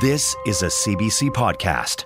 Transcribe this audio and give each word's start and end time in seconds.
This 0.00 0.36
is 0.46 0.62
a 0.62 0.66
CBC 0.66 1.30
podcast. 1.30 2.04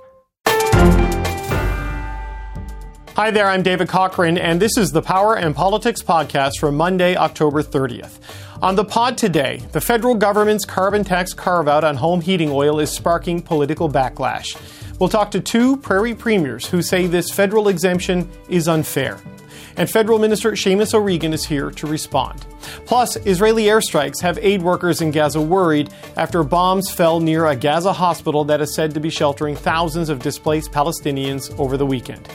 Hi 3.15 3.31
there, 3.31 3.47
I'm 3.47 3.63
David 3.63 3.89
Cochrane, 3.89 4.39
and 4.39 4.63
this 4.63 4.79
is 4.79 4.93
the 4.93 5.03
Power 5.03 5.37
and 5.37 5.55
Politics 5.55 6.01
podcast 6.01 6.53
for 6.59 6.73
Monday, 6.73 7.17
October 7.17 7.63
30th. 7.63 8.21
On 8.63 8.77
the 8.77 8.85
pod 8.87 9.19
today, 9.19 9.61
the 9.73 9.81
federal 9.83 10.15
government's 10.15 10.65
carbon 10.65 11.05
tax 11.05 11.35
carve 11.35 11.69
out 11.69 11.85
on 11.85 11.97
home 11.97 12.23
heating 12.23 12.51
oil 12.51 12.81
is 12.81 12.91
sparking 12.91 13.43
political 13.43 13.91
backlash. 13.91 14.57
We'll 14.99 15.11
talk 15.11 15.31
to 15.33 15.41
two 15.41 15.77
prairie 15.77 16.15
premiers 16.15 16.67
who 16.67 16.81
say 16.81 17.07
this 17.07 17.31
federal 17.31 17.69
exemption 17.69 18.31
is 18.49 18.69
unfair. 18.69 19.19
And 19.77 19.91
Federal 19.91 20.19
Minister 20.19 20.53
Seamus 20.53 20.95
O'Regan 20.95 21.33
is 21.33 21.47
here 21.47 21.71
to 21.71 21.87
respond. 21.87 22.45
Plus, 22.85 23.17
Israeli 23.27 23.65
airstrikes 23.65 24.21
have 24.21 24.39
aid 24.39 24.63
workers 24.63 25.01
in 25.01 25.11
Gaza 25.11 25.41
worried 25.41 25.91
after 26.17 26.43
bombs 26.43 26.91
fell 26.91 27.21
near 27.21 27.47
a 27.47 27.57
Gaza 27.57 27.93
hospital 27.93 28.45
that 28.45 28.61
is 28.61 28.75
said 28.75 28.95
to 28.95 29.01
be 29.01 29.11
sheltering 29.11 29.57
thousands 29.57 30.09
of 30.09 30.21
displaced 30.21 30.73
Palestinians 30.73 31.59
over 31.59 31.77
the 31.77 31.87
weekend. 31.87 32.29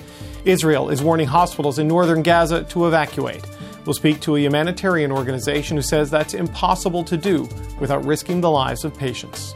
Israel 0.45 0.89
is 0.89 1.03
warning 1.03 1.27
hospitals 1.27 1.79
in 1.79 1.87
northern 1.87 2.23
Gaza 2.23 2.63
to 2.65 2.87
evacuate. 2.87 3.43
We'll 3.85 3.93
speak 3.93 4.19
to 4.21 4.35
a 4.35 4.39
humanitarian 4.39 5.11
organization 5.11 5.77
who 5.77 5.83
says 5.83 6.09
that's 6.09 6.33
impossible 6.33 7.03
to 7.05 7.17
do 7.17 7.47
without 7.79 8.03
risking 8.05 8.41
the 8.41 8.51
lives 8.51 8.83
of 8.83 8.97
patients. 8.97 9.55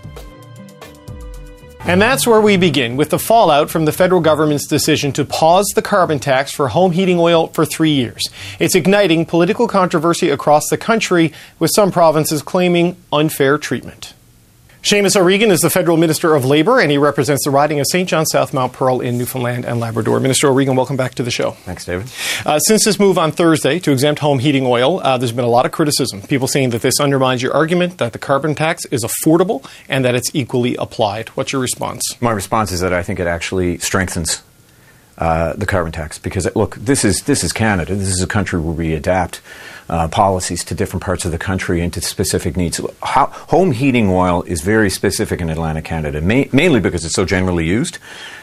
And 1.83 1.99
that's 1.99 2.27
where 2.27 2.39
we 2.39 2.57
begin 2.57 2.95
with 2.95 3.09
the 3.09 3.17
fallout 3.17 3.71
from 3.71 3.85
the 3.85 3.91
federal 3.91 4.21
government's 4.21 4.67
decision 4.67 5.11
to 5.13 5.25
pause 5.25 5.65
the 5.73 5.81
carbon 5.81 6.19
tax 6.19 6.53
for 6.53 6.67
home 6.67 6.91
heating 6.91 7.17
oil 7.17 7.47
for 7.47 7.65
three 7.65 7.89
years. 7.89 8.21
It's 8.59 8.75
igniting 8.75 9.25
political 9.25 9.67
controversy 9.67 10.29
across 10.29 10.63
the 10.69 10.77
country, 10.77 11.33
with 11.57 11.71
some 11.73 11.91
provinces 11.91 12.43
claiming 12.43 12.97
unfair 13.11 13.57
treatment. 13.57 14.13
Seamus 14.83 15.15
O'Regan 15.15 15.51
is 15.51 15.59
the 15.59 15.69
Federal 15.69 15.95
Minister 15.95 16.33
of 16.33 16.43
Labour, 16.43 16.79
and 16.79 16.89
he 16.89 16.97
represents 16.97 17.45
the 17.45 17.51
riding 17.51 17.79
of 17.79 17.85
St. 17.91 18.09
John 18.09 18.25
South 18.25 18.51
Mount 18.51 18.73
Pearl 18.73 18.99
in 18.99 19.15
Newfoundland 19.15 19.63
and 19.63 19.79
Labrador. 19.79 20.19
Minister 20.19 20.47
O'Regan, 20.47 20.75
welcome 20.75 20.97
back 20.97 21.13
to 21.15 21.23
the 21.23 21.29
show. 21.29 21.51
Thanks, 21.51 21.85
David. 21.85 22.07
Uh, 22.47 22.57
since 22.57 22.85
this 22.85 22.99
move 22.99 23.19
on 23.19 23.31
Thursday 23.31 23.77
to 23.77 23.91
exempt 23.91 24.21
home 24.21 24.39
heating 24.39 24.65
oil, 24.65 24.99
uh, 25.01 25.19
there's 25.19 25.31
been 25.31 25.45
a 25.45 25.49
lot 25.49 25.67
of 25.67 25.71
criticism. 25.71 26.23
People 26.23 26.47
saying 26.47 26.71
that 26.71 26.81
this 26.81 26.99
undermines 26.99 27.43
your 27.43 27.53
argument 27.53 27.99
that 27.99 28.11
the 28.11 28.17
carbon 28.17 28.55
tax 28.55 28.83
is 28.85 29.03
affordable 29.05 29.63
and 29.87 30.03
that 30.03 30.15
it's 30.15 30.31
equally 30.33 30.75
applied. 30.77 31.29
What's 31.29 31.53
your 31.53 31.61
response? 31.61 32.01
My 32.19 32.31
response 32.31 32.71
is 32.71 32.79
that 32.79 32.91
I 32.91 33.03
think 33.03 33.19
it 33.19 33.27
actually 33.27 33.77
strengthens 33.77 34.41
uh, 35.19 35.53
the 35.53 35.67
carbon 35.67 35.91
tax 35.91 36.17
because 36.17 36.53
look, 36.55 36.75
this 36.77 37.05
is 37.05 37.21
this 37.25 37.43
is 37.43 37.53
Canada. 37.53 37.93
This 37.93 38.07
is 38.07 38.23
a 38.23 38.27
country 38.27 38.59
where 38.59 38.73
we 38.73 38.95
adapt 38.95 39.41
uh, 39.89 40.07
policies 40.07 40.63
to 40.65 40.75
different 40.75 41.03
parts 41.03 41.25
of 41.25 41.31
the 41.31 41.37
country 41.37 41.81
and 41.81 41.93
to 41.93 42.01
specific 42.01 42.57
needs. 42.57 42.79
How, 43.03 43.27
home 43.27 43.71
heating 43.71 44.09
oil 44.09 44.43
is 44.43 44.61
very 44.61 44.89
specific 44.89 45.41
in 45.41 45.49
Atlantic 45.49 45.85
Canada, 45.85 46.21
ma- 46.21 46.45
mainly 46.51 46.79
because 46.79 47.05
it's 47.05 47.15
so 47.15 47.25
generally 47.25 47.65
used. 47.65 47.97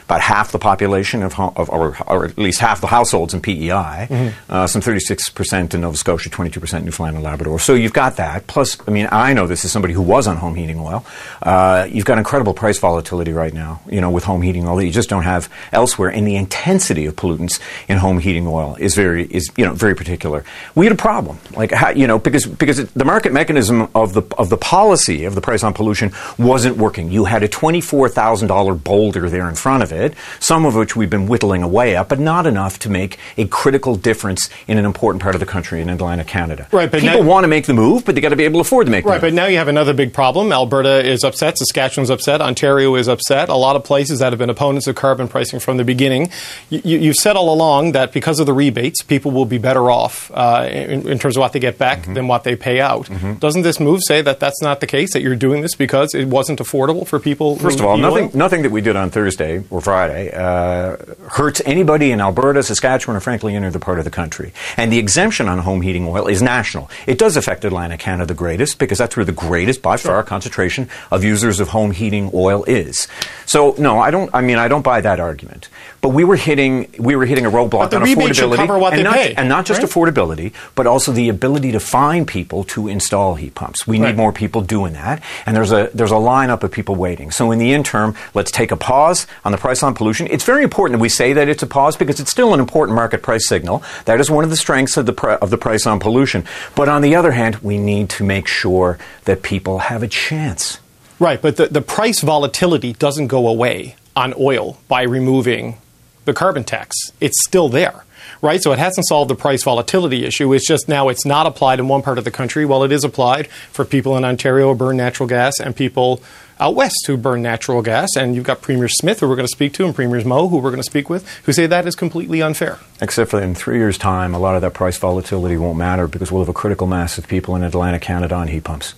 About 0.04 0.22
half 0.22 0.52
the 0.52 0.58
population 0.58 1.22
of, 1.22 1.38
of 1.38 1.68
or, 1.68 1.94
or, 2.06 2.24
at 2.24 2.38
least 2.38 2.60
half 2.60 2.80
the 2.80 2.86
households 2.86 3.34
in 3.34 3.42
PEI, 3.42 4.08
mm-hmm. 4.08 4.50
uh, 4.50 4.66
some 4.66 4.80
36% 4.80 5.74
in 5.74 5.82
Nova 5.82 5.98
Scotia, 5.98 6.30
22% 6.30 6.78
in 6.78 6.86
Newfoundland 6.86 7.16
and 7.16 7.24
Labrador. 7.24 7.58
So 7.58 7.74
you've 7.74 7.92
got 7.92 8.16
that. 8.16 8.46
Plus, 8.46 8.78
I 8.88 8.90
mean, 8.90 9.06
I 9.12 9.34
know 9.34 9.46
this 9.46 9.66
is 9.66 9.70
somebody 9.70 9.92
who 9.92 10.00
was 10.00 10.26
on 10.26 10.38
home 10.38 10.54
heating 10.54 10.80
oil. 10.80 11.04
Uh, 11.42 11.86
you've 11.90 12.06
got 12.06 12.16
incredible 12.16 12.54
price 12.54 12.78
volatility 12.78 13.34
right 13.34 13.52
now, 13.52 13.82
you 13.86 14.00
know, 14.00 14.08
with 14.08 14.24
home 14.24 14.40
heating 14.40 14.66
oil 14.66 14.76
that 14.76 14.86
you 14.86 14.92
just 14.92 15.10
don't 15.10 15.24
have 15.24 15.50
elsewhere. 15.72 16.08
And 16.08 16.26
the 16.26 16.36
intensity 16.36 17.04
of 17.04 17.14
pollutants 17.14 17.60
in 17.86 17.98
home 17.98 18.18
heating 18.18 18.46
oil 18.46 18.76
is 18.80 18.94
very, 18.94 19.26
is, 19.26 19.50
you 19.58 19.66
know, 19.66 19.74
very 19.74 19.94
particular. 19.94 20.42
We 20.74 20.86
had 20.86 20.92
a 20.92 20.96
problem 20.96 21.27
like 21.56 21.72
how, 21.72 21.90
you 21.90 22.06
know, 22.06 22.18
because 22.18 22.46
because 22.46 22.78
it, 22.78 22.92
the 22.94 23.04
market 23.04 23.32
mechanism 23.32 23.88
of 23.94 24.14
the 24.14 24.22
of 24.36 24.48
the 24.48 24.56
policy 24.56 25.24
of 25.24 25.34
the 25.34 25.40
price 25.40 25.62
on 25.62 25.74
pollution 25.74 26.12
wasn't 26.38 26.76
working. 26.76 27.10
You 27.10 27.24
had 27.24 27.42
a 27.42 27.48
twenty 27.48 27.80
four 27.80 28.08
thousand 28.08 28.48
dollar 28.48 28.74
boulder 28.74 29.28
there 29.28 29.48
in 29.48 29.54
front 29.54 29.82
of 29.82 29.92
it, 29.92 30.14
some 30.40 30.64
of 30.64 30.74
which 30.74 30.96
we've 30.96 31.10
been 31.10 31.26
whittling 31.26 31.62
away 31.62 31.96
at, 31.96 32.08
but 32.08 32.18
not 32.18 32.46
enough 32.46 32.78
to 32.80 32.90
make 32.90 33.18
a 33.36 33.46
critical 33.46 33.96
difference 33.96 34.48
in 34.66 34.78
an 34.78 34.84
important 34.84 35.22
part 35.22 35.34
of 35.34 35.40
the 35.40 35.46
country 35.46 35.80
in 35.80 35.88
Atlantic 35.88 36.26
Canada. 36.26 36.68
Right, 36.72 36.90
but 36.90 37.00
people 37.00 37.22
now, 37.22 37.28
want 37.28 37.44
to 37.44 37.48
make 37.48 37.66
the 37.66 37.74
move, 37.74 38.04
but 38.04 38.14
they 38.14 38.20
got 38.20 38.30
to 38.30 38.36
be 38.36 38.44
able 38.44 38.58
to 38.58 38.66
afford 38.66 38.86
to 38.86 38.92
make. 38.92 39.04
Right, 39.04 39.20
but 39.20 39.32
now 39.32 39.46
you 39.46 39.58
have 39.58 39.68
another 39.68 39.94
big 39.94 40.12
problem. 40.12 40.52
Alberta 40.52 41.04
is 41.04 41.24
upset, 41.24 41.58
Saskatchewan's 41.58 42.10
upset, 42.10 42.40
Ontario 42.40 42.94
is 42.94 43.08
upset. 43.08 43.48
A 43.48 43.54
lot 43.54 43.76
of 43.76 43.84
places 43.84 44.20
that 44.20 44.32
have 44.32 44.38
been 44.38 44.50
opponents 44.50 44.86
of 44.86 44.94
carbon 44.94 45.28
pricing 45.28 45.60
from 45.60 45.76
the 45.76 45.84
beginning. 45.84 46.30
You, 46.70 47.08
have 47.08 47.16
said 47.16 47.36
all 47.36 47.52
along 47.52 47.92
that 47.92 48.12
because 48.12 48.40
of 48.40 48.46
the 48.46 48.52
rebates, 48.52 49.02
people 49.02 49.30
will 49.30 49.44
be 49.44 49.58
better 49.58 49.90
off 49.90 50.30
uh, 50.34 50.68
in, 50.70 51.08
in 51.08 51.17
terms 51.18 51.28
terms 51.28 51.36
of 51.36 51.40
what 51.42 51.52
they 51.52 51.60
get 51.60 51.76
back 51.78 52.00
mm-hmm. 52.00 52.14
than 52.14 52.28
what 52.28 52.44
they 52.44 52.56
pay 52.56 52.80
out. 52.80 53.06
Mm-hmm. 53.06 53.34
Doesn't 53.34 53.62
this 53.62 53.78
move 53.78 54.00
say 54.02 54.22
that 54.22 54.40
that's 54.40 54.62
not 54.62 54.80
the 54.80 54.86
case? 54.86 55.12
That 55.12 55.20
you're 55.22 55.36
doing 55.36 55.60
this 55.60 55.74
because 55.74 56.14
it 56.14 56.26
wasn't 56.26 56.58
affordable 56.58 57.06
for 57.06 57.20
people? 57.20 57.56
First 57.56 57.80
of 57.80 57.86
all, 57.86 57.96
nothing 57.98 58.30
nothing 58.34 58.62
that 58.62 58.70
we 58.70 58.80
did 58.80 58.96
on 58.96 59.10
Thursday 59.10 59.62
or 59.70 59.80
Friday 59.80 60.32
uh, 60.32 60.96
hurts 61.30 61.60
anybody 61.66 62.10
in 62.10 62.20
Alberta, 62.20 62.62
Saskatchewan, 62.62 63.16
or 63.16 63.20
frankly 63.20 63.54
any 63.54 63.66
other 63.66 63.78
part 63.78 63.98
of 63.98 64.04
the 64.04 64.10
country. 64.10 64.52
And 64.76 64.92
the 64.92 64.98
exemption 64.98 65.48
on 65.48 65.58
home 65.58 65.82
heating 65.82 66.06
oil 66.06 66.26
is 66.26 66.40
national. 66.40 66.90
It 67.06 67.18
does 67.18 67.36
affect 67.36 67.64
Atlantic 67.64 68.00
Canada 68.00 68.26
the 68.26 68.34
greatest 68.34 68.78
because 68.78 68.98
that's 68.98 69.16
where 69.16 69.24
the 69.24 69.32
greatest, 69.32 69.82
by 69.82 69.96
sure. 69.96 70.12
far, 70.12 70.22
concentration 70.22 70.88
of 71.10 71.24
users 71.24 71.60
of 71.60 71.68
home 71.68 71.90
heating 71.90 72.30
oil 72.32 72.64
is. 72.64 73.08
So 73.46 73.74
no, 73.78 73.98
I 73.98 74.10
don't. 74.10 74.30
I 74.34 74.40
mean, 74.40 74.58
I 74.58 74.68
don't 74.68 74.82
buy 74.82 75.00
that 75.02 75.20
argument. 75.20 75.68
But 76.00 76.10
we 76.10 76.24
were 76.24 76.36
hitting 76.36 76.88
we 76.98 77.16
were 77.16 77.26
hitting 77.26 77.44
a 77.44 77.50
roadblock 77.50 77.92
on 77.92 78.02
affordability, 78.02 78.92
and 78.92 79.04
not, 79.04 79.14
pay, 79.14 79.34
and 79.34 79.48
not 79.48 79.66
just 79.66 79.82
right? 79.82 79.90
affordability, 79.90 80.52
but 80.74 80.86
also 80.86 81.07
the 81.12 81.28
ability 81.28 81.72
to 81.72 81.80
find 81.80 82.26
people 82.26 82.64
to 82.64 82.88
install 82.88 83.34
heat 83.34 83.54
pumps. 83.54 83.86
We 83.86 84.00
right. 84.00 84.08
need 84.08 84.16
more 84.16 84.32
people 84.32 84.62
doing 84.62 84.92
that, 84.94 85.22
and 85.46 85.56
there's 85.56 85.72
a 85.72 85.90
there's 85.94 86.10
a 86.10 86.14
lineup 86.14 86.62
of 86.62 86.70
people 86.70 86.94
waiting. 86.94 87.30
So 87.30 87.50
in 87.50 87.58
the 87.58 87.72
interim, 87.72 88.14
let's 88.34 88.50
take 88.50 88.70
a 88.70 88.76
pause 88.76 89.26
on 89.44 89.52
the 89.52 89.58
price 89.58 89.82
on 89.82 89.94
pollution. 89.94 90.26
It's 90.30 90.44
very 90.44 90.62
important 90.62 90.98
that 90.98 91.02
we 91.02 91.08
say 91.08 91.32
that 91.32 91.48
it's 91.48 91.62
a 91.62 91.66
pause 91.66 91.96
because 91.96 92.20
it's 92.20 92.30
still 92.30 92.54
an 92.54 92.60
important 92.60 92.96
market 92.96 93.22
price 93.22 93.48
signal. 93.48 93.82
That 94.04 94.20
is 94.20 94.30
one 94.30 94.44
of 94.44 94.50
the 94.50 94.56
strengths 94.56 94.96
of 94.96 95.06
the 95.06 95.12
pr- 95.12 95.30
of 95.30 95.50
the 95.50 95.58
price 95.58 95.86
on 95.86 96.00
pollution. 96.00 96.44
But 96.74 96.88
on 96.88 97.02
the 97.02 97.14
other 97.14 97.32
hand, 97.32 97.56
we 97.56 97.78
need 97.78 98.10
to 98.10 98.24
make 98.24 98.46
sure 98.46 98.98
that 99.24 99.42
people 99.42 99.78
have 99.78 100.02
a 100.02 100.08
chance. 100.08 100.78
Right, 101.18 101.42
but 101.42 101.56
the, 101.56 101.66
the 101.66 101.82
price 101.82 102.20
volatility 102.20 102.92
doesn't 102.92 103.26
go 103.26 103.48
away 103.48 103.96
on 104.14 104.34
oil 104.38 104.78
by 104.86 105.02
removing 105.02 105.78
the 106.26 106.32
carbon 106.32 106.62
tax. 106.62 106.94
It's 107.20 107.42
still 107.44 107.68
there, 107.68 108.04
right? 108.42 108.62
So 108.62 108.72
it 108.72 108.78
hasn't 108.78 109.06
solved 109.06 109.30
the 109.30 109.34
price 109.34 109.62
volatility 109.62 110.24
issue. 110.24 110.52
It's 110.52 110.66
just 110.66 110.88
now 110.88 111.08
it's 111.08 111.24
not 111.24 111.46
applied 111.46 111.78
in 111.78 111.88
one 111.88 112.02
part 112.02 112.18
of 112.18 112.24
the 112.24 112.30
country 112.30 112.64
while 112.64 112.84
it 112.84 112.92
is 112.92 113.04
applied 113.04 113.48
for 113.72 113.84
people 113.84 114.16
in 114.16 114.24
Ontario 114.24 114.72
who 114.72 114.78
burn 114.78 114.96
natural 114.96 115.28
gas 115.28 115.54
and 115.60 115.74
people 115.74 116.22
out 116.60 116.74
west 116.74 117.06
who 117.06 117.16
burn 117.16 117.42
natural 117.42 117.82
gas. 117.82 118.10
And 118.16 118.34
you've 118.34 118.44
got 118.44 118.62
Premier 118.62 118.88
Smith, 118.88 119.20
who 119.20 119.28
we're 119.28 119.36
going 119.36 119.46
to 119.46 119.52
speak 119.52 119.72
to, 119.74 119.84
and 119.84 119.94
Premier 119.94 120.24
Moe, 120.24 120.48
who 120.48 120.58
we're 120.58 120.70
going 120.70 120.82
to 120.82 120.90
speak 120.90 121.08
with, 121.08 121.28
who 121.44 121.52
say 121.52 121.66
that 121.66 121.86
is 121.86 121.94
completely 121.94 122.42
unfair. 122.42 122.78
Except 123.00 123.30
for 123.30 123.40
in 123.40 123.54
three 123.54 123.78
years' 123.78 123.98
time, 123.98 124.34
a 124.34 124.38
lot 124.38 124.56
of 124.56 124.62
that 124.62 124.74
price 124.74 124.98
volatility 124.98 125.56
won't 125.56 125.78
matter 125.78 126.08
because 126.08 126.32
we'll 126.32 126.42
have 126.42 126.48
a 126.48 126.54
critical 126.54 126.86
mass 126.86 127.18
of 127.18 127.28
people 127.28 127.54
in 127.54 127.62
Atlantic 127.62 128.02
Canada 128.02 128.34
on 128.34 128.48
heat 128.48 128.64
pumps 128.64 128.94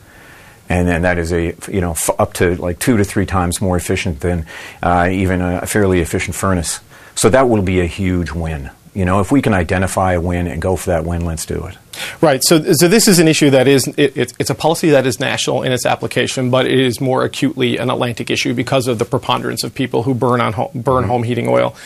and 0.71 0.87
then 0.87 1.03
that 1.03 1.19
is 1.19 1.33
a 1.33 1.55
you 1.71 1.81
know 1.81 1.91
f- 1.91 2.11
up 2.19 2.33
to 2.33 2.55
like 2.57 2.79
two 2.79 2.97
to 2.97 3.05
three 3.05 3.27
times 3.27 3.61
more 3.61 3.77
efficient 3.77 4.21
than 4.21 4.47
uh, 4.83 5.09
even 5.11 5.43
a 5.43 5.67
fairly 5.67 6.01
efficient 6.01 6.35
furnace. 6.35 6.81
So 7.17 7.29
that 7.29 7.49
will 7.49 7.63
be 7.63 7.81
a 7.81 7.87
huge 7.87 8.31
win. 8.31 8.71
You 8.95 9.05
know, 9.05 9.21
if 9.21 9.31
we 9.31 9.41
can 9.41 9.55
identify 9.55 10.15
a 10.15 10.21
win 10.21 10.47
and 10.47 10.61
go 10.61 10.77
for 10.77 10.91
that 10.91 11.05
win, 11.05 11.25
let's 11.25 11.47
do 11.47 11.65
it. 11.67 11.77
Right. 12.21 12.41
So, 12.45 12.73
so 12.73 12.89
this 12.89 13.07
is 13.07 13.19
an 13.19 13.29
issue 13.29 13.51
that 13.51 13.69
is 13.69 13.87
it, 13.97 14.17
it, 14.17 14.33
it's 14.39 14.51
a 14.51 14.55
policy 14.55 14.91
that 14.91 15.07
is 15.07 15.21
national 15.21 15.63
in 15.63 15.73
its 15.73 15.87
application, 15.87 16.51
but 16.51 16.67
it 16.67 16.79
is 16.79 17.01
more 17.01 17.25
acutely 17.25 17.77
an 17.77 17.91
Atlantic 17.91 18.31
issue 18.31 18.55
because 18.55 18.89
of 18.89 18.99
the 18.99 19.05
preponderance 19.05 19.63
of 19.63 19.75
people 19.75 20.03
who 20.05 20.15
burn 20.15 20.41
on 20.41 20.55
home, 20.55 20.71
burn 20.75 21.03
mm-hmm. 21.03 21.11
home 21.11 21.23
heating 21.23 21.49
oil. 21.49 21.77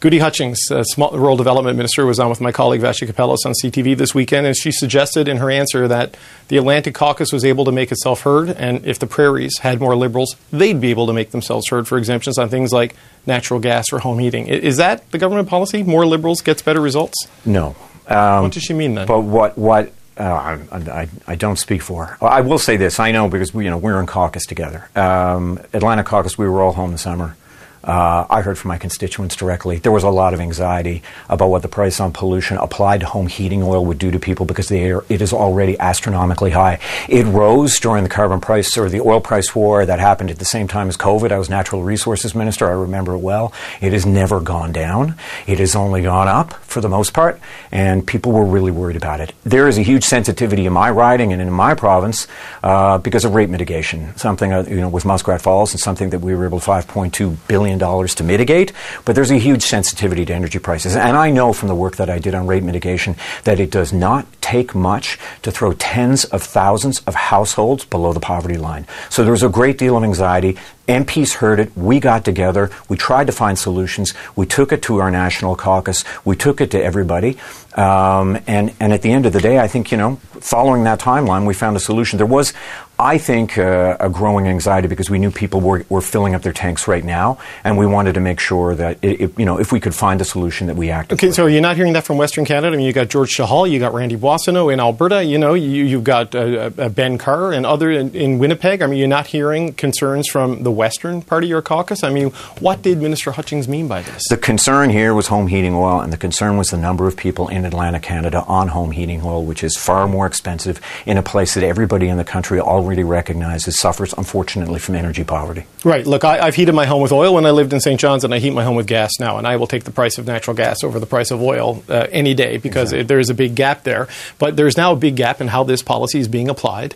Gudie 0.00 0.20
Hutchings, 0.20 0.58
uh, 0.70 0.84
small, 0.84 1.10
rural 1.10 1.36
development 1.36 1.76
minister, 1.76 2.06
was 2.06 2.20
on 2.20 2.30
with 2.30 2.40
my 2.40 2.52
colleague 2.52 2.80
Vassy 2.80 3.04
Kapelos 3.04 3.38
on 3.44 3.52
CTV 3.52 3.96
this 3.96 4.14
weekend, 4.14 4.46
and 4.46 4.56
she 4.56 4.70
suggested 4.70 5.26
in 5.26 5.38
her 5.38 5.50
answer 5.50 5.88
that 5.88 6.16
the 6.46 6.56
Atlantic 6.56 6.94
caucus 6.94 7.32
was 7.32 7.44
able 7.44 7.64
to 7.64 7.72
make 7.72 7.90
itself 7.90 8.22
heard, 8.22 8.50
and 8.50 8.86
if 8.86 9.00
the 9.00 9.08
prairies 9.08 9.58
had 9.58 9.80
more 9.80 9.96
liberals, 9.96 10.36
they'd 10.52 10.80
be 10.80 10.90
able 10.90 11.08
to 11.08 11.12
make 11.12 11.32
themselves 11.32 11.68
heard 11.68 11.88
for 11.88 11.98
exemptions 11.98 12.38
on 12.38 12.48
things 12.48 12.72
like 12.72 12.94
natural 13.26 13.58
gas 13.58 13.92
or 13.92 13.98
home 13.98 14.20
heating. 14.20 14.46
Is 14.46 14.76
that 14.76 15.10
the 15.10 15.18
government 15.18 15.48
policy? 15.48 15.82
More 15.82 16.06
liberals 16.06 16.42
gets 16.42 16.62
better 16.62 16.80
results? 16.80 17.16
No. 17.44 17.74
Um, 18.06 18.44
what 18.44 18.52
does 18.52 18.62
she 18.62 18.74
mean 18.74 18.94
then? 18.94 19.06
But 19.08 19.22
what 19.22 19.58
what 19.58 19.92
uh, 20.16 20.58
I, 20.72 21.08
I, 21.26 21.34
don't 21.36 21.58
speak 21.58 21.82
for. 21.82 22.18
I 22.20 22.40
will 22.40 22.58
say 22.58 22.76
this. 22.76 22.98
I 22.98 23.12
know 23.12 23.28
because 23.28 23.54
we, 23.54 23.64
you 23.64 23.70
know 23.70 23.78
we're 23.78 24.00
in 24.00 24.06
caucus 24.06 24.46
together. 24.46 24.88
Um, 24.96 25.60
Atlantic 25.72 26.06
caucus. 26.06 26.36
We 26.36 26.48
were 26.48 26.60
all 26.60 26.72
home 26.72 26.92
this 26.92 27.02
summer. 27.02 27.36
Uh, 27.84 28.26
I 28.28 28.42
heard 28.42 28.58
from 28.58 28.68
my 28.68 28.78
constituents 28.78 29.36
directly. 29.36 29.78
There 29.78 29.92
was 29.92 30.04
a 30.04 30.10
lot 30.10 30.34
of 30.34 30.40
anxiety 30.40 31.02
about 31.28 31.48
what 31.48 31.62
the 31.62 31.68
price 31.68 32.00
on 32.00 32.12
pollution 32.12 32.56
applied 32.58 33.00
to 33.00 33.06
home 33.06 33.26
heating 33.26 33.62
oil 33.62 33.84
would 33.86 33.98
do 33.98 34.10
to 34.10 34.18
people 34.18 34.46
because 34.46 34.70
it 34.70 35.04
is 35.08 35.32
already 35.32 35.78
astronomically 35.78 36.50
high. 36.50 36.78
It 37.08 37.24
rose 37.26 37.78
during 37.78 38.02
the 38.02 38.10
carbon 38.10 38.40
price 38.40 38.76
or 38.76 38.88
the 38.88 39.00
oil 39.00 39.20
price 39.20 39.54
war 39.54 39.86
that 39.86 40.00
happened 40.00 40.30
at 40.30 40.38
the 40.38 40.44
same 40.44 40.68
time 40.68 40.88
as 40.88 40.96
COVID. 40.96 41.32
I 41.32 41.38
was 41.38 41.48
natural 41.48 41.82
resources 41.82 42.34
minister. 42.34 42.68
I 42.68 42.72
remember 42.72 43.14
it 43.14 43.18
well. 43.18 43.52
It 43.80 43.92
has 43.92 44.04
never 44.04 44.40
gone 44.40 44.72
down. 44.72 45.14
It 45.46 45.58
has 45.58 45.74
only 45.74 46.02
gone 46.02 46.28
up 46.28 46.54
for 46.64 46.80
the 46.80 46.88
most 46.88 47.14
part, 47.14 47.40
and 47.72 48.06
people 48.06 48.32
were 48.32 48.44
really 48.44 48.70
worried 48.70 48.96
about 48.96 49.20
it. 49.20 49.32
There 49.44 49.68
is 49.68 49.78
a 49.78 49.82
huge 49.82 50.04
sensitivity 50.04 50.66
in 50.66 50.72
my 50.72 50.90
riding 50.90 51.32
and 51.32 51.40
in 51.40 51.50
my 51.50 51.74
province 51.74 52.26
uh, 52.62 52.98
because 52.98 53.24
of 53.24 53.34
rate 53.34 53.50
mitigation. 53.50 54.16
Something 54.16 54.52
uh, 54.52 54.64
you 54.68 54.80
know 54.80 54.88
with 54.88 55.04
Muskrat 55.04 55.40
Falls 55.40 55.72
and 55.72 55.80
something 55.80 56.10
that 56.10 56.20
we 56.20 56.34
were 56.34 56.44
able 56.44 56.60
to 56.60 56.66
5.2 56.66 57.36
billion 57.48 57.77
dollars 57.78 58.14
to 58.16 58.24
mitigate, 58.24 58.72
but 59.04 59.14
there's 59.14 59.30
a 59.30 59.38
huge 59.38 59.62
sensitivity 59.62 60.24
to 60.24 60.34
energy 60.34 60.58
prices. 60.58 60.96
And 60.96 61.16
I 61.16 61.30
know 61.30 61.52
from 61.52 61.68
the 61.68 61.74
work 61.74 61.96
that 61.96 62.10
I 62.10 62.18
did 62.18 62.34
on 62.34 62.46
rate 62.46 62.62
mitigation 62.62 63.16
that 63.44 63.60
it 63.60 63.70
does 63.70 63.92
not 63.92 64.26
take 64.40 64.74
much 64.74 65.18
to 65.42 65.50
throw 65.50 65.72
tens 65.74 66.24
of 66.26 66.42
thousands 66.42 67.00
of 67.00 67.14
households 67.14 67.84
below 67.84 68.12
the 68.12 68.20
poverty 68.20 68.56
line. 68.56 68.86
So 69.10 69.22
there 69.22 69.32
was 69.32 69.42
a 69.42 69.48
great 69.48 69.78
deal 69.78 69.96
of 69.96 70.04
anxiety. 70.04 70.56
MPs 70.88 71.34
heard 71.34 71.60
it. 71.60 71.76
We 71.76 72.00
got 72.00 72.24
together. 72.24 72.70
We 72.88 72.96
tried 72.96 73.26
to 73.26 73.32
find 73.32 73.58
solutions. 73.58 74.14
We 74.36 74.46
took 74.46 74.72
it 74.72 74.82
to 74.82 75.00
our 75.00 75.10
national 75.10 75.54
caucus. 75.54 76.02
We 76.24 76.34
took 76.34 76.60
it 76.62 76.70
to 76.70 76.82
everybody. 76.82 77.36
Um, 77.74 78.38
and, 78.46 78.74
and 78.80 78.92
at 78.92 79.02
the 79.02 79.12
end 79.12 79.26
of 79.26 79.34
the 79.34 79.40
day, 79.40 79.58
I 79.58 79.68
think, 79.68 79.92
you 79.92 79.98
know, 79.98 80.16
following 80.40 80.84
that 80.84 80.98
timeline, 80.98 81.46
we 81.46 81.52
found 81.52 81.76
a 81.76 81.80
solution. 81.80 82.16
There 82.16 82.26
was, 82.26 82.54
I 83.00 83.16
think, 83.18 83.56
uh, 83.56 83.96
a 84.00 84.10
growing 84.10 84.48
anxiety 84.48 84.88
because 84.88 85.08
we 85.08 85.20
knew 85.20 85.30
people 85.30 85.60
were, 85.60 85.84
were 85.88 86.00
filling 86.00 86.34
up 86.34 86.42
their 86.42 86.52
tanks 86.52 86.88
right 86.88 87.04
now, 87.04 87.38
and 87.62 87.78
we 87.78 87.86
wanted 87.86 88.14
to 88.14 88.20
make 88.20 88.40
sure 88.40 88.74
that, 88.74 88.98
it, 89.02 89.20
it, 89.20 89.38
you 89.38 89.44
know, 89.44 89.60
if 89.60 89.70
we 89.70 89.78
could 89.78 89.94
find 89.94 90.20
a 90.20 90.24
solution 90.24 90.66
that 90.66 90.74
we 90.74 90.90
acted. 90.90 91.14
Okay, 91.14 91.30
so 91.30 91.46
you're 91.46 91.60
not 91.60 91.76
hearing 91.76 91.92
that 91.92 92.04
from 92.04 92.16
Western 92.16 92.44
Canada. 92.44 92.74
I 92.74 92.76
mean, 92.76 92.84
you 92.84 92.92
got 92.92 93.08
George 93.08 93.36
Chahal, 93.36 93.70
you 93.70 93.78
got 93.78 93.94
Randy 93.94 94.16
Boissonnault 94.16 94.72
in 94.72 94.80
Alberta. 94.80 95.22
You 95.22 95.38
know, 95.38 95.54
you, 95.54 95.84
you've 95.84 96.02
got 96.02 96.34
uh, 96.34 96.70
uh, 96.76 96.88
Ben 96.88 97.18
Carr 97.18 97.52
and 97.52 97.64
other 97.64 97.88
in, 97.88 98.12
in, 98.16 98.40
Winnipeg. 98.40 98.82
I 98.82 98.88
mean, 98.88 98.98
you're 98.98 99.06
not 99.06 99.28
hearing 99.28 99.74
concerns 99.74 100.28
from 100.28 100.64
the 100.64 100.72
western 100.72 101.22
part 101.22 101.44
of 101.44 101.48
your 101.48 101.62
caucus. 101.62 102.02
I 102.02 102.10
mean, 102.10 102.30
what 102.58 102.82
did 102.82 102.98
Minister 102.98 103.30
Hutchings 103.30 103.68
mean 103.68 103.86
by 103.86 104.02
this? 104.02 104.24
The 104.28 104.36
concern 104.36 104.90
here 104.90 105.14
was 105.14 105.28
home 105.28 105.46
heating 105.46 105.74
oil, 105.74 106.00
and 106.00 106.12
the 106.12 106.16
concern 106.16 106.56
was 106.56 106.70
the 106.70 106.76
number 106.76 107.06
of 107.06 107.16
people 107.16 107.46
in 107.46 107.64
Atlantic 107.64 108.02
Canada 108.02 108.42
on 108.48 108.66
home 108.68 108.90
heating 108.90 109.22
oil, 109.22 109.44
which 109.44 109.62
is 109.62 109.76
far 109.76 110.08
more 110.08 110.26
expensive 110.26 110.80
in 111.06 111.16
a 111.16 111.22
place 111.22 111.54
that 111.54 111.62
everybody 111.62 112.08
in 112.08 112.16
the 112.16 112.24
country 112.24 112.58
already 112.58 112.87
recognizes 112.96 113.78
suffers, 113.78 114.12
unfortunately, 114.12 114.78
from 114.78 114.94
energy 114.94 115.24
poverty. 115.24 115.64
Right. 115.84 116.06
Look, 116.06 116.24
I, 116.24 116.44
have 116.46 116.54
heated 116.54 116.74
my 116.74 116.86
home 116.86 117.02
with 117.02 117.12
oil 117.12 117.34
when 117.34 117.46
I 117.46 117.50
lived 117.50 117.72
in 117.72 117.80
St. 117.80 118.00
John's, 118.00 118.24
and 118.24 118.34
I 118.34 118.38
heat 118.38 118.50
my 118.50 118.64
home 118.64 118.76
with 118.76 118.86
gas 118.86 119.12
now. 119.20 119.38
And 119.38 119.46
I 119.46 119.56
will 119.56 119.66
take 119.66 119.84
the 119.84 119.90
price 119.90 120.18
of 120.18 120.26
natural 120.26 120.56
gas 120.56 120.82
over 120.82 120.98
the 120.98 121.06
price 121.06 121.30
of 121.30 121.42
oil 121.42 121.82
uh, 121.88 122.06
any 122.10 122.34
day 122.34 122.56
because 122.56 122.92
exactly. 122.92 123.00
it, 123.00 123.08
there 123.08 123.18
is 123.18 123.30
a 123.30 123.34
big 123.34 123.54
gap 123.54 123.84
there. 123.84 124.08
But 124.38 124.56
there's 124.56 124.76
now 124.76 124.92
a 124.92 124.96
big 124.96 125.16
gap 125.16 125.40
in 125.40 125.48
how 125.48 125.64
this 125.64 125.82
policy 125.82 126.18
is 126.18 126.28
being 126.28 126.48
applied 126.48 126.94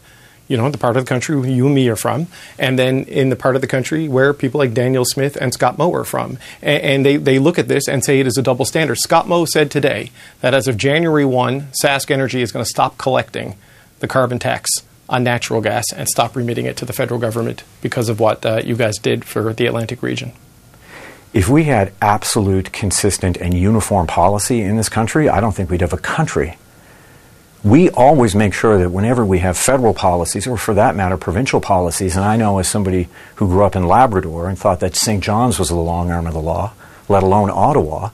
you 0.49 0.57
know, 0.59 0.67
in 0.67 0.73
the 0.73 0.79
part 0.79 0.97
of 0.99 1.05
the 1.05 1.09
country 1.09 1.35
where 1.35 1.49
you 1.49 1.65
and 1.65 1.75
me 1.75 1.89
are 1.89 1.97
from, 1.97 2.27
and 2.59 2.79
then 2.79 3.05
in 3.05 3.31
the 3.31 3.37
part 3.37 3.55
of 3.55 3.63
the 3.63 3.67
country 3.67 4.07
where 4.07 4.35
people 4.35 4.59
like 4.59 4.75
Danielle 4.75 5.07
Smith 5.07 5.37
and 5.41 5.53
Scott 5.55 5.79
Moe 5.79 5.93
are 5.95 6.05
from. 6.05 6.37
And, 6.61 6.83
and, 6.83 7.07
they, 7.07 7.17
they 7.17 7.39
look 7.39 7.59
at 7.59 7.69
this 7.69 7.89
and 7.89 8.05
say 8.05 8.21
it 8.21 8.27
is 8.27 8.37
a 8.37 8.43
double 8.43 8.67
standard. 8.67 8.97
Scott 8.97 9.27
Moe 9.27 9.47
said 9.47 9.71
today 9.71 10.11
that 10.43 10.53
as 10.53 10.69
of 10.69 10.77
January 10.77 11.25
1, 11.25 11.69
SaskEnergy 11.83 12.43
is 12.43 12.53
going 12.53 12.65
to 12.65 12.69
stop 12.69 12.99
collecting 12.99 13.57
the 14.01 14.09
carbon 14.09 14.39
tax 14.39 14.69
on 15.13 15.23
natural 15.23 15.61
gas 15.61 15.85
and 15.95 16.09
stop 16.09 16.35
remitting 16.35 16.65
it 16.65 16.77
to 16.79 16.87
the 16.87 16.93
federal 16.93 17.21
government 17.21 17.63
because 17.83 18.09
of 18.09 18.19
what 18.19 18.45
uh, 18.45 18.63
you 18.65 18.75
guys 18.75 18.99
did 18.99 19.25
for 19.25 19.53
the 19.53 19.67
Atlantic 19.67 20.03
region? 20.03 20.33
If 21.35 21.49
we 21.49 21.65
had 21.65 21.93
absolute, 22.01 22.73
consistent, 22.73 23.37
and 23.37 23.55
uniform 23.55 24.07
policy 24.07 24.63
in 24.63 24.77
this 24.77 24.89
country, 24.89 25.29
I 25.29 25.41
don't 25.41 25.53
think 25.53 25.71
we'd 25.71 25.83
have 25.83 25.93
a 25.93 25.99
country. 25.99 26.57
We 27.63 27.91
always 27.91 28.35
make 28.35 28.55
sure 28.55 28.79
that 28.79 28.91
whenever 28.91 29.25
we 29.25 29.39
have 29.39 29.57
federal 29.57 29.95
policies, 29.95 30.47
or 30.47 30.57
for 30.57 30.75
that 30.75 30.97
matter, 30.97 31.17
provincial 31.17 31.61
policies, 31.61 32.17
and 32.17 32.25
I 32.25 32.37
know 32.37 32.59
as 32.59 32.67
somebody 32.67 33.09
who 33.37 33.47
grew 33.47 33.65
up 33.65 33.77
in 33.77 33.87
Labrador 33.87 34.49
and 34.49 34.59
thought 34.59 34.81
that 34.81 34.97
St. 34.97 35.23
John's 35.23 35.59
was 35.59 35.69
the 35.69 35.77
long 35.77 36.11
arm 36.11 36.27
of 36.27 36.33
the 36.33 36.41
law, 36.41 36.73
let 37.09 37.23
alone 37.23 37.51
Ottawa, 37.51 38.11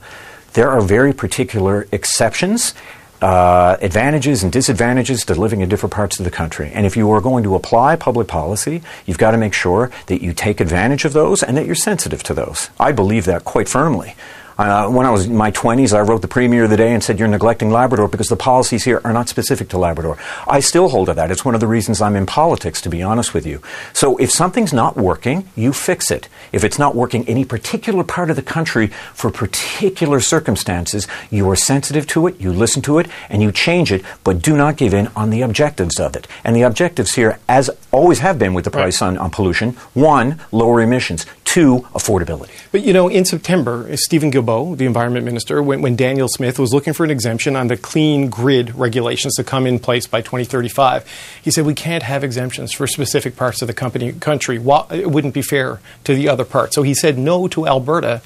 there 0.53 0.69
are 0.69 0.81
very 0.81 1.13
particular 1.13 1.87
exceptions 1.91 2.73
uh, 3.21 3.77
advantages 3.81 4.43
and 4.43 4.51
disadvantages 4.51 5.25
to 5.25 5.35
living 5.35 5.61
in 5.61 5.69
different 5.69 5.93
parts 5.93 6.19
of 6.19 6.25
the 6.25 6.31
country. 6.31 6.71
And 6.73 6.85
if 6.85 6.95
you 6.95 7.11
are 7.11 7.21
going 7.21 7.43
to 7.43 7.55
apply 7.55 7.95
public 7.95 8.27
policy, 8.27 8.81
you've 9.05 9.17
got 9.17 9.31
to 9.31 9.37
make 9.37 9.53
sure 9.53 9.91
that 10.07 10.21
you 10.21 10.33
take 10.33 10.59
advantage 10.59 11.05
of 11.05 11.13
those 11.13 11.43
and 11.43 11.57
that 11.57 11.65
you're 11.65 11.75
sensitive 11.75 12.23
to 12.23 12.33
those. 12.33 12.69
I 12.79 12.91
believe 12.91 13.25
that 13.25 13.43
quite 13.45 13.67
firmly. 13.67 14.15
Uh, 14.59 14.89
when 14.89 15.05
I 15.05 15.09
was 15.09 15.25
in 15.25 15.37
my 15.37 15.51
20s, 15.51 15.97
I 15.97 16.01
wrote 16.01 16.21
the 16.21 16.27
Premier 16.27 16.65
of 16.65 16.69
the 16.69 16.75
Day 16.75 16.93
and 16.93 17.01
said, 17.01 17.17
You're 17.17 17.29
neglecting 17.29 17.69
Labrador 17.69 18.09
because 18.09 18.27
the 18.27 18.35
policies 18.35 18.83
here 18.83 18.99
are 19.05 19.13
not 19.13 19.29
specific 19.29 19.69
to 19.69 19.77
Labrador. 19.77 20.17
I 20.49 20.59
still 20.59 20.89
hold 20.89 21.07
to 21.07 21.13
that. 21.13 21.31
It's 21.31 21.45
one 21.45 21.55
of 21.55 21.61
the 21.61 21.67
reasons 21.67 22.01
I'm 22.01 22.17
in 22.17 22.25
politics, 22.25 22.81
to 22.81 22.89
be 22.89 23.01
honest 23.01 23.33
with 23.33 23.45
you. 23.45 23.61
So 23.93 24.17
if 24.17 24.31
something's 24.31 24.73
not 24.73 24.97
working, 24.97 25.47
you 25.55 25.71
fix 25.71 26.11
it. 26.11 26.27
If 26.51 26.65
it's 26.65 26.77
not 26.77 26.93
working 26.93 27.25
any 27.29 27.45
particular 27.45 28.03
part 28.03 28.29
of 28.29 28.35
the 28.35 28.41
country 28.41 28.87
for 29.13 29.31
particular 29.31 30.19
circumstances, 30.19 31.07
you 31.31 31.49
are 31.49 31.55
sensitive 31.55 32.05
to 32.07 32.27
it, 32.27 32.41
you 32.41 32.51
listen 32.51 32.81
to 32.81 32.99
it, 32.99 33.07
and 33.29 33.41
you 33.41 33.53
change 33.53 33.93
it, 33.93 34.03
but 34.25 34.41
do 34.41 34.57
not 34.57 34.75
give 34.75 34.93
in 34.93 35.07
on 35.15 35.29
the 35.29 35.41
objectives 35.41 36.01
of 36.01 36.17
it. 36.17 36.27
And 36.43 36.53
the 36.53 36.63
objectives 36.63 37.15
here, 37.15 37.39
as 37.47 37.69
always 37.91 38.19
have 38.19 38.37
been 38.37 38.53
with 38.53 38.65
the 38.65 38.71
price 38.71 39.01
right. 39.01 39.07
on, 39.07 39.17
on 39.17 39.31
pollution 39.31 39.71
one, 39.93 40.41
lower 40.51 40.81
emissions, 40.81 41.25
two, 41.49 41.79
affordability. 41.95 42.51
But 42.71 42.83
you 42.83 42.93
know, 42.93 43.07
in 43.07 43.25
September, 43.25 43.89
Steven 43.97 44.31
Guilbeault 44.31 44.77
the 44.77 44.85
environment 44.85 45.25
minister, 45.25 45.63
when, 45.63 45.81
when 45.81 45.95
Danielle 45.95 46.27
Smith 46.27 46.59
was 46.59 46.73
looking 46.73 46.93
for 46.93 47.03
an 47.03 47.09
exemption 47.09 47.55
on 47.55 47.67
the 47.67 47.75
clean 47.75 48.29
grid 48.29 48.75
regulations 48.75 49.33
to 49.35 49.43
come 49.43 49.65
in 49.65 49.79
place 49.79 50.05
by 50.05 50.21
2035. 50.21 51.07
He 51.41 51.49
said 51.49 51.65
we 51.65 51.73
can't 51.73 52.03
have 52.03 52.23
exemptions 52.23 52.71
for 52.71 52.85
specific 52.85 53.35
parts 53.35 53.63
of 53.63 53.67
the 53.67 53.73
company, 53.73 54.11
country. 54.13 54.57
it 54.57 55.09
wouldn't 55.09 55.33
be 55.33 55.41
fair 55.41 55.79
to 56.03 56.13
the 56.13 56.29
other 56.29 56.45
parts. 56.45 56.75
So 56.75 56.83
he 56.83 56.93
said 56.93 57.17
no 57.17 57.47
to 57.47 57.65
Alberta 57.65 58.21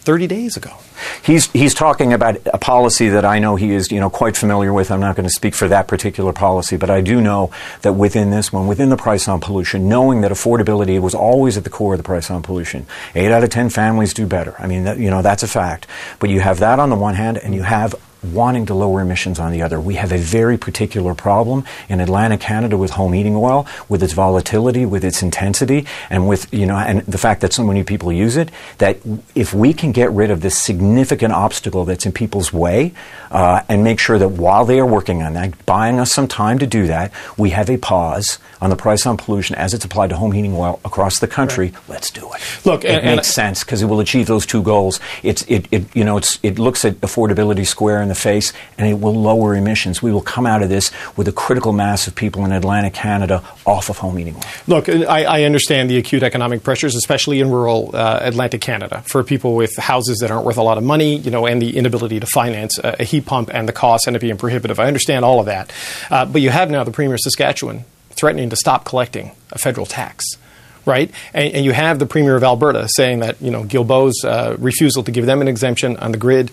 30 0.00 0.26
days 0.26 0.56
ago. 0.56 0.72
He's, 1.22 1.50
he's 1.52 1.74
talking 1.74 2.12
about 2.12 2.38
a 2.46 2.58
policy 2.58 3.08
that 3.10 3.24
I 3.24 3.38
know 3.38 3.56
he 3.56 3.72
is 3.72 3.90
you 3.92 4.00
know, 4.00 4.10
quite 4.10 4.36
familiar 4.36 4.72
with. 4.72 4.90
I'm 4.90 5.00
not 5.00 5.16
going 5.16 5.28
to 5.28 5.34
speak 5.34 5.54
for 5.54 5.68
that 5.68 5.86
particular 5.86 6.32
policy, 6.32 6.76
but 6.76 6.90
I 6.90 7.00
do 7.00 7.20
know 7.20 7.50
that 7.82 7.92
within 7.92 8.30
this 8.30 8.52
one, 8.52 8.66
within 8.66 8.88
the 8.88 8.96
price 8.96 9.28
on 9.28 9.40
pollution, 9.40 9.88
knowing 9.88 10.22
that 10.22 10.30
affordability 10.32 11.00
was 11.00 11.14
always 11.14 11.56
at 11.56 11.64
the 11.64 11.70
core 11.70 11.94
of 11.94 11.98
the 11.98 12.04
price 12.04 12.30
on 12.30 12.42
pollution. 12.42 12.86
Eight 13.14 13.30
out 13.30 13.44
of 13.44 13.50
ten 13.50 13.70
families 13.70 14.14
do 14.14 14.26
better. 14.26 14.54
I 14.58 14.66
mean, 14.66 14.84
that, 14.84 14.98
you 14.98 15.10
know, 15.10 15.22
that's 15.22 15.42
a 15.42 15.48
fact. 15.48 15.86
But 16.18 16.30
you 16.30 16.40
have 16.40 16.58
that 16.60 16.78
on 16.78 16.90
the 16.90 16.96
one 16.96 17.14
hand, 17.14 17.38
and 17.38 17.54
you 17.54 17.62
have 17.62 17.94
wanting 18.22 18.66
to 18.66 18.74
lower 18.74 19.00
emissions 19.00 19.38
on 19.38 19.52
the 19.52 19.62
other. 19.62 19.80
We 19.80 19.94
have 19.94 20.12
a 20.12 20.18
very 20.18 20.58
particular 20.58 21.14
problem 21.14 21.64
in 21.88 22.00
Atlantic 22.00 22.40
Canada 22.40 22.76
with 22.76 22.92
home 22.92 23.12
heating 23.12 23.36
oil, 23.36 23.66
with 23.88 24.02
its 24.02 24.12
volatility, 24.12 24.84
with 24.86 25.04
its 25.04 25.22
intensity, 25.22 25.86
and 26.10 26.28
with, 26.28 26.52
you 26.52 26.66
know, 26.66 26.76
and 26.76 27.02
the 27.02 27.18
fact 27.18 27.40
that 27.40 27.52
so 27.52 27.64
many 27.64 27.84
people 27.84 28.12
use 28.12 28.36
it, 28.36 28.50
that 28.78 28.98
if 29.34 29.54
we 29.54 29.72
can 29.72 29.92
get 29.92 30.10
rid 30.12 30.30
of 30.30 30.40
this 30.40 30.60
significant 30.60 31.32
obstacle 31.32 31.84
that's 31.84 32.06
in 32.06 32.12
people's 32.12 32.52
way, 32.52 32.92
uh, 33.30 33.62
and 33.68 33.84
make 33.84 34.00
sure 34.00 34.18
that 34.18 34.28
while 34.28 34.64
they 34.64 34.78
are 34.78 34.86
working 34.86 35.22
on 35.22 35.34
that, 35.34 35.66
buying 35.66 35.98
us 35.98 36.12
some 36.12 36.26
time 36.26 36.58
to 36.58 36.66
do 36.66 36.86
that, 36.86 37.12
we 37.36 37.50
have 37.50 37.70
a 37.70 37.76
pause 37.76 38.38
on 38.60 38.70
the 38.70 38.76
price 38.76 39.06
on 39.06 39.16
pollution 39.16 39.54
as 39.56 39.74
it's 39.74 39.84
applied 39.84 40.10
to 40.10 40.16
home 40.16 40.32
heating 40.32 40.54
oil 40.54 40.80
across 40.84 41.20
the 41.20 41.28
country. 41.28 41.66
Right. 41.66 41.88
Let's 41.88 42.10
do 42.10 42.28
it. 42.32 42.40
Look, 42.64 42.84
it 42.84 42.90
and, 42.90 43.16
makes 43.16 43.28
sense 43.28 43.64
because 43.64 43.82
it 43.82 43.86
will 43.86 44.00
achieve 44.00 44.26
those 44.26 44.46
two 44.46 44.62
goals. 44.62 44.98
It's, 45.22 45.42
it, 45.42 45.68
it, 45.70 45.94
you 45.94 46.04
know, 46.04 46.16
it's, 46.16 46.38
it 46.42 46.58
looks 46.58 46.84
at 46.84 46.94
affordability 46.96 47.66
square 47.66 48.00
in 48.08 48.14
the 48.14 48.14
face 48.14 48.54
and 48.78 48.88
it 48.88 48.94
will 48.94 49.14
lower 49.14 49.54
emissions. 49.54 50.02
We 50.02 50.12
will 50.12 50.22
come 50.22 50.46
out 50.46 50.62
of 50.62 50.70
this 50.70 50.90
with 51.16 51.28
a 51.28 51.32
critical 51.32 51.72
mass 51.72 52.06
of 52.06 52.14
people 52.14 52.44
in 52.44 52.52
Atlantic 52.52 52.94
Canada 52.94 53.44
off 53.66 53.90
of 53.90 53.98
home 53.98 54.16
heating 54.16 54.36
oil. 54.36 54.42
Look, 54.66 54.88
I, 54.88 55.24
I 55.24 55.42
understand 55.42 55.90
the 55.90 55.98
acute 55.98 56.22
economic 56.22 56.62
pressures, 56.62 56.96
especially 56.96 57.40
in 57.40 57.50
rural 57.50 57.90
uh, 57.94 58.20
Atlantic 58.22 58.62
Canada, 58.62 59.02
for 59.06 59.22
people 59.22 59.54
with 59.54 59.76
houses 59.76 60.18
that 60.18 60.30
aren't 60.30 60.46
worth 60.46 60.56
a 60.56 60.62
lot 60.62 60.78
of 60.78 60.84
money, 60.84 61.16
you 61.16 61.30
know, 61.30 61.46
and 61.46 61.60
the 61.60 61.76
inability 61.76 62.18
to 62.20 62.26
finance 62.26 62.78
a, 62.78 62.96
a 63.00 63.04
heat 63.04 63.26
pump 63.26 63.50
and 63.52 63.68
the 63.68 63.72
cost 63.72 64.06
and 64.06 64.16
it 64.16 64.20
being 64.20 64.38
prohibitive. 64.38 64.80
I 64.80 64.86
understand 64.86 65.24
all 65.24 65.40
of 65.40 65.46
that. 65.46 65.70
Uh, 66.10 66.24
but 66.24 66.40
you 66.40 66.50
have 66.50 66.70
now 66.70 66.84
the 66.84 66.90
Premier 66.90 67.14
of 67.14 67.20
Saskatchewan 67.20 67.84
threatening 68.10 68.48
to 68.50 68.56
stop 68.56 68.84
collecting 68.84 69.32
a 69.52 69.58
federal 69.58 69.86
tax 69.86 70.24
right? 70.88 71.10
And, 71.34 71.54
and, 71.54 71.64
you 71.66 71.72
have 71.72 71.98
the 71.98 72.06
Premier 72.06 72.34
of 72.34 72.42
Alberta 72.42 72.88
saying 72.88 73.20
that, 73.20 73.40
you 73.42 73.50
know, 73.50 73.62
Guilbeault's 73.62 74.24
uh, 74.24 74.56
refusal 74.58 75.04
to 75.04 75.10
give 75.10 75.26
them 75.26 75.42
an 75.42 75.48
exemption 75.48 75.98
on 75.98 76.12
the 76.12 76.18
grid 76.18 76.50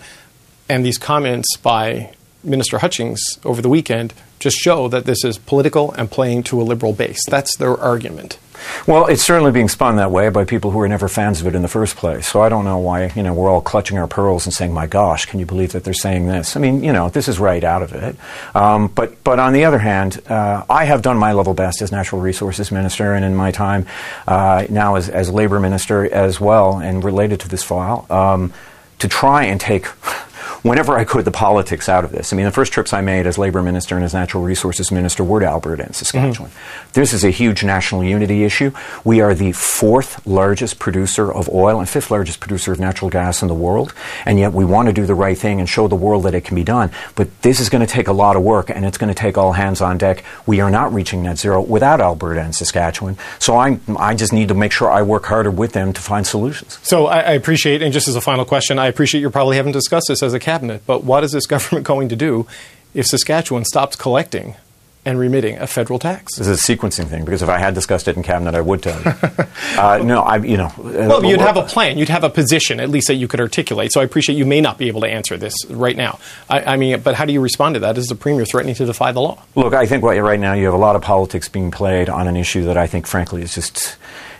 and 0.68 0.84
these 0.84 0.98
comments 0.98 1.56
by 1.56 2.12
Minister 2.42 2.78
Hutchings 2.78 3.20
over 3.44 3.60
the 3.60 3.68
weekend 3.68 4.14
just 4.38 4.56
show 4.56 4.88
that 4.88 5.04
this 5.04 5.24
is 5.24 5.38
political 5.38 5.92
and 5.92 6.10
playing 6.10 6.42
to 6.44 6.60
a 6.60 6.64
liberal 6.64 6.92
base. 6.92 7.20
That's 7.28 7.56
their 7.56 7.76
argument. 7.76 8.38
Well, 8.86 9.06
it's 9.06 9.22
certainly 9.22 9.52
being 9.52 9.68
spun 9.68 9.96
that 9.96 10.10
way 10.10 10.28
by 10.28 10.44
people 10.44 10.70
who 10.70 10.78
were 10.78 10.88
never 10.88 11.08
fans 11.08 11.40
of 11.40 11.46
it 11.46 11.54
in 11.54 11.62
the 11.62 11.68
first 11.68 11.96
place. 11.96 12.26
So 12.26 12.40
I 12.40 12.48
don't 12.48 12.64
know 12.64 12.78
why, 12.78 13.12
you 13.14 13.22
know, 13.22 13.34
we're 13.34 13.50
all 13.50 13.60
clutching 13.60 13.98
our 13.98 14.06
pearls 14.06 14.46
and 14.46 14.52
saying, 14.52 14.72
my 14.72 14.86
gosh, 14.86 15.26
can 15.26 15.40
you 15.40 15.46
believe 15.46 15.72
that 15.72 15.84
they're 15.84 15.94
saying 15.94 16.26
this? 16.26 16.56
I 16.56 16.60
mean, 16.60 16.82
you 16.82 16.92
know, 16.92 17.08
this 17.08 17.28
is 17.28 17.38
right 17.38 17.62
out 17.62 17.82
of 17.82 17.92
it. 17.92 18.16
Um, 18.54 18.88
but, 18.88 19.22
but 19.24 19.38
on 19.38 19.52
the 19.52 19.64
other 19.64 19.78
hand, 19.78 20.20
uh, 20.28 20.64
I 20.68 20.84
have 20.84 21.02
done 21.02 21.18
my 21.18 21.32
level 21.32 21.54
best 21.54 21.82
as 21.82 21.92
natural 21.92 22.20
resources 22.20 22.72
minister 22.72 23.14
and 23.14 23.24
in 23.24 23.34
my 23.34 23.50
time 23.50 23.86
uh, 24.26 24.66
now 24.68 24.96
as, 24.96 25.08
as 25.08 25.30
labor 25.30 25.60
minister 25.60 26.12
as 26.12 26.40
well 26.40 26.78
and 26.78 27.04
related 27.04 27.40
to 27.40 27.48
this 27.48 27.62
file 27.62 28.06
um, 28.10 28.52
to 28.98 29.08
try 29.08 29.44
and 29.44 29.60
take 29.60 29.86
whenever 30.66 30.98
I 30.98 31.04
could, 31.04 31.24
the 31.24 31.30
politics 31.30 31.88
out 31.88 32.04
of 32.04 32.12
this. 32.12 32.32
I 32.32 32.36
mean, 32.36 32.46
the 32.46 32.52
first 32.52 32.72
trips 32.72 32.92
I 32.92 33.00
made 33.00 33.26
as 33.26 33.38
labor 33.38 33.62
minister 33.62 33.94
and 33.94 34.04
as 34.04 34.12
natural 34.12 34.42
resources 34.42 34.90
minister 34.90 35.22
were 35.22 35.40
to 35.40 35.46
Alberta 35.46 35.84
and 35.84 35.94
Saskatchewan. 35.94 36.50
Mm-hmm. 36.50 36.90
This 36.92 37.12
is 37.12 37.24
a 37.24 37.30
huge 37.30 37.62
national 37.62 38.02
unity 38.02 38.42
issue. 38.44 38.72
We 39.04 39.20
are 39.20 39.34
the 39.34 39.52
fourth 39.52 40.26
largest 40.26 40.78
producer 40.78 41.32
of 41.32 41.48
oil 41.48 41.78
and 41.78 41.88
fifth 41.88 42.10
largest 42.10 42.40
producer 42.40 42.72
of 42.72 42.80
natural 42.80 43.10
gas 43.10 43.42
in 43.42 43.48
the 43.48 43.54
world, 43.54 43.94
and 44.24 44.38
yet 44.38 44.52
we 44.52 44.64
want 44.64 44.88
to 44.88 44.92
do 44.92 45.06
the 45.06 45.14
right 45.14 45.38
thing 45.38 45.60
and 45.60 45.68
show 45.68 45.86
the 45.86 45.94
world 45.94 46.24
that 46.24 46.34
it 46.34 46.44
can 46.44 46.56
be 46.56 46.64
done. 46.64 46.90
But 47.14 47.42
this 47.42 47.60
is 47.60 47.68
going 47.68 47.86
to 47.86 47.92
take 47.92 48.08
a 48.08 48.12
lot 48.12 48.34
of 48.34 48.42
work, 48.42 48.68
and 48.68 48.84
it's 48.84 48.98
going 48.98 49.08
to 49.08 49.14
take 49.14 49.38
all 49.38 49.52
hands 49.52 49.80
on 49.80 49.98
deck. 49.98 50.24
We 50.46 50.60
are 50.60 50.70
not 50.70 50.92
reaching 50.92 51.22
net 51.22 51.38
zero 51.38 51.60
without 51.60 52.00
Alberta 52.00 52.42
and 52.42 52.54
Saskatchewan. 52.54 53.16
So 53.38 53.56
I, 53.56 53.78
I 53.98 54.14
just 54.14 54.32
need 54.32 54.48
to 54.48 54.54
make 54.54 54.72
sure 54.72 54.90
I 54.90 55.02
work 55.02 55.26
harder 55.26 55.50
with 55.50 55.72
them 55.72 55.92
to 55.92 56.00
find 56.00 56.26
solutions. 56.26 56.78
So 56.82 57.06
I, 57.06 57.20
I 57.20 57.32
appreciate, 57.32 57.82
and 57.82 57.92
just 57.92 58.08
as 58.08 58.16
a 58.16 58.20
final 58.20 58.44
question, 58.44 58.78
I 58.80 58.86
appreciate 58.88 59.20
you 59.20 59.30
probably 59.30 59.56
haven't 59.56 59.72
discussed 59.72 60.06
this 60.08 60.22
as 60.22 60.34
a 60.34 60.40
cabinet, 60.40 60.55
but 60.86 61.04
what 61.04 61.24
is 61.24 61.32
this 61.32 61.46
government 61.54 61.86
going 61.86 62.08
to 62.08 62.16
do 62.16 62.46
if 62.94 63.06
Saskatchewan 63.06 63.64
stops 63.64 63.96
collecting 63.96 64.56
and 65.06 65.20
remitting 65.20 65.56
a 65.58 65.68
federal 65.68 66.00
tax. 66.00 66.36
This 66.36 66.48
is 66.48 66.68
a 66.68 66.76
sequencing 66.76 67.06
thing 67.06 67.24
because 67.24 67.40
if 67.40 67.48
I 67.48 67.58
had 67.58 67.74
discussed 67.74 68.08
it 68.08 68.16
in 68.16 68.24
cabinet, 68.24 68.56
I 68.56 68.60
would 68.60 68.82
tell 68.82 69.00
you. 69.00 69.12
uh, 69.78 69.98
no, 70.04 70.22
I, 70.22 70.38
you 70.38 70.56
know. 70.56 70.66
Uh, 70.66 71.06
well, 71.08 71.24
you'd 71.24 71.40
have 71.40 71.56
a 71.56 71.62
plan. 71.62 71.96
You'd 71.96 72.08
have 72.08 72.24
a 72.24 72.28
position 72.28 72.80
at 72.80 72.90
least 72.90 73.06
that 73.06 73.14
you 73.14 73.28
could 73.28 73.40
articulate. 73.40 73.92
So 73.92 74.00
I 74.00 74.04
appreciate 74.04 74.36
you 74.36 74.44
may 74.44 74.60
not 74.60 74.78
be 74.78 74.88
able 74.88 75.02
to 75.02 75.06
answer 75.06 75.36
this 75.36 75.54
right 75.70 75.96
now. 75.96 76.18
I, 76.50 76.74
I 76.74 76.76
mean, 76.76 77.00
but 77.00 77.14
how 77.14 77.24
do 77.24 77.32
you 77.32 77.40
respond 77.40 77.74
to 77.74 77.80
that? 77.80 77.96
Is 77.96 78.08
the 78.08 78.16
premier 78.16 78.44
threatening 78.44 78.74
to 78.74 78.84
defy 78.84 79.12
the 79.12 79.20
law? 79.20 79.40
Look, 79.54 79.74
I 79.74 79.86
think 79.86 80.02
right 80.02 80.40
now 80.40 80.54
you 80.54 80.64
have 80.64 80.74
a 80.74 80.78
lot 80.78 80.96
of 80.96 81.02
politics 81.02 81.48
being 81.48 81.70
played 81.70 82.08
on 82.08 82.26
an 82.26 82.36
issue 82.36 82.64
that 82.64 82.76
I 82.76 82.88
think, 82.88 83.06
frankly, 83.06 83.42
is 83.42 83.54
just 83.54 83.96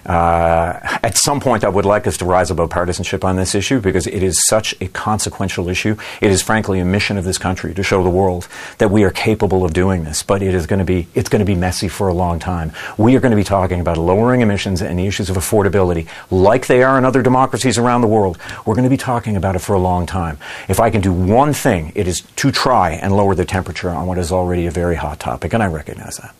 uh, 0.06 0.78
at 1.02 1.18
some 1.18 1.40
point, 1.40 1.64
I 1.64 1.68
would 1.68 1.84
like 1.84 2.06
us 2.06 2.16
to 2.18 2.24
rise 2.24 2.50
above 2.50 2.70
partisanship 2.70 3.24
on 3.24 3.36
this 3.36 3.54
issue 3.54 3.80
because 3.80 4.06
it 4.06 4.22
is 4.22 4.46
such 4.46 4.74
a 4.80 4.86
consequential 4.88 5.68
issue. 5.68 5.96
It 6.20 6.30
is 6.30 6.42
frankly 6.42 6.78
a 6.78 6.84
mission 6.84 7.18
of 7.18 7.24
this 7.24 7.38
country 7.38 7.74
to 7.74 7.82
show 7.82 8.02
the 8.04 8.10
world 8.10 8.46
that 8.78 8.90
we 8.90 9.02
are 9.02 9.10
capable 9.10 9.64
of 9.64 9.72
doing 9.72 10.04
this. 10.04 10.22
But 10.22 10.42
it 10.42 10.54
is 10.54 10.66
going 10.66 10.78
to 10.78 10.84
be 10.84 11.08
it's 11.14 11.28
going 11.28 11.40
to 11.40 11.46
be 11.46 11.56
messy 11.56 11.88
for 11.88 12.06
a 12.08 12.14
long 12.14 12.38
time. 12.38 12.72
We 12.96 13.16
are 13.16 13.20
going 13.20 13.32
to 13.32 13.36
be 13.36 13.44
talking 13.44 13.80
about 13.80 13.98
lowering 13.98 14.42
emissions 14.42 14.80
and 14.80 14.98
the 14.98 15.06
issues 15.06 15.28
of 15.28 15.36
affordability, 15.36 16.08
like 16.30 16.68
they 16.68 16.82
are 16.84 16.96
in 16.98 17.04
other 17.04 17.22
democracies 17.22 17.76
around 17.76 18.02
the 18.02 18.08
world. 18.08 18.38
We're 18.64 18.74
going 18.74 18.84
to 18.84 18.90
be 18.90 18.96
talking 18.96 19.36
about 19.36 19.56
it 19.56 19.60
for 19.60 19.74
a 19.74 19.80
long 19.80 20.06
time. 20.06 20.38
If 20.68 20.78
I 20.78 20.90
can 20.90 21.00
do 21.00 21.12
one 21.12 21.52
thing, 21.52 21.92
it 21.96 22.06
is 22.06 22.20
to 22.36 22.52
try 22.52 22.90
and 22.90 23.16
lower 23.16 23.34
the 23.34 23.44
temperature 23.44 23.90
on 23.90 24.06
what 24.06 24.18
is 24.18 24.30
already 24.30 24.66
a 24.66 24.70
very 24.70 24.94
hot 24.96 25.18
topic, 25.18 25.52
and 25.52 25.62
I 25.62 25.66
recognize 25.66 26.16
that. 26.18 26.34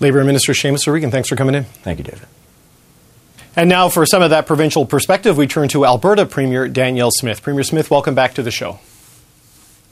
Labor 0.00 0.24
Minister 0.24 0.52
Seamus 0.52 0.88
O'Regan, 0.88 1.10
thanks 1.10 1.28
for 1.28 1.36
coming 1.36 1.54
in. 1.54 1.64
Thank 1.64 1.98
you, 1.98 2.04
David. 2.04 2.26
And 3.56 3.68
now, 3.68 3.88
for 3.88 4.04
some 4.04 4.22
of 4.22 4.30
that 4.30 4.46
provincial 4.46 4.84
perspective, 4.84 5.36
we 5.36 5.46
turn 5.46 5.68
to 5.68 5.86
Alberta 5.86 6.26
Premier 6.26 6.68
Danielle 6.68 7.12
Smith. 7.12 7.42
Premier 7.42 7.62
Smith, 7.62 7.90
welcome 7.90 8.14
back 8.14 8.34
to 8.34 8.42
the 8.42 8.50
show. 8.50 8.80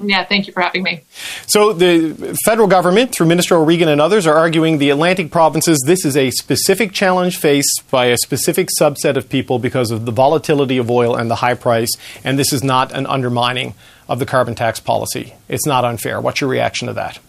Yeah, 0.00 0.25
thank 0.25 0.49
you 0.49 0.52
for 0.52 0.61
having 0.61 0.83
me. 0.83 1.02
So, 1.47 1.73
the 1.73 2.37
federal 2.45 2.66
government, 2.66 3.14
through 3.14 3.26
Minister 3.26 3.57
O'Regan 3.57 3.88
and 3.88 4.00
others, 4.00 4.26
are 4.26 4.35
arguing 4.37 4.78
the 4.78 4.90
Atlantic 4.90 5.31
provinces 5.31 5.81
this 5.87 6.04
is 6.04 6.16
a 6.16 6.31
specific 6.33 6.92
challenge 6.92 7.37
faced 7.37 7.85
by 7.90 8.07
a 8.07 8.16
specific 8.16 8.69
subset 8.81 9.16
of 9.16 9.28
people 9.28 9.61
because 9.61 9.92
of 9.92 10.07
the 10.07 10.12
volatility 10.12 10.78
of 10.78 10.90
oil 10.90 11.14
and 11.14 11.31
the 11.31 11.37
high 11.37 11.54
price, 11.54 11.90
and 12.25 12.38
this 12.38 12.52
is 12.52 12.64
not 12.64 12.92
an 12.92 13.07
undermining 13.07 13.75
of 14.09 14.19
the 14.19 14.26
carbon 14.26 14.57
tax 14.57 14.81
policy. 14.81 15.35
It's 15.49 15.66
not 15.66 15.85
unfair. 15.85 16.21
What's 16.21 16.40
your 16.40 16.50
reaction 16.50 16.88
to 16.88 16.95
that? 16.95 17.21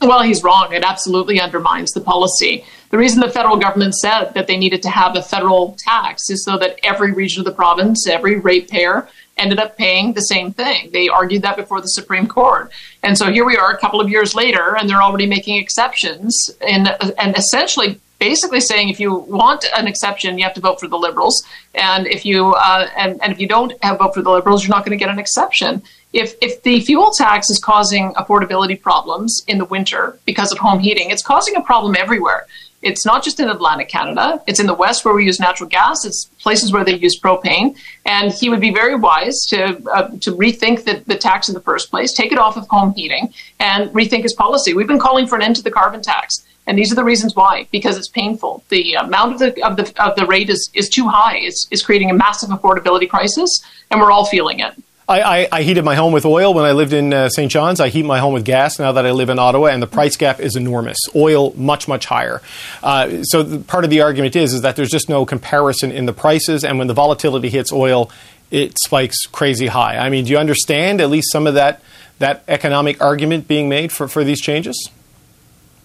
Well, 0.00 0.22
he's 0.22 0.42
wrong. 0.42 0.72
It 0.72 0.84
absolutely 0.84 1.40
undermines 1.40 1.90
the 1.92 2.00
policy. 2.00 2.64
The 2.90 2.98
reason 2.98 3.20
the 3.20 3.30
federal 3.30 3.56
government 3.56 3.94
said 3.94 4.32
that 4.34 4.46
they 4.46 4.56
needed 4.56 4.82
to 4.82 4.90
have 4.90 5.16
a 5.16 5.22
federal 5.22 5.76
tax 5.78 6.30
is 6.30 6.44
so 6.44 6.56
that 6.58 6.78
every 6.84 7.12
region 7.12 7.40
of 7.40 7.44
the 7.44 7.52
province, 7.52 8.06
every 8.06 8.38
ratepayer, 8.38 9.08
ended 9.36 9.58
up 9.58 9.76
paying 9.76 10.14
the 10.14 10.22
same 10.22 10.52
thing. 10.52 10.90
They 10.92 11.08
argued 11.08 11.42
that 11.42 11.56
before 11.56 11.80
the 11.80 11.88
Supreme 11.88 12.26
Court. 12.26 12.72
And 13.02 13.16
so 13.16 13.30
here 13.30 13.44
we 13.44 13.56
are 13.56 13.72
a 13.72 13.78
couple 13.78 14.00
of 14.00 14.08
years 14.08 14.34
later, 14.34 14.76
and 14.76 14.88
they're 14.88 15.02
already 15.02 15.26
making 15.26 15.56
exceptions 15.56 16.50
and, 16.60 16.88
and 17.18 17.36
essentially 17.36 18.00
basically 18.18 18.60
saying 18.60 18.88
if 18.88 18.98
you 18.98 19.14
want 19.14 19.64
an 19.76 19.86
exception, 19.86 20.38
you 20.38 20.44
have 20.44 20.54
to 20.54 20.60
vote 20.60 20.80
for 20.80 20.88
the 20.88 20.98
Liberals, 20.98 21.46
and 21.74 22.06
if 22.06 22.24
you 22.24 22.52
uh, 22.54 22.88
and, 22.96 23.22
and 23.22 23.32
if 23.32 23.40
you 23.40 23.46
don't 23.46 23.72
have 23.82 23.98
vote 23.98 24.14
for 24.14 24.22
the 24.22 24.30
Liberals, 24.30 24.64
you're 24.64 24.74
not 24.74 24.84
going 24.84 24.98
to 24.98 25.02
get 25.02 25.10
an 25.10 25.18
exception. 25.18 25.82
If 26.12 26.34
if 26.42 26.62
the 26.62 26.80
fuel 26.80 27.12
tax 27.12 27.50
is 27.50 27.60
causing 27.62 28.12
affordability 28.14 28.80
problems 28.80 29.44
in 29.46 29.58
the 29.58 29.66
winter 29.66 30.18
because 30.24 30.52
of 30.52 30.58
home 30.58 30.80
heating, 30.80 31.10
it's 31.10 31.22
causing 31.22 31.54
a 31.56 31.60
problem 31.60 31.94
everywhere. 31.96 32.46
It's 32.80 33.04
not 33.04 33.24
just 33.24 33.40
in 33.40 33.48
Atlantic 33.50 33.88
Canada. 33.88 34.40
It's 34.46 34.60
in 34.60 34.66
the 34.66 34.74
West 34.74 35.04
where 35.04 35.12
we 35.12 35.24
use 35.24 35.40
natural 35.40 35.68
gas. 35.68 36.04
It's 36.04 36.26
places 36.38 36.72
where 36.72 36.84
they 36.84 36.94
use 36.94 37.18
propane. 37.20 37.76
And 38.06 38.32
he 38.32 38.48
would 38.48 38.60
be 38.60 38.72
very 38.72 38.94
wise 38.94 39.36
to 39.50 39.82
uh, 39.92 40.10
to 40.20 40.32
rethink 40.32 40.84
the, 40.84 41.02
the 41.06 41.16
tax 41.16 41.48
in 41.48 41.54
the 41.54 41.60
first 41.60 41.90
place, 41.90 42.12
take 42.12 42.30
it 42.30 42.38
off 42.38 42.56
of 42.56 42.68
home 42.68 42.94
heating, 42.94 43.34
and 43.58 43.90
rethink 43.90 44.22
his 44.22 44.34
policy. 44.34 44.74
We've 44.74 44.86
been 44.86 45.00
calling 45.00 45.26
for 45.26 45.34
an 45.34 45.42
end 45.42 45.56
to 45.56 45.62
the 45.62 45.72
carbon 45.72 46.02
tax. 46.02 46.44
And 46.68 46.76
these 46.76 46.92
are 46.92 46.94
the 46.94 47.04
reasons 47.04 47.34
why, 47.34 47.66
because 47.72 47.96
it's 47.96 48.08
painful. 48.08 48.62
The 48.68 48.92
amount 48.94 49.32
of 49.32 49.38
the, 49.38 49.62
of 49.66 49.76
the, 49.76 50.04
of 50.04 50.16
the 50.16 50.26
rate 50.26 50.50
is, 50.50 50.70
is 50.74 50.90
too 50.90 51.08
high. 51.08 51.38
It's, 51.38 51.66
it's 51.70 51.82
creating 51.82 52.10
a 52.10 52.14
massive 52.14 52.50
affordability 52.50 53.08
crisis, 53.08 53.64
and 53.90 53.98
we're 53.98 54.12
all 54.12 54.26
feeling 54.26 54.60
it. 54.60 54.74
I, 55.08 55.20
I, 55.22 55.48
I, 55.50 55.62
heated 55.62 55.86
my 55.86 55.94
home 55.94 56.12
with 56.12 56.26
oil 56.26 56.52
when 56.52 56.66
I 56.66 56.72
lived 56.72 56.92
in 56.92 57.14
uh, 57.14 57.30
St. 57.30 57.50
John's. 57.50 57.80
I 57.80 57.88
heat 57.88 58.04
my 58.04 58.18
home 58.18 58.34
with 58.34 58.44
gas 58.44 58.78
now 58.78 58.92
that 58.92 59.06
I 59.06 59.12
live 59.12 59.30
in 59.30 59.38
Ottawa, 59.38 59.68
and 59.68 59.82
the 59.82 59.86
price 59.86 60.16
gap 60.18 60.38
is 60.38 60.54
enormous. 60.54 60.98
Oil 61.16 61.54
much 61.54 61.88
much 61.88 62.04
higher. 62.04 62.42
Uh, 62.82 63.22
so 63.22 63.42
the, 63.42 63.58
part 63.60 63.84
of 63.84 63.90
the 63.90 64.02
argument 64.02 64.36
is 64.36 64.52
is 64.52 64.60
that 64.60 64.76
there's 64.76 64.90
just 64.90 65.08
no 65.08 65.24
comparison 65.24 65.92
in 65.92 66.04
the 66.04 66.12
prices, 66.12 66.62
and 66.62 66.78
when 66.78 66.88
the 66.88 66.94
volatility 66.94 67.48
hits 67.48 67.72
oil, 67.72 68.10
it 68.50 68.78
spikes 68.78 69.24
crazy 69.24 69.68
high. 69.68 69.96
I 69.96 70.10
mean, 70.10 70.26
do 70.26 70.30
you 70.32 70.38
understand 70.38 71.00
at 71.00 71.08
least 71.08 71.32
some 71.32 71.46
of 71.46 71.54
that 71.54 71.80
that 72.18 72.44
economic 72.46 73.00
argument 73.00 73.48
being 73.48 73.70
made 73.70 73.92
for, 73.92 74.08
for 74.08 74.24
these 74.24 74.42
changes? 74.42 74.90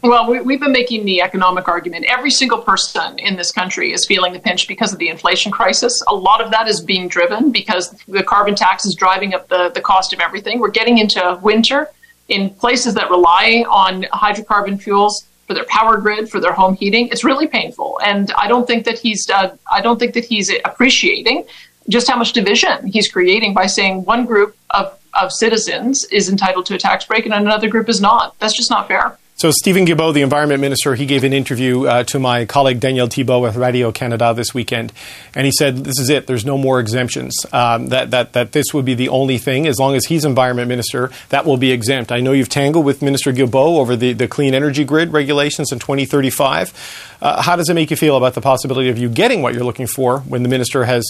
Well, 0.04 0.30
we, 0.30 0.54
have 0.54 0.60
been 0.60 0.74
making 0.74 1.06
the 1.06 1.22
economic 1.22 1.70
argument. 1.70 2.04
Every 2.10 2.30
single 2.30 2.58
person 2.58 3.18
in 3.20 3.38
this 3.38 3.54
country 3.54 3.94
is 3.94 4.06
feeling 4.06 4.34
the 4.34 4.40
pinch 4.40 4.68
because 4.68 4.92
of 4.92 5.00
the 5.00 5.08
inflation 5.08 5.50
crisis. 5.50 6.04
A 6.10 6.14
lot 6.14 6.42
of 6.42 6.52
that 6.52 6.68
is 6.68 6.82
being 6.82 7.08
driven 7.08 7.54
because 7.54 7.92
the 8.10 8.22
carbon 8.22 8.54
tax 8.54 8.86
is 8.86 8.96
driving 8.96 9.34
up 9.34 9.48
the, 9.48 9.70
the 9.70 9.80
cost 9.80 10.12
of 10.12 10.20
everything. 10.20 10.60
We're 10.60 10.72
getting 10.72 10.98
into 10.98 11.40
winter 11.42 11.90
in 12.28 12.50
places 12.50 12.96
that 12.96 13.10
rely 13.10 13.64
on 13.70 14.04
hydrocarbon 14.12 14.82
fuels 14.82 15.26
for 15.48 15.54
their 15.54 15.64
power 15.66 15.96
grid, 15.96 16.30
for 16.30 16.42
their 16.42 16.52
home 16.52 16.76
heating. 16.76 17.08
It's 17.08 17.24
really 17.24 17.48
painful, 17.48 18.02
and 18.04 18.30
I 18.34 18.50
don't 18.50 18.68
think 18.68 18.84
that 18.84 19.00
he's 19.00 19.30
uh, 19.30 19.56
I 19.72 19.80
don't 19.82 20.00
think 20.00 20.14
that 20.16 20.26
he's 20.26 20.52
appreciating 20.66 21.46
just 21.88 22.10
how 22.10 22.18
much 22.18 22.34
division 22.34 22.88
he's 22.88 23.10
creating 23.10 23.54
by 23.54 23.68
saying 23.68 24.04
one 24.04 24.26
group 24.26 24.56
of 24.70 24.98
of 25.14 25.32
citizens 25.32 26.06
is 26.12 26.28
entitled 26.28 26.66
to 26.66 26.76
a 26.76 26.78
tax 26.78 27.06
break 27.06 27.26
and 27.26 27.34
another 27.34 27.70
group 27.70 27.88
is 27.88 28.02
not. 28.02 28.38
That's 28.40 28.56
just 28.56 28.70
not 28.70 28.88
fair. 28.88 29.18
So 29.36 29.52
Steven 29.52 29.86
Guilbeault, 29.86 30.14
the 30.14 30.22
environment 30.22 30.62
minister, 30.62 30.96
he 30.96 31.06
gave 31.06 31.24
an 31.24 31.34
interview 31.34 31.86
uh, 31.86 32.04
to 32.06 32.20
my 32.20 32.46
colleague 32.46 32.80
Daniel 32.80 33.08
Thibeault 33.08 33.42
with 33.42 33.56
Radio 33.56 33.92
Canada 33.92 34.34
this 34.34 34.54
weekend, 34.54 34.94
and 35.36 35.46
he 35.46 35.52
said, 35.52 35.78
"This 35.84 36.00
is 36.00 36.10
it. 36.10 36.28
There's 36.28 36.46
no 36.46 36.58
more 36.58 36.80
exemptions. 36.80 37.36
Um, 37.52 37.88
that 37.88 38.12
that 38.12 38.34
that 38.34 38.52
this 38.52 38.74
would 38.74 38.86
be 38.86 38.94
the 38.94 39.10
only 39.10 39.38
thing. 39.40 39.68
As 39.68 39.80
long 39.80 39.96
as 39.96 40.06
he's 40.06 40.24
environment 40.24 40.70
minister, 40.70 41.12
that 41.30 41.46
will 41.46 41.58
be 41.58 41.72
exempt." 41.72 42.12
I 42.12 42.20
know 42.22 42.32
you've 42.32 42.48
tangled 42.48 42.86
with 42.86 43.02
Minister 43.02 43.34
Guilbeault 43.34 43.80
over 43.80 43.96
the, 43.96 44.14
the 44.14 44.28
clean 44.28 44.54
energy 44.54 44.86
grid 44.86 45.12
regulations 45.12 45.72
in 45.72 45.80
2035. 45.80 47.18
Uh, 47.22 47.42
how 47.42 47.56
does 47.56 47.70
it 47.70 47.74
make 47.74 47.90
you 47.90 47.98
feel 47.98 48.16
about 48.16 48.36
the 48.36 48.42
possibility 48.42 48.90
of 48.90 48.98
you 48.98 49.10
getting 49.10 49.42
what 49.42 49.54
you're 49.54 49.66
looking 49.66 49.88
for 49.88 50.20
when 50.20 50.44
the 50.44 50.50
minister 50.50 50.86
has 50.86 51.04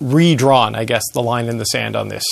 redrawn, 0.00 0.74
I 0.74 0.84
guess, 0.84 1.04
the 1.12 1.22
line 1.22 1.46
in 1.46 1.58
the 1.58 1.64
sand 1.64 1.94
on 1.94 2.08
this? 2.08 2.24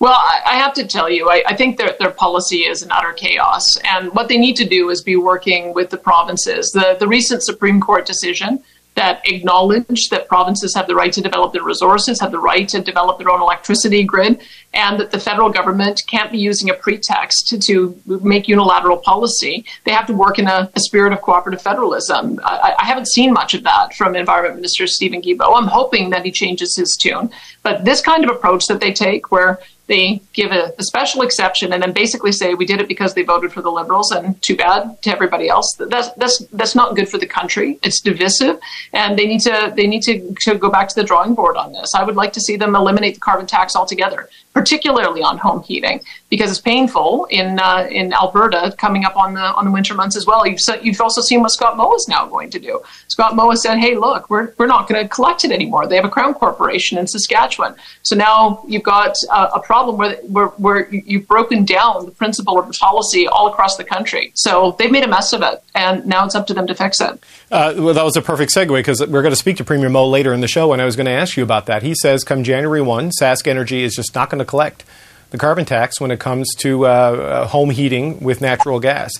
Well, 0.00 0.20
I 0.46 0.56
have 0.56 0.74
to 0.74 0.86
tell 0.86 1.10
you, 1.10 1.30
I, 1.30 1.54
think 1.56 1.78
their, 1.78 1.94
their 1.98 2.10
policy 2.10 2.58
is 2.58 2.82
an 2.82 2.90
utter 2.90 3.12
chaos. 3.12 3.76
And 3.78 4.12
what 4.14 4.28
they 4.28 4.38
need 4.38 4.56
to 4.56 4.64
do 4.66 4.90
is 4.90 5.02
be 5.02 5.16
working 5.16 5.72
with 5.74 5.90
the 5.90 5.96
provinces. 5.96 6.70
The, 6.70 6.96
the 6.98 7.08
recent 7.08 7.42
Supreme 7.42 7.80
Court 7.80 8.06
decision 8.06 8.62
that 8.94 9.20
acknowledged 9.24 10.10
that 10.10 10.28
provinces 10.28 10.74
have 10.74 10.86
the 10.86 10.94
right 10.94 11.12
to 11.12 11.20
develop 11.20 11.52
their 11.52 11.64
resources, 11.64 12.20
have 12.20 12.30
the 12.30 12.38
right 12.38 12.68
to 12.68 12.80
develop 12.80 13.18
their 13.18 13.30
own 13.30 13.40
electricity 13.40 14.04
grid, 14.04 14.40
and 14.72 15.00
that 15.00 15.10
the 15.10 15.18
federal 15.18 15.50
government 15.50 16.00
can't 16.06 16.30
be 16.30 16.38
using 16.38 16.70
a 16.70 16.74
pretext 16.74 17.48
to, 17.48 17.58
to 17.58 18.00
make 18.06 18.46
unilateral 18.46 18.96
policy. 18.98 19.64
They 19.84 19.92
have 19.92 20.06
to 20.06 20.14
work 20.14 20.38
in 20.38 20.46
a, 20.46 20.70
a 20.74 20.80
spirit 20.80 21.12
of 21.12 21.22
cooperative 21.22 21.62
federalism. 21.62 22.40
I, 22.44 22.74
I, 22.78 22.84
haven't 22.84 23.08
seen 23.08 23.32
much 23.32 23.54
of 23.54 23.64
that 23.64 23.94
from 23.94 24.14
Environment 24.14 24.56
Minister 24.56 24.86
Steven 24.86 25.20
Guilbeault. 25.20 25.56
I'm 25.56 25.66
hoping 25.66 26.10
that 26.10 26.24
he 26.24 26.30
changes 26.30 26.76
his 26.76 26.96
tune. 27.00 27.30
But 27.62 27.84
this 27.84 28.00
kind 28.00 28.24
of 28.24 28.30
approach 28.30 28.66
that 28.66 28.80
they 28.80 28.92
take, 28.92 29.32
where 29.32 29.60
they 29.86 30.20
give 30.32 30.50
a, 30.50 30.72
a, 30.78 30.82
special 30.82 31.22
exception 31.22 31.72
and 31.72 31.82
then 31.82 31.92
basically 31.92 32.32
say 32.32 32.54
we 32.54 32.64
did 32.64 32.80
it 32.80 32.88
because 32.88 33.12
they 33.12 33.22
voted 33.22 33.52
for 33.52 33.60
the 33.60 33.70
liberals 33.70 34.12
and 34.12 34.40
too 34.42 34.56
bad 34.56 35.00
to 35.02 35.10
everybody 35.10 35.48
else. 35.48 35.74
That's 35.78 36.10
that's 36.12 36.38
that's 36.52 36.74
not 36.74 36.96
good 36.96 37.08
for 37.08 37.18
the 37.18 37.26
country. 37.26 37.78
It's 37.82 38.00
divisive, 38.00 38.58
and 38.92 39.18
they 39.18 39.26
need 39.26 39.40
to 39.40 39.72
they 39.76 39.86
need 39.86 40.02
to, 40.02 40.34
to 40.42 40.54
go 40.54 40.70
back 40.70 40.88
to 40.88 40.94
the 40.94 41.04
drawing 41.04 41.34
board 41.34 41.56
on 41.56 41.72
this. 41.72 41.94
I 41.94 42.02
would 42.02 42.16
like 42.16 42.32
to 42.34 42.40
see 42.40 42.56
them 42.56 42.74
eliminate 42.74 43.14
the 43.14 43.20
carbon 43.20 43.46
tax 43.46 43.76
altogether, 43.76 44.30
particularly 44.54 45.22
on 45.22 45.36
home 45.36 45.62
heating, 45.62 46.00
because 46.30 46.50
it's 46.50 46.60
painful 46.60 47.26
in 47.26 47.58
uh, 47.58 47.86
in 47.90 48.14
Alberta 48.14 48.74
coming 48.78 49.04
up 49.04 49.16
on 49.16 49.34
the 49.34 49.42
on 49.42 49.66
the 49.66 49.70
winter 49.70 49.94
months 49.94 50.16
as 50.16 50.26
well. 50.26 50.46
You've 50.46 50.60
you've 50.82 51.00
also 51.00 51.20
seen 51.20 51.42
what 51.42 51.50
Scott 51.50 51.76
Moe 51.76 51.94
is 51.94 52.06
now 52.08 52.26
going 52.26 52.48
to 52.50 52.58
do. 52.58 52.80
Scott 53.08 53.36
Moe 53.36 53.54
said, 53.54 53.78
"Hey, 53.78 53.96
look, 53.96 54.30
we're 54.30 54.54
we're 54.56 54.66
not 54.66 54.88
going 54.88 55.02
to 55.02 55.08
collect 55.08 55.44
it 55.44 55.52
anymore. 55.52 55.86
They 55.86 55.96
have 55.96 56.06
a 56.06 56.10
crown 56.10 56.32
corporation 56.32 56.96
in 56.96 57.06
Saskatchewan, 57.06 57.74
so 58.02 58.16
now 58.16 58.64
you've 58.66 58.82
got 58.82 59.14
a, 59.30 59.56
a 59.56 59.60
problem 59.74 59.96
where, 59.96 60.16
where, 60.34 60.46
where 60.64 60.88
you've 60.94 61.26
broken 61.26 61.64
down 61.64 62.04
the 62.04 62.12
principle 62.12 62.60
of 62.60 62.68
the 62.68 62.72
policy 62.74 63.26
all 63.26 63.48
across 63.48 63.76
the 63.76 63.82
country. 63.82 64.30
So 64.34 64.76
they've 64.78 64.90
made 64.90 65.02
a 65.02 65.08
mess 65.08 65.32
of 65.32 65.42
it, 65.42 65.64
and 65.74 66.06
now 66.06 66.24
it's 66.24 66.36
up 66.36 66.46
to 66.46 66.54
them 66.54 66.68
to 66.68 66.76
fix 66.76 67.00
it. 67.00 67.20
Uh, 67.50 67.74
well, 67.76 67.94
that 67.94 68.04
was 68.04 68.16
a 68.16 68.22
perfect 68.22 68.54
segue 68.54 68.68
because 68.68 69.00
we're 69.00 69.22
going 69.22 69.32
to 69.32 69.36
speak 69.36 69.56
to 69.56 69.64
Premier 69.64 69.88
Moe 69.88 70.06
later 70.06 70.32
in 70.32 70.40
the 70.40 70.46
show, 70.46 70.72
and 70.72 70.80
I 70.80 70.84
was 70.84 70.94
going 70.94 71.06
to 71.06 71.12
ask 71.12 71.36
you 71.36 71.42
about 71.42 71.66
that. 71.66 71.82
He 71.82 71.94
says 71.96 72.22
come 72.22 72.44
January 72.44 72.82
1, 72.82 73.10
SaskEnergy 73.20 73.80
is 73.80 73.96
just 73.96 74.14
not 74.14 74.30
going 74.30 74.38
to 74.38 74.44
collect 74.44 74.84
the 75.30 75.38
carbon 75.38 75.64
tax 75.64 76.00
when 76.00 76.12
it 76.12 76.20
comes 76.20 76.54
to 76.58 76.86
uh, 76.86 76.88
uh, 76.88 77.46
home 77.48 77.70
heating 77.70 78.20
with 78.20 78.40
natural 78.40 78.78
gas. 78.78 79.10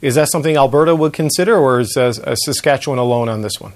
Is 0.00 0.14
that 0.14 0.30
something 0.30 0.56
Alberta 0.56 0.94
would 0.94 1.12
consider, 1.12 1.56
or 1.56 1.80
is 1.80 1.96
uh, 1.96 2.12
Saskatchewan 2.36 3.00
alone 3.00 3.28
on 3.28 3.40
this 3.40 3.60
one? 3.60 3.72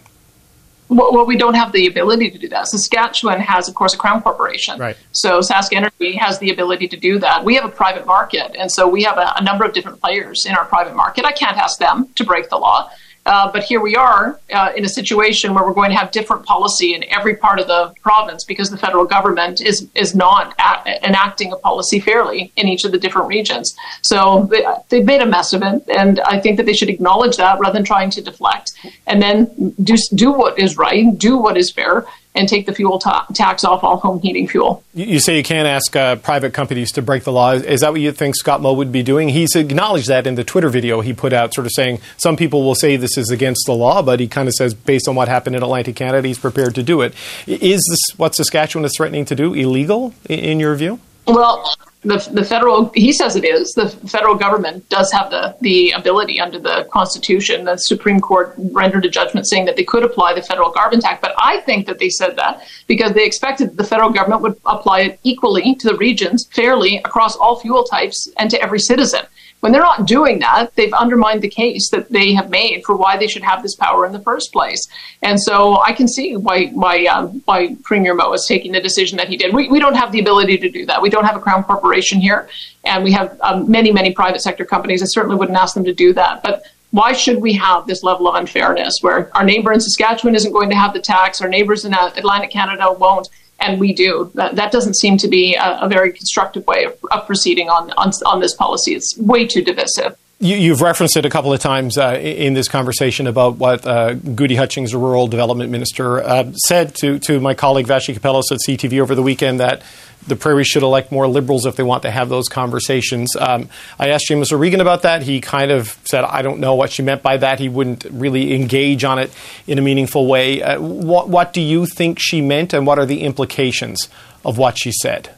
Well, 0.88 1.26
we 1.26 1.36
don't 1.36 1.54
have 1.54 1.72
the 1.72 1.86
ability 1.86 2.30
to 2.30 2.38
do 2.38 2.48
that. 2.48 2.68
Saskatchewan 2.68 3.40
has, 3.40 3.68
of 3.68 3.74
course, 3.74 3.92
a 3.92 3.98
crown 3.98 4.22
corporation. 4.22 4.78
Right. 4.78 4.96
So 5.12 5.40
SaskEnergy 5.40 6.18
has 6.18 6.38
the 6.38 6.50
ability 6.50 6.88
to 6.88 6.96
do 6.96 7.18
that. 7.18 7.44
We 7.44 7.54
have 7.56 7.64
a 7.64 7.68
private 7.68 8.06
market, 8.06 8.56
and 8.58 8.72
so 8.72 8.88
we 8.88 9.02
have 9.02 9.18
a, 9.18 9.34
a 9.36 9.42
number 9.42 9.64
of 9.64 9.74
different 9.74 10.00
players 10.00 10.46
in 10.46 10.54
our 10.54 10.64
private 10.64 10.96
market. 10.96 11.24
I 11.26 11.32
can't 11.32 11.58
ask 11.58 11.78
them 11.78 12.08
to 12.14 12.24
break 12.24 12.48
the 12.48 12.56
law. 12.56 12.90
Uh, 13.28 13.52
but 13.52 13.62
here 13.62 13.82
we 13.82 13.94
are 13.94 14.40
uh, 14.54 14.72
in 14.74 14.86
a 14.86 14.88
situation 14.88 15.52
where 15.52 15.62
we're 15.62 15.74
going 15.74 15.90
to 15.90 15.96
have 15.96 16.10
different 16.10 16.46
policy 16.46 16.94
in 16.94 17.04
every 17.10 17.36
part 17.36 17.60
of 17.60 17.66
the 17.66 17.92
province 18.00 18.42
because 18.42 18.70
the 18.70 18.76
federal 18.78 19.04
government 19.04 19.60
is 19.60 19.86
is 19.94 20.14
not 20.14 20.58
enacting 21.04 21.52
a 21.52 21.56
policy 21.56 22.00
fairly 22.00 22.50
in 22.56 22.66
each 22.66 22.84
of 22.86 22.90
the 22.90 22.98
different 22.98 23.28
regions. 23.28 23.76
So 24.00 24.48
they, 24.50 24.64
they've 24.88 25.04
made 25.04 25.20
a 25.20 25.26
mess 25.26 25.52
of 25.52 25.60
it, 25.62 25.82
and 25.94 26.20
I 26.20 26.40
think 26.40 26.56
that 26.56 26.64
they 26.64 26.72
should 26.72 26.88
acknowledge 26.88 27.36
that 27.36 27.60
rather 27.60 27.74
than 27.74 27.84
trying 27.84 28.08
to 28.12 28.22
deflect, 28.22 28.72
and 29.06 29.20
then 29.20 29.74
do 29.82 29.94
do 30.14 30.32
what 30.32 30.58
is 30.58 30.78
right, 30.78 31.04
do 31.18 31.36
what 31.36 31.58
is 31.58 31.70
fair, 31.70 32.06
and 32.38 32.48
take 32.48 32.66
the 32.66 32.74
fuel 32.74 32.98
ta- 32.98 33.26
tax 33.34 33.64
off 33.64 33.82
all 33.84 33.96
home 33.98 34.20
heating 34.20 34.46
fuel. 34.46 34.82
You 34.94 35.20
say 35.20 35.36
you 35.36 35.42
can't 35.42 35.66
ask 35.66 35.94
uh, 35.94 36.16
private 36.16 36.54
companies 36.54 36.92
to 36.92 37.02
break 37.02 37.24
the 37.24 37.32
law. 37.32 37.52
Is 37.52 37.80
that 37.80 37.92
what 37.92 38.00
you 38.00 38.12
think 38.12 38.36
Scott 38.36 38.62
Moe 38.62 38.72
would 38.72 38.92
be 38.92 39.02
doing? 39.02 39.28
He's 39.28 39.54
acknowledged 39.56 40.08
that 40.08 40.26
in 40.26 40.36
the 40.36 40.44
Twitter 40.44 40.68
video 40.68 41.00
he 41.00 41.12
put 41.12 41.32
out, 41.32 41.52
sort 41.52 41.66
of 41.66 41.72
saying 41.74 42.00
some 42.16 42.36
people 42.36 42.62
will 42.62 42.74
say 42.74 42.96
this 42.96 43.18
is 43.18 43.30
against 43.30 43.66
the 43.66 43.74
law, 43.74 44.02
but 44.02 44.20
he 44.20 44.28
kind 44.28 44.48
of 44.48 44.54
says 44.54 44.72
based 44.72 45.08
on 45.08 45.14
what 45.14 45.28
happened 45.28 45.56
in 45.56 45.62
Atlantic 45.62 45.96
Canada, 45.96 46.26
he's 46.26 46.38
prepared 46.38 46.74
to 46.76 46.82
do 46.82 47.00
it. 47.02 47.12
Is 47.46 47.82
this 47.90 48.16
what 48.18 48.34
Saskatchewan 48.34 48.84
is 48.84 48.92
threatening 48.96 49.24
to 49.26 49.34
do 49.34 49.52
illegal 49.54 50.14
in 50.28 50.60
your 50.60 50.74
view? 50.76 51.00
Well, 51.28 51.74
the, 52.02 52.26
the 52.32 52.44
federal 52.44 52.90
he 52.94 53.12
says 53.12 53.36
it 53.36 53.44
is. 53.44 53.72
The 53.74 53.88
federal 54.08 54.34
government 54.34 54.88
does 54.88 55.10
have 55.12 55.30
the 55.30 55.56
the 55.60 55.90
ability 55.90 56.40
under 56.40 56.58
the 56.58 56.88
constitution 56.92 57.64
the 57.64 57.76
supreme 57.76 58.20
court 58.20 58.54
rendered 58.72 59.04
a 59.04 59.10
judgment 59.10 59.48
saying 59.48 59.64
that 59.64 59.76
they 59.76 59.84
could 59.84 60.04
apply 60.04 60.32
the 60.34 60.42
federal 60.42 60.70
carbon 60.70 61.00
tax 61.00 61.18
but 61.20 61.34
i 61.38 61.60
think 61.62 61.86
that 61.86 61.98
they 61.98 62.08
said 62.08 62.36
that 62.36 62.62
because 62.86 63.12
they 63.12 63.24
expected 63.24 63.76
the 63.76 63.84
federal 63.84 64.10
government 64.10 64.42
would 64.42 64.56
apply 64.66 65.00
it 65.00 65.20
equally 65.24 65.74
to 65.74 65.88
the 65.88 65.96
regions 65.96 66.46
fairly 66.52 66.98
across 66.98 67.36
all 67.36 67.58
fuel 67.58 67.82
types 67.84 68.28
and 68.38 68.48
to 68.50 68.60
every 68.62 68.78
citizen 68.78 69.24
when 69.60 69.72
they're 69.72 69.82
not 69.82 70.06
doing 70.06 70.38
that, 70.38 70.74
they've 70.76 70.92
undermined 70.92 71.42
the 71.42 71.48
case 71.48 71.90
that 71.90 72.10
they 72.10 72.32
have 72.32 72.48
made 72.48 72.84
for 72.84 72.96
why 72.96 73.16
they 73.16 73.26
should 73.26 73.42
have 73.42 73.62
this 73.62 73.74
power 73.74 74.06
in 74.06 74.12
the 74.12 74.20
first 74.20 74.52
place. 74.52 74.86
And 75.22 75.40
so 75.40 75.80
I 75.80 75.92
can 75.92 76.06
see 76.06 76.36
why 76.36 76.66
why 76.68 77.06
um, 77.06 77.42
why 77.44 77.76
Premier 77.82 78.14
Moe 78.14 78.32
is 78.32 78.46
taking 78.46 78.72
the 78.72 78.80
decision 78.80 79.16
that 79.18 79.28
he 79.28 79.36
did. 79.36 79.52
We, 79.52 79.68
we 79.68 79.80
don't 79.80 79.96
have 79.96 80.12
the 80.12 80.20
ability 80.20 80.58
to 80.58 80.70
do 80.70 80.86
that. 80.86 81.02
We 81.02 81.10
don't 81.10 81.24
have 81.24 81.36
a 81.36 81.40
crown 81.40 81.64
corporation 81.64 82.20
here, 82.20 82.48
and 82.84 83.02
we 83.02 83.10
have 83.12 83.38
um, 83.40 83.68
many 83.70 83.90
many 83.90 84.12
private 84.12 84.42
sector 84.42 84.64
companies. 84.64 85.02
I 85.02 85.06
certainly 85.06 85.36
wouldn't 85.36 85.58
ask 85.58 85.74
them 85.74 85.84
to 85.84 85.94
do 85.94 86.12
that, 86.14 86.42
but. 86.42 86.62
Why 86.90 87.12
should 87.12 87.42
we 87.42 87.52
have 87.52 87.86
this 87.86 88.02
level 88.02 88.28
of 88.28 88.34
unfairness 88.34 88.94
where 89.02 89.30
our 89.36 89.44
neighbor 89.44 89.74
in 89.74 89.78
Saskatchewan 89.78 90.34
isn't 90.34 90.52
going 90.52 90.70
to 90.70 90.74
have 90.74 90.94
the 90.94 91.00
tax, 91.00 91.42
our 91.42 91.48
neighbors 91.48 91.84
in 91.84 91.92
Atlantic 91.92 92.50
Canada 92.50 92.90
won't? 92.90 93.28
And 93.60 93.80
we 93.80 93.92
do. 93.92 94.30
That, 94.34 94.56
that 94.56 94.72
doesn't 94.72 94.94
seem 94.94 95.16
to 95.18 95.28
be 95.28 95.54
a, 95.54 95.80
a 95.80 95.88
very 95.88 96.12
constructive 96.12 96.66
way 96.66 96.84
of, 96.84 96.96
of 97.10 97.26
proceeding 97.26 97.68
on, 97.68 97.90
on, 97.92 98.12
on 98.26 98.40
this 98.40 98.54
policy. 98.54 98.94
It's 98.94 99.16
way 99.18 99.46
too 99.46 99.62
divisive. 99.62 100.16
You, 100.40 100.70
have 100.70 100.82
referenced 100.82 101.16
it 101.16 101.24
a 101.24 101.30
couple 101.30 101.52
of 101.52 101.58
times 101.58 101.98
uh, 101.98 102.16
in 102.22 102.54
this 102.54 102.68
conversation 102.68 103.26
about 103.26 103.56
what 103.56 103.84
uh, 103.84 104.14
Gudie 104.14 104.54
Hutchings, 104.54 104.94
rural 104.94 105.26
development 105.26 105.72
minister, 105.72 106.22
uh, 106.22 106.52
said 106.52 106.94
to, 107.00 107.18
to 107.20 107.40
my 107.40 107.54
colleague 107.54 107.88
Vassy 107.88 108.14
Kapelos 108.14 108.44
at 108.52 108.58
CTV 108.64 109.00
over 109.00 109.16
the 109.16 109.22
weekend 109.22 109.58
that 109.58 109.82
the 110.28 110.36
prairies 110.36 110.68
should 110.68 110.84
elect 110.84 111.10
more 111.10 111.26
liberals 111.26 111.66
if 111.66 111.74
they 111.74 111.82
want 111.82 112.02
to 112.04 112.12
have 112.12 112.28
those 112.28 112.46
conversations. 112.46 113.34
Um, 113.34 113.68
I 113.98 114.10
asked 114.10 114.26
Seamus 114.30 114.52
O'Regan 114.52 114.80
about 114.80 115.02
that. 115.02 115.22
He 115.22 115.40
kind 115.40 115.72
of 115.72 115.98
said, 116.04 116.22
I 116.22 116.42
don't 116.42 116.60
know 116.60 116.76
what 116.76 116.92
she 116.92 117.02
meant 117.02 117.20
by 117.20 117.38
that. 117.38 117.58
He 117.58 117.68
wouldn't 117.68 118.04
really 118.04 118.54
engage 118.54 119.02
on 119.02 119.18
it 119.18 119.32
in 119.66 119.76
a 119.76 119.82
meaningful 119.82 120.28
way. 120.28 120.62
Uh, 120.62 120.80
what, 120.80 121.28
what 121.28 121.52
do 121.52 121.60
you 121.60 121.84
think 121.84 122.18
she 122.20 122.40
meant, 122.40 122.72
and 122.72 122.86
what 122.86 123.00
are 123.00 123.06
the 123.06 123.22
implications 123.22 124.08
of 124.44 124.56
what 124.56 124.78
she 124.78 124.92
said? 124.92 125.34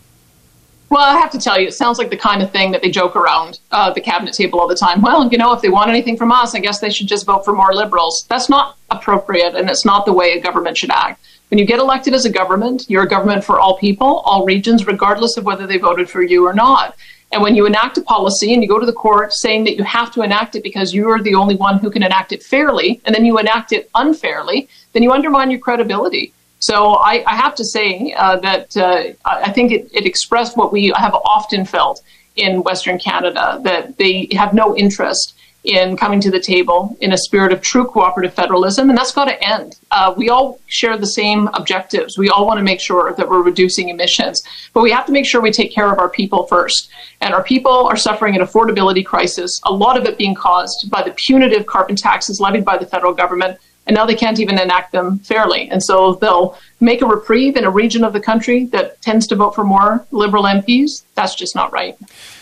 Well, 0.90 1.04
I 1.04 1.20
have 1.20 1.30
to 1.30 1.38
tell 1.38 1.58
you, 1.58 1.68
it 1.68 1.74
sounds 1.74 1.98
like 1.98 2.10
the 2.10 2.16
kind 2.16 2.42
of 2.42 2.50
thing 2.50 2.72
that 2.72 2.82
they 2.82 2.90
joke 2.90 3.14
around 3.14 3.60
uh, 3.70 3.92
the 3.92 4.00
cabinet 4.00 4.34
table 4.34 4.58
all 4.58 4.66
the 4.66 4.74
time. 4.74 5.00
Well, 5.00 5.28
you 5.30 5.38
know, 5.38 5.52
if 5.52 5.62
they 5.62 5.68
want 5.68 5.88
anything 5.88 6.16
from 6.16 6.32
us, 6.32 6.52
I 6.56 6.58
guess 6.58 6.80
they 6.80 6.90
should 6.90 7.06
just 7.06 7.26
vote 7.26 7.44
for 7.44 7.52
more 7.52 7.72
liberals. 7.72 8.26
That's 8.28 8.48
not 8.48 8.76
appropriate, 8.90 9.54
and 9.54 9.70
it's 9.70 9.84
not 9.84 10.04
the 10.04 10.12
way 10.12 10.32
a 10.32 10.40
government 10.40 10.76
should 10.76 10.90
act. 10.90 11.24
When 11.48 11.58
you 11.58 11.64
get 11.64 11.78
elected 11.78 12.12
as 12.12 12.24
a 12.24 12.30
government, 12.30 12.86
you're 12.88 13.04
a 13.04 13.08
government 13.08 13.44
for 13.44 13.60
all 13.60 13.78
people, 13.78 14.18
all 14.24 14.44
regions, 14.44 14.84
regardless 14.84 15.36
of 15.36 15.44
whether 15.44 15.64
they 15.64 15.78
voted 15.78 16.10
for 16.10 16.22
you 16.22 16.44
or 16.44 16.52
not. 16.52 16.96
And 17.30 17.40
when 17.40 17.54
you 17.54 17.66
enact 17.66 17.96
a 17.96 18.02
policy 18.02 18.52
and 18.52 18.60
you 18.60 18.68
go 18.68 18.80
to 18.80 18.86
the 18.86 18.92
court 18.92 19.32
saying 19.32 19.62
that 19.64 19.76
you 19.76 19.84
have 19.84 20.10
to 20.14 20.22
enact 20.22 20.56
it 20.56 20.64
because 20.64 20.92
you 20.92 21.08
are 21.08 21.22
the 21.22 21.36
only 21.36 21.54
one 21.54 21.78
who 21.78 21.90
can 21.92 22.02
enact 22.02 22.32
it 22.32 22.42
fairly, 22.42 23.00
and 23.04 23.14
then 23.14 23.24
you 23.24 23.38
enact 23.38 23.72
it 23.72 23.88
unfairly, 23.94 24.68
then 24.92 25.04
you 25.04 25.12
undermine 25.12 25.52
your 25.52 25.60
credibility. 25.60 26.32
So 26.60 26.94
I, 26.94 27.24
I 27.26 27.36
have 27.36 27.54
to 27.56 27.64
say 27.64 28.14
uh, 28.16 28.36
that 28.40 28.76
uh, 28.76 29.14
I 29.24 29.50
think 29.50 29.72
it, 29.72 29.90
it 29.92 30.06
expressed 30.06 30.56
what 30.56 30.72
we 30.72 30.92
have 30.96 31.14
often 31.14 31.64
felt 31.64 32.02
in 32.36 32.62
Western 32.62 32.98
Canada 32.98 33.60
that 33.64 33.96
they 33.98 34.28
have 34.32 34.54
no 34.54 34.76
interest 34.76 35.34
in 35.64 35.96
coming 35.96 36.20
to 36.20 36.30
the 36.30 36.40
table 36.40 36.96
in 37.00 37.12
a 37.12 37.18
spirit 37.18 37.52
of 37.52 37.60
true 37.60 37.84
cooperative 37.84 38.32
federalism, 38.32 38.88
and 38.88 38.96
that's 38.96 39.12
got 39.12 39.26
to 39.26 39.44
end. 39.46 39.78
Uh, 39.90 40.14
we 40.16 40.30
all 40.30 40.58
share 40.66 40.96
the 40.96 41.06
same 41.06 41.48
objectives. 41.48 42.16
We 42.16 42.30
all 42.30 42.46
want 42.46 42.58
to 42.58 42.64
make 42.64 42.80
sure 42.80 43.12
that 43.12 43.28
we're 43.28 43.42
reducing 43.42 43.90
emissions, 43.90 44.42
but 44.72 44.82
we 44.82 44.90
have 44.90 45.04
to 45.06 45.12
make 45.12 45.26
sure 45.26 45.42
we 45.42 45.50
take 45.50 45.74
care 45.74 45.92
of 45.92 45.98
our 45.98 46.08
people 46.08 46.46
first. 46.46 46.90
And 47.20 47.34
our 47.34 47.42
people 47.42 47.86
are 47.86 47.96
suffering 47.96 48.34
an 48.36 48.40
affordability 48.40 49.04
crisis, 49.04 49.60
a 49.64 49.72
lot 49.72 49.98
of 49.98 50.06
it 50.06 50.16
being 50.16 50.34
caused 50.34 50.90
by 50.90 51.02
the 51.02 51.12
punitive 51.12 51.66
carbon 51.66 51.96
taxes 51.96 52.40
levied 52.40 52.64
by 52.64 52.78
the 52.78 52.86
federal 52.86 53.12
government. 53.12 53.58
And 53.90 53.96
now 53.96 54.06
they 54.06 54.14
can't 54.14 54.38
even 54.38 54.56
enact 54.56 54.92
them 54.92 55.18
fairly. 55.18 55.68
And 55.68 55.82
so 55.82 56.14
they'll 56.14 56.56
make 56.78 57.02
a 57.02 57.06
reprieve 57.06 57.56
in 57.56 57.64
a 57.64 57.70
region 57.70 58.04
of 58.04 58.12
the 58.12 58.20
country 58.20 58.66
that 58.66 59.02
tends 59.02 59.26
to 59.26 59.34
vote 59.34 59.52
for 59.52 59.64
more 59.64 60.06
liberal 60.12 60.44
MPs. 60.44 61.02
That's 61.16 61.34
just 61.34 61.56
not 61.56 61.72
right. 61.72 61.98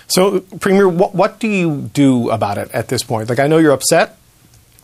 So, 0.08 0.40
Premier, 0.60 0.86
what, 0.86 1.14
what 1.14 1.40
do 1.40 1.48
you 1.48 1.88
do 1.94 2.28
about 2.28 2.58
it 2.58 2.70
at 2.72 2.88
this 2.88 3.02
point? 3.02 3.30
Like, 3.30 3.38
I 3.38 3.46
know 3.46 3.56
you're 3.56 3.72
upset 3.72 4.18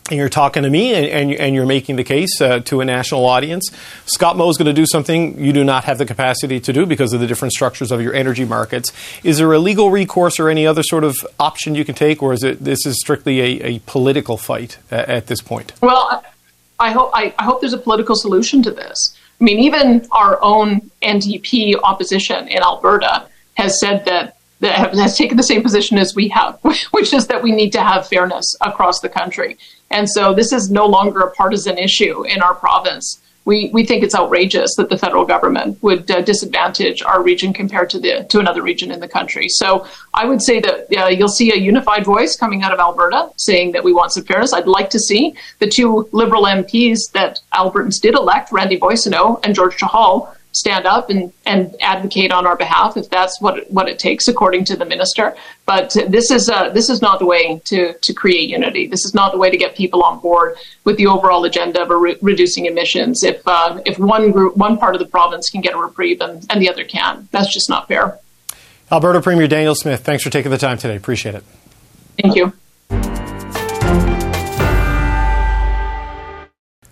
and 0.09 0.17
you're 0.17 0.27
talking 0.27 0.63
to 0.63 0.71
me 0.71 0.95
and, 0.95 1.05
and, 1.05 1.39
and 1.39 1.53
you're 1.53 1.67
making 1.67 1.97
the 1.97 2.03
case 2.03 2.41
uh, 2.41 2.61
to 2.61 2.81
a 2.81 2.85
national 2.85 3.27
audience. 3.27 3.69
Scott 4.07 4.35
Moe 4.35 4.49
is 4.49 4.57
going 4.57 4.65
to 4.65 4.73
do 4.73 4.87
something 4.87 5.37
you 5.37 5.53
do 5.53 5.63
not 5.63 5.83
have 5.83 5.99
the 5.99 6.05
capacity 6.07 6.59
to 6.61 6.73
do 6.73 6.87
because 6.87 7.13
of 7.13 7.19
the 7.19 7.27
different 7.27 7.53
structures 7.53 7.91
of 7.91 8.01
your 8.01 8.15
energy 8.15 8.45
markets. 8.45 8.91
Is 9.23 9.37
there 9.37 9.53
a 9.53 9.59
legal 9.59 9.91
recourse 9.91 10.39
or 10.39 10.49
any 10.49 10.65
other 10.65 10.81
sort 10.81 11.03
of 11.03 11.15
option 11.39 11.75
you 11.75 11.85
can 11.85 11.93
take, 11.93 12.23
or 12.23 12.33
is 12.33 12.43
it 12.43 12.63
this 12.63 12.87
is 12.87 12.99
strictly 12.99 13.39
a, 13.39 13.75
a 13.75 13.79
political 13.85 14.37
fight 14.37 14.79
at, 14.89 15.09
at 15.09 15.27
this 15.27 15.41
point? 15.41 15.73
Well, 15.79 16.23
I 16.79 16.91
hope 16.91 17.11
I, 17.13 17.33
I 17.39 17.43
hope 17.43 17.61
there's 17.61 17.73
a 17.73 17.77
political 17.77 18.15
solution 18.15 18.61
to 18.63 18.71
this. 18.71 19.17
I 19.39 19.43
mean, 19.43 19.59
even 19.59 20.07
our 20.11 20.41
own 20.41 20.89
NDP 21.01 21.75
opposition 21.83 22.47
in 22.47 22.61
Alberta 22.61 23.27
has 23.55 23.79
said 23.79 24.05
that 24.05 24.37
that 24.61 24.93
has 24.95 25.17
taken 25.17 25.37
the 25.37 25.43
same 25.43 25.61
position 25.61 25.97
as 25.97 26.15
we 26.15 26.29
have, 26.29 26.59
which 26.91 27.13
is 27.13 27.27
that 27.27 27.43
we 27.43 27.51
need 27.51 27.71
to 27.73 27.81
have 27.81 28.07
fairness 28.07 28.55
across 28.61 28.99
the 28.99 29.09
country. 29.09 29.57
And 29.91 30.09
so 30.09 30.33
this 30.33 30.51
is 30.51 30.69
no 30.69 30.85
longer 30.85 31.21
a 31.21 31.31
partisan 31.31 31.77
issue 31.77 32.23
in 32.25 32.41
our 32.41 32.55
province. 32.55 33.21
We, 33.45 33.69
we 33.73 33.85
think 33.85 34.03
it's 34.03 34.15
outrageous 34.15 34.75
that 34.75 34.89
the 34.89 34.97
federal 34.97 35.23
government 35.25 35.81
would 35.83 36.09
uh, 36.09 36.21
disadvantage 36.21 37.03
our 37.03 37.21
region 37.21 37.53
compared 37.53 37.89
to 37.91 37.99
the 37.99 38.25
to 38.29 38.39
another 38.39 38.61
region 38.61 38.91
in 38.91 38.99
the 38.99 39.07
country. 39.07 39.47
So 39.49 39.87
I 40.13 40.25
would 40.25 40.41
say 40.41 40.59
that 40.59 40.87
uh, 40.97 41.07
you'll 41.07 41.27
see 41.27 41.53
a 41.53 41.55
unified 41.55 42.05
voice 42.05 42.35
coming 42.35 42.63
out 42.63 42.73
of 42.73 42.79
Alberta 42.79 43.29
saying 43.37 43.71
that 43.73 43.83
we 43.83 43.93
want 43.93 44.11
some 44.11 44.23
fairness. 44.23 44.53
I'd 44.53 44.67
like 44.67 44.89
to 44.91 44.99
see 44.99 45.35
the 45.59 45.67
two 45.67 46.09
Liberal 46.11 46.43
MPs 46.43 47.11
that 47.13 47.39
Albertans 47.53 48.01
did 48.01 48.15
elect, 48.15 48.51
Randy 48.51 48.79
Boissonnault 48.79 49.39
and 49.43 49.53
George 49.53 49.77
Chahal, 49.77 50.35
stand 50.55 50.85
up 50.85 51.09
and, 51.09 51.31
and 51.45 51.75
advocate 51.81 52.31
on 52.31 52.47
our 52.47 52.55
behalf 52.55 52.97
if 52.97 53.09
that's 53.09 53.39
what 53.41 53.69
what 53.71 53.87
it 53.87 53.99
takes, 53.99 54.27
according 54.27 54.65
to 54.65 54.75
the 54.75 54.85
minister. 54.85 55.35
But 55.65 55.91
this 56.07 56.31
is 56.31 56.49
uh, 56.49 56.69
this 56.69 56.89
is 56.89 57.01
not 57.01 57.19
the 57.19 57.25
way 57.25 57.59
to 57.65 57.93
to 57.93 58.13
create 58.13 58.49
unity. 58.49 58.87
This 58.87 59.05
is 59.05 59.13
not 59.13 59.31
the 59.31 59.37
way 59.37 59.49
to 59.49 59.57
get 59.57 59.75
people 59.75 60.03
on 60.03 60.19
board 60.19 60.57
with 60.83 60.97
the 60.97 61.07
overall 61.07 61.43
agenda 61.45 61.81
of 61.81 61.89
re- 61.89 62.17
reducing 62.21 62.65
emissions. 62.65 63.23
If 63.23 63.41
uh, 63.45 63.81
if 63.85 63.99
one 63.99 64.31
group, 64.31 64.57
one 64.57 64.77
part 64.77 64.95
of 64.95 64.99
the 64.99 65.07
province 65.07 65.49
can 65.49 65.61
get 65.61 65.73
a 65.73 65.77
reprieve 65.77 66.21
and, 66.21 66.45
and 66.49 66.61
the 66.61 66.69
other 66.69 66.83
can, 66.83 67.27
that's 67.31 67.53
just 67.53 67.69
not 67.69 67.87
fair. 67.87 68.19
Alberta 68.91 69.21
Premier 69.21 69.47
Danielle 69.47 69.75
Smith, 69.75 70.03
thanks 70.03 70.23
for 70.23 70.29
taking 70.29 70.51
the 70.51 70.57
time 70.57 70.77
today. 70.77 70.95
Appreciate 70.95 71.35
it. 71.35 71.43
Thank 72.21 72.35
you. 72.35 72.53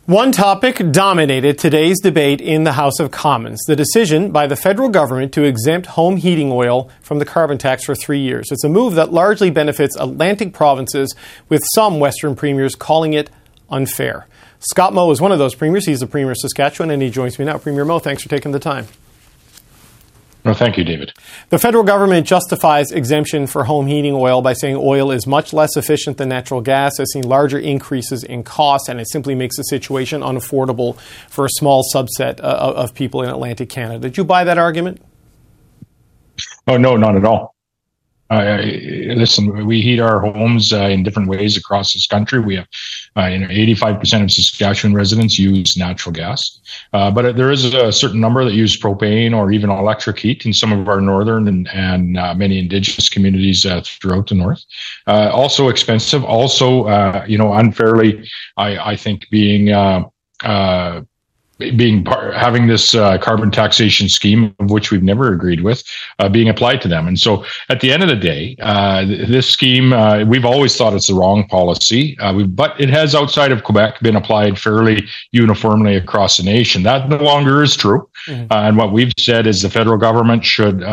One 0.06 0.34
topic 0.34 0.92
dominated 0.92 1.58
today's 1.58 1.98
debate 2.02 2.42
in 2.42 2.66
the 2.66 2.74
House 2.74 3.00
of 3.00 3.10
Commons 3.10 3.62
the 3.68 3.76
decision 3.78 4.32
by 4.32 4.48
the 4.48 4.58
federal 4.58 4.90
government 4.90 5.32
to 5.32 5.44
exempt 5.44 5.88
home 5.88 6.18
heating 6.18 6.52
oil 6.52 6.90
from 7.00 7.20
the 7.20 7.26
carbon 7.26 7.58
tax 7.58 7.86
for 7.86 7.96
three 7.96 8.20
years. 8.20 8.52
It's 8.52 8.66
a 8.66 8.70
move 8.70 8.96
that 8.96 9.14
largely 9.14 9.50
benefits 9.50 9.96
Atlantic 9.96 10.52
provinces, 10.52 11.16
with 11.48 11.64
some 11.74 12.02
Western 12.02 12.36
premiers 12.36 12.76
calling 12.76 13.14
it 13.14 13.30
unfair. 13.70 14.28
Scott 14.60 14.94
Moe 14.94 15.10
is 15.10 15.22
one 15.22 15.32
of 15.32 15.40
those 15.40 15.56
premiers. 15.56 15.86
He's 15.86 16.02
the 16.02 16.08
Premier 16.08 16.32
of 16.32 16.38
Saskatchewan, 16.38 16.92
and 16.92 17.02
he 17.02 17.10
joins 17.10 17.40
me 17.40 17.46
now. 17.46 17.58
Premier 17.58 17.86
Moe, 17.86 18.00
thanks 18.00 18.24
for 18.24 18.28
taking 18.28 18.52
the 18.52 18.60
time. 18.60 18.88
No, 20.46 20.54
thank 20.54 20.78
you, 20.78 20.84
David. 20.84 21.14
The 21.50 21.58
federal 21.58 21.86
government 21.86 22.28
justifies 22.28 22.92
exemption 22.92 23.48
for 23.48 23.64
home 23.64 23.88
heating 23.88 24.14
oil 24.14 24.42
by 24.42 24.52
saying 24.52 24.76
oil 24.78 25.10
is 25.10 25.26
much 25.26 25.54
less 25.54 25.78
efficient 25.78 26.18
than 26.18 26.28
natural 26.30 26.60
gas, 26.60 26.98
has 26.98 27.14
seen 27.14 27.24
larger 27.24 27.58
increases 27.58 28.26
in 28.26 28.44
cost, 28.44 28.90
and 28.90 29.00
it 29.00 29.10
simply 29.10 29.36
makes 29.36 29.56
the 29.56 29.64
situation 29.64 30.22
unaffordable 30.22 31.00
for 31.30 31.46
a 31.46 31.50
small 31.50 31.84
subset 31.96 32.42
uh, 32.42 32.74
of 32.76 32.94
people 32.94 33.22
in 33.22 33.30
Atlantic 33.30 33.70
Canada. 33.70 34.00
Did 34.00 34.18
you 34.18 34.26
buy 34.26 34.44
that 34.44 34.58
argument? 34.58 35.02
Oh, 36.68 36.76
no, 36.78 36.98
not 36.98 37.16
at 37.16 37.24
all. 37.24 37.56
Uh, 38.30 38.58
listen, 39.16 39.66
we 39.66 39.82
heat 39.82 40.00
our 40.00 40.20
homes 40.20 40.74
uh, 40.74 40.86
in 40.86 41.04
different 41.04 41.30
ways 41.30 41.56
across 41.56 41.94
this 41.94 42.08
country. 42.08 42.40
We 42.40 42.56
have, 42.56 42.68
uh, 43.18 43.26
you 43.26 43.40
know, 43.40 43.48
85% 43.48 44.24
of 44.24 44.32
Saskatchewan 44.32 44.94
residents 44.94 45.38
use 45.38 45.78
natural 45.78 46.14
gas, 46.14 46.60
uh, 46.94 47.12
but 47.12 47.36
there 47.36 47.52
is 47.52 47.74
a 47.74 47.92
certain 47.92 48.20
number 48.20 48.44
that 48.44 48.54
use 48.54 48.80
propane 48.80 49.36
or 49.36 49.52
even 49.52 49.70
electric 49.70 50.20
heat 50.20 50.46
in 50.46 50.54
some 50.54 50.72
of 50.72 50.88
our 50.88 51.02
northern 51.02 51.48
and, 51.48 51.68
and 51.70 52.18
uh, 52.18 52.34
many 52.34 52.60
Indigenous 52.60 53.10
communities 53.10 53.66
uh, 53.66 53.82
throughout 53.86 54.28
the 54.28 54.36
north. 54.36 54.64
also 55.08 55.70
expensive, 55.70 56.24
also, 56.24 57.24
you 57.26 57.38
know, 57.38 57.54
unfairly, 57.54 58.28
I, 58.58 58.92
I 58.92 58.96
think 58.96 59.28
being 59.30 59.70
being 61.58 62.04
part, 62.04 62.34
having 62.34 62.68
this 62.68 62.96
uh, 62.96 63.18
carbon 63.20 63.52
taxation 63.52 64.10
scheme 64.10 64.56
of 64.60 64.72
which 64.72 64.92
we've 64.92 65.04
never 65.04 65.34
agreed 65.34 65.62
with 65.62 65.84
uh, 66.20 66.28
being 66.28 66.50
applied 66.50 66.82
to 66.82 66.88
them 66.88 67.08
and 67.08 67.20
so 67.20 67.46
at 67.70 67.80
the 67.80 67.92
end 67.92 68.02
of 68.02 68.10
the 68.10 68.16
day 68.16 68.56
uh, 68.62 69.06
this 69.06 69.48
scheme 69.50 69.94
uh, 69.94 70.24
we've 70.26 70.46
always 70.46 70.76
thought 70.76 70.94
it's 70.94 71.08
the 71.08 71.14
wrong 71.14 71.48
policy 71.48 72.18
uh, 72.20 72.34
but 72.44 72.80
it 72.80 72.90
has 72.90 73.14
outside 73.14 73.52
of 73.52 73.64
quebec 73.64 74.00
been 74.02 74.16
applied 74.16 74.60
fairly 74.60 75.04
uniformly 75.32 75.96
across 75.96 76.38
the 76.38 76.44
nation 76.44 76.84
that 76.84 77.08
no 77.08 77.18
longer 77.18 77.62
is 77.62 77.76
true 77.76 78.10
mm-hmm. 78.28 78.44
Uh, 78.52 78.68
and 78.68 78.78
what 78.78 78.92
we've 78.92 79.14
said 79.18 79.48
is 79.48 79.62
the 79.62 79.70
federal 79.70 79.98
government 79.98 80.44
should 80.44 80.84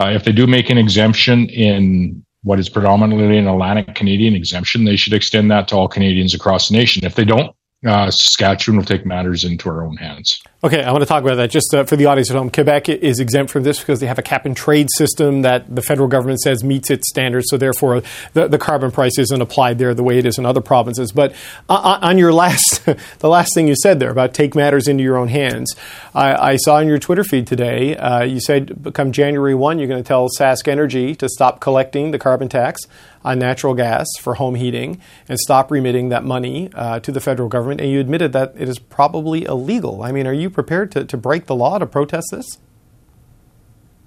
if 0.00 0.24
they 0.24 0.32
do 0.32 0.46
make 0.46 0.70
an 0.70 0.76
exemption 0.76 1.48
in 1.48 2.24
what 2.42 2.58
is 2.58 2.68
predominantly 2.68 3.38
an 3.38 3.48
Atlantic 3.48 3.94
Canadian 3.94 4.34
exemption, 4.34 4.84
they 4.84 4.96
should 4.96 5.14
extend 5.14 5.50
that 5.50 5.66
to 5.68 5.76
all 5.76 5.88
Canadians 5.88 6.34
across 6.34 6.68
the 6.68 6.76
nation. 6.76 7.04
If 7.04 7.14
they 7.14 7.24
don't, 7.24 7.56
uh, 7.84 8.10
Saskatchewan 8.10 8.78
will 8.78 8.84
take 8.84 9.06
matters 9.06 9.44
into 9.44 9.68
our 9.68 9.84
own 9.84 9.96
hands. 9.96 10.42
Okay, 10.64 10.82
I 10.82 10.92
want 10.92 11.02
to 11.02 11.06
talk 11.06 11.22
about 11.22 11.34
that 11.34 11.50
just 11.50 11.74
uh, 11.74 11.84
for 11.84 11.94
the 11.94 12.06
audience 12.06 12.30
at 12.30 12.38
home. 12.38 12.48
Quebec 12.48 12.88
is 12.88 13.20
exempt 13.20 13.52
from 13.52 13.64
this 13.64 13.80
because 13.80 14.00
they 14.00 14.06
have 14.06 14.18
a 14.18 14.22
cap 14.22 14.46
and 14.46 14.56
trade 14.56 14.88
system 14.96 15.42
that 15.42 15.76
the 15.76 15.82
federal 15.82 16.08
government 16.08 16.40
says 16.40 16.64
meets 16.64 16.90
its 16.90 17.06
standards, 17.10 17.48
so 17.50 17.58
therefore 17.58 18.02
the, 18.32 18.48
the 18.48 18.56
carbon 18.56 18.90
price 18.90 19.18
isn't 19.18 19.42
applied 19.42 19.76
there 19.76 19.92
the 19.92 20.02
way 20.02 20.16
it 20.16 20.24
is 20.24 20.38
in 20.38 20.46
other 20.46 20.62
provinces. 20.62 21.12
But 21.12 21.32
uh, 21.68 21.74
uh 21.74 21.98
on 22.00 22.16
your 22.16 22.32
last, 22.32 22.82
the 23.18 23.28
last 23.28 23.52
thing 23.52 23.68
you 23.68 23.74
said 23.82 24.00
there 24.00 24.08
about 24.08 24.32
take 24.32 24.54
matters 24.54 24.88
into 24.88 25.04
your 25.04 25.18
own 25.18 25.28
hands, 25.28 25.76
I, 26.14 26.52
I 26.52 26.56
saw 26.56 26.78
in 26.78 26.88
your 26.88 26.98
Twitter 26.98 27.24
feed 27.24 27.46
today 27.46 27.94
uh, 27.96 28.22
you 28.22 28.40
said 28.40 28.90
come 28.94 29.12
January 29.12 29.54
1, 29.54 29.78
you're 29.78 29.88
going 29.88 30.02
to 30.02 30.08
tell 30.08 30.30
SaskEnergy 30.30 31.14
to 31.18 31.28
stop 31.28 31.60
collecting 31.60 32.10
the 32.10 32.18
carbon 32.18 32.48
tax 32.48 32.80
on 33.24 33.38
natural 33.38 33.74
gas 33.74 34.06
for 34.20 34.34
home 34.34 34.54
heating 34.54 35.00
and 35.28 35.38
stop 35.38 35.70
remitting 35.70 36.10
that 36.10 36.22
money 36.22 36.70
uh, 36.74 37.00
to 37.00 37.10
the 37.10 37.20
federal 37.20 37.48
government. 37.48 37.80
And 37.80 37.90
you 37.90 37.98
admitted 37.98 38.32
that 38.34 38.54
it 38.56 38.68
is 38.68 38.78
probably 38.78 39.44
illegal. 39.44 40.02
I 40.02 40.12
mean, 40.12 40.26
are 40.26 40.32
you 40.32 40.50
prepared 40.54 40.90
to, 40.92 41.04
to 41.04 41.16
break 41.16 41.46
the 41.46 41.54
law 41.54 41.78
to 41.78 41.86
protest 41.86 42.28
this? 42.30 42.58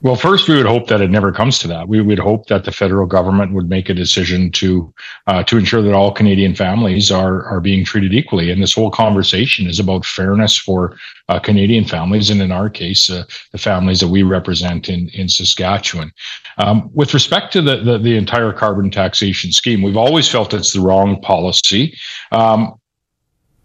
Well, 0.04 0.16
first, 0.16 0.48
we 0.48 0.56
would 0.56 0.68
hope 0.68 0.90
that 0.90 1.02
it 1.02 1.10
never 1.10 1.32
comes 1.32 1.58
to 1.60 1.68
that. 1.70 1.88
We 1.88 2.02
would 2.02 2.20
hope 2.20 2.48
that 2.48 2.66
the 2.66 2.72
federal 2.72 3.08
government 3.08 3.54
would 3.54 3.68
make 3.68 3.90
a 3.90 3.96
decision 3.96 4.52
to 4.52 4.94
uh, 5.26 5.44
to 5.46 5.58
ensure 5.58 5.82
that 5.82 5.96
all 5.96 6.12
Canadian 6.12 6.54
families 6.54 7.10
are 7.10 7.44
are 7.46 7.60
being 7.60 7.84
treated 7.84 8.14
equally. 8.14 8.52
And 8.52 8.62
this 8.62 8.74
whole 8.74 8.92
conversation 8.92 9.66
is 9.66 9.80
about 9.80 10.06
fairness 10.06 10.56
for 10.60 10.96
uh, 11.30 11.40
Canadian 11.40 11.84
families, 11.84 12.30
and 12.30 12.44
in 12.44 12.52
our 12.52 12.70
case, 12.70 13.10
uh, 13.10 13.24
the 13.52 13.58
families 13.58 14.00
that 14.02 14.10
we 14.10 14.22
represent 14.22 14.88
in 14.88 15.10
in 15.10 15.28
Saskatchewan. 15.28 16.12
Um, 16.60 16.92
with 16.94 17.16
respect 17.16 17.52
to 17.54 17.62
the, 17.64 17.78
the, 17.78 17.98
the 17.98 18.18
entire 18.18 18.54
carbon 18.54 18.92
taxation 18.92 19.52
scheme, 19.52 19.82
we've 19.82 19.98
always 19.98 20.30
felt 20.30 20.54
it's 20.54 20.74
the 20.74 20.82
wrong 20.82 21.20
policy. 21.22 21.98
Um, 22.32 22.76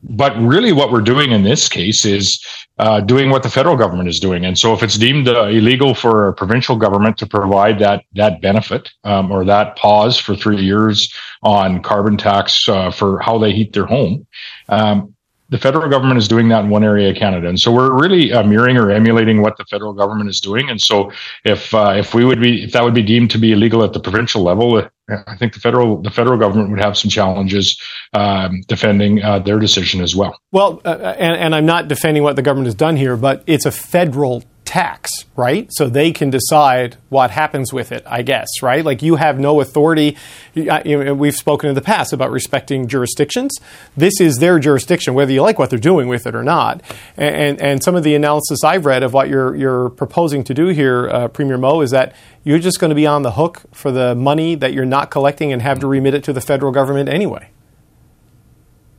but 0.02 0.36
really, 0.38 0.72
what 0.72 0.90
we're 0.90 1.00
doing 1.00 1.30
in 1.30 1.42
this 1.42 1.68
case 1.68 2.04
is 2.04 2.44
uh, 2.78 3.00
doing 3.00 3.30
what 3.30 3.42
the 3.42 3.50
federal 3.50 3.76
government 3.76 4.08
is 4.08 4.18
doing. 4.18 4.44
And 4.44 4.58
so, 4.58 4.72
if 4.72 4.82
it's 4.82 4.98
deemed 4.98 5.28
uh, 5.28 5.44
illegal 5.44 5.94
for 5.94 6.28
a 6.28 6.32
provincial 6.32 6.76
government 6.76 7.18
to 7.18 7.26
provide 7.26 7.78
that 7.78 8.04
that 8.14 8.40
benefit 8.40 8.90
um, 9.04 9.30
or 9.30 9.44
that 9.44 9.76
pause 9.76 10.18
for 10.18 10.34
three 10.34 10.60
years 10.60 11.12
on 11.42 11.82
carbon 11.82 12.16
tax 12.16 12.68
uh, 12.68 12.90
for 12.90 13.20
how 13.20 13.38
they 13.38 13.52
heat 13.52 13.72
their 13.72 13.86
home, 13.86 14.26
um, 14.68 15.11
the 15.52 15.58
federal 15.58 15.86
government 15.90 16.16
is 16.16 16.26
doing 16.26 16.48
that 16.48 16.64
in 16.64 16.70
one 16.70 16.82
area 16.82 17.10
of 17.10 17.16
Canada, 17.16 17.46
and 17.46 17.60
so 17.60 17.70
we're 17.70 17.92
really 17.92 18.32
uh, 18.32 18.42
mirroring 18.42 18.78
or 18.78 18.90
emulating 18.90 19.42
what 19.42 19.58
the 19.58 19.64
federal 19.66 19.92
government 19.92 20.30
is 20.30 20.40
doing. 20.40 20.70
And 20.70 20.80
so, 20.80 21.12
if 21.44 21.74
uh, 21.74 21.92
if 21.94 22.14
we 22.14 22.24
would 22.24 22.40
be 22.40 22.64
if 22.64 22.72
that 22.72 22.82
would 22.82 22.94
be 22.94 23.02
deemed 23.02 23.30
to 23.32 23.38
be 23.38 23.52
illegal 23.52 23.84
at 23.84 23.92
the 23.92 24.00
provincial 24.00 24.42
level, 24.42 24.78
uh, 24.78 24.88
I 25.26 25.36
think 25.36 25.52
the 25.52 25.60
federal 25.60 26.00
the 26.00 26.10
federal 26.10 26.38
government 26.38 26.70
would 26.70 26.80
have 26.80 26.96
some 26.96 27.10
challenges 27.10 27.78
um, 28.14 28.62
defending 28.66 29.22
uh, 29.22 29.40
their 29.40 29.58
decision 29.58 30.00
as 30.00 30.16
well. 30.16 30.40
Well, 30.52 30.80
uh, 30.86 31.14
and, 31.18 31.36
and 31.36 31.54
I'm 31.54 31.66
not 31.66 31.86
defending 31.86 32.22
what 32.22 32.36
the 32.36 32.42
government 32.42 32.66
has 32.68 32.74
done 32.74 32.96
here, 32.96 33.18
but 33.18 33.44
it's 33.46 33.66
a 33.66 33.72
federal 33.72 34.42
tax, 34.72 35.10
right? 35.36 35.68
So 35.72 35.90
they 35.90 36.12
can 36.12 36.30
decide 36.30 36.96
what 37.10 37.30
happens 37.30 37.74
with 37.74 37.92
it, 37.92 38.02
I 38.06 38.22
guess, 38.22 38.48
right? 38.62 38.82
Like 38.82 39.02
you 39.02 39.16
have 39.16 39.38
no 39.38 39.60
authority. 39.60 40.16
we've 40.54 41.36
spoken 41.36 41.68
in 41.68 41.74
the 41.74 41.82
past 41.82 42.14
about 42.14 42.30
respecting 42.30 42.88
jurisdictions. 42.88 43.52
This 43.98 44.18
is 44.18 44.38
their 44.38 44.58
jurisdiction, 44.58 45.12
whether 45.12 45.30
you 45.30 45.42
like 45.42 45.58
what 45.58 45.68
they're 45.68 45.78
doing 45.78 46.08
with 46.08 46.26
it 46.26 46.34
or 46.34 46.42
not. 46.42 46.80
And, 47.18 47.60
and 47.60 47.82
some 47.82 47.96
of 47.96 48.02
the 48.02 48.14
analysis 48.14 48.64
I've 48.64 48.86
read 48.86 49.02
of 49.02 49.12
what 49.12 49.28
you're, 49.28 49.54
you're 49.54 49.90
proposing 49.90 50.42
to 50.44 50.54
do 50.54 50.68
here, 50.68 51.06
uh, 51.10 51.28
Premier 51.28 51.58
Moe, 51.58 51.82
is 51.82 51.90
that 51.90 52.14
you're 52.42 52.58
just 52.58 52.80
going 52.80 52.88
to 52.88 52.94
be 52.94 53.06
on 53.06 53.20
the 53.20 53.32
hook 53.32 53.60
for 53.74 53.92
the 53.92 54.14
money 54.14 54.54
that 54.54 54.72
you're 54.72 54.86
not 54.86 55.10
collecting 55.10 55.52
and 55.52 55.60
have 55.60 55.80
to 55.80 55.86
remit 55.86 56.14
it 56.14 56.24
to 56.24 56.32
the 56.32 56.40
federal 56.40 56.72
government 56.72 57.10
anyway 57.10 57.51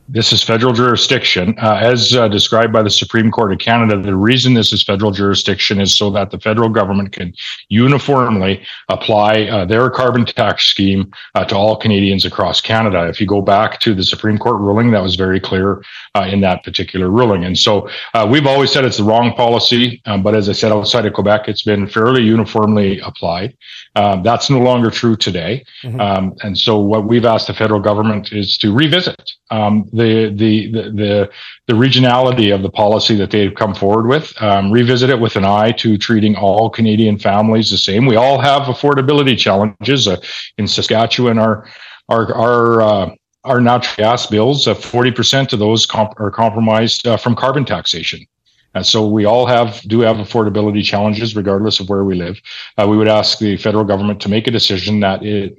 this 0.08 0.32
is 0.32 0.42
federal 0.42 0.72
jurisdiction. 0.72 1.54
Uh, 1.58 1.76
as 1.76 2.14
uh, 2.14 2.28
described 2.28 2.72
by 2.72 2.82
the 2.82 2.90
Supreme 2.90 3.30
Court 3.30 3.52
of 3.52 3.58
Canada, 3.58 4.00
the 4.00 4.14
reason 4.14 4.54
this 4.54 4.72
is 4.72 4.82
federal 4.82 5.10
jurisdiction 5.10 5.80
is 5.80 5.96
so 5.96 6.10
that 6.10 6.30
the 6.30 6.38
federal 6.38 6.68
government 6.68 7.12
can 7.12 7.32
uniformly 7.68 8.64
apply 8.88 9.44
uh, 9.44 9.64
their 9.64 9.88
carbon 9.90 10.26
tax 10.26 10.68
scheme 10.68 11.10
uh, 11.34 11.44
to 11.44 11.54
all 11.54 11.76
Canadians 11.76 12.24
across 12.24 12.60
Canada. 12.60 13.06
If 13.08 13.20
you 13.20 13.26
go 13.26 13.40
back 13.40 13.80
to 13.80 13.94
the 13.94 14.04
Supreme 14.04 14.38
Court 14.38 14.60
ruling, 14.60 14.90
that 14.90 15.02
was 15.02 15.14
very 15.14 15.40
clear 15.40 15.82
uh, 16.14 16.28
in 16.30 16.40
that 16.42 16.62
particular 16.64 17.08
ruling. 17.08 17.44
And 17.44 17.56
so 17.56 17.88
uh, 18.12 18.26
we've 18.30 18.46
always 18.46 18.70
said 18.72 18.84
it's 18.84 18.98
the 18.98 19.04
wrong 19.04 19.34
policy, 19.34 20.02
um, 20.04 20.22
but 20.22 20.34
as 20.34 20.48
I 20.48 20.52
said, 20.52 20.70
outside 20.70 21.06
of 21.06 21.14
Quebec, 21.14 21.48
it's 21.48 21.62
been 21.62 21.86
fairly 21.86 22.22
uniformly 22.22 23.00
applied. 23.00 23.56
Um, 23.96 24.22
that's 24.22 24.50
no 24.50 24.58
longer 24.58 24.90
true 24.90 25.16
today. 25.16 25.64
Mm-hmm. 25.82 26.00
Um, 26.00 26.34
and 26.42 26.58
so 26.58 26.78
what 26.78 27.04
we've 27.04 27.24
asked 27.24 27.46
the 27.46 27.54
federal 27.54 27.80
government 27.80 28.32
is 28.32 28.58
to 28.58 28.72
revisit 28.72 29.32
um, 29.50 29.88
the, 29.94 30.32
the, 30.34 30.70
the, 30.72 31.30
the, 31.66 31.72
regionality 31.72 32.54
of 32.54 32.62
the 32.62 32.70
policy 32.70 33.14
that 33.16 33.30
they've 33.30 33.54
come 33.54 33.74
forward 33.74 34.06
with, 34.06 34.34
um, 34.42 34.70
revisit 34.70 35.08
it 35.08 35.20
with 35.20 35.36
an 35.36 35.44
eye 35.44 35.72
to 35.72 35.96
treating 35.96 36.34
all 36.36 36.68
Canadian 36.68 37.18
families 37.18 37.70
the 37.70 37.78
same. 37.78 38.04
We 38.06 38.16
all 38.16 38.40
have 38.40 38.62
affordability 38.62 39.38
challenges. 39.38 40.08
Uh, 40.08 40.16
in 40.58 40.66
Saskatchewan, 40.66 41.38
our, 41.38 41.68
our, 42.08 42.34
our, 42.34 42.82
uh, 42.82 43.10
our 43.44 43.60
natural 43.60 43.94
gas 43.96 44.26
bills, 44.26 44.66
uh, 44.66 44.74
40% 44.74 45.52
of 45.52 45.58
those 45.60 45.86
comp- 45.86 46.18
are 46.18 46.30
compromised 46.30 47.06
uh, 47.06 47.16
from 47.16 47.36
carbon 47.36 47.64
taxation. 47.64 48.26
And 48.74 48.84
so 48.84 49.06
we 49.06 49.24
all 49.24 49.46
have 49.46 49.80
do 49.82 50.00
have 50.00 50.16
affordability 50.16 50.82
challenges 50.82 51.36
regardless 51.36 51.78
of 51.78 51.88
where 51.88 52.02
we 52.02 52.16
live. 52.16 52.40
Uh, 52.76 52.88
we 52.88 52.96
would 52.96 53.06
ask 53.06 53.38
the 53.38 53.56
federal 53.56 53.84
government 53.84 54.20
to 54.22 54.28
make 54.28 54.48
a 54.48 54.50
decision 54.50 54.98
that 55.00 55.22
it 55.22 55.56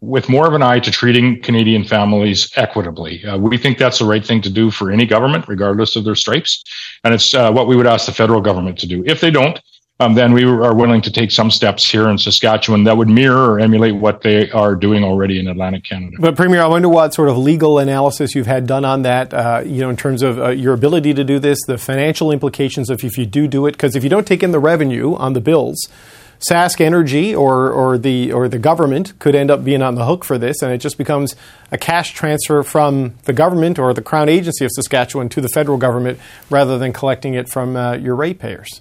with 0.00 0.28
more 0.28 0.46
of 0.46 0.54
an 0.54 0.62
eye 0.62 0.80
to 0.80 0.90
treating 0.90 1.40
Canadian 1.40 1.84
families 1.84 2.50
equitably. 2.56 3.24
Uh, 3.24 3.38
we 3.38 3.56
think 3.56 3.78
that's 3.78 3.98
the 3.98 4.04
right 4.04 4.24
thing 4.24 4.42
to 4.42 4.50
do 4.50 4.70
for 4.70 4.90
any 4.90 5.06
government, 5.06 5.46
regardless 5.48 5.96
of 5.96 6.04
their 6.04 6.14
stripes. 6.14 6.62
And 7.04 7.14
it's 7.14 7.32
uh, 7.34 7.50
what 7.52 7.66
we 7.66 7.76
would 7.76 7.86
ask 7.86 8.06
the 8.06 8.12
federal 8.12 8.40
government 8.40 8.78
to 8.80 8.86
do. 8.86 9.02
If 9.06 9.20
they 9.20 9.30
don't, 9.30 9.58
um, 10.00 10.14
then 10.14 10.32
we 10.32 10.42
are 10.42 10.74
willing 10.74 11.00
to 11.02 11.12
take 11.12 11.30
some 11.30 11.52
steps 11.52 11.88
here 11.88 12.08
in 12.08 12.18
Saskatchewan 12.18 12.82
that 12.84 12.96
would 12.96 13.08
mirror 13.08 13.52
or 13.52 13.60
emulate 13.60 13.94
what 13.94 14.22
they 14.22 14.50
are 14.50 14.74
doing 14.74 15.04
already 15.04 15.38
in 15.38 15.46
Atlantic 15.46 15.84
Canada. 15.84 16.16
But 16.18 16.34
Premier, 16.34 16.60
I 16.60 16.66
wonder 16.66 16.88
what 16.88 17.14
sort 17.14 17.28
of 17.28 17.38
legal 17.38 17.78
analysis 17.78 18.34
you've 18.34 18.48
had 18.48 18.66
done 18.66 18.84
on 18.84 19.02
that. 19.02 19.32
Uh, 19.32 19.62
you 19.64 19.80
know, 19.80 19.90
in 19.90 19.96
terms 19.96 20.22
of 20.22 20.38
uh, 20.40 20.48
your 20.48 20.74
ability 20.74 21.14
to 21.14 21.22
do 21.22 21.38
this, 21.38 21.60
the 21.68 21.78
financial 21.78 22.32
implications 22.32 22.90
of 22.90 23.04
if 23.04 23.16
you 23.16 23.24
do 23.24 23.46
do 23.46 23.66
it, 23.66 23.72
because 23.72 23.94
if 23.94 24.02
you 24.02 24.10
don't 24.10 24.26
take 24.26 24.42
in 24.42 24.50
the 24.50 24.58
revenue 24.58 25.14
on 25.14 25.32
the 25.32 25.40
bills. 25.40 25.88
SaskEnergy 26.48 27.36
or, 27.36 27.70
or 27.70 27.96
the 27.98 28.32
or 28.32 28.48
the 28.48 28.58
government 28.58 29.18
could 29.18 29.34
end 29.34 29.50
up 29.50 29.64
being 29.64 29.82
on 29.82 29.94
the 29.94 30.04
hook 30.04 30.24
for 30.24 30.38
this, 30.38 30.62
and 30.62 30.72
it 30.72 30.78
just 30.78 30.98
becomes 30.98 31.34
a 31.70 31.78
cash 31.78 32.12
transfer 32.12 32.62
from 32.62 33.14
the 33.24 33.32
government 33.32 33.78
or 33.78 33.94
the 33.94 34.02
Crown 34.02 34.28
Agency 34.28 34.64
of 34.64 34.70
Saskatchewan 34.72 35.28
to 35.30 35.40
the 35.40 35.48
federal 35.48 35.78
government 35.78 36.18
rather 36.50 36.78
than 36.78 36.92
collecting 36.92 37.34
it 37.34 37.48
from 37.48 37.76
uh, 37.76 37.94
your 37.94 38.14
ratepayers. 38.14 38.80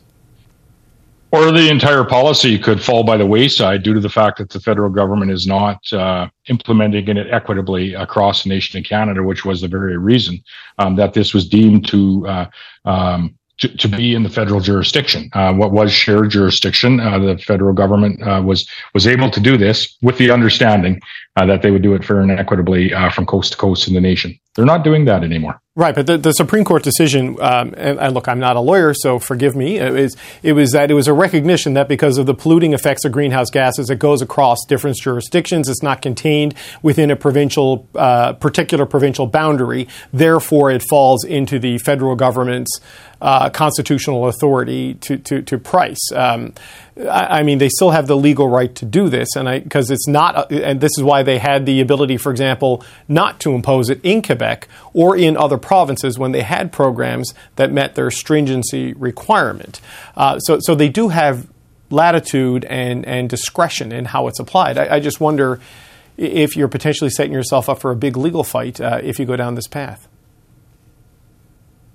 Or 1.34 1.52
the 1.52 1.67
entire 1.67 2.04
policy 2.04 2.60
could 2.60 2.80
fall 2.80 3.04
by 3.04 3.17
the 3.17 3.26
wayside 3.26 3.82
due 3.82 3.95
to 3.95 3.99
the 3.99 4.10
fact 4.10 4.38
that 4.38 4.52
the 4.52 4.60
federal 4.60 4.91
government 4.91 5.32
is 5.32 5.47
not 5.47 5.91
uh, 5.91 6.28
implementing 6.47 7.08
it 7.08 7.28
equitably 7.32 7.95
across 7.95 8.43
the 8.43 8.49
nation 8.49 8.80
of 8.80 8.86
Canada, 8.86 9.23
which 9.23 9.43
was 9.43 9.62
the 9.62 9.67
very 9.67 9.97
reason 9.97 10.43
um, 10.78 10.95
that 10.95 11.15
this 11.15 11.34
was 11.34 11.49
deemed 11.49 11.88
to 11.88 12.28
uh, 12.28 12.45
um, 12.86 13.36
to, 13.60 13.78
to, 13.78 13.88
be 13.88 14.16
in 14.16 14.24
the 14.24 14.30
federal 14.30 14.60
jurisdiction. 14.60 15.30
Uh, 15.34 15.54
what 15.54 15.72
was 15.72 15.92
shared 15.92 16.32
jurisdiction, 16.32 17.00
uh, 17.00 17.20
the 17.20 17.38
federal 17.38 17.74
government 17.74 18.22
uh, 18.24 18.42
was 18.44 18.68
was 18.94 19.08
able 19.08 19.30
to 19.30 19.39
do 19.39 19.58
this 19.58 19.98
with 20.02 20.18
the 20.18 20.32
understanding 20.32 21.00
uh, 21.36 21.46
that 21.46 21.62
they 21.62 21.72
would 21.72 21.82
do 21.82 21.96
it 21.96 22.04
fair 22.06 22.19
and 22.22 22.32
equitably 22.32 22.93
uh, 22.93 23.10
from 23.10 23.26
coast 23.26 23.54
to 23.54 23.58
coast 23.58 23.88
in 23.88 23.93
the 23.93 24.02
nation. 24.02 24.38
They're 24.56 24.65
not 24.65 24.84
doing 24.84 25.06
that 25.06 25.24
anymore. 25.24 25.60
Right, 25.76 25.96
but 25.96 26.06
the, 26.06 26.19
the 26.19 26.34
Supreme 26.34 26.63
Court 26.63 26.84
decision, 26.84 27.41
um, 27.41 27.74
and, 27.76 28.00
and, 28.00 28.13
look, 28.13 28.28
I'm 28.28 28.38
not 28.38 28.56
a 28.56 28.60
lawyer, 28.60 28.93
so 28.93 29.17
forgive 29.17 29.56
me. 29.56 29.78
It 29.78 29.91
was, 29.91 30.15
it 30.43 30.54
was 30.54 30.74
that 30.74 30.91
it 30.91 30.93
was 30.93 31.08
a 31.08 31.13
recognition 31.13 31.74
that 31.74 31.88
because 31.88 32.19
of 32.19 32.28
the 32.28 32.36
polluting 32.36 32.74
effects 32.74 33.04
of 33.06 33.12
greenhouse 33.12 33.50
gases, 33.50 33.89
it 33.89 33.98
goes 33.98 34.22
across 34.22 34.60
different 34.67 34.98
jurisdictions. 34.98 35.67
It's 35.67 35.82
not 35.82 36.04
contained 36.04 36.54
within 36.84 37.10
a 37.10 37.15
provincial, 37.15 37.88
uh, 37.96 38.34
particular 38.34 38.86
provincial 38.86 39.26
boundary. 39.26 39.88
Therefore, 40.12 40.69
it 40.69 40.84
falls 40.88 41.24
into 41.24 41.58
the 41.58 41.80
federal 41.80 42.15
government's 42.15 42.80
uh, 43.24 43.50
constitutional 43.50 44.28
authority 44.28 44.96
to 44.96 45.17
to, 45.17 45.41
to 45.41 45.58
price. 45.58 46.12
Um, 46.13 46.54
I, 46.98 47.39
I, 47.39 47.43
mean, 47.43 47.58
they 47.58 47.69
still 47.69 47.91
have 47.91 48.06
the 48.06 48.17
legal 48.17 48.50
right 48.50 48.76
to 48.76 48.86
do 48.86 49.08
this, 49.08 49.36
and 49.36 49.63
because 49.63 49.89
it's 49.89 50.08
not, 50.08 50.52
and 50.52 50.82
this 50.82 50.91
is 50.98 51.04
why 51.04 51.22
they 51.23 51.39
had 51.39 51.65
the 51.65 51.81
ability, 51.81 52.17
for 52.17 52.31
example, 52.31 52.83
not 53.07 53.39
to 53.41 53.53
impose 53.53 53.89
it 53.89 53.99
in 54.03 54.21
Quebec 54.21 54.67
or 54.93 55.17
in 55.17 55.36
other 55.36 55.57
provinces 55.57 56.19
when 56.19 56.31
they 56.31 56.41
had 56.41 56.71
programs 56.71 57.33
that 57.55 57.71
met 57.71 57.95
their 57.95 58.12
stringency 58.12 58.93
requirement. 58.93 59.81
Uh, 60.15 60.39
so, 60.39 60.59
so 60.62 60.75
they 60.75 60.89
do 60.89 61.09
have 61.09 61.47
latitude 61.89 62.65
and, 62.65 63.05
and 63.05 63.29
discretion 63.29 63.91
in 63.91 64.05
how 64.05 64.27
it's 64.27 64.39
applied. 64.39 64.77
I, 64.77 64.95
I 64.95 64.99
just 64.99 65.19
wonder 65.19 65.59
if 66.17 66.55
you're 66.55 66.67
potentially 66.67 67.09
setting 67.09 67.33
yourself 67.33 67.69
up 67.69 67.79
for 67.79 67.91
a 67.91 67.95
big 67.95 68.17
legal 68.17 68.43
fight 68.43 68.79
uh, 68.79 68.99
if 69.01 69.19
you 69.19 69.25
go 69.25 69.36
down 69.36 69.55
this 69.55 69.67
path. 69.67 70.07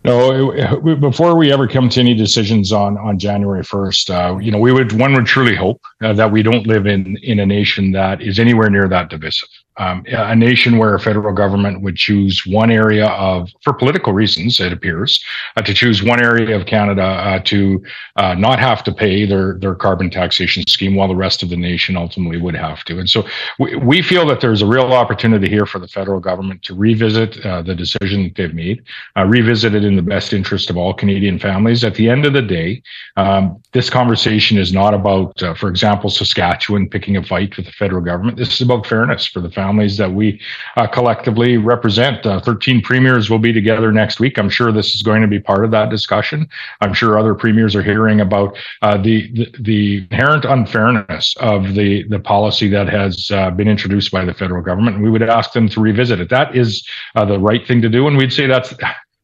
No, 0.08 0.96
before 0.96 1.36
we 1.36 1.52
ever 1.52 1.68
come 1.68 1.90
to 1.90 2.00
any 2.00 2.14
decisions 2.14 2.72
on 2.72 2.96
on 2.96 3.18
January 3.18 3.62
first, 3.62 4.08
uh, 4.08 4.38
you 4.40 4.50
know, 4.50 4.58
we 4.58 4.72
would 4.72 4.92
one 4.92 5.12
would 5.12 5.26
truly 5.26 5.54
hope 5.54 5.82
uh, 6.02 6.14
that 6.14 6.32
we 6.32 6.42
don't 6.42 6.66
live 6.66 6.86
in 6.86 7.18
in 7.22 7.38
a 7.38 7.46
nation 7.46 7.92
that 7.92 8.22
is 8.22 8.38
anywhere 8.38 8.70
near 8.70 8.88
that 8.88 9.10
divisive 9.10 9.50
um, 9.78 10.04
a 10.06 10.36
nation 10.36 10.78
where 10.78 10.94
a 10.94 11.00
federal 11.00 11.34
government 11.34 11.82
would 11.82 11.96
choose 11.96 12.42
one 12.46 12.70
area 12.70 13.06
of, 13.06 13.48
for 13.62 13.72
political 13.72 14.12
reasons, 14.12 14.60
it 14.60 14.72
appears, 14.72 15.22
uh, 15.56 15.62
to 15.62 15.72
choose 15.72 16.02
one 16.02 16.20
area 16.22 16.56
of 16.56 16.66
Canada 16.66 17.02
uh, 17.02 17.38
to 17.40 17.82
uh, 18.16 18.34
not 18.34 18.58
have 18.58 18.82
to 18.84 18.92
pay 18.92 19.24
their 19.24 19.58
their 19.60 19.74
carbon 19.74 20.10
taxation 20.10 20.62
scheme, 20.66 20.94
while 20.96 21.08
the 21.08 21.16
rest 21.16 21.42
of 21.42 21.48
the 21.48 21.56
nation 21.56 21.96
ultimately 21.96 22.40
would 22.40 22.54
have 22.54 22.82
to. 22.84 22.98
And 22.98 23.08
so 23.08 23.26
we, 23.58 23.76
we 23.76 24.02
feel 24.02 24.26
that 24.26 24.40
there's 24.40 24.62
a 24.62 24.66
real 24.66 24.92
opportunity 24.92 25.48
here 25.48 25.66
for 25.66 25.78
the 25.78 25.88
federal 25.88 26.20
government 26.20 26.62
to 26.64 26.74
revisit 26.74 27.44
uh, 27.44 27.62
the 27.62 27.74
decision 27.74 28.24
that 28.24 28.34
they've 28.34 28.54
made, 28.54 28.82
uh, 29.16 29.24
revisit 29.24 29.74
it 29.74 29.84
in 29.84 29.96
the 29.96 30.02
best 30.02 30.32
interest 30.32 30.70
of 30.70 30.76
all 30.76 30.92
Canadian 30.92 31.38
families. 31.38 31.84
At 31.84 31.94
the 31.94 32.08
end 32.08 32.26
of 32.26 32.32
the 32.32 32.42
day, 32.42 32.82
um, 33.16 33.62
this 33.72 33.90
conversation 33.90 34.58
is 34.58 34.72
not 34.72 34.94
about, 34.94 35.40
uh, 35.42 35.54
for 35.54 35.68
example, 35.68 36.10
Saskatchewan 36.10 36.88
picking 36.88 37.16
a 37.16 37.22
fight 37.22 37.56
with 37.56 37.66
the 37.66 37.72
federal 37.72 38.02
government. 38.02 38.36
This 38.36 38.54
is 38.54 38.62
about 38.62 38.86
fairness 38.86 39.26
for 39.26 39.40
the 39.40 39.50
family 39.50 39.67
families 39.68 39.98
that 39.98 40.10
we 40.10 40.40
uh, 40.76 40.86
collectively 40.86 41.58
represent. 41.58 42.24
Uh, 42.24 42.40
13 42.40 42.80
premiers 42.80 43.28
will 43.28 43.38
be 43.38 43.52
together 43.52 43.92
next 43.92 44.18
week. 44.18 44.38
I'm 44.38 44.48
sure 44.48 44.72
this 44.72 44.94
is 44.94 45.02
going 45.02 45.20
to 45.20 45.28
be 45.28 45.38
part 45.38 45.62
of 45.64 45.70
that 45.72 45.90
discussion. 45.90 46.48
I'm 46.80 46.94
sure 46.94 47.18
other 47.18 47.34
premiers 47.34 47.76
are 47.76 47.82
hearing 47.82 48.20
about 48.20 48.56
uh, 48.80 48.96
the, 48.96 49.30
the, 49.32 49.46
the 49.60 50.06
inherent 50.10 50.44
unfairness 50.44 51.34
of 51.40 51.74
the 51.74 52.04
the 52.08 52.18
policy 52.18 52.68
that 52.68 52.88
has 52.88 53.30
uh, 53.30 53.50
been 53.50 53.68
introduced 53.68 54.10
by 54.10 54.24
the 54.24 54.32
federal 54.32 54.62
government. 54.62 54.96
And 54.96 55.04
we 55.04 55.10
would 55.10 55.22
ask 55.22 55.52
them 55.52 55.68
to 55.68 55.80
revisit 55.80 56.18
it. 56.20 56.30
That 56.30 56.56
is 56.56 56.70
uh, 57.14 57.24
the 57.26 57.38
right 57.38 57.66
thing 57.66 57.82
to 57.82 57.88
do, 57.88 58.06
and 58.08 58.16
we'd 58.16 58.32
say 58.32 58.46
that's 58.46 58.74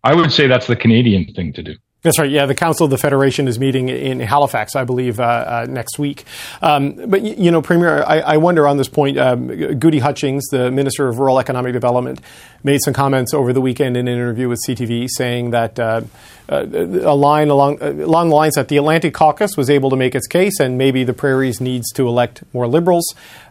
I 0.02 0.14
would 0.14 0.33
say 0.33 0.46
that's 0.46 0.66
the 0.66 0.76
Canadian 0.76 1.24
thing 1.37 1.52
to 1.54 1.62
do. 1.62 1.74
That's 2.04 2.18
right. 2.18 2.30
Yeah, 2.30 2.44
the 2.44 2.54
Council 2.54 2.84
of 2.84 2.90
the 2.90 2.98
Federation 2.98 3.48
is 3.48 3.58
meeting 3.58 3.88
in 3.88 4.20
Halifax, 4.20 4.76
I 4.76 4.84
believe, 4.84 5.18
uh, 5.18 5.22
uh, 5.22 5.66
next 5.66 5.98
week. 5.98 6.24
Um, 6.60 6.92
but 7.08 7.22
you 7.22 7.50
know, 7.50 7.62
Premier, 7.62 8.04
I, 8.04 8.20
I 8.20 8.36
wonder 8.36 8.68
on 8.68 8.76
this 8.76 8.88
point. 8.88 9.16
Um, 9.16 9.46
Gudie 9.78 10.00
Hutchings, 10.00 10.44
the 10.50 10.70
Minister 10.70 11.08
of 11.08 11.18
Rural 11.18 11.38
Economic 11.38 11.72
Development, 11.72 12.20
made 12.64 12.81
some 12.83 12.94
comments 12.94 13.35
over 13.35 13.53
the 13.53 13.61
weekend 13.61 13.96
in 13.96 14.09
an 14.09 14.14
interview 14.14 14.48
with 14.48 14.59
CTV, 14.66 15.07
saying 15.09 15.50
that 15.50 15.79
uh, 15.79 16.00
uh, 16.48 16.66
a 16.66 17.14
line 17.14 17.50
along 17.50 17.81
uh, 17.83 17.90
along 17.90 18.31
the 18.31 18.35
lines 18.35 18.55
that 18.55 18.68
the 18.68 18.79
Atlantic 18.79 19.14
Caucus 19.14 19.57
was 19.57 19.70
able 19.70 19.90
to 19.90 19.96
make 19.96 20.14
its 20.14 20.27
case, 20.27 20.59
and 20.59 20.77
maybe 20.77 21.05
the 21.05 21.12
Prairies 21.12 21.61
needs 21.61 21.92
to 21.92 22.09
elect 22.09 22.42
more 22.53 22.66
Liberals. 22.66 23.05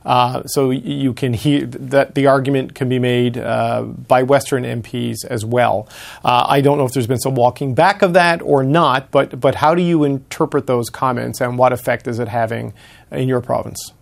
Uh, 0.04 0.43
so 0.43 0.71
you 0.71 1.13
can 1.13 1.34
hear 1.34 1.65
that 1.65 2.15
the 2.15 2.28
argument 2.28 2.76
can 2.76 2.89
be 2.89 2.99
made 2.99 3.38
uh, 3.38 3.84
by 3.84 4.23
Western 4.23 4.63
MPs 4.63 5.23
as 5.30 5.45
well. 5.45 5.88
Uh, 6.26 6.45
I 6.47 6.62
don't 6.62 6.78
know 6.78 6.86
if 6.86 6.91
there's 6.91 7.08
been 7.08 7.19
some 7.19 7.36
walking 7.36 7.73
back 7.73 8.02
of 8.02 8.13
that 8.13 8.41
or 8.41 8.63
not, 8.63 9.12
but 9.12 9.39
but 9.39 9.56
how 9.56 9.76
do 9.76 9.82
you 9.82 10.04
interpret 10.04 10.67
those 10.67 10.89
comments, 10.89 11.39
and 11.39 11.58
what 11.58 11.71
effect 11.71 12.08
is 12.08 12.19
it 12.19 12.28
having 12.28 12.73
in 13.12 13.30
your 13.30 13.41
province? 13.41 13.93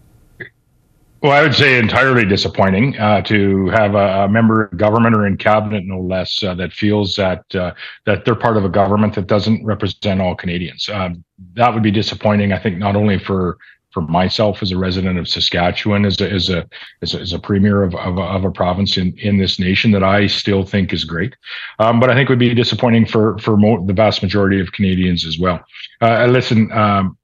Well, 1.22 1.34
I 1.34 1.44
would 1.44 1.54
say 1.54 1.78
entirely 1.78 2.26
disappointing 2.26 2.98
uh, 2.98 3.22
to 3.24 3.68
have 3.70 3.94
a, 3.94 4.24
a, 4.24 4.28
member 4.28 4.64
of 4.64 4.78
government 4.78 5.16
or 5.16 5.28
in 5.28 5.38
cabinet, 5.38 5.84
no 5.86 6.00
less, 6.00 6.42
uh, 6.42 6.56
that 6.56 6.74
feels 6.74 7.16
that 7.16 7.44
uh, 7.54 7.74
that 8.08 8.26
they're 8.26 8.34
part 8.34 8.58
of 8.58 8.66
a 8.66 8.70
government 8.70 9.14
that 9.14 9.28
doesn't 9.28 9.64
represent 9.64 10.20
all 10.20 10.36
Canadians. 10.36 10.90
Um, 10.90 11.24
that 11.54 11.72
would 11.76 11.84
be 11.84 11.92
disappointing. 11.92 12.54
I 12.54 12.60
think 12.60 12.80
not 12.80 12.96
only 12.96 13.20
for 13.20 13.60
for 13.92 14.02
myself 14.02 14.64
as 14.64 14.72
a 14.72 14.78
resident 14.78 15.20
of 15.20 15.28
Saskatchewan, 15.28 16.06
as 16.06 16.20
a 16.22 16.32
as 16.32 16.50
a 16.50 16.68
as 17.04 17.14
a, 17.14 17.20
as 17.20 17.34
a 17.34 17.40
premier 17.40 17.84
of, 17.84 17.94
of, 17.94 18.18
of, 18.18 18.44
a 18.44 18.52
province 18.52 18.98
in, 18.98 19.16
in 19.20 19.38
this 19.38 19.60
nation 19.60 19.92
that 19.92 20.04
I 20.04 20.26
still 20.26 20.64
think 20.64 20.92
is 20.92 21.04
great, 21.04 21.36
um, 21.78 22.00
but 22.00 22.10
I 22.10 22.16
think 22.16 22.30
would 22.30 22.40
be 22.40 22.52
disappointing 22.56 23.06
for 23.06 23.38
for 23.38 23.58
mo- 23.58 23.86
the 23.86 23.94
vast 23.94 24.24
majority 24.24 24.60
of 24.60 24.72
Canadians 24.72 25.28
as 25.28 25.38
well. 25.38 25.64
Uh, 26.02 26.26
listen. 26.26 26.72
Um, 26.72 27.16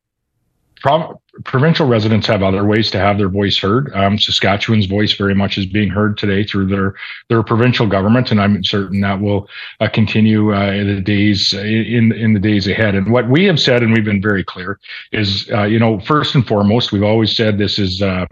Prov- 0.81 1.17
provincial 1.43 1.87
residents 1.87 2.27
have 2.27 2.43
other 2.43 2.65
ways 2.65 2.89
to 2.91 2.99
have 2.99 3.17
their 3.17 3.29
voice 3.29 3.57
heard. 3.57 3.91
Um, 3.93 4.17
Saskatchewan's 4.17 4.85
voice 4.85 5.13
very 5.13 5.35
much 5.35 5.57
is 5.57 5.65
being 5.65 5.89
heard 5.89 6.17
today 6.17 6.43
through 6.43 6.67
their 6.67 6.95
their 7.29 7.43
provincial 7.43 7.87
government, 7.87 8.31
and 8.31 8.41
I'm 8.41 8.63
certain 8.63 9.01
that 9.01 9.19
will 9.19 9.47
uh, 9.79 9.89
continue 9.89 10.55
uh, 10.55 10.71
in 10.71 10.95
the 10.95 11.01
days 11.01 11.53
in 11.53 12.11
in 12.11 12.33
the 12.33 12.39
days 12.39 12.67
ahead. 12.67 12.95
And 12.95 13.11
what 13.11 13.29
we 13.29 13.45
have 13.45 13.59
said, 13.59 13.83
and 13.83 13.93
we've 13.93 14.05
been 14.05 14.21
very 14.21 14.43
clear, 14.43 14.79
is 15.11 15.49
uh, 15.51 15.63
you 15.63 15.79
know 15.79 15.99
first 15.99 16.35
and 16.35 16.45
foremost, 16.47 16.91
we've 16.91 17.03
always 17.03 17.35
said 17.35 17.57
this 17.57 17.79
is 17.79 18.01
uh, 18.01 18.25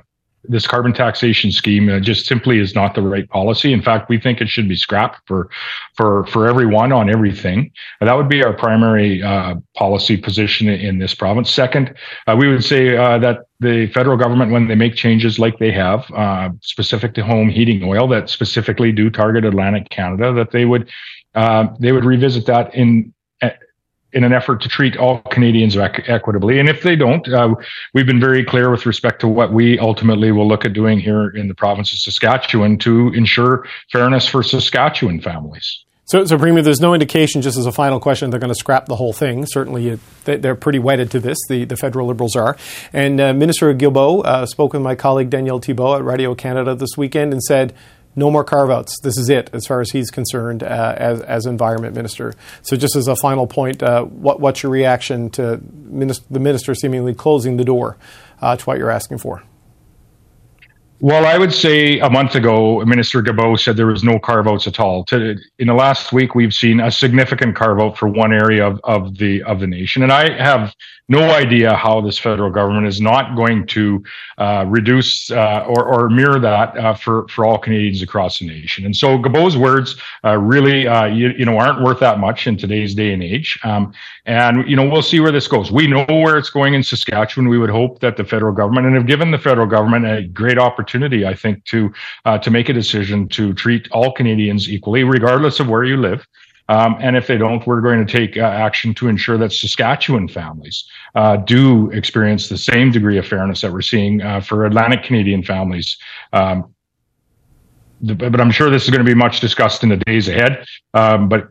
this 0.49 0.67
carbon 0.67 0.93
taxation 0.93 1.51
scheme 1.51 1.89
uh, 1.89 1.99
just 1.99 2.25
simply 2.25 2.59
is 2.59 2.75
not 2.75 2.95
the 2.95 3.01
right 3.01 3.29
policy. 3.29 3.73
In 3.73 3.81
fact, 3.81 4.09
we 4.09 4.19
think 4.19 4.41
it 4.41 4.49
should 4.49 4.67
be 4.67 4.75
scrapped 4.75 5.19
for 5.27 5.49
for 5.95 6.25
for 6.27 6.47
everyone 6.47 6.91
on 6.91 7.09
everything. 7.09 7.71
And 7.99 8.07
that 8.07 8.15
would 8.15 8.29
be 8.29 8.43
our 8.43 8.53
primary 8.53 9.23
uh, 9.23 9.55
policy 9.75 10.17
position 10.17 10.67
in 10.67 10.99
this 10.99 11.15
province. 11.15 11.49
Second, 11.49 11.93
uh, 12.27 12.35
we 12.37 12.47
would 12.47 12.63
say 12.63 12.95
uh, 12.95 13.17
that 13.19 13.45
the 13.59 13.87
federal 13.87 14.17
government, 14.17 14.51
when 14.51 14.67
they 14.67 14.75
make 14.75 14.95
changes 14.95 15.39
like 15.39 15.57
they 15.59 15.71
have, 15.71 16.05
uh, 16.11 16.49
specific 16.61 17.13
to 17.15 17.23
home 17.23 17.49
heating 17.49 17.83
oil 17.83 18.07
that 18.09 18.29
specifically 18.29 18.91
do 18.91 19.09
target 19.09 19.45
Atlantic 19.45 19.89
Canada, 19.89 20.33
that 20.33 20.51
they 20.51 20.65
would 20.65 20.89
uh, 21.33 21.67
they 21.79 21.91
would 21.91 22.05
revisit 22.05 22.45
that 22.45 22.73
in 22.75 23.13
in 24.15 24.23
an 24.23 24.33
effort 24.33 24.61
to 24.61 24.69
treat 24.69 24.95
all 24.97 25.19
Canadians 25.29 25.77
equitably. 25.77 26.59
And 26.59 26.69
if 26.69 26.81
they 26.81 26.95
don't, 26.95 27.27
uh, 27.27 27.53
we've 27.93 28.07
been 28.07 28.19
very 28.19 28.43
clear 28.43 28.71
with 28.71 28.85
respect 28.85 29.19
to 29.21 29.27
what 29.27 29.51
we 29.51 29.77
ultimately 29.77 30.31
will 30.31 30.47
look 30.47 30.65
at 30.65 30.73
doing 30.73 30.99
here 30.99 31.27
in 31.29 31.49
the 31.49 31.53
province 31.53 31.91
of 31.91 31.99
Saskatchewan 31.99 32.77
to 32.79 33.13
ensure 33.13 33.67
fairness 33.91 34.25
for 34.25 34.41
Saskatchewan 34.41 35.19
families. 35.19 35.83
So, 36.07 36.23
so 36.23 36.37
Premier, 36.37 36.61
there's 36.61 36.79
no 36.79 36.93
indication, 36.93 37.41
just 37.41 37.57
as 37.57 37.65
a 37.65 37.71
final 37.71 37.99
question, 37.99 38.29
they're 38.29 38.39
going 38.39 38.53
to 38.53 38.59
scrap 38.59 38.85
the 38.85 38.95
whole 38.95 39.11
thing. 39.11 39.43
Certainly, 39.47 39.99
they're 40.23 40.55
pretty 40.55 40.77
wedded 40.77 41.09
to 41.11 41.19
this, 41.19 41.37
the, 41.49 41.65
the 41.65 41.75
federal 41.75 42.07
Liberals 42.07 42.35
are. 42.35 42.55
And 42.93 43.19
uh, 43.19 43.33
Minister 43.33 43.73
Guilbeault 43.73 44.23
uh, 44.23 44.45
spoke 44.45 44.73
with 44.73 44.83
my 44.83 44.93
colleague 44.93 45.31
Daniel 45.31 45.59
Thibeault 45.59 45.95
at 45.95 46.03
Radio 46.03 46.35
Canada 46.35 46.75
this 46.75 46.91
weekend 46.95 47.33
and 47.33 47.41
said, 47.41 47.73
no 48.15 48.31
more 48.31 48.43
carve 48.43 48.69
outs. 48.69 48.99
This 49.01 49.17
is 49.17 49.29
it, 49.29 49.49
as 49.53 49.65
far 49.65 49.81
as 49.81 49.91
he's 49.91 50.09
concerned, 50.09 50.63
uh, 50.63 50.95
as, 50.97 51.21
as 51.21 51.45
Environment 51.45 51.95
Minister. 51.95 52.33
So, 52.61 52.75
just 52.75 52.95
as 52.95 53.07
a 53.07 53.15
final 53.15 53.47
point, 53.47 53.83
uh, 53.83 54.03
what, 54.03 54.39
what's 54.39 54.63
your 54.63 54.71
reaction 54.71 55.29
to 55.31 55.57
the 55.57 56.39
minister 56.39 56.75
seemingly 56.75 57.13
closing 57.13 57.57
the 57.57 57.65
door 57.65 57.97
uh, 58.41 58.55
to 58.55 58.65
what 58.65 58.77
you're 58.77 58.91
asking 58.91 59.19
for? 59.19 59.43
Well, 61.01 61.25
I 61.25 61.37
would 61.37 61.53
say 61.53 61.99
a 61.99 62.09
month 62.09 62.35
ago, 62.35 62.83
Minister 62.85 63.21
Guilbeault 63.21 63.59
said 63.59 63.75
there 63.75 63.85
was 63.85 64.03
no 64.03 64.17
carve 64.17 64.47
outs 64.47 64.65
at 64.65 64.79
all. 64.79 65.03
To, 65.05 65.35
in 65.59 65.67
the 65.67 65.73
last 65.73 66.13
week, 66.13 66.35
we've 66.35 66.53
seen 66.53 66.79
a 66.79 66.89
significant 66.89 67.55
carve 67.55 67.81
out 67.81 67.97
for 67.97 68.07
one 68.07 68.31
area 68.31 68.65
of, 68.65 68.79
of 68.85 69.17
the 69.17 69.43
of 69.43 69.59
the 69.59 69.67
nation, 69.67 70.03
and 70.03 70.11
I 70.11 70.41
have 70.41 70.73
no 71.07 71.29
idea 71.31 71.75
how 71.75 72.01
this 72.01 72.17
federal 72.17 72.49
government 72.49 72.87
is 72.87 72.99
not 72.99 73.35
going 73.35 73.67
to 73.67 74.03
uh, 74.37 74.65
reduce 74.67 75.29
uh, 75.29 75.63
or, 75.67 75.85
or, 75.85 76.09
mirror 76.09 76.39
that 76.39 76.75
uh, 76.77 76.93
for, 76.95 77.27
for 77.27 77.45
all 77.45 77.57
Canadians 77.59 78.01
across 78.01 78.39
the 78.39 78.47
nation. 78.47 78.85
And 78.85 78.95
so 78.95 79.17
Guilbeault's 79.19 79.55
words 79.55 79.95
uh, 80.23 80.37
really, 80.37 80.87
uh, 80.87 81.05
you, 81.05 81.29
you, 81.37 81.45
know, 81.45 81.57
aren't 81.57 81.83
worth 81.83 81.99
that 81.99 82.19
much 82.19 82.47
in 82.47 82.57
today's 82.57 82.95
day 82.95 83.13
and 83.13 83.21
age. 83.21 83.59
Um, 83.63 83.93
and, 84.25 84.67
you 84.67 84.75
know, 84.75 84.89
we'll 84.89 85.03
see 85.03 85.19
where 85.19 85.31
this 85.31 85.47
goes. 85.47 85.71
We 85.71 85.85
know 85.85 86.05
where 86.07 86.37
it's 86.37 86.49
going 86.49 86.73
in 86.73 86.81
Saskatchewan. 86.81 87.49
We 87.49 87.59
would 87.59 87.69
hope 87.69 87.99
that 87.99 88.17
the 88.17 88.23
federal 88.23 88.53
government 88.53 88.87
and 88.87 88.95
have 88.95 89.05
given 89.05 89.29
the 89.29 89.37
federal 89.37 89.67
government 89.67 90.05
a 90.05 90.23
great 90.23 90.57
opportunity, 90.57 90.84
I 91.25 91.33
think, 91.33 91.63
to, 91.65 91.91
uh, 92.25 92.37
to 92.39 92.51
make 92.51 92.69
a 92.69 92.73
decision 92.73 93.27
to 93.29 93.53
treat 93.53 93.87
all 93.91 94.11
Canadians 94.11 94.69
equally, 94.69 95.03
regardless 95.03 95.59
of 95.59 95.67
where 95.67 95.83
you 95.83 95.97
live. 95.97 96.25
Um, 96.67 96.97
and 96.99 97.15
if 97.15 97.27
they 97.27 97.37
don't, 97.37 97.65
we're 97.67 97.81
going 97.81 98.05
to 98.05 98.11
take 98.11 98.37
uh, 98.37 98.41
action 98.41 98.93
to 98.95 99.07
ensure 99.07 99.37
that 99.37 99.51
Saskatchewan 99.51 100.27
families 100.27 100.83
uh, 101.13 101.37
do 101.37 101.91
experience 101.91 102.49
the 102.49 102.57
same 102.57 102.91
degree 102.91 103.17
of 103.17 103.27
fairness 103.27 103.61
that 103.61 103.71
we're 103.71 103.81
seeing 103.81 104.21
uh, 104.21 104.41
for 104.41 104.65
Atlantic 104.65 105.03
Canadian 105.03 105.43
families. 105.43 105.97
Um, 106.33 106.73
but 108.01 108.39
I'm 108.39 108.51
sure 108.51 108.69
this 108.69 108.83
is 108.83 108.89
going 108.89 109.05
to 109.05 109.09
be 109.09 109.15
much 109.15 109.39
discussed 109.39 109.83
in 109.83 109.89
the 109.89 109.97
days 109.97 110.27
ahead. 110.27 110.65
Um, 110.93 111.29
but 111.29 111.49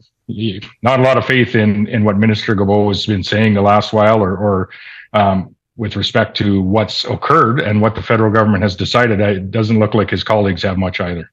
not 0.82 1.00
a 1.00 1.02
lot 1.02 1.16
of 1.18 1.26
faith 1.26 1.54
in 1.54 1.86
in 1.88 2.04
what 2.04 2.16
Minister 2.16 2.54
Guilbeault 2.54 2.88
has 2.88 3.06
been 3.06 3.22
saying 3.22 3.54
the 3.54 3.62
last 3.62 3.92
while, 3.92 4.22
or, 4.22 4.36
or 4.36 4.70
um, 5.12 5.53
with 5.76 5.96
respect 5.96 6.36
to 6.38 6.60
what's 6.62 7.04
occurred 7.04 7.60
and 7.60 7.80
what 7.80 7.94
the 7.94 8.02
federal 8.02 8.32
government 8.32 8.62
has 8.62 8.76
decided. 8.76 9.20
It 9.20 9.50
doesn't 9.50 9.78
look 9.78 9.94
like 9.94 10.10
his 10.10 10.22
colleagues 10.22 10.62
have 10.62 10.78
much 10.78 11.00
either. 11.00 11.30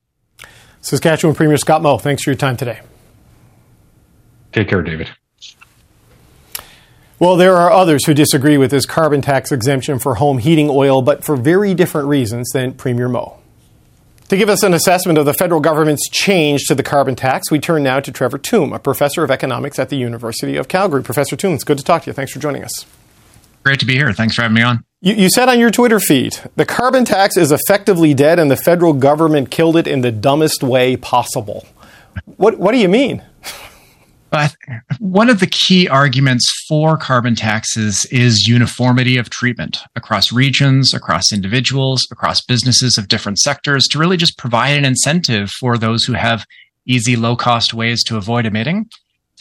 Saskatchewan 0.82 1.36
Premier 1.36 1.58
Scott 1.58 1.82
Moe, 1.82 1.98
thanks 1.98 2.24
for 2.24 2.32
your 2.32 2.38
time 2.38 2.58
today. 2.58 2.82
Take 4.52 4.68
care, 4.68 4.82
David. 4.82 5.10
Well, 7.20 7.36
there 7.36 7.56
are 7.56 7.72
others 7.72 8.04
who 8.08 8.16
disagree 8.16 8.58
with 8.58 8.72
this 8.72 8.88
carbon 8.88 9.22
tax 9.22 9.52
exemption 9.52 10.00
for 10.00 10.16
home 10.16 10.40
heating 10.40 10.70
oil, 10.72 11.04
but 11.04 11.24
for 11.24 11.36
very 11.36 11.76
different 11.76 12.08
reasons 12.08 12.50
than 12.52 12.74
Premier 12.74 13.08
Moe. 13.08 13.38
To 14.30 14.38
give 14.38 14.50
us 14.50 14.64
an 14.64 14.74
assessment 14.74 15.20
of 15.20 15.26
the 15.26 15.34
federal 15.34 15.62
government's 15.62 16.10
change 16.10 16.64
to 16.68 16.74
the 16.74 16.84
carbon 16.84 17.16
tax, 17.16 17.52
we 17.52 17.60
turn 17.60 17.84
now 17.84 18.00
to 18.00 18.12
Trevor 18.12 18.40
Tombe, 18.40 18.74
a 18.74 18.80
professor 18.80 19.24
of 19.24 19.30
economics 19.30 19.78
at 19.78 19.90
the 19.90 19.98
University 19.98 20.58
of 20.58 20.68
Calgary. 20.68 21.04
Professor 21.04 21.36
Tombe, 21.36 21.54
it's 21.54 21.64
good 21.64 21.78
to 21.78 21.84
talk 21.84 22.04
to 22.04 22.10
you. 22.10 22.14
Thanks 22.14 22.32
for 22.32 22.40
joining 22.40 22.64
us. 22.64 22.86
Great 23.64 23.80
to 23.80 23.86
be 23.86 23.94
here. 23.94 24.12
Thanks 24.14 24.36
for 24.36 24.42
having 24.42 24.56
me 24.56 24.62
on. 24.62 24.84
You, 25.02 25.16
you, 25.16 25.30
said 25.30 25.50
on 25.50 25.60
your 25.60 25.72
Twitter 25.72 26.00
feed 26.00 26.38
the 26.56 26.66
carbon 26.66 27.06
tax 27.06 27.36
is 27.36 27.52
effectively 27.52 28.14
dead 28.14 28.40
and 28.40 28.52
the 28.52 28.56
federal 28.56 28.94
government 28.94 29.50
killed 29.50 29.76
it 29.76 29.88
in 29.88 30.02
the 30.02 30.12
dumbest 30.12 30.64
way 30.64 30.96
possible. 30.96 31.66
What, 32.26 32.60
what 32.60 32.72
do 32.72 32.78
you 32.78 32.90
mean? 32.90 33.24
But 34.32 34.56
one 35.00 35.30
of 35.30 35.42
the 35.42 35.48
key 35.48 35.90
arguments 35.90 36.50
for 36.70 36.96
carbon 36.96 37.36
taxes 37.36 38.06
is 38.12 38.48
uniformity 38.48 39.18
of 39.18 39.30
treatment 39.30 39.80
across 39.96 40.32
regions, 40.32 40.94
across 40.94 41.34
individuals, 41.34 42.08
across 42.12 42.42
businesses 42.42 42.98
of 42.98 43.10
different 43.10 43.40
sectors 43.40 43.88
to 43.92 44.00
really 44.00 44.16
just 44.16 44.38
provide 44.38 44.78
an 44.78 44.86
incentive 44.86 45.50
for 45.50 45.78
those 45.78 46.06
who 46.06 46.14
have 46.14 46.46
easy, 46.88 47.18
low 47.18 47.36
cost 47.36 47.74
ways 47.74 48.04
to 48.06 48.16
avoid 48.16 48.46
emitting 48.46 48.86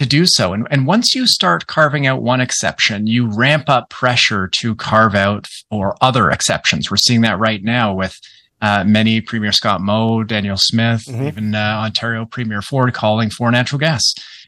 to 0.01 0.07
do 0.07 0.25
so. 0.27 0.55
And, 0.55 0.67
and 0.71 0.87
once 0.87 1.15
you 1.15 1.27
start 1.27 1.67
carving 1.67 2.07
out 2.07 2.23
one 2.23 2.41
exception, 2.41 3.07
you 3.07 3.31
ramp 3.31 3.69
up 3.69 3.91
pressure 3.91 4.49
to 4.61 4.75
carve 4.75 5.15
out 5.15 5.47
or 5.71 5.95
other 6.01 6.31
exceptions. 6.31 6.91
We're 6.91 6.97
seeing 6.97 7.21
that 7.21 7.39
right 7.39 7.63
now 7.63 7.93
with 7.93 8.19
uh, 8.63 8.83
many 8.85 9.21
Premier 9.21 9.53
Scott 9.53 9.83
Moe, 9.83 10.25
Danielle 10.25 10.57
Smith, 10.57 11.05
mm-hmm. 11.05 11.25
even 11.25 11.55
uh, 11.55 11.83
Ontario 11.85 12.25
Premier 12.25 12.63
Ford 12.63 12.95
calling 12.95 13.29
for 13.29 13.51
natural 13.51 13.79
gas 13.79 14.03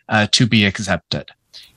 uh, 0.08 0.26
to 0.32 0.46
be 0.46 0.64
accepted. 0.64 1.28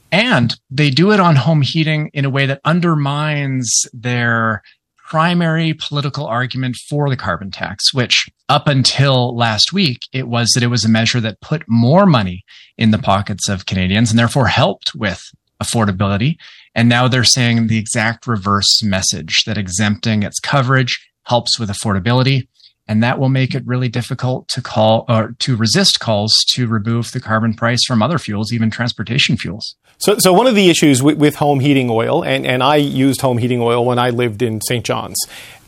And 0.10 0.56
they 0.72 0.90
do 0.90 1.12
it 1.12 1.20
on 1.20 1.36
home 1.36 1.62
heating 1.62 2.10
in 2.14 2.24
a 2.24 2.30
way 2.30 2.46
that 2.46 2.62
undermines 2.64 3.70
their 3.92 4.64
primary 5.06 5.74
political 5.74 6.26
argument 6.26 6.76
for 6.89 7.10
the 7.10 7.15
carbon 7.15 7.52
tax, 7.52 7.94
which 7.94 8.28
up 8.50 8.68
until 8.68 9.36
last 9.36 9.72
week, 9.72 10.00
it 10.12 10.28
was 10.28 10.50
that 10.54 10.63
it 10.63 10.68
was 10.68 10.84
a 10.84 10.89
measure 10.89 11.22
that 11.22 11.39
put 11.41 11.63
more 11.68 12.06
money 12.06 12.44
in 12.78 12.91
the 12.91 12.98
pockets 12.98 13.48
of 13.48 13.65
Canadians 13.65 14.10
and 14.10 14.20
therefore 14.20 14.48
helped 14.48 14.96
with 14.96 15.22
affordability. 15.62 16.36
And 16.74 16.89
now 16.89 17.08
they're 17.08 17.24
saying 17.24 17.68
the 17.68 17.78
exact 17.78 18.28
reverse 18.28 18.84
message 18.84 19.44
that 19.46 19.58
exempting 19.58 20.24
its 20.24 20.39
coverage 20.39 21.08
helps 21.24 21.60
with 21.60 21.70
affordability 21.70 22.48
and 22.88 23.02
that 23.02 23.20
will 23.20 23.30
make 23.30 23.56
it 23.56 23.65
really 23.65 23.89
difficult 23.89 24.48
to 24.50 24.62
call 24.62 25.06
or 25.10 25.36
to 25.39 25.56
resist 25.56 26.00
calls 26.00 26.36
to 26.54 26.68
remove 26.68 27.12
the 27.12 27.20
carbon 27.20 27.54
price 27.54 27.84
from 27.86 28.04
other 28.04 28.20
fuels, 28.20 28.54
even 28.54 28.70
transportation 28.70 29.38
fuels. 29.38 29.76
So, 29.97 30.17
so 30.17 30.34
one 30.34 30.47
of 30.47 30.55
the 30.55 30.69
issues 30.69 31.01
with, 31.01 31.17
with, 31.17 31.36
home 31.36 31.60
heating 31.60 31.89
oil, 31.89 32.23
and, 32.23 32.45
and 32.45 32.62
I 32.62 32.75
used 32.75 33.21
home 33.21 33.38
heating 33.38 33.62
oil 33.62 33.86
when 33.86 33.97
I 33.97 34.10
lived 34.10 34.41
in 34.41 34.62
St. 34.62 34.86
John's, 34.86 35.17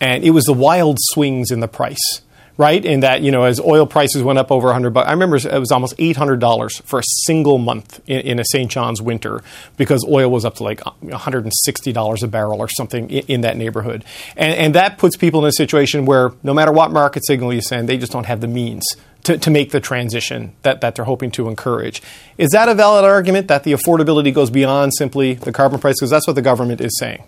and 0.02 0.24
it 0.24 0.32
was 0.32 0.44
the 0.44 0.54
wild 0.54 0.98
swings 1.00 1.50
in 1.50 1.60
the 1.60 1.68
price 1.68 2.22
right? 2.58 2.84
In 2.84 3.02
that, 3.02 3.22
you 3.22 3.32
know, 3.32 3.44
as 3.44 3.60
oil 3.60 3.86
prices 3.86 4.24
went 4.24 4.40
up 4.40 4.52
over 4.52 4.68
100 4.68 4.90
bucks, 4.92 5.08
I 5.08 5.12
remember 5.12 5.38
it 5.38 5.60
was 5.60 5.72
almost 5.72 5.96
$800 5.98 6.82
for 6.82 7.00
a 7.00 7.04
single 7.26 7.60
month 7.60 8.02
in, 8.08 8.22
in 8.22 8.40
a 8.40 8.44
St. 8.46 8.70
John's 8.70 9.02
winter 9.02 9.42
because 9.78 10.04
oil 10.08 10.30
was 10.30 10.44
up 10.44 10.56
to 10.56 10.64
like 10.64 10.80
$160 10.80 12.24
a 12.24 12.28
barrel 12.28 12.60
or 12.60 12.68
something 12.68 13.10
in, 13.10 13.26
in 13.28 13.42
that 13.42 13.58
neighborhood. 13.58 14.04
And, 14.36 14.56
and, 14.56 14.76
that 14.76 14.98
puts 14.98 15.16
people 15.16 15.40
in 15.42 15.48
a 15.48 15.54
situation 15.54 16.06
where 16.06 16.34
no 16.44 16.54
matter 16.54 16.72
what 16.72 16.92
market 16.92 17.26
signal 17.26 17.54
you 17.54 17.62
send, 17.62 17.88
they 17.88 17.98
just 17.98 18.12
don't 18.12 18.26
have 18.26 18.42
the 18.42 18.48
means 18.48 18.86
to, 19.28 19.38
to 19.38 19.52
make 19.52 19.72
the 19.72 19.82
transition 19.82 20.56
that, 20.62 20.80
that 20.80 20.96
they're 20.96 21.04
hoping 21.04 21.32
to 21.32 21.50
encourage. 21.50 22.02
Is 22.38 22.52
that 22.52 22.70
a 22.70 22.74
valid 22.74 23.04
argument 23.04 23.50
that 23.50 23.66
the 23.66 23.74
affordability 23.74 24.34
goes 24.34 24.50
beyond 24.50 24.94
simply 24.94 25.34
the 25.34 25.52
carbon 25.52 25.80
price? 25.80 25.96
Because 26.00 26.10
that's 26.10 26.26
what 26.26 26.38
the 26.38 26.42
government 26.42 26.80
is 26.80 26.98
saying. 26.98 27.26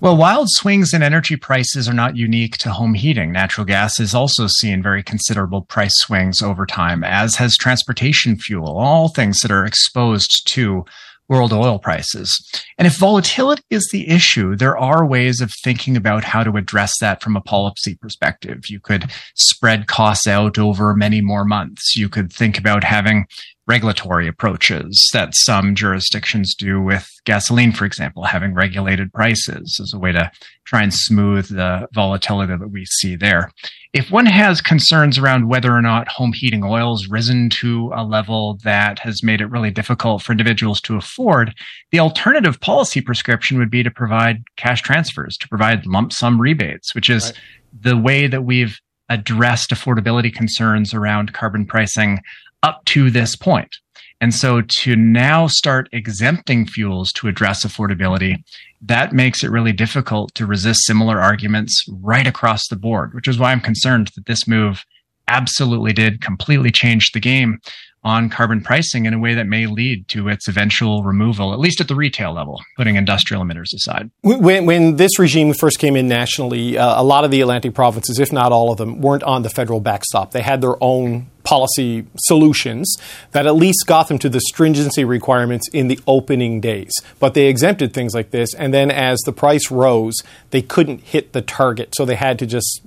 Well, 0.00 0.16
wild 0.16 0.48
swings 0.50 0.92
in 0.92 1.02
energy 1.04 1.36
prices 1.36 1.88
are 1.88 1.94
not 1.94 2.16
unique 2.16 2.56
to 2.58 2.70
home 2.70 2.94
heating. 2.94 3.30
Natural 3.30 3.64
gas 3.64 3.98
has 3.98 4.12
also 4.12 4.48
seen 4.48 4.82
very 4.82 5.04
considerable 5.04 5.62
price 5.62 5.94
swings 5.98 6.42
over 6.42 6.66
time, 6.66 7.04
as 7.04 7.36
has 7.36 7.56
transportation 7.56 8.36
fuel, 8.36 8.76
all 8.76 9.08
things 9.08 9.38
that 9.40 9.52
are 9.52 9.64
exposed 9.64 10.48
to 10.52 10.84
world 11.28 11.52
oil 11.52 11.78
prices. 11.78 12.42
And 12.78 12.86
if 12.86 12.96
volatility 12.96 13.62
is 13.70 13.88
the 13.92 14.08
issue, 14.08 14.56
there 14.56 14.76
are 14.76 15.06
ways 15.06 15.40
of 15.40 15.52
thinking 15.62 15.96
about 15.96 16.24
how 16.24 16.42
to 16.42 16.56
address 16.56 16.92
that 17.00 17.22
from 17.22 17.36
a 17.36 17.40
policy 17.40 17.96
perspective. 18.00 18.68
You 18.68 18.80
could 18.80 19.10
spread 19.34 19.86
costs 19.86 20.26
out 20.26 20.58
over 20.58 20.94
many 20.94 21.20
more 21.20 21.44
months. 21.44 21.96
You 21.96 22.08
could 22.08 22.32
think 22.32 22.58
about 22.58 22.84
having 22.84 23.26
regulatory 23.68 24.26
approaches 24.26 25.08
that 25.12 25.34
some 25.34 25.74
jurisdictions 25.74 26.54
do 26.54 26.80
with 26.80 27.06
gasoline, 27.24 27.70
for 27.70 27.84
example, 27.84 28.24
having 28.24 28.54
regulated 28.54 29.12
prices 29.12 29.78
as 29.80 29.92
a 29.94 29.98
way 29.98 30.10
to 30.10 30.30
try 30.64 30.82
and 30.82 30.94
smooth 30.94 31.46
the 31.48 31.86
volatility 31.92 32.56
that 32.56 32.70
we 32.70 32.86
see 32.86 33.14
there. 33.14 33.52
If 33.92 34.10
one 34.10 34.26
has 34.26 34.62
concerns 34.62 35.18
around 35.18 35.48
whether 35.48 35.72
or 35.72 35.82
not 35.82 36.08
home 36.08 36.32
heating 36.32 36.64
oil 36.64 36.96
has 36.96 37.08
risen 37.08 37.50
to 37.50 37.92
a 37.94 38.04
level 38.04 38.58
that 38.64 38.98
has 39.00 39.22
made 39.22 39.42
it 39.42 39.50
really 39.50 39.70
difficult 39.70 40.22
for 40.22 40.32
individuals 40.32 40.80
to 40.82 40.96
afford, 40.96 41.54
the 41.92 42.00
alternative 42.00 42.60
policy 42.60 43.02
prescription 43.02 43.58
would 43.58 43.70
be 43.70 43.82
to 43.82 43.90
provide 43.90 44.42
cash 44.56 44.80
transfers, 44.80 45.36
to 45.36 45.48
provide 45.48 45.86
lump 45.86 46.12
sum 46.12 46.40
rebates, 46.40 46.94
which 46.94 47.10
is 47.10 47.26
right. 47.26 47.34
the 47.82 47.96
way 47.98 48.26
that 48.26 48.44
we've 48.44 48.78
addressed 49.10 49.70
affordability 49.70 50.32
concerns 50.32 50.92
around 50.92 51.32
carbon 51.32 51.66
pricing 51.66 52.20
up 52.62 52.84
to 52.86 53.10
this 53.10 53.36
point. 53.36 53.76
And 54.20 54.34
so 54.34 54.62
to 54.80 54.96
now 54.96 55.46
start 55.46 55.88
exempting 55.92 56.66
fuels 56.66 57.12
to 57.12 57.28
address 57.28 57.64
affordability, 57.64 58.42
that 58.82 59.12
makes 59.12 59.44
it 59.44 59.50
really 59.50 59.72
difficult 59.72 60.34
to 60.34 60.46
resist 60.46 60.86
similar 60.86 61.20
arguments 61.20 61.84
right 62.00 62.26
across 62.26 62.66
the 62.68 62.76
board, 62.76 63.14
which 63.14 63.28
is 63.28 63.38
why 63.38 63.52
I'm 63.52 63.60
concerned 63.60 64.10
that 64.16 64.26
this 64.26 64.48
move 64.48 64.84
absolutely 65.28 65.92
did 65.92 66.20
completely 66.20 66.70
change 66.70 67.10
the 67.12 67.20
game 67.20 67.60
on 68.04 68.30
carbon 68.30 68.62
pricing 68.62 69.06
in 69.06 69.12
a 69.12 69.18
way 69.18 69.34
that 69.34 69.46
may 69.46 69.66
lead 69.66 70.06
to 70.08 70.28
its 70.28 70.48
eventual 70.48 71.02
removal, 71.02 71.52
at 71.52 71.58
least 71.58 71.80
at 71.80 71.88
the 71.88 71.94
retail 71.94 72.32
level, 72.32 72.60
putting 72.76 72.96
industrial 72.96 73.42
emitters 73.42 73.74
aside. 73.74 74.10
When, 74.22 74.66
when 74.66 74.96
this 74.96 75.18
regime 75.18 75.52
first 75.52 75.78
came 75.78 75.96
in 75.96 76.06
nationally, 76.06 76.78
uh, 76.78 77.00
a 77.00 77.04
lot 77.04 77.24
of 77.24 77.30
the 77.30 77.40
Atlantic 77.40 77.74
provinces, 77.74 78.20
if 78.20 78.32
not 78.32 78.52
all 78.52 78.70
of 78.70 78.78
them, 78.78 79.00
weren't 79.00 79.24
on 79.24 79.42
the 79.42 79.50
federal 79.50 79.80
backstop. 79.80 80.30
They 80.30 80.42
had 80.42 80.60
their 80.60 80.82
own 80.82 81.26
policy 81.48 82.04
solutions 82.18 82.94
that 83.32 83.46
at 83.46 83.56
least 83.56 83.86
got 83.86 84.08
them 84.08 84.18
to 84.18 84.28
the 84.28 84.40
stringency 84.40 85.02
requirements 85.02 85.66
in 85.72 85.88
the 85.88 85.98
opening 86.06 86.60
days. 86.60 86.92
But 87.18 87.32
they 87.32 87.46
exempted 87.46 87.94
things 87.94 88.14
like 88.14 88.32
this, 88.32 88.52
and 88.52 88.74
then 88.74 88.90
as 88.90 89.18
the 89.20 89.32
price 89.32 89.70
rose, 89.70 90.16
they 90.50 90.60
couldn't 90.60 91.00
hit 91.00 91.32
the 91.32 91.40
target, 91.40 91.94
so 91.96 92.04
they 92.04 92.16
had 92.16 92.38
to 92.40 92.46
just 92.46 92.82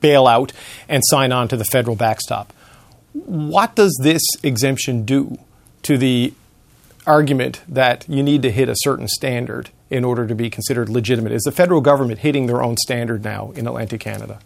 bail 0.00 0.26
out 0.26 0.52
and 0.88 1.04
sign 1.06 1.30
on 1.30 1.46
to 1.46 1.56
the 1.56 1.64
federal 1.64 1.94
backstop. 1.94 2.52
What 3.12 3.76
does 3.76 3.96
this 4.02 4.22
exemption 4.42 5.04
do 5.04 5.38
to 5.84 5.96
the 5.96 6.34
argument 7.06 7.62
that 7.68 8.04
you 8.08 8.24
need 8.24 8.42
to 8.42 8.50
hit 8.50 8.68
a 8.68 8.74
certain 8.78 9.06
standard 9.06 9.70
in 9.88 10.02
order 10.02 10.26
to 10.26 10.34
be 10.34 10.50
considered 10.50 10.88
legitimate? 10.88 11.30
Is 11.30 11.42
the 11.42 11.52
federal 11.52 11.80
government 11.80 12.18
hitting 12.18 12.46
their 12.46 12.60
own 12.60 12.76
standard 12.76 13.22
now 13.22 13.52
in 13.52 13.68
Atlantic 13.68 14.00
Canada? 14.00 14.40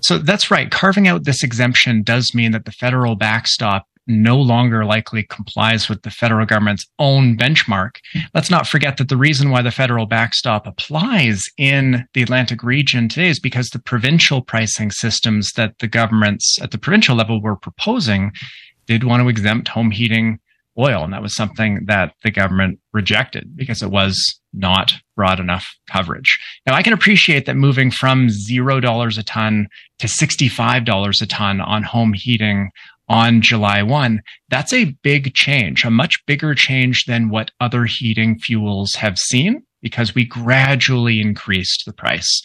So 0.00 0.18
that's 0.18 0.50
right. 0.50 0.70
Carving 0.70 1.08
out 1.08 1.24
this 1.24 1.42
exemption 1.42 2.02
does 2.02 2.34
mean 2.34 2.52
that 2.52 2.64
the 2.64 2.72
federal 2.72 3.16
backstop 3.16 3.86
no 4.06 4.36
longer 4.36 4.84
likely 4.84 5.22
complies 5.24 5.88
with 5.88 6.02
the 6.02 6.10
federal 6.10 6.44
government's 6.44 6.86
own 6.98 7.36
benchmark. 7.36 7.96
Let's 8.34 8.50
not 8.50 8.66
forget 8.66 8.96
that 8.96 9.08
the 9.08 9.16
reason 9.16 9.50
why 9.50 9.62
the 9.62 9.70
federal 9.70 10.06
backstop 10.06 10.66
applies 10.66 11.42
in 11.56 12.06
the 12.14 12.22
Atlantic 12.22 12.62
region 12.62 13.08
today 13.08 13.28
is 13.28 13.38
because 13.38 13.68
the 13.68 13.78
provincial 13.78 14.42
pricing 14.42 14.90
systems 14.90 15.52
that 15.56 15.78
the 15.78 15.88
governments 15.88 16.58
at 16.60 16.72
the 16.72 16.78
provincial 16.78 17.16
level 17.16 17.40
were 17.40 17.56
proposing 17.56 18.32
did 18.86 19.04
want 19.04 19.22
to 19.22 19.28
exempt 19.28 19.68
home 19.68 19.90
heating 19.90 20.40
oil. 20.80 21.04
And 21.04 21.12
that 21.12 21.22
was 21.22 21.34
something 21.34 21.84
that 21.86 22.14
the 22.22 22.30
government 22.30 22.80
rejected 22.92 23.56
because 23.56 23.82
it 23.82 23.90
was 23.90 24.16
not 24.52 24.92
broad 25.16 25.38
enough 25.38 25.66
coverage. 25.88 26.38
Now, 26.66 26.74
I 26.74 26.82
can 26.82 26.92
appreciate 26.92 27.46
that 27.46 27.56
moving 27.56 27.90
from 27.90 28.28
$0 28.28 29.18
a 29.18 29.22
ton 29.22 29.68
to 29.98 30.06
$65 30.06 31.22
a 31.22 31.26
ton 31.26 31.60
on 31.60 31.82
home 31.82 32.12
heating 32.14 32.70
on 33.10 33.40
July 33.42 33.82
1, 33.82 34.22
that's 34.50 34.72
a 34.72 34.96
big 35.02 35.34
change, 35.34 35.84
a 35.84 35.90
much 35.90 36.14
bigger 36.26 36.54
change 36.54 37.04
than 37.06 37.28
what 37.28 37.50
other 37.60 37.84
heating 37.84 38.38
fuels 38.38 38.92
have 38.94 39.18
seen 39.18 39.62
because 39.82 40.14
we 40.14 40.24
gradually 40.24 41.20
increased 41.20 41.82
the 41.86 41.92
price. 41.92 42.40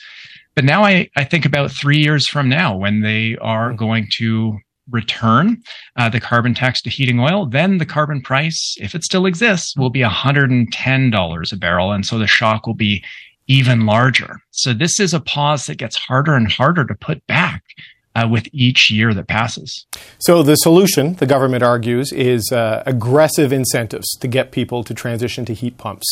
But 0.56 0.66
now 0.66 0.84
I, 0.84 1.10
I 1.16 1.24
think 1.24 1.46
about 1.46 1.72
three 1.72 2.00
years 2.00 2.28
from 2.28 2.50
now 2.50 2.76
when 2.76 3.02
they 3.02 3.38
are 3.42 3.74
going 3.74 4.08
to 4.18 4.58
return 4.92 5.62
uh, 5.96 6.10
the 6.10 6.20
carbon 6.20 6.54
tax 6.54 6.82
to 6.84 6.90
heating 6.90 7.20
oil, 7.20 7.46
then 7.46 7.78
the 7.78 7.86
carbon 7.86 8.22
price, 8.22 8.76
if 8.80 8.96
it 8.96 9.04
still 9.04 9.26
exists, 9.26 9.76
will 9.76 9.90
be 9.90 10.02
$110 10.02 11.52
a 11.52 11.56
barrel. 11.58 11.92
And 11.92 12.06
so 12.06 12.18
the 12.18 12.28
shock 12.28 12.68
will 12.68 12.76
be 12.76 13.04
even 13.48 13.86
larger. 13.86 14.38
So 14.52 14.74
this 14.74 15.00
is 15.00 15.14
a 15.14 15.20
pause 15.20 15.66
that 15.68 15.78
gets 15.78 15.96
harder 15.96 16.36
and 16.36 16.52
harder 16.52 16.86
to 16.86 16.96
put 16.96 17.26
back 17.28 17.64
uh, 18.16 18.28
with 18.30 18.48
each 18.54 18.90
year 18.90 19.14
that 19.14 19.28
passes. 19.28 19.86
So 20.20 20.42
the 20.42 20.56
solution, 20.56 21.16
the 21.16 21.26
government 21.26 21.64
argues, 21.64 22.12
is 22.12 22.50
uh, 22.52 22.84
aggressive 22.86 23.52
incentives 23.52 24.08
to 24.22 24.28
get 24.28 24.52
people 24.52 24.84
to 24.86 24.94
transition 24.94 25.46
to 25.46 25.54
heat 25.54 25.78
pumps. 25.78 26.06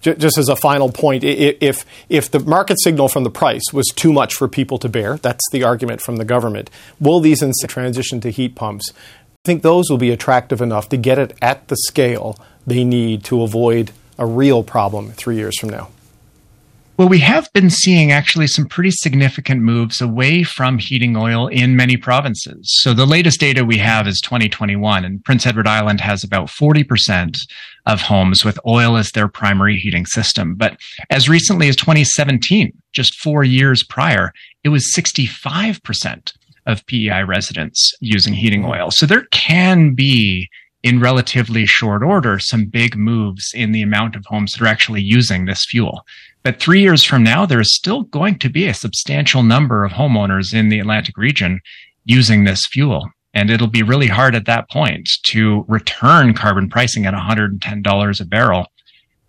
J- 0.00 0.14
just 0.16 0.38
as 0.38 0.48
a 0.48 0.56
final 0.56 0.90
point, 0.90 1.22
if 1.22 1.84
if 2.08 2.30
the 2.30 2.40
market 2.40 2.80
signal 2.80 3.08
from 3.08 3.24
the 3.24 3.30
price 3.30 3.72
was 3.72 3.86
too 3.94 4.12
much 4.12 4.34
for 4.34 4.48
people 4.48 4.78
to 4.78 4.88
bear, 4.88 5.18
that's 5.18 5.44
the 5.52 5.62
argument 5.62 6.00
from 6.00 6.16
the 6.16 6.24
government. 6.24 6.70
Will 6.98 7.20
these 7.20 7.42
incentives 7.42 7.72
transition 7.72 8.20
to 8.20 8.30
heat 8.30 8.54
pumps? 8.54 8.90
I 8.94 9.44
think 9.44 9.62
those 9.62 9.90
will 9.90 9.98
be 9.98 10.10
attractive 10.10 10.60
enough 10.60 10.88
to 10.90 10.96
get 10.96 11.18
it 11.18 11.36
at 11.42 11.68
the 11.68 11.76
scale 11.76 12.38
they 12.66 12.84
need 12.84 13.24
to 13.24 13.42
avoid 13.42 13.90
a 14.18 14.26
real 14.26 14.62
problem 14.62 15.10
three 15.12 15.36
years 15.36 15.58
from 15.58 15.70
now. 15.70 15.88
Well, 16.98 17.08
we 17.08 17.20
have 17.20 17.50
been 17.54 17.70
seeing 17.70 18.12
actually 18.12 18.46
some 18.46 18.66
pretty 18.66 18.90
significant 18.90 19.62
moves 19.62 20.02
away 20.02 20.42
from 20.42 20.76
heating 20.76 21.16
oil 21.16 21.46
in 21.48 21.74
many 21.74 21.96
provinces. 21.96 22.70
So 22.82 22.92
the 22.92 23.06
latest 23.06 23.40
data 23.40 23.64
we 23.64 23.78
have 23.78 24.06
is 24.06 24.20
2021, 24.20 25.02
and 25.02 25.24
Prince 25.24 25.46
Edward 25.46 25.66
Island 25.66 26.02
has 26.02 26.22
about 26.22 26.48
40% 26.48 27.34
of 27.86 28.02
homes 28.02 28.44
with 28.44 28.58
oil 28.66 28.98
as 28.98 29.10
their 29.10 29.26
primary 29.26 29.78
heating 29.78 30.04
system. 30.04 30.54
But 30.54 30.76
as 31.08 31.30
recently 31.30 31.68
as 31.68 31.76
2017, 31.76 32.70
just 32.92 33.18
four 33.20 33.42
years 33.42 33.82
prior, 33.82 34.30
it 34.62 34.68
was 34.68 34.92
65% 34.94 36.32
of 36.66 36.86
PEI 36.86 37.22
residents 37.22 37.92
using 38.00 38.34
heating 38.34 38.66
oil. 38.66 38.90
So 38.90 39.06
there 39.06 39.24
can 39.32 39.94
be 39.94 40.48
in 40.82 41.00
relatively 41.00 41.64
short 41.66 42.02
order 42.02 42.38
some 42.38 42.66
big 42.66 42.96
moves 42.96 43.52
in 43.54 43.72
the 43.72 43.82
amount 43.82 44.16
of 44.16 44.24
homes 44.26 44.52
that 44.52 44.62
are 44.62 44.66
actually 44.66 45.02
using 45.02 45.44
this 45.44 45.64
fuel. 45.68 46.04
But 46.42 46.58
three 46.58 46.80
years 46.80 47.04
from 47.04 47.22
now, 47.22 47.46
there 47.46 47.60
is 47.60 47.74
still 47.74 48.02
going 48.02 48.38
to 48.40 48.48
be 48.48 48.66
a 48.66 48.74
substantial 48.74 49.42
number 49.42 49.84
of 49.84 49.92
homeowners 49.92 50.52
in 50.52 50.68
the 50.68 50.80
Atlantic 50.80 51.16
region 51.16 51.60
using 52.04 52.44
this 52.44 52.66
fuel. 52.66 53.08
And 53.34 53.48
it'll 53.48 53.68
be 53.68 53.82
really 53.82 54.08
hard 54.08 54.34
at 54.34 54.46
that 54.46 54.68
point 54.70 55.08
to 55.28 55.64
return 55.68 56.34
carbon 56.34 56.68
pricing 56.68 57.06
at 57.06 57.14
$110 57.14 58.20
a 58.20 58.24
barrel. 58.24 58.66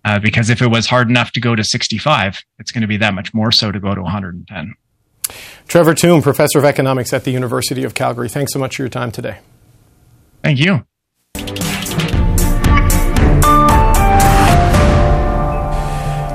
Uh, 0.06 0.20
because 0.20 0.49
if 0.49 0.62
it 0.62 0.68
was 0.68 0.88
hard 0.88 1.10
enough 1.10 1.32
to 1.32 1.39
go 1.39 1.56
to 1.56 1.64
65, 1.64 2.41
it's 2.60 2.72
going 2.72 2.82
to 2.82 2.88
be 2.88 2.97
that 2.97 3.14
much 3.14 3.34
more 3.34 3.51
so 3.51 3.72
to 3.72 3.80
go 3.80 3.95
to 3.95 4.01
110. 4.01 4.74
Trevor 5.68 5.93
Tombe, 5.93 6.22
professor 6.22 6.60
of 6.60 6.66
economics 6.66 7.14
at 7.14 7.24
the 7.24 7.32
University 7.32 7.84
of 7.86 7.93
Calgary. 7.93 8.28
Thanks 8.28 8.51
so 8.51 8.60
much 8.60 8.76
for 8.76 8.82
your 8.82 8.89
time 8.89 9.12
today. 9.12 9.38
Thank 10.41 10.60
you. 10.60 10.86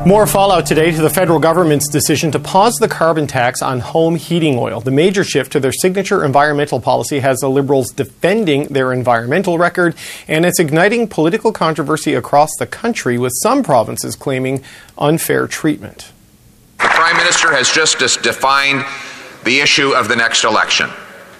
More 0.09 0.26
fallout 0.26 0.64
today 0.64 0.90
to 0.90 1.02
the 1.02 1.11
federal 1.11 1.38
government's 1.38 1.86
decision 1.86 2.30
to 2.30 2.38
pause 2.38 2.72
the 2.80 2.88
carbon 2.88 3.26
tax 3.26 3.61
on 3.61 3.80
home 3.80 4.16
heating 4.16 4.56
oil. 4.56 4.80
The 4.80 4.90
major 4.90 5.22
shift 5.22 5.52
to 5.52 5.61
their 5.61 5.70
signature 5.70 6.24
environmental 6.24 6.80
policy 6.80 7.18
has 7.18 7.36
the 7.40 7.50
Liberals 7.50 7.90
defending 7.90 8.68
their 8.68 8.90
environmental 8.90 9.59
record, 9.59 9.94
and 10.26 10.46
it's 10.46 10.59
igniting 10.59 11.09
political 11.09 11.52
controversy 11.52 12.14
across 12.14 12.48
the 12.59 12.66
country, 12.66 13.18
with 13.18 13.34
some 13.42 13.62
provinces 13.62 14.16
claiming 14.16 14.62
unfair 14.96 15.46
treatment. 15.46 16.11
The 16.78 16.84
Prime 16.84 17.18
Minister 17.18 17.52
has 17.52 17.70
just 17.70 17.98
defined 18.22 18.86
the 19.44 19.61
issue 19.61 19.90
of 19.90 20.09
the 20.09 20.16
next 20.16 20.42
election. 20.42 20.88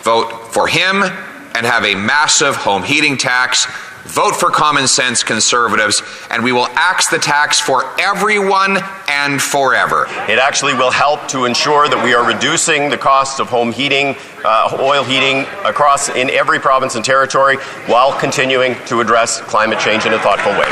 Vote 0.01 0.53
for 0.53 0.69
him 0.69 1.05
and 1.05 1.65
have 1.65 1.87
a 1.87 1.95
massive 1.95 2.55
home 2.57 2.83
heating 2.83 3.17
tax 3.17 3.67
Vote 4.09 4.35
for 4.35 4.51
common 4.51 4.89
sense 4.89 5.23
conservatives, 5.23 6.03
and 6.31 6.43
we 6.43 6.51
will 6.51 6.67
axe 6.73 7.11
the 7.11 7.19
tax 7.19 7.61
for 7.61 7.85
everyone 8.01 8.79
and 9.07 9.41
forever. 9.41 10.07
It 10.29 10.39
actually 10.39 10.75
will 10.75 10.91
help 10.91 11.29
to 11.29 11.45
ensure 11.45 11.89
that 11.89 12.03
we 12.03 12.15
are 12.15 12.27
reducing 12.27 12.89
the 12.89 12.97
cost 12.97 13.39
of 13.39 13.49
home 13.49 13.71
heating, 13.71 14.17
uh, 14.45 14.77
oil 14.81 15.05
heating 15.05 15.47
across 15.65 16.09
in 16.09 16.31
every 16.31 16.59
province 16.59 16.95
and 16.95 17.05
territory 17.05 17.57
while 17.87 18.19
continuing 18.19 18.77
to 18.87 19.01
address 19.01 19.41
climate 19.43 19.79
change 19.79 20.07
in 20.07 20.15
a 20.15 20.19
thoughtful 20.19 20.53
way. 20.53 20.69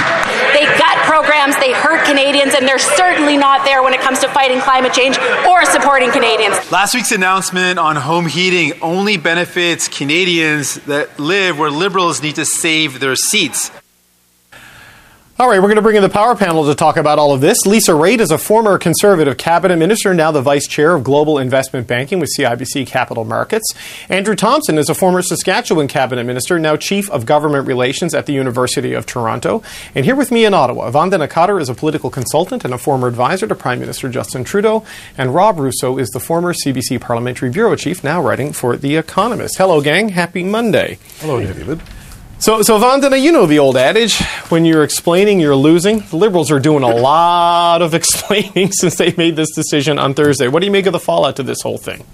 They 0.53 0.65
gut 0.79 0.99
programs, 1.05 1.57
they 1.59 1.73
hurt 1.73 2.07
Canadians, 2.07 2.55
and 2.55 2.67
they're 2.67 2.79
certainly 2.79 3.37
not 3.37 3.65
there 3.65 3.83
when 3.83 3.93
it 3.93 4.01
comes 4.01 4.19
to 4.21 4.29
fighting 4.29 4.61
climate 4.61 4.93
change 4.93 5.19
or 5.47 5.65
supporting 5.67 6.11
Canadians. 6.11 6.57
Last 6.73 6.95
week's 6.95 7.13
announcement 7.13 7.79
on 7.79 7.97
home 7.97 8.27
heating 8.27 8.73
only 8.81 9.17
benefits 9.17 9.89
Canadians 9.89 10.77
that 10.87 11.19
live 11.19 11.59
where 11.59 11.71
Liberals 11.71 12.23
need 12.23 12.37
to 12.37 12.45
save 12.45 13.01
their 13.01 13.17
seats. 13.31 13.71
All 15.39 15.51
right, 15.51 15.59
we're 15.59 15.69
going 15.69 15.77
to 15.77 15.83
bring 15.83 15.97
in 15.97 16.03
the 16.03 16.09
power 16.09 16.35
panel 16.35 16.65
to 16.65 16.75
talk 16.75 16.97
about 16.97 17.19
all 17.19 17.31
of 17.31 17.43
this. 17.43 17.67
Lisa 17.67 17.93
Raitt 17.93 18.21
is 18.21 18.31
a 18.31 18.39
former 18.39 18.79
conservative 18.79 19.37
cabinet 19.37 19.77
minister, 19.77 20.15
now 20.15 20.31
the 20.31 20.41
vice 20.41 20.67
chair 20.67 20.95
of 20.95 21.05
global 21.05 21.37
investment 21.37 21.87
banking 21.87 22.21
with 22.21 22.31
CIBC 22.39 22.87
Capital 22.87 23.23
Markets. 23.27 23.67
Andrew 24.09 24.35
Thomson 24.35 24.79
is 24.79 24.89
a 24.89 24.95
former 24.95 25.21
Saskatchewan 25.21 25.89
cabinet 25.89 26.25
minister, 26.25 26.59
now 26.59 26.75
chief 26.77 27.11
of 27.11 27.27
government 27.27 27.67
relations 27.67 28.15
at 28.15 28.25
the 28.25 28.33
University 28.33 28.95
of 28.95 29.05
Toronto. 29.05 29.63
And 29.95 30.07
here 30.07 30.17
with 30.17 30.33
me 30.33 30.47
in 30.47 30.55
Ottawa, 30.55 30.91
Vandana 30.91 31.29
Kattar 31.29 31.61
is 31.61 31.69
a 31.69 31.75
political 31.75 32.09
consultant 32.09 32.65
and 32.65 32.73
a 32.73 32.79
former 32.79 33.07
advisor 33.07 33.47
to 33.47 33.55
Prime 33.55 33.81
Minister 33.81 34.09
Justin 34.09 34.43
Trudeau. 34.43 34.87
And 35.19 35.35
Rob 35.35 35.59
Russo 35.59 35.99
is 35.99 36.09
the 36.09 36.21
former 36.21 36.55
CBC 36.55 36.99
parliamentary 36.99 37.51
bureau 37.51 37.77
chief, 37.77 38.03
now 38.03 38.23
writing 38.23 38.55
for 38.55 38.79
The 38.79 38.97
Economist. 38.97 39.59
Hello, 39.59 39.83
gang. 39.83 40.09
Happy 40.09 40.43
Monday. 40.43 40.97
Hello, 41.21 41.41
David. 41.41 41.83
So, 42.39 42.61
so 42.61 42.79
Vandana, 42.79 43.21
you 43.21 43.33
know 43.33 43.47
the 43.47 43.59
old 43.59 43.79
adage: 43.79 44.21
when 44.51 44.67
you're 44.67 44.85
explaining, 44.85 45.41
you're 45.41 45.57
losing. 45.57 46.01
The 46.01 46.17
Liberals 46.17 46.51
are 46.51 46.61
doing 46.61 46.83
a 46.83 46.95
lot 46.95 47.81
of 47.81 47.95
explaining 48.01 48.73
since 48.73 48.97
they 48.97 49.15
made 49.17 49.37
this 49.37 49.55
decision 49.55 49.99
on 49.99 50.13
Thursday. 50.13 50.47
What 50.47 50.61
do 50.61 50.67
you 50.67 50.73
make 50.73 50.85
of 50.85 50.93
the 50.93 51.01
fallout 51.01 51.37
to 51.37 51.43
this 51.43 51.63
whole 51.63 51.79
thing? 51.79 52.05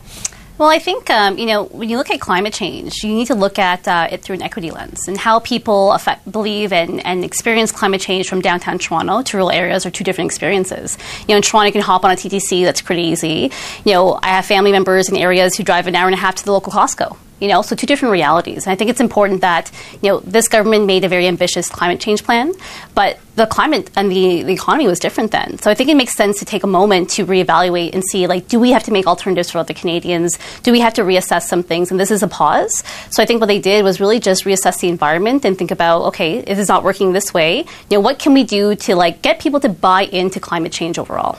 Well, 0.59 0.71
I 0.71 0.79
think 0.79 1.11
um, 1.11 1.39
you 1.39 1.47
know 1.47 1.65
when 1.65 1.89
you 1.89 1.97
look 1.97 2.09
at 2.11 2.21
climate 2.21 2.55
change, 2.55 3.03
you 3.03 3.13
need 3.13 3.27
to 3.27 3.35
look 3.35 3.59
at 3.59 3.89
uh, 3.89 4.07
it 4.13 4.23
through 4.23 4.37
an 4.37 4.43
equity 4.43 4.71
lens 4.71 5.09
and 5.09 5.19
how 5.19 5.41
people 5.41 5.91
affect, 5.91 6.31
believe 6.31 6.73
and, 6.73 7.05
and 7.05 7.25
experience 7.25 7.73
climate 7.73 8.01
change 8.01 8.29
from 8.29 8.41
downtown 8.41 8.79
Toronto 8.79 9.23
to 9.23 9.37
rural 9.37 9.51
areas 9.51 9.85
are 9.87 9.91
two 9.91 10.05
different 10.05 10.31
experiences. 10.31 10.99
You 11.23 11.29
know, 11.31 11.37
in 11.37 11.43
Toronto, 11.43 11.67
you 11.67 11.73
can 11.73 11.83
hop 11.83 12.05
on 12.05 12.13
a 12.13 12.15
TTC, 12.15 12.65
that's 12.65 12.81
pretty 12.81 13.03
easy. 13.03 13.51
You 13.85 13.95
know, 13.95 14.21
I 14.23 14.29
have 14.29 14.47
family 14.47 14.71
members 14.71 15.09
in 15.09 15.17
areas 15.17 15.57
who 15.57 15.65
drive 15.65 15.89
an 15.89 15.97
hour 15.97 16.07
and 16.07 16.15
a 16.15 16.19
half 16.19 16.37
to 16.37 16.45
the 16.45 16.53
local 16.53 16.73
Costco 16.73 17.17
You 17.41 17.49
know, 17.49 17.63
so 17.63 17.75
two 17.75 17.89
different 17.89 18.13
realities. 18.13 18.67
And 18.67 18.73
I 18.73 18.77
think 18.77 18.89
it's 18.89 19.01
important 19.01 19.41
that, 19.41 19.73
you 20.01 20.09
know, 20.11 20.21
this 20.21 20.47
government 20.47 20.87
made 20.87 21.03
a 21.03 21.09
very 21.09 21.27
ambitious 21.27 21.69
climate 21.69 21.99
change 21.99 22.23
plan, 22.23 22.53
but 22.95 23.19
the 23.35 23.47
climate 23.47 23.91
and 23.97 24.13
the, 24.13 24.45
the 24.45 24.53
economy 24.53 24.87
was 24.87 25.01
different 25.01 25.33
then. 25.33 25.59
So 25.59 25.69
I 25.69 25.75
think 25.75 25.91
it 25.91 25.97
makes 25.97 26.15
sense 26.15 26.39
to 26.39 26.45
take 26.45 26.63
a 26.63 26.69
moment 26.69 27.11
to 27.11 27.27
reevaluate 27.27 27.95
and 27.95 28.05
see, 28.05 28.29
like, 28.29 28.47
do 28.47 28.61
we 28.61 28.71
have 28.71 28.85
to 28.85 28.93
make 28.93 29.09
alternatives 29.09 29.51
for 29.51 29.59
other 29.59 29.75
Canadians? 29.75 30.39
Do 30.63 30.71
we 30.71 30.79
have 30.81 30.95
to 30.95 31.03
reassess 31.03 31.43
some 31.43 31.65
things? 31.65 31.91
And 31.91 31.99
this 31.99 32.13
is 32.13 32.23
a 32.23 32.29
pause. 32.29 32.85
So 33.11 33.23
I 33.23 33.27
think 33.27 33.41
what 33.41 33.47
they 33.47 33.59
did 33.59 33.83
was 33.83 33.99
really 33.99 34.21
just 34.21 34.45
reassess 34.45 34.79
the 34.79 34.89
environment 34.89 35.45
and 35.45 35.59
think 35.59 35.73
about, 35.73 36.03
okay, 36.03 36.39
if 36.39 36.59
it's 36.59 36.69
not 36.69 36.85
working 36.85 37.13
this 37.13 37.35
way, 37.35 37.59
you 37.59 37.97
know, 37.97 38.01
what 38.01 38.21
can 38.21 38.35
we 38.35 38.45
do 38.45 38.77
to, 38.77 38.95
like, 38.95 39.21
get 39.21 39.41
people 39.41 39.59
to 39.61 39.69
buy 39.69 40.03
into 40.03 40.39
climate 40.39 40.71
change 40.71 40.97
overall? 40.97 41.39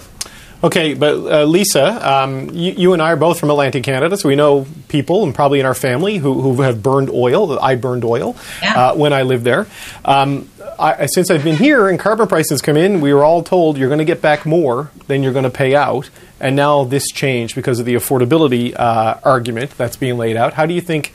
Okay, 0.63 0.93
but 0.93 1.15
uh, 1.15 1.43
Lisa, 1.43 2.09
um, 2.09 2.49
you, 2.51 2.71
you, 2.71 2.93
and 2.93 3.01
I 3.01 3.11
are 3.11 3.17
both 3.17 3.37
from 3.37 3.49
Atlantic 3.49 3.83
Canada, 3.83 4.15
so 4.15 4.29
we 4.29 4.37
know 4.37 4.65
people, 4.87 5.23
and 5.23 5.35
probably 5.35 5.59
in 5.59 5.65
our 5.65 5.73
family, 5.73 6.17
who, 6.17 6.41
who 6.41 6.61
have 6.61 6.81
burned 6.81 7.09
oil. 7.09 7.59
I 7.59 7.75
burned 7.75 8.05
oil 8.05 8.37
yeah. 8.61 8.91
uh, 8.91 8.95
when 8.95 9.11
I 9.11 9.23
lived 9.23 9.43
there. 9.43 9.67
Um, 10.05 10.49
I, 10.79 11.07
since 11.07 11.29
I've 11.29 11.43
been 11.43 11.57
here 11.57 11.89
and 11.89 11.99
carbon 11.99 12.27
prices 12.27 12.61
come 12.61 12.77
in, 12.77 13.01
we 13.01 13.13
were 13.13 13.25
all 13.25 13.43
told 13.43 13.77
you're 13.77 13.89
going 13.89 13.99
to 13.99 14.05
get 14.05 14.21
back 14.21 14.45
more 14.45 14.89
than 15.07 15.21
you're 15.21 15.33
going 15.33 15.43
to 15.43 15.49
pay 15.49 15.75
out. 15.75 16.09
And 16.39 16.55
now 16.55 16.85
this 16.85 17.07
changed 17.07 17.55
because 17.55 17.81
of 17.81 17.85
the 17.85 17.95
affordability 17.95 18.73
uh, 18.77 19.19
argument 19.23 19.71
that's 19.77 19.97
being 19.97 20.17
laid 20.17 20.37
out. 20.37 20.53
How 20.53 20.65
do 20.65 20.73
you 20.73 20.81
think 20.81 21.13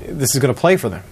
this 0.00 0.34
is 0.34 0.40
going 0.40 0.52
to 0.52 0.58
play 0.58 0.78
for 0.78 0.88
them? 0.88 1.02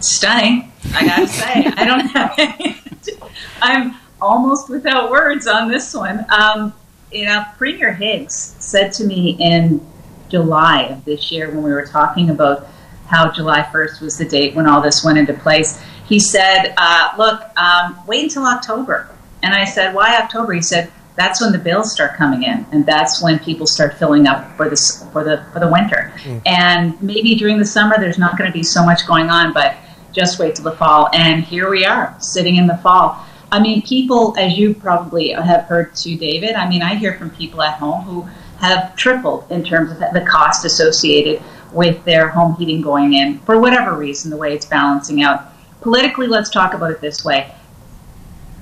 Stunning, 0.00 0.70
I 0.94 1.06
got 1.06 1.16
to 1.20 1.28
say. 1.28 1.64
I 1.76 1.84
don't 1.84 2.06
have 2.08 2.34
any. 2.38 2.76
I'm 3.62 3.94
almost 4.22 4.70
without 4.70 5.10
words 5.10 5.46
on 5.46 5.68
this 5.68 5.92
one. 5.92 6.24
Um, 6.30 6.72
you 7.10 7.26
know, 7.26 7.44
Premier 7.58 7.92
Higgs 7.92 8.56
said 8.58 8.92
to 8.94 9.04
me 9.04 9.36
in 9.38 9.86
July 10.28 10.84
of 10.84 11.04
this 11.04 11.30
year 11.30 11.48
when 11.50 11.62
we 11.62 11.72
were 11.72 11.84
talking 11.84 12.30
about 12.30 12.68
how 13.06 13.30
July 13.30 13.62
1st 13.62 14.00
was 14.00 14.16
the 14.16 14.24
date 14.24 14.54
when 14.54 14.66
all 14.66 14.80
this 14.80 15.04
went 15.04 15.18
into 15.18 15.34
place. 15.34 15.82
He 16.06 16.18
said, 16.18 16.72
uh, 16.78 17.10
Look, 17.18 17.42
um, 17.58 17.98
wait 18.06 18.22
until 18.22 18.46
October. 18.46 19.10
And 19.42 19.52
I 19.52 19.64
said, 19.64 19.94
Why 19.94 20.16
October? 20.16 20.54
He 20.54 20.62
said, 20.62 20.90
that's 21.14 21.42
when 21.42 21.52
the 21.52 21.58
bills 21.58 21.92
start 21.92 22.16
coming 22.16 22.44
in, 22.44 22.64
and 22.72 22.86
that's 22.86 23.22
when 23.22 23.38
people 23.38 23.66
start 23.66 23.98
filling 23.98 24.26
up 24.26 24.56
for 24.56 24.68
the 24.68 25.08
for 25.12 25.22
the 25.22 25.44
for 25.52 25.60
the 25.60 25.68
winter. 25.68 26.12
Mm. 26.22 26.42
And 26.46 27.02
maybe 27.02 27.34
during 27.34 27.58
the 27.58 27.66
summer, 27.66 27.96
there's 27.98 28.18
not 28.18 28.38
going 28.38 28.50
to 28.50 28.56
be 28.56 28.62
so 28.62 28.84
much 28.84 29.06
going 29.06 29.28
on, 29.28 29.52
but 29.52 29.76
just 30.12 30.38
wait 30.38 30.54
till 30.54 30.64
the 30.64 30.72
fall. 30.72 31.10
And 31.12 31.44
here 31.44 31.70
we 31.70 31.84
are, 31.84 32.16
sitting 32.18 32.56
in 32.56 32.66
the 32.66 32.78
fall. 32.78 33.24
I 33.52 33.60
mean, 33.60 33.82
people, 33.82 34.34
as 34.38 34.56
you 34.56 34.72
probably 34.72 35.28
have 35.28 35.64
heard 35.64 35.94
too, 35.94 36.16
David, 36.16 36.54
I 36.54 36.66
mean, 36.66 36.80
I 36.80 36.94
hear 36.94 37.18
from 37.18 37.28
people 37.28 37.60
at 37.60 37.74
home 37.74 38.00
who 38.04 38.22
have 38.58 38.96
tripled 38.96 39.44
in 39.52 39.62
terms 39.62 39.92
of 39.92 39.98
the 39.98 40.24
cost 40.26 40.64
associated 40.64 41.42
with 41.70 42.02
their 42.04 42.28
home 42.30 42.54
heating 42.54 42.80
going 42.80 43.12
in 43.12 43.40
for 43.40 43.60
whatever 43.60 43.94
reason, 43.94 44.30
the 44.30 44.38
way 44.38 44.54
it's 44.54 44.64
balancing 44.64 45.22
out. 45.22 45.52
Politically, 45.82 46.28
let's 46.28 46.48
talk 46.48 46.72
about 46.72 46.92
it 46.92 47.02
this 47.02 47.26
way. 47.26 47.54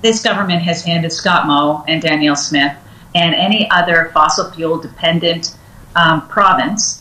This 0.02 0.24
government 0.24 0.62
has 0.62 0.82
handed 0.82 1.12
Scott 1.12 1.46
Moe 1.46 1.84
and 1.86 2.02
Danielle 2.02 2.34
Smith 2.34 2.76
and 3.14 3.32
any 3.32 3.70
other 3.70 4.10
fossil 4.12 4.50
fuel 4.50 4.80
dependent 4.80 5.56
um, 5.94 6.26
province 6.26 6.99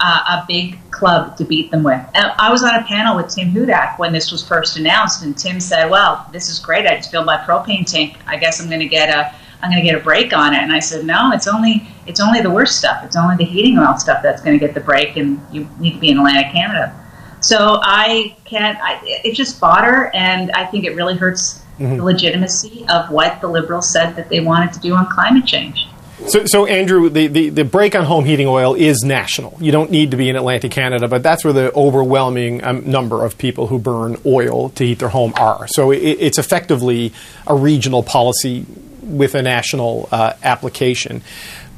uh, 0.00 0.42
a 0.42 0.44
big 0.48 0.78
club 0.90 1.36
to 1.36 1.44
beat 1.44 1.70
them 1.70 1.82
with. 1.82 2.00
And 2.14 2.32
I 2.38 2.50
was 2.50 2.62
on 2.62 2.74
a 2.74 2.82
panel 2.84 3.16
with 3.16 3.28
Tim 3.28 3.52
Hudak 3.52 3.98
when 3.98 4.12
this 4.12 4.32
was 4.32 4.46
first 4.46 4.76
announced, 4.76 5.22
and 5.22 5.36
Tim 5.36 5.60
said, 5.60 5.90
"Well, 5.90 6.26
this 6.32 6.48
is 6.48 6.58
great. 6.58 6.86
I 6.86 6.96
just 6.96 7.10
filled 7.10 7.26
my 7.26 7.38
propane 7.38 7.86
tank. 7.86 8.16
I 8.26 8.36
guess 8.36 8.60
I'm 8.60 8.68
going 8.68 8.80
to 8.80 8.88
get 8.88 9.08
a 9.10 9.34
I'm 9.62 9.70
going 9.70 9.82
to 9.84 9.88
get 9.88 10.00
a 10.00 10.02
break 10.02 10.32
on 10.32 10.54
it." 10.54 10.62
And 10.62 10.72
I 10.72 10.78
said, 10.78 11.04
"No, 11.04 11.32
it's 11.32 11.46
only 11.46 11.86
it's 12.06 12.20
only 12.20 12.40
the 12.40 12.50
worst 12.50 12.78
stuff. 12.78 13.04
It's 13.04 13.16
only 13.16 13.36
the 13.36 13.44
heating 13.44 13.78
oil 13.78 13.96
stuff 13.98 14.22
that's 14.22 14.42
going 14.42 14.58
to 14.58 14.64
get 14.64 14.74
the 14.74 14.80
break, 14.80 15.16
and 15.16 15.40
you 15.52 15.68
need 15.78 15.94
to 15.94 16.00
be 16.00 16.10
in 16.10 16.18
Atlantic 16.18 16.52
Canada." 16.52 16.96
So 17.40 17.78
I 17.82 18.36
can't. 18.44 18.78
I, 18.82 19.00
it's 19.02 19.36
just 19.36 19.58
fodder, 19.58 20.10
and 20.14 20.50
I 20.52 20.66
think 20.66 20.84
it 20.84 20.94
really 20.94 21.16
hurts 21.16 21.62
mm-hmm. 21.78 21.96
the 21.96 22.04
legitimacy 22.04 22.84
of 22.88 23.10
what 23.10 23.40
the 23.40 23.48
Liberals 23.48 23.90
said 23.90 24.14
that 24.16 24.28
they 24.28 24.40
wanted 24.40 24.72
to 24.74 24.80
do 24.80 24.94
on 24.94 25.06
climate 25.10 25.46
change. 25.46 25.86
So, 26.26 26.44
so 26.44 26.66
Andrew, 26.66 27.08
the, 27.08 27.26
the, 27.26 27.48
the, 27.48 27.64
break 27.64 27.94
on 27.94 28.04
home 28.04 28.24
heating 28.24 28.46
oil 28.46 28.74
is 28.74 29.02
national. 29.02 29.56
You 29.60 29.72
don't 29.72 29.90
need 29.90 30.12
to 30.12 30.16
be 30.16 30.28
in 30.28 30.36
Atlantic 30.36 30.70
Canada, 30.70 31.08
but 31.08 31.22
that's 31.22 31.44
where 31.44 31.52
the 31.52 31.72
overwhelming 31.74 32.62
um, 32.62 32.88
number 32.88 33.24
of 33.24 33.38
people 33.38 33.66
who 33.66 33.78
burn 33.78 34.16
oil 34.24 34.68
to 34.70 34.84
heat 34.84 34.98
their 34.98 35.08
home 35.08 35.32
are. 35.36 35.66
So 35.68 35.90
it, 35.90 35.98
it's 35.98 36.38
effectively 36.38 37.12
a 37.46 37.54
regional 37.54 38.02
policy 38.02 38.66
with 39.02 39.34
a 39.34 39.42
national 39.42 40.08
uh, 40.12 40.34
application. 40.42 41.22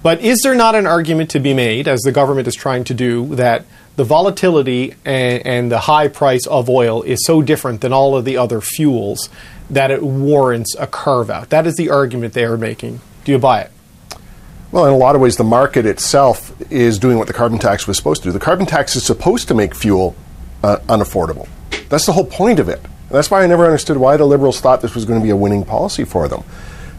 But 0.03 0.21
is 0.21 0.41
there 0.43 0.55
not 0.55 0.75
an 0.75 0.87
argument 0.87 1.31
to 1.31 1.41
be 1.41 1.55
made, 1.55 1.87
as 1.87 2.01
the 2.01 2.13
government 2.13 2.49
is 2.49 2.55
trying 2.55 2.85
to 2.85 2.95
do, 2.95 3.37
that 3.37 3.65
the 3.95 4.05
volatility 4.05 4.95
and, 5.05 5.47
and 5.47 5.73
the 5.73 5.79
high 5.79 6.09
price 6.09 6.47
of 6.47 6.69
oil 6.69 7.03
is 7.03 7.25
so 7.25 7.43
different 7.43 7.81
than 7.81 7.93
all 7.93 8.17
of 8.17 8.25
the 8.25 8.37
other 8.37 8.61
fuels 8.61 9.31
that 9.71 9.91
it 9.91 10.03
warrants 10.03 10.75
a 10.79 10.89
carve 10.89 11.31
out? 11.31 11.51
That 11.51 11.67
is 11.67 11.77
the 11.77 11.91
argument 11.91 12.35
they 12.35 12.45
are 12.45 12.59
making. 12.59 13.01
Do 13.25 13.33
you 13.33 13.39
buy 13.39 13.63
it? 13.63 13.71
Well, 14.73 14.87
in 14.87 14.95
a 14.95 14.97
lot 14.97 15.15
of 15.15 15.21
ways, 15.21 15.37
the 15.37 15.45
market 15.45 15.85
itself 15.85 16.51
is 16.73 16.99
doing 16.99 17.19
what 17.19 17.27
the 17.27 17.35
carbon 17.35 17.59
tax 17.59 17.87
was 17.87 17.99
supposed 17.99 18.23
to 18.23 18.29
do. 18.29 18.33
The 18.33 18.41
carbon 18.41 18.65
tax 18.65 18.97
is 18.97 19.05
supposed 19.05 19.49
to 19.49 19.55
make 19.55 19.75
fuel 19.75 20.17
uh, 20.63 20.79
unaffordable. 20.89 21.47
That's 21.91 22.07
the 22.07 22.13
whole 22.13 22.25
point 22.25 22.59
of 22.59 22.71
it. 22.71 22.81
That's 23.11 23.31
why 23.31 23.43
I 23.43 23.47
never 23.47 23.67
understood 23.67 23.99
why 23.99 24.17
the 24.17 24.25
Liberals 24.25 24.63
thought 24.63 24.81
this 24.81 24.95
was 24.95 25.05
going 25.05 25.21
to 25.21 25.23
be 25.23 25.29
a 25.29 25.37
winning 25.37 25.67
policy 25.67 26.05
for 26.05 26.27
them. 26.27 26.43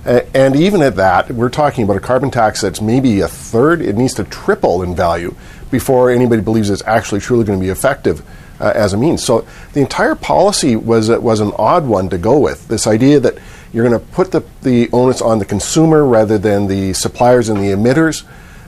Uh, 0.05 0.21
and 0.35 0.55
even 0.55 0.83
at 0.83 0.97
that, 0.97 1.31
we're 1.31 1.49
talking 1.49 1.83
about 1.83 1.97
a 1.97 1.99
carbon 1.99 2.29
tax 2.29 2.61
that's 2.61 2.79
maybe 2.79 3.21
a 3.21 3.27
third, 3.27 3.81
it 3.81 3.95
needs 3.95 4.13
to 4.15 4.23
triple 4.25 4.83
in 4.83 4.95
value 4.95 5.33
before 5.71 6.11
anybody 6.11 6.43
believes 6.43 6.69
it's 6.69 6.83
actually 6.85 7.21
truly 7.21 7.43
going 7.43 7.57
to 7.57 7.63
be 7.63 7.71
effective 7.71 8.21
uh, 8.59 8.71
as 8.75 8.93
a 8.93 8.97
means. 8.97 9.23
So 9.23 9.47
the 9.71 9.79
entire 9.79 10.13
policy 10.13 10.75
was, 10.75 11.09
was 11.09 11.39
an 11.39 11.53
odd 11.57 11.87
one 11.87 12.09
to 12.09 12.19
go 12.19 12.37
with. 12.37 12.67
This 12.67 12.85
idea 12.85 13.19
that 13.21 13.39
you're 13.73 13.87
going 13.87 13.99
to 13.99 14.05
put 14.13 14.31
the, 14.31 14.43
the 14.61 14.89
onus 14.93 15.21
on 15.21 15.39
the 15.39 15.45
consumer 15.45 16.05
rather 16.05 16.37
than 16.37 16.67
the 16.67 16.93
suppliers 16.93 17.49
and 17.49 17.59
the 17.59 17.71
emitters. 17.71 18.23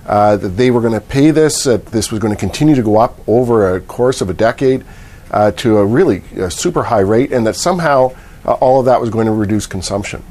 Uh, 0.06 0.38
that 0.38 0.50
they 0.50 0.70
were 0.70 0.82
going 0.82 0.94
to 0.94 1.02
pay 1.02 1.32
this, 1.32 1.64
that 1.64 1.88
this 1.88 2.12
was 2.12 2.20
going 2.20 2.32
to 2.32 2.40
continue 2.40 2.76
to 2.76 2.84
go 2.84 2.98
up 2.98 3.18
over 3.28 3.76
a 3.76 3.82
course 3.82 4.22
of 4.22 4.30
a 4.30 4.36
decade 4.36 4.86
uh, 5.32 5.50
to 5.52 5.78
a 5.78 5.86
really 5.86 6.22
a 6.36 6.52
super 6.52 6.84
high 6.84 7.00
rate, 7.00 7.32
and 7.32 7.48
that 7.48 7.56
somehow 7.56 8.16
uh, 8.46 8.54
all 8.54 8.80
of 8.80 8.86
that 8.86 9.02
was 9.02 9.10
going 9.10 9.26
to 9.26 9.32
reduce 9.32 9.66
consumption. 9.66 10.24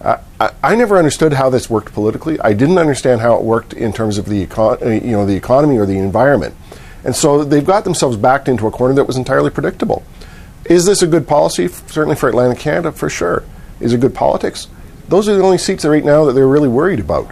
Uh, 0.00 0.18
I, 0.40 0.50
I, 0.64 0.74
never 0.74 0.98
understood 0.98 1.32
how 1.32 1.50
this 1.50 1.70
worked 1.70 1.92
politically. 1.92 2.40
I 2.40 2.52
didn't 2.52 2.78
understand 2.78 3.20
how 3.20 3.36
it 3.36 3.42
worked 3.44 3.72
in 3.72 3.92
terms 3.92 4.18
of 4.18 4.26
the 4.26 4.44
econ- 4.44 5.04
you 5.04 5.12
know 5.12 5.24
the 5.24 5.36
economy 5.36 5.78
or 5.78 5.86
the 5.86 5.98
environment, 5.98 6.56
and 7.04 7.14
so 7.14 7.44
they've 7.44 7.64
got 7.64 7.84
themselves 7.84 8.16
backed 8.16 8.48
into 8.48 8.66
a 8.66 8.72
corner 8.72 8.94
that 8.94 9.04
was 9.04 9.16
entirely 9.16 9.50
predictable. 9.50 10.02
Is 10.64 10.84
this 10.84 11.02
a 11.02 11.06
good 11.06 11.28
policy? 11.28 11.68
Certainly 11.68 12.16
for 12.16 12.28
Atlantic 12.28 12.58
Canada, 12.58 12.90
for 12.90 13.08
sure. 13.08 13.44
Is 13.82 13.92
it 13.92 14.00
good 14.00 14.14
politics? 14.14 14.68
Those 15.08 15.28
are 15.28 15.34
the 15.34 15.42
only 15.42 15.58
seats 15.58 15.84
right 15.84 16.04
now 16.04 16.24
that 16.24 16.32
they're 16.32 16.48
really 16.48 16.68
worried 16.68 17.00
about. 17.00 17.30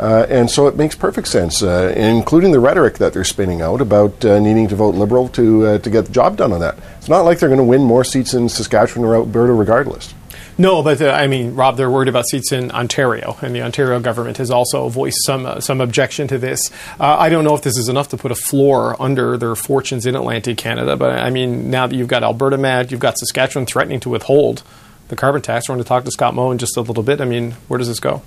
Uh, 0.00 0.26
and 0.28 0.50
so 0.50 0.66
it 0.66 0.76
makes 0.76 0.94
perfect 0.94 1.28
sense, 1.28 1.62
uh, 1.62 1.92
including 1.96 2.50
the 2.50 2.58
rhetoric 2.58 2.98
that 2.98 3.12
they're 3.12 3.24
spinning 3.24 3.60
out 3.60 3.80
about 3.80 4.24
uh, 4.24 4.40
needing 4.40 4.66
to 4.68 4.74
vote 4.74 4.94
Liberal 4.94 5.28
to, 5.28 5.66
uh, 5.66 5.78
to 5.78 5.90
get 5.90 6.06
the 6.06 6.12
job 6.12 6.36
done 6.36 6.52
on 6.52 6.60
that. 6.60 6.76
It's 6.98 7.08
not 7.08 7.22
like 7.22 7.38
they're 7.38 7.48
going 7.48 7.58
to 7.58 7.64
win 7.64 7.82
more 7.82 8.02
seats 8.02 8.34
in 8.34 8.48
Saskatchewan 8.48 9.06
or 9.06 9.14
Alberta 9.14 9.52
regardless. 9.52 10.14
No, 10.58 10.82
but 10.82 11.00
uh, 11.00 11.10
I 11.10 11.26
mean, 11.26 11.54
Rob, 11.54 11.76
they're 11.76 11.90
worried 11.90 12.08
about 12.08 12.26
seats 12.26 12.52
in 12.52 12.70
Ontario, 12.70 13.36
and 13.40 13.54
the 13.54 13.62
Ontario 13.62 13.98
government 14.00 14.36
has 14.38 14.50
also 14.50 14.88
voiced 14.88 15.24
some 15.24 15.46
uh, 15.46 15.60
some 15.60 15.80
objection 15.80 16.28
to 16.28 16.38
this. 16.38 16.70
I 16.98 17.30
don't 17.30 17.44
know 17.44 17.54
if 17.54 17.62
this 17.62 17.78
is 17.78 17.88
enough 17.88 18.08
to 18.08 18.18
put 18.18 18.30
a 18.30 18.34
floor 18.34 19.00
under 19.00 19.38
their 19.38 19.54
fortunes 19.54 20.04
in 20.04 20.14
Atlantic 20.14 20.58
Canada, 20.58 20.96
but 20.96 21.18
I 21.18 21.30
mean, 21.30 21.70
now 21.70 21.86
that 21.86 21.96
you've 21.96 22.08
got 22.08 22.22
Alberta 22.24 22.58
mad, 22.58 22.90
you've 22.90 23.00
got 23.00 23.16
Saskatchewan 23.16 23.64
threatening 23.64 24.00
to 24.00 24.10
withhold 24.10 24.62
the 25.10 25.16
carbon 25.16 25.42
tax. 25.42 25.68
We're 25.68 25.74
going 25.74 25.84
to 25.84 25.88
talk 25.88 26.04
to 26.04 26.10
Scott 26.10 26.34
Moe 26.34 26.50
in 26.50 26.58
just 26.58 26.76
a 26.76 26.80
little 26.80 27.02
bit. 27.02 27.20
I 27.20 27.26
mean, 27.26 27.52
where 27.68 27.78
does 27.78 27.88
this 27.88 28.00
go? 28.00 28.22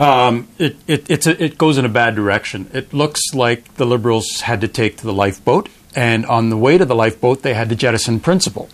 Um, 0.00 0.48
it 0.58 0.76
it, 0.88 1.26
a, 1.26 1.44
it 1.44 1.56
goes 1.56 1.78
in 1.78 1.84
a 1.84 1.88
bad 1.88 2.16
direction. 2.16 2.68
It 2.72 2.92
looks 2.92 3.20
like 3.32 3.76
the 3.76 3.86
Liberals 3.86 4.40
had 4.40 4.60
to 4.62 4.68
take 4.68 4.96
to 4.96 5.06
the 5.06 5.12
lifeboat, 5.12 5.68
and 5.94 6.26
on 6.26 6.50
the 6.50 6.56
way 6.56 6.76
to 6.78 6.84
the 6.84 6.96
lifeboat, 6.96 7.42
they 7.42 7.54
had 7.54 7.68
to 7.68 7.76
jettison 7.76 8.18
principle. 8.18 8.68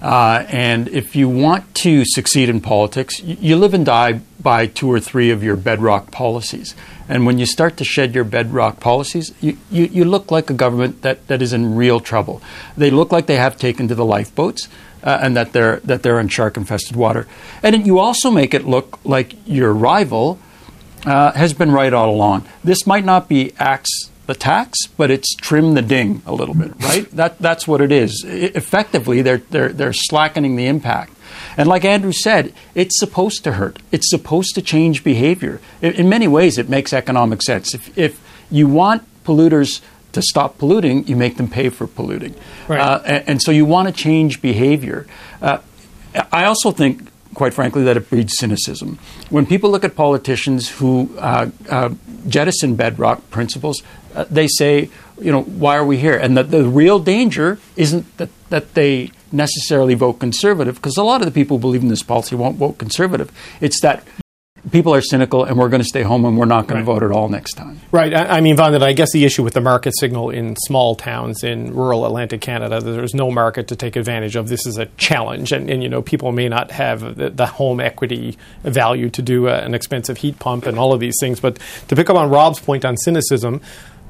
Uh, 0.00 0.46
and 0.48 0.88
if 0.88 1.14
you 1.14 1.28
want 1.28 1.74
to 1.74 2.04
succeed 2.06 2.48
in 2.48 2.60
politics, 2.60 3.20
you, 3.22 3.36
you 3.40 3.56
live 3.56 3.74
and 3.74 3.84
die 3.84 4.20
by 4.40 4.66
two 4.66 4.90
or 4.90 4.98
three 4.98 5.30
of 5.30 5.42
your 5.42 5.56
bedrock 5.56 6.10
policies. 6.10 6.74
And 7.06 7.26
when 7.26 7.38
you 7.38 7.44
start 7.44 7.76
to 7.78 7.84
shed 7.84 8.14
your 8.14 8.24
bedrock 8.24 8.80
policies, 8.80 9.34
you, 9.42 9.58
you, 9.70 9.84
you 9.86 10.04
look 10.06 10.30
like 10.30 10.48
a 10.48 10.54
government 10.54 11.02
that, 11.02 11.26
that 11.26 11.42
is 11.42 11.52
in 11.52 11.74
real 11.74 12.00
trouble. 12.00 12.40
They 12.78 12.90
look 12.90 13.12
like 13.12 13.26
they 13.26 13.36
have 13.36 13.58
taken 13.58 13.88
to 13.88 13.94
the 13.94 14.04
lifeboats 14.04 14.68
uh, 15.02 15.18
and 15.22 15.36
that 15.36 15.52
they're 15.52 15.80
that 15.80 16.02
they're 16.02 16.20
in 16.20 16.28
shark 16.28 16.56
infested 16.56 16.96
water. 16.96 17.26
And 17.62 17.86
you 17.86 17.98
also 17.98 18.30
make 18.30 18.54
it 18.54 18.66
look 18.66 18.98
like 19.04 19.34
your 19.46 19.72
rival 19.72 20.38
uh, 21.04 21.32
has 21.32 21.54
been 21.54 21.72
right 21.72 21.92
all 21.92 22.10
along. 22.10 22.46
This 22.62 22.86
might 22.86 23.04
not 23.04 23.28
be 23.28 23.52
axe 23.58 24.10
the 24.26 24.34
tax, 24.34 24.78
but 24.96 25.10
it's 25.10 25.34
trim 25.34 25.74
the 25.74 25.82
ding 25.82 26.22
a 26.24 26.32
little 26.32 26.54
bit, 26.54 26.72
right? 26.80 27.10
that 27.12 27.38
that's 27.38 27.66
what 27.66 27.80
it 27.80 27.90
is. 27.90 28.24
It, 28.24 28.54
effectively, 28.54 29.22
they're 29.22 29.42
they're 29.50 29.70
they're 29.70 29.92
slackening 29.92 30.56
the 30.56 30.66
impact. 30.66 31.14
And 31.56 31.68
like 31.68 31.84
Andrew 31.84 32.12
said, 32.12 32.54
it's 32.74 32.98
supposed 32.98 33.44
to 33.44 33.52
hurt. 33.52 33.80
It's 33.90 34.08
supposed 34.08 34.54
to 34.54 34.62
change 34.62 35.02
behavior. 35.02 35.60
In, 35.82 35.92
in 35.94 36.08
many 36.08 36.28
ways, 36.28 36.58
it 36.58 36.68
makes 36.68 36.92
economic 36.92 37.42
sense. 37.42 37.74
If, 37.74 37.96
if 37.98 38.20
you 38.50 38.68
want 38.68 39.02
polluters 39.24 39.80
to 40.12 40.22
stop 40.22 40.58
polluting, 40.58 41.06
you 41.06 41.16
make 41.16 41.36
them 41.36 41.48
pay 41.48 41.68
for 41.68 41.86
polluting. 41.86 42.34
Right. 42.68 42.80
Uh, 42.80 43.02
and, 43.04 43.28
and 43.28 43.42
so 43.42 43.50
you 43.50 43.64
want 43.64 43.88
to 43.88 43.94
change 43.94 44.42
behavior. 44.42 45.06
Uh, 45.40 45.58
I 46.32 46.44
also 46.44 46.72
think, 46.72 47.08
quite 47.34 47.54
frankly, 47.54 47.84
that 47.84 47.96
it 47.96 48.10
breeds 48.10 48.34
cynicism. 48.36 48.98
When 49.30 49.46
people 49.46 49.70
look 49.70 49.84
at 49.84 49.94
politicians 49.94 50.68
who 50.68 51.16
uh, 51.18 51.50
uh, 51.68 51.90
jettison 52.26 52.74
bedrock 52.74 53.30
principles, 53.30 53.82
uh, 54.14 54.24
they 54.28 54.48
say, 54.48 54.90
you 55.20 55.30
know, 55.30 55.42
why 55.42 55.76
are 55.76 55.84
we 55.84 55.98
here? 55.98 56.16
And 56.16 56.36
that 56.36 56.50
the 56.50 56.64
real 56.64 56.98
danger 56.98 57.58
isn't 57.76 58.16
that, 58.16 58.30
that 58.48 58.74
they 58.74 59.12
necessarily 59.30 59.94
vote 59.94 60.14
conservative, 60.14 60.74
because 60.74 60.96
a 60.96 61.04
lot 61.04 61.20
of 61.20 61.26
the 61.26 61.32
people 61.32 61.58
who 61.58 61.60
believe 61.60 61.82
in 61.82 61.88
this 61.88 62.02
policy 62.02 62.34
won't 62.34 62.56
vote 62.56 62.78
conservative. 62.78 63.30
It's 63.60 63.80
that 63.82 64.02
people 64.70 64.94
are 64.94 65.00
cynical 65.00 65.44
and 65.44 65.56
we're 65.58 65.68
going 65.68 65.80
to 65.82 65.88
stay 65.88 66.02
home 66.02 66.24
and 66.24 66.36
we're 66.36 66.44
not 66.44 66.66
going 66.66 66.80
Right. 66.84 66.92
to 66.94 67.00
vote 67.00 67.02
at 67.02 67.10
all 67.10 67.28
next 67.28 67.54
time. 67.54 67.80
Right. 67.92 68.12
I, 68.12 68.36
I 68.36 68.40
mean, 68.40 68.56
Von, 68.56 68.74
I 68.82 68.92
guess 68.92 69.12
the 69.12 69.24
issue 69.24 69.42
with 69.42 69.54
the 69.54 69.60
market 69.60 69.94
signal 69.98 70.30
in 70.30 70.56
small 70.56 70.94
towns 70.94 71.42
in 71.42 71.74
rural 71.74 72.04
Atlantic 72.04 72.40
Canada, 72.40 72.80
there's 72.80 73.14
no 73.14 73.30
market 73.30 73.68
to 73.68 73.76
take 73.76 73.96
advantage 73.96 74.36
of. 74.36 74.48
This 74.48 74.66
is 74.66 74.76
a 74.78 74.86
challenge, 74.96 75.52
and, 75.52 75.70
and 75.70 75.82
you 75.82 75.88
know, 75.88 76.02
people 76.02 76.32
may 76.32 76.48
not 76.48 76.70
have 76.72 77.16
the, 77.16 77.30
the 77.30 77.46
home 77.46 77.80
equity 77.80 78.36
value 78.62 79.08
to 79.10 79.22
do 79.22 79.48
an 79.48 79.74
expensive 79.74 80.18
heat 80.18 80.38
pump 80.38 80.66
and 80.66 80.78
all 80.78 80.92
of 80.92 81.00
these 81.00 81.16
things. 81.20 81.40
But 81.40 81.58
to 81.88 81.96
pick 81.96 82.10
up 82.10 82.16
on 82.16 82.28
Rob's 82.30 82.60
point 82.60 82.84
on 82.84 82.96
cynicism, 82.98 83.60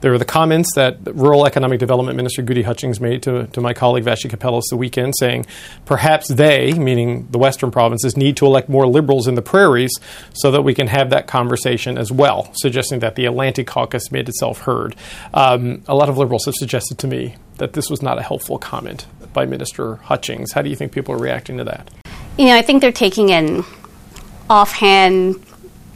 there 0.00 0.10
were 0.10 0.18
the 0.18 0.24
comments 0.24 0.74
that 0.74 0.98
Rural 1.04 1.46
Economic 1.46 1.78
Development 1.78 2.16
Minister 2.16 2.42
Gudie 2.42 2.62
Hutchings 2.62 3.00
made 3.00 3.22
to, 3.24 3.46
to 3.48 3.60
my 3.60 3.74
colleague 3.74 4.04
Vassy 4.04 4.28
Kapelos 4.28 4.62
the 4.70 4.76
weekend, 4.76 5.14
saying 5.18 5.46
perhaps 5.84 6.28
they, 6.28 6.72
meaning 6.72 7.28
the 7.30 7.38
Western 7.38 7.70
provinces, 7.70 8.16
need 8.16 8.36
to 8.38 8.46
elect 8.46 8.68
more 8.68 8.86
Liberals 8.86 9.26
in 9.26 9.34
the 9.34 9.42
prairies 9.42 9.90
so 10.32 10.50
that 10.50 10.62
we 10.62 10.74
can 10.74 10.86
have 10.86 11.10
that 11.10 11.26
conversation 11.26 11.98
as 11.98 12.10
well, 12.10 12.50
suggesting 12.54 13.00
that 13.00 13.14
the 13.14 13.26
Atlantic 13.26 13.66
caucus 13.66 14.10
made 14.10 14.28
itself 14.28 14.60
heard. 14.60 14.96
Um, 15.34 15.82
a 15.86 15.94
lot 15.94 16.08
of 16.08 16.18
Liberals 16.18 16.44
have 16.46 16.54
suggested 16.54 16.98
to 16.98 17.06
me 17.06 17.36
that 17.58 17.74
this 17.74 17.90
was 17.90 18.00
not 18.02 18.18
a 18.18 18.22
helpful 18.22 18.58
comment 18.58 19.06
by 19.32 19.46
Minister 19.46 19.96
Hutchings. 19.96 20.52
How 20.52 20.62
do 20.62 20.70
you 20.70 20.76
think 20.76 20.92
people 20.92 21.14
are 21.14 21.18
reacting 21.18 21.58
to 21.58 21.64
that? 21.64 21.88
You 22.38 22.46
know, 22.46 22.56
I 22.56 22.62
think 22.62 22.80
they're 22.80 22.90
taking 22.90 23.30
an 23.32 23.64
offhand 24.48 25.36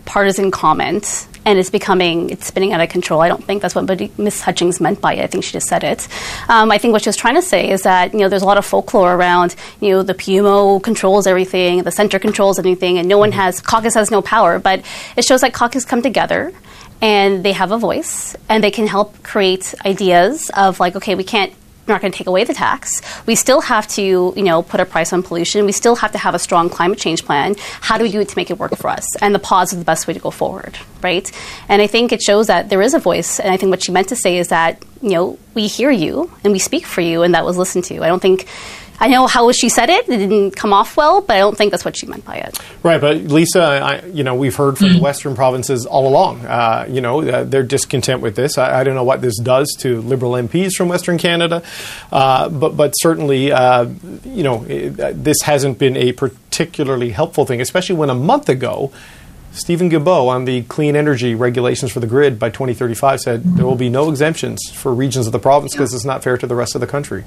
partisan 0.05 0.51
comment 0.51 1.27
and 1.45 1.59
it's 1.59 1.71
becoming 1.71 2.31
it's 2.31 2.47
spinning 2.47 2.73
out 2.73 2.81
of 2.81 2.89
control. 2.89 3.21
I 3.21 3.29
don't 3.29 3.45
think 3.45 3.63
that's 3.63 3.75
what 3.75 4.19
Ms. 4.19 4.43
Hutchings 4.43 4.81
meant 4.81 5.01
by 5.01 5.15
it. 5.15 5.23
I 5.23 5.27
think 5.27 5.45
she 5.45 5.53
just 5.53 5.69
said 5.69 5.85
it. 5.85 6.09
Um, 6.49 6.71
I 6.71 6.79
think 6.79 6.93
what 6.93 7.03
she 7.03 7.09
was 7.09 7.17
trying 7.17 7.35
to 7.35 7.43
say 7.43 7.71
is 7.71 7.83
that 7.83 8.13
you 8.13 8.21
know 8.21 8.29
there's 8.29 8.43
a 8.43 8.47
lot 8.47 8.59
of 8.59 8.65
folklore 8.65 9.15
around 9.15 9.55
you 9.81 9.91
know 9.91 10.03
the 10.03 10.15
PMO 10.15 10.83
controls 10.83 11.27
everything, 11.27 11.83
the 11.83 11.93
center 11.93 12.19
controls 12.19 12.59
everything, 12.59 12.99
and 12.99 13.09
no 13.09 13.19
one 13.19 13.33
has 13.33 13.61
caucus 13.61 13.95
has 13.95 14.11
no 14.11 14.23
power. 14.23 14.59
But 14.59 14.85
it 15.17 15.25
shows 15.25 15.43
that 15.43 15.53
caucus 15.53 15.85
come 15.85 16.03
together 16.03 16.53
and 17.01 17.45
they 17.45 17.53
have 17.53 17.73
a 17.73 17.79
voice 17.79 18.37
and 18.49 18.63
they 18.63 18.71
can 18.71 18.87
help 18.87 19.23
create 19.23 19.75
ideas 19.85 20.51
of 20.57 20.81
like 20.81 20.97
okay 20.97 21.15
we 21.15 21.25
can't 21.25 21.53
not 21.87 22.01
going 22.01 22.13
to 22.13 22.17
take 22.17 22.27
away 22.27 22.45
the 22.45 22.55
tax. 22.55 23.03
We 23.27 23.35
still 23.35 23.61
have 23.61 23.87
to, 23.89 24.03
you 24.03 24.43
know, 24.43 24.63
put 24.63 24.81
a 24.81 24.85
price 24.85 25.13
on 25.13 25.23
pollution. 25.23 25.67
We 25.67 25.73
still 25.73 25.97
have 25.97 26.13
to 26.13 26.19
have 26.19 26.35
a 26.35 26.39
strong 26.39 26.71
climate 26.71 26.99
change 26.99 27.25
plan. 27.25 27.57
How 27.81 27.99
do 27.99 28.05
we 28.05 28.11
do 28.11 28.21
it 28.21 28.29
to 28.29 28.37
make 28.37 28.51
it 28.51 28.59
work 28.59 28.77
for 28.77 28.89
us? 28.89 29.05
And 29.21 29.35
the 29.35 29.39
pause 29.39 29.73
is 29.73 29.79
the 29.79 29.85
best 29.85 30.07
way 30.07 30.15
to 30.15 30.21
go 30.21 30.31
forward, 30.31 30.79
right? 31.03 31.31
And 31.69 31.83
I 31.83 31.87
think 31.87 32.13
it 32.13 32.23
shows 32.23 32.47
that 32.47 32.69
there 32.71 32.83
is 32.83 32.95
a 32.95 32.99
voice. 32.99 33.39
And 33.39 33.53
I 33.53 33.57
think 33.57 33.71
what 33.71 33.83
she 33.83 33.93
meant 33.93 34.09
to 34.09 34.17
say 34.17 34.39
is 34.39 34.49
that, 34.49 34.83
you 35.03 35.11
know, 35.11 35.39
we 35.55 35.67
hear 35.67 35.91
you 35.91 36.31
and 36.43 36.53
we 36.53 36.59
speak 36.59 36.87
for 36.87 37.01
you, 37.01 37.23
and 37.23 37.35
that 37.35 37.45
was 37.45 37.59
listened 37.59 37.85
to. 37.85 38.03
I 38.03 38.09
don't 38.09 38.21
think. 38.21 38.47
I 38.99 39.09
know 39.09 39.27
how 39.27 39.51
she 39.53 39.69
said 39.69 39.91
it; 39.91 40.09
it 40.09 40.19
didn't 40.19 40.53
come 40.53 40.73
off 40.73 40.97
well, 40.97 41.21
but 41.21 41.37
I 41.37 41.41
don't 41.41 41.57
think 41.57 41.73
that's 41.73 41.85
what 41.85 41.97
she 41.97 42.07
meant 42.07 42.25
by 42.25 42.37
it. 42.37 42.59
Right, 42.83 43.01
but 43.01 43.17
Lisa, 43.19 43.63
I, 43.63 44.07
you 44.07 44.23
know, 44.23 44.35
we've 44.35 44.55
heard 44.55 44.79
from 44.79 44.93
the 44.95 45.01
Western 45.01 45.35
provinces 45.35 45.85
all 45.85 46.07
along. 46.07 46.45
Uh, 46.47 46.87
you 46.89 47.01
know, 47.01 47.23
uh, 47.23 47.45
they're 47.45 47.63
discontent 47.63 48.21
with 48.21 48.37
this. 48.37 48.57
I, 48.57 48.81
I 48.81 48.85
don't 48.85 48.95
know 48.95 49.05
what 49.05 49.21
this 49.21 49.39
does 49.39 49.75
to 49.81 50.01
Liberal 50.03 50.33
MPs 50.33 50.75
from 50.75 50.89
Western 50.89 51.19
Canada, 51.19 51.63
uh, 52.13 52.49
but 52.49 52.77
but 52.77 52.93
certainly, 52.93 53.53
uh, 53.53 53.89
you 54.25 54.43
know, 54.43 54.65
it, 54.65 54.99
uh, 55.01 55.13
this 55.15 55.43
hasn't 55.43 55.79
been 55.79 55.97
a 55.97 56.13
particularly 56.13 57.11
helpful 57.11 57.45
thing, 57.45 57.61
especially 57.61 57.97
when 57.97 58.11
a 58.11 58.15
month 58.15 58.49
ago. 58.49 58.93
Steven 59.53 59.89
Guilbeault 59.89 60.27
on 60.27 60.47
the 60.47 60.63
clean 60.63 60.97
energy 60.97 61.37
regulations 61.37 61.93
for 61.93 62.01
the 62.01 62.09
grid 62.09 62.41
by 62.41 62.51
2035 62.51 63.21
said 63.21 63.45
there 63.45 63.65
will 63.65 63.77
be 63.77 63.89
no 63.89 64.11
exemptions 64.11 64.61
for 64.75 64.93
regions 64.93 65.27
of 65.27 65.33
the 65.33 65.39
province 65.39 65.73
because 65.73 65.95
it's 65.95 66.05
not 66.05 66.25
fair 66.25 66.37
to 66.37 66.45
the 66.45 66.57
rest 66.57 66.75
of 66.75 66.81
the 66.81 66.89
country. 66.89 67.23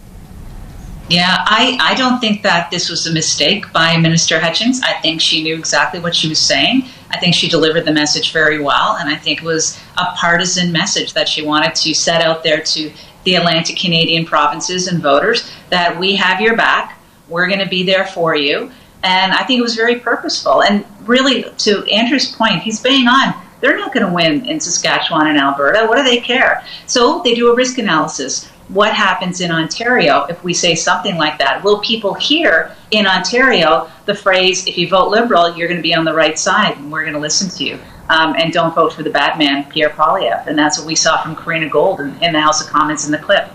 Yeah, 1.10 1.38
I, 1.40 1.78
I 1.80 1.96
don't 1.96 2.20
think 2.20 2.44
that 2.44 2.70
this 2.70 2.90
was 2.90 3.08
a 3.08 3.14
mistake 3.14 3.72
by 3.72 3.96
Minister 3.96 4.42
Hutchings. 4.42 4.82
I 4.82 4.94
think 4.94 5.22
she 5.22 5.42
knew 5.42 5.56
exactly 5.56 6.02
what 6.02 6.14
she 6.14 6.28
was 6.28 6.40
saying. 6.40 6.84
I 7.12 7.18
think 7.18 7.34
she 7.34 7.48
delivered 7.48 7.86
the 7.86 7.94
message 7.94 8.34
very 8.34 8.60
well, 8.60 8.98
and 8.98 9.10
I 9.10 9.16
think 9.16 9.42
it 9.42 9.46
was 9.46 9.80
a 9.96 10.08
partisan 10.18 10.74
message 10.74 11.14
that 11.14 11.30
she 11.30 11.44
wanted 11.44 11.76
to 11.76 11.94
set 11.94 12.22
out 12.22 12.44
there 12.44 12.60
to 12.60 12.92
the 13.24 13.36
Atlantic 13.36 13.78
Canadian 13.78 14.26
provinces 14.26 14.88
and 14.88 15.02
voters 15.02 15.50
that 15.70 15.98
we 15.98 16.16
have 16.16 16.42
your 16.42 16.58
back, 16.58 16.98
we're 17.30 17.48
going 17.48 17.60
to 17.60 17.70
be 17.70 17.84
there 17.84 18.06
for 18.08 18.36
you. 18.36 18.72
And 19.04 19.34
I 19.34 19.44
think 19.44 19.60
it 19.60 19.64
was 19.64 19.76
very 19.76 20.00
purposeful. 20.00 20.64
And 20.64 20.86
really, 21.02 21.44
to 21.44 21.86
Andrew's 21.86 22.34
point, 22.34 22.64
he's 22.64 22.82
bang 22.82 23.08
on. 23.08 23.34
They're 23.60 23.78
not 23.78 23.94
going 23.94 24.06
to 24.06 24.14
win 24.14 24.46
in 24.46 24.60
Saskatchewan 24.60 25.28
and 25.28 25.38
Alberta. 25.38 25.86
What 25.88 25.98
do 25.98 26.04
they 26.04 26.20
care? 26.20 26.64
So 26.86 27.22
they 27.24 27.34
do 27.34 27.52
a 27.52 27.56
risk 27.56 27.78
analysis 27.78 28.50
what 28.70 28.94
happens 28.94 29.40
in 29.42 29.52
Ontario 29.52 30.24
if 30.26 30.44
we 30.44 30.54
say 30.54 30.76
something 30.76 31.18
like 31.18 31.38
that? 31.40 31.64
Will 31.64 31.80
people 31.80 32.14
hear 32.14 32.76
in 32.92 33.08
Ontario 33.08 33.90
the 34.06 34.14
phrase, 34.14 34.68
if 34.68 34.78
you 34.78 34.90
vote 34.90 35.10
Liberal, 35.10 35.56
you're 35.56 35.68
going 35.68 35.80
to 35.80 35.84
be 35.84 35.94
on 35.94 36.06
the 36.06 36.14
right 36.14 36.38
side 36.38 36.78
and 36.78 36.92
we're 36.92 37.04
going 37.04 37.14
to 37.14 37.20
listen 37.20 37.50
to 37.58 37.64
you? 37.64 37.80
Um, 38.10 38.36
and 38.38 38.54
don't 38.54 38.74
vote 38.74 38.94
for 38.94 39.04
the 39.04 39.10
bad 39.10 39.38
man, 39.38 39.70
Pierre 39.70 39.90
Poilievre. 39.90 40.46
And 40.48 40.58
that's 40.58 40.78
what 40.78 40.88
we 40.88 40.96
saw 40.96 41.22
from 41.22 41.36
Karina 41.36 41.70
Gould 41.70 42.00
in, 42.00 42.24
in 42.24 42.34
the 42.34 42.40
House 42.40 42.64
of 42.64 42.70
Commons 42.70 43.06
in 43.06 43.12
the 43.12 43.18
clip. 43.18 43.50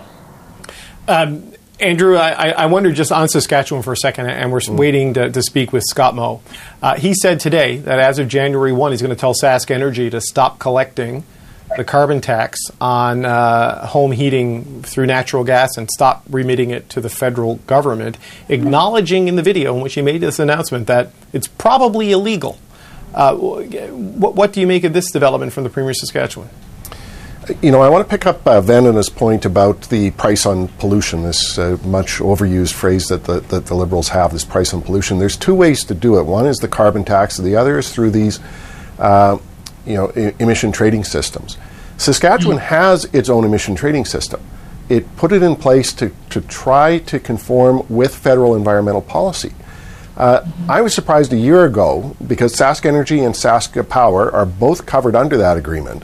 Um, 1.07 1.53
Andrew, 1.79 2.15
I, 2.15 2.49
I 2.51 2.65
wonder 2.67 2.91
just 2.91 3.11
on 3.11 3.27
Saskatchewan 3.27 3.83
for 3.83 3.93
a 3.93 3.97
second, 3.97 4.29
and 4.29 4.51
we're 4.51 4.61
waiting 4.69 5.15
to, 5.15 5.31
to 5.31 5.41
speak 5.41 5.73
with 5.73 5.83
Scott 5.89 6.15
Moe. 6.15 6.41
Uh, 6.81 6.95
he 6.95 7.13
said 7.13 7.39
today 7.39 7.77
that 7.77 7.99
as 7.99 8.19
of 8.19 8.27
January 8.27 8.71
1, 8.71 8.91
he's 8.91 9.01
going 9.01 9.13
to 9.13 9.19
tell 9.19 9.33
SaskEnergy 9.33 10.11
to 10.11 10.21
stop 10.21 10.59
collecting 10.59 11.23
the 11.77 11.83
carbon 11.83 12.21
tax 12.21 12.59
on 12.79 13.25
uh, 13.25 13.85
home 13.87 14.11
heating 14.11 14.83
through 14.83 15.05
natural 15.05 15.43
gas 15.43 15.77
and 15.77 15.89
stop 15.89 16.23
remitting 16.29 16.69
it 16.69 16.89
to 16.89 17.01
the 17.01 17.09
federal 17.09 17.55
government, 17.67 18.17
acknowledging 18.49 19.27
in 19.27 19.35
the 19.35 19.43
video 19.43 19.75
in 19.75 19.81
which 19.81 19.95
he 19.95 20.01
made 20.01 20.21
this 20.21 20.39
announcement 20.39 20.87
that 20.87 21.11
it's 21.31 21.47
probably 21.47 22.11
illegal. 22.11 22.57
Uh, 23.13 23.35
what, 23.35 24.35
what, 24.35 24.53
do 24.53 24.59
you 24.59 24.67
make 24.67 24.83
of 24.83 24.93
this 24.93 25.11
development 25.11 25.53
from 25.53 25.63
the 25.63 25.69
Premier 25.69 25.91
of 25.91 25.97
Saskatchewan? 25.97 26.49
You 27.61 27.71
know, 27.71 27.81
I 27.81 27.89
want 27.89 28.07
to 28.07 28.09
pick 28.09 28.25
up 28.25 28.47
uh, 28.47 28.61
Vandana's 28.61 29.09
point 29.09 29.45
about 29.45 29.81
the 29.89 30.11
price 30.11 30.45
on 30.45 30.69
pollution, 30.69 31.23
this 31.23 31.57
uh, 31.59 31.77
much 31.83 32.19
overused 32.19 32.73
phrase 32.73 33.07
that 33.07 33.25
the, 33.25 33.41
that 33.41 33.65
the 33.65 33.75
Liberals 33.75 34.09
have, 34.09 34.31
this 34.31 34.45
price 34.45 34.73
on 34.73 34.81
pollution. 34.81 35.19
There's 35.19 35.35
two 35.35 35.53
ways 35.53 35.83
to 35.85 35.93
do 35.93 36.17
it. 36.17 36.23
One 36.23 36.47
is 36.47 36.57
the 36.57 36.69
carbon 36.69 37.03
tax, 37.03 37.37
the 37.37 37.55
other 37.55 37.77
is 37.77 37.93
through 37.93 38.11
these 38.11 38.39
uh, 38.97 39.37
you 39.85 39.95
know, 39.95 40.07
emission 40.39 40.71
trading 40.71 41.03
systems. 41.03 41.57
Saskatchewan 42.03 42.57
has 42.57 43.05
its 43.13 43.29
own 43.29 43.45
emission 43.45 43.75
trading 43.75 44.03
system. 44.03 44.41
It 44.89 45.15
put 45.15 45.31
it 45.31 45.41
in 45.41 45.55
place 45.55 45.93
to, 45.93 46.11
to 46.31 46.41
try 46.41 46.99
to 46.99 47.17
conform 47.17 47.85
with 47.87 48.13
federal 48.13 48.55
environmental 48.55 49.01
policy. 49.01 49.53
Uh, 50.17 50.45
I 50.67 50.81
was 50.81 50.93
surprised 50.93 51.31
a 51.31 51.37
year 51.37 51.63
ago 51.63 52.15
because 52.27 52.53
SaskEnergy 52.53 53.25
and 53.25 53.33
SaskPower 53.33 54.33
are 54.33 54.45
both 54.45 54.85
covered 54.85 55.15
under 55.15 55.37
that 55.37 55.55
agreement 55.55 56.03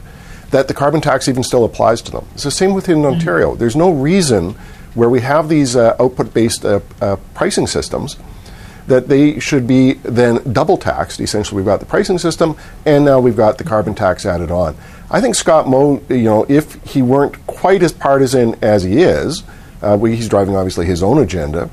that 0.52 0.70
the 0.70 0.74
carbon 0.74 1.02
tax 1.02 1.28
even 1.28 1.43
still 1.43 1.66
applies 1.66 2.02
to 2.04 2.12
them. 2.12 2.26
It's 2.34 2.43
the 2.43 2.52
same 2.52 2.74
within 2.74 3.06
Ontario. 3.06 3.56
There's 3.56 3.76
no 3.76 3.91
reason 3.91 4.56
where 4.93 5.10
we 5.10 5.20
have 5.20 5.50
these 5.50 5.76
uh, 5.76 5.97
output 6.00 6.34
based 6.34 6.64
uh, 6.64 6.80
uh, 7.02 7.18
pricing 7.34 7.68
systems 7.68 8.16
that 8.89 9.07
they 9.07 9.39
should 9.39 9.65
be 9.65 9.93
then 9.93 10.53
double 10.53 10.77
taxed. 10.77 11.19
Essentially, 11.19 11.57
we've 11.57 11.65
got 11.65 11.79
the 11.79 11.85
pricing 11.85 12.17
system, 12.17 12.57
and 12.85 13.05
now 13.05 13.19
we've 13.19 13.37
got 13.37 13.57
the 13.57 13.63
carbon 13.63 13.95
tax 13.95 14.25
added 14.25 14.51
on. 14.51 14.75
I 15.09 15.21
think 15.21 15.35
Scott 15.35 15.67
Moe, 15.67 16.01
you 16.09 16.23
know, 16.23 16.45
if 16.47 16.75
he 16.83 17.01
weren't 17.01 17.45
quite 17.47 17.81
as 17.81 17.91
partisan 17.91 18.55
as 18.61 18.83
he 18.83 19.01
is, 19.01 19.43
uh, 19.81 19.97
he's 19.97 20.29
driving 20.29 20.55
obviously 20.55 20.85
his 20.85 21.01
own 21.01 21.19
agenda, 21.19 21.69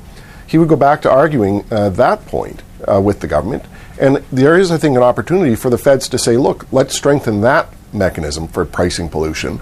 he 0.47 0.57
would 0.57 0.69
go 0.69 0.75
back 0.75 1.01
to 1.01 1.11
arguing 1.11 1.65
uh, 1.71 1.89
that 1.89 2.25
point 2.25 2.63
uh, 2.87 3.01
with 3.01 3.19
the 3.19 3.27
government. 3.27 3.63
And 3.99 4.17
there 4.31 4.57
is, 4.57 4.71
I 4.71 4.77
think, 4.77 4.95
an 4.95 5.03
opportunity 5.03 5.55
for 5.55 5.69
the 5.69 5.77
feds 5.77 6.07
to 6.09 6.17
say, 6.17 6.37
look, 6.37 6.71
let's 6.71 6.95
strengthen 6.95 7.41
that 7.41 7.67
mechanism 7.93 8.47
for 8.47 8.63
pricing 8.65 9.09
pollution 9.09 9.59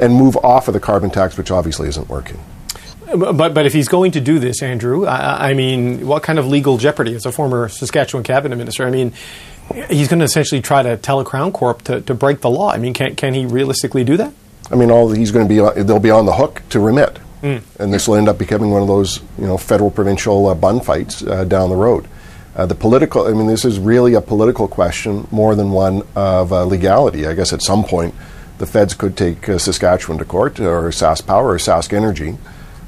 and 0.00 0.14
move 0.14 0.36
off 0.38 0.68
of 0.68 0.74
the 0.74 0.80
carbon 0.80 1.10
tax, 1.10 1.36
which 1.36 1.50
obviously 1.50 1.88
isn't 1.88 2.08
working. 2.08 2.38
But 3.16 3.54
but 3.54 3.66
if 3.66 3.72
he's 3.72 3.88
going 3.88 4.12
to 4.12 4.20
do 4.20 4.38
this, 4.38 4.62
Andrew, 4.62 5.06
I, 5.06 5.50
I 5.50 5.54
mean, 5.54 6.06
what 6.06 6.22
kind 6.22 6.38
of 6.38 6.46
legal 6.46 6.76
jeopardy 6.78 7.14
as 7.14 7.24
a 7.26 7.32
former 7.32 7.68
Saskatchewan 7.68 8.24
cabinet 8.24 8.56
minister? 8.56 8.86
I 8.86 8.90
mean, 8.90 9.12
he's 9.88 10.08
going 10.08 10.18
to 10.18 10.24
essentially 10.24 10.60
try 10.60 10.82
to 10.82 10.96
tell 10.96 11.20
a 11.20 11.24
Crown 11.24 11.52
Corp 11.52 11.82
to, 11.84 12.00
to 12.02 12.14
break 12.14 12.40
the 12.40 12.50
law. 12.50 12.70
I 12.70 12.78
mean, 12.78 12.94
can 12.94 13.14
can 13.16 13.34
he 13.34 13.46
realistically 13.46 14.04
do 14.04 14.16
that? 14.18 14.32
I 14.70 14.74
mean, 14.74 14.90
all 14.90 15.10
he's 15.10 15.30
going 15.30 15.48
to 15.48 15.48
be 15.48 15.82
they'll 15.82 16.00
be 16.00 16.10
on 16.10 16.26
the 16.26 16.34
hook 16.34 16.62
to 16.70 16.80
remit, 16.80 17.18
Mm. 17.42 17.62
and 17.78 17.94
this 17.94 18.08
will 18.08 18.16
end 18.16 18.28
up 18.28 18.36
becoming 18.36 18.70
one 18.72 18.82
of 18.82 18.88
those 18.88 19.20
you 19.38 19.46
know 19.46 19.56
federal 19.56 19.90
provincial 19.90 20.46
uh, 20.48 20.54
bun 20.54 20.80
fights 20.80 21.22
uh, 21.22 21.44
down 21.44 21.70
the 21.70 21.76
road. 21.76 22.06
Uh, 22.56 22.66
the 22.66 22.74
political, 22.74 23.26
I 23.28 23.32
mean, 23.32 23.46
this 23.46 23.64
is 23.64 23.78
really 23.78 24.14
a 24.14 24.20
political 24.20 24.66
question 24.66 25.28
more 25.30 25.54
than 25.54 25.70
one 25.70 26.02
of 26.16 26.52
uh, 26.52 26.64
legality. 26.64 27.26
I 27.28 27.34
guess 27.34 27.52
at 27.52 27.62
some 27.62 27.84
point 27.84 28.14
the 28.58 28.66
feds 28.66 28.94
could 28.94 29.16
take 29.16 29.48
uh, 29.48 29.58
Saskatchewan 29.58 30.18
to 30.18 30.24
court 30.24 30.58
or 30.58 30.88
SaskPower 30.90 31.44
or 31.44 31.58
SaskEnergy 31.58 32.34
uh, 32.34 32.38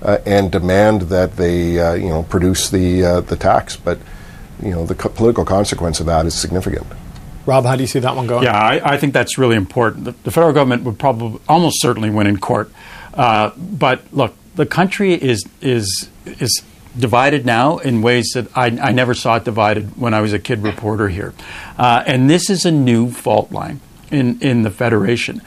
and 0.03 0.51
demand 0.51 1.03
that 1.03 1.37
they 1.37 1.79
uh, 1.79 1.95
you 1.95 2.09
know 2.09 2.23
produce 2.25 2.71
the 2.71 3.05
uh, 3.05 3.21
the 3.21 3.37
tax. 3.37 3.77
But 3.77 3.99
you 4.63 4.71
know 4.71 4.87
the 4.87 4.95
co- 4.95 5.11
political 5.11 5.45
consequence 5.45 6.01
of 6.01 6.07
that 6.07 6.27
is 6.27 6.35
significant. 6.35 6.87
Rob, 7.47 7.65
how 7.65 7.75
do 7.75 7.83
you 7.83 7.87
see 7.87 8.01
that 8.01 8.15
one 8.15 8.27
going? 8.27 8.45
Yeah, 8.45 8.57
I, 8.57 8.95
I 8.95 8.97
think 8.99 9.15
that's 9.15 9.39
really 9.39 9.57
important. 9.57 10.05
The, 10.05 10.13
the, 10.25 10.31
federal 10.31 10.53
government 10.53 10.85
would 10.85 10.99
probably 10.99 11.41
almost 11.49 11.81
certainly 11.81 12.11
win 12.11 12.27
in 12.27 12.39
court. 12.39 12.71
Uh, 13.15 13.51
but 13.57 14.03
look, 14.13 14.35
the 14.55 14.67
country 14.67 15.15
is 15.15 15.45
is 15.61 16.09
is 16.27 16.63
divided 16.99 17.47
now 17.47 17.79
in 17.79 18.03
ways 18.03 18.31
that 18.35 18.47
I, 18.57 18.67
I, 18.67 18.93
never 18.93 19.15
saw 19.15 19.37
it 19.37 19.45
divided 19.45 19.97
when 19.97 20.13
I 20.13 20.21
was 20.21 20.33
a 20.33 20.39
kid 20.39 20.63
reporter 20.63 21.09
here. 21.09 21.33
Uh, 21.79 22.03
and 22.07 22.29
this 22.29 22.51
is 22.51 22.65
a 22.65 22.71
new 22.71 23.11
fault 23.11 23.53
line 23.53 23.81
in, 24.11 24.41
in 24.41 24.63
the 24.63 24.71
Federation. 24.71 25.41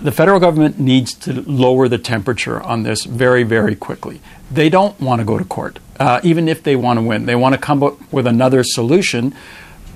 The 0.00 0.12
federal 0.12 0.38
government 0.38 0.78
needs 0.78 1.12
to 1.14 1.42
lower 1.42 1.88
the 1.88 1.98
temperature 1.98 2.60
on 2.60 2.84
this 2.84 3.04
very, 3.04 3.42
very 3.42 3.74
quickly. 3.74 4.20
They 4.50 4.68
don't 4.68 4.98
want 5.00 5.20
to 5.20 5.24
go 5.24 5.38
to 5.38 5.44
court, 5.44 5.80
uh, 5.98 6.20
even 6.22 6.48
if 6.48 6.62
they 6.62 6.76
want 6.76 6.98
to 6.98 7.04
win. 7.04 7.26
They 7.26 7.34
want 7.34 7.54
to 7.54 7.60
come 7.60 7.82
up 7.82 8.12
with 8.12 8.26
another 8.26 8.62
solution. 8.62 9.34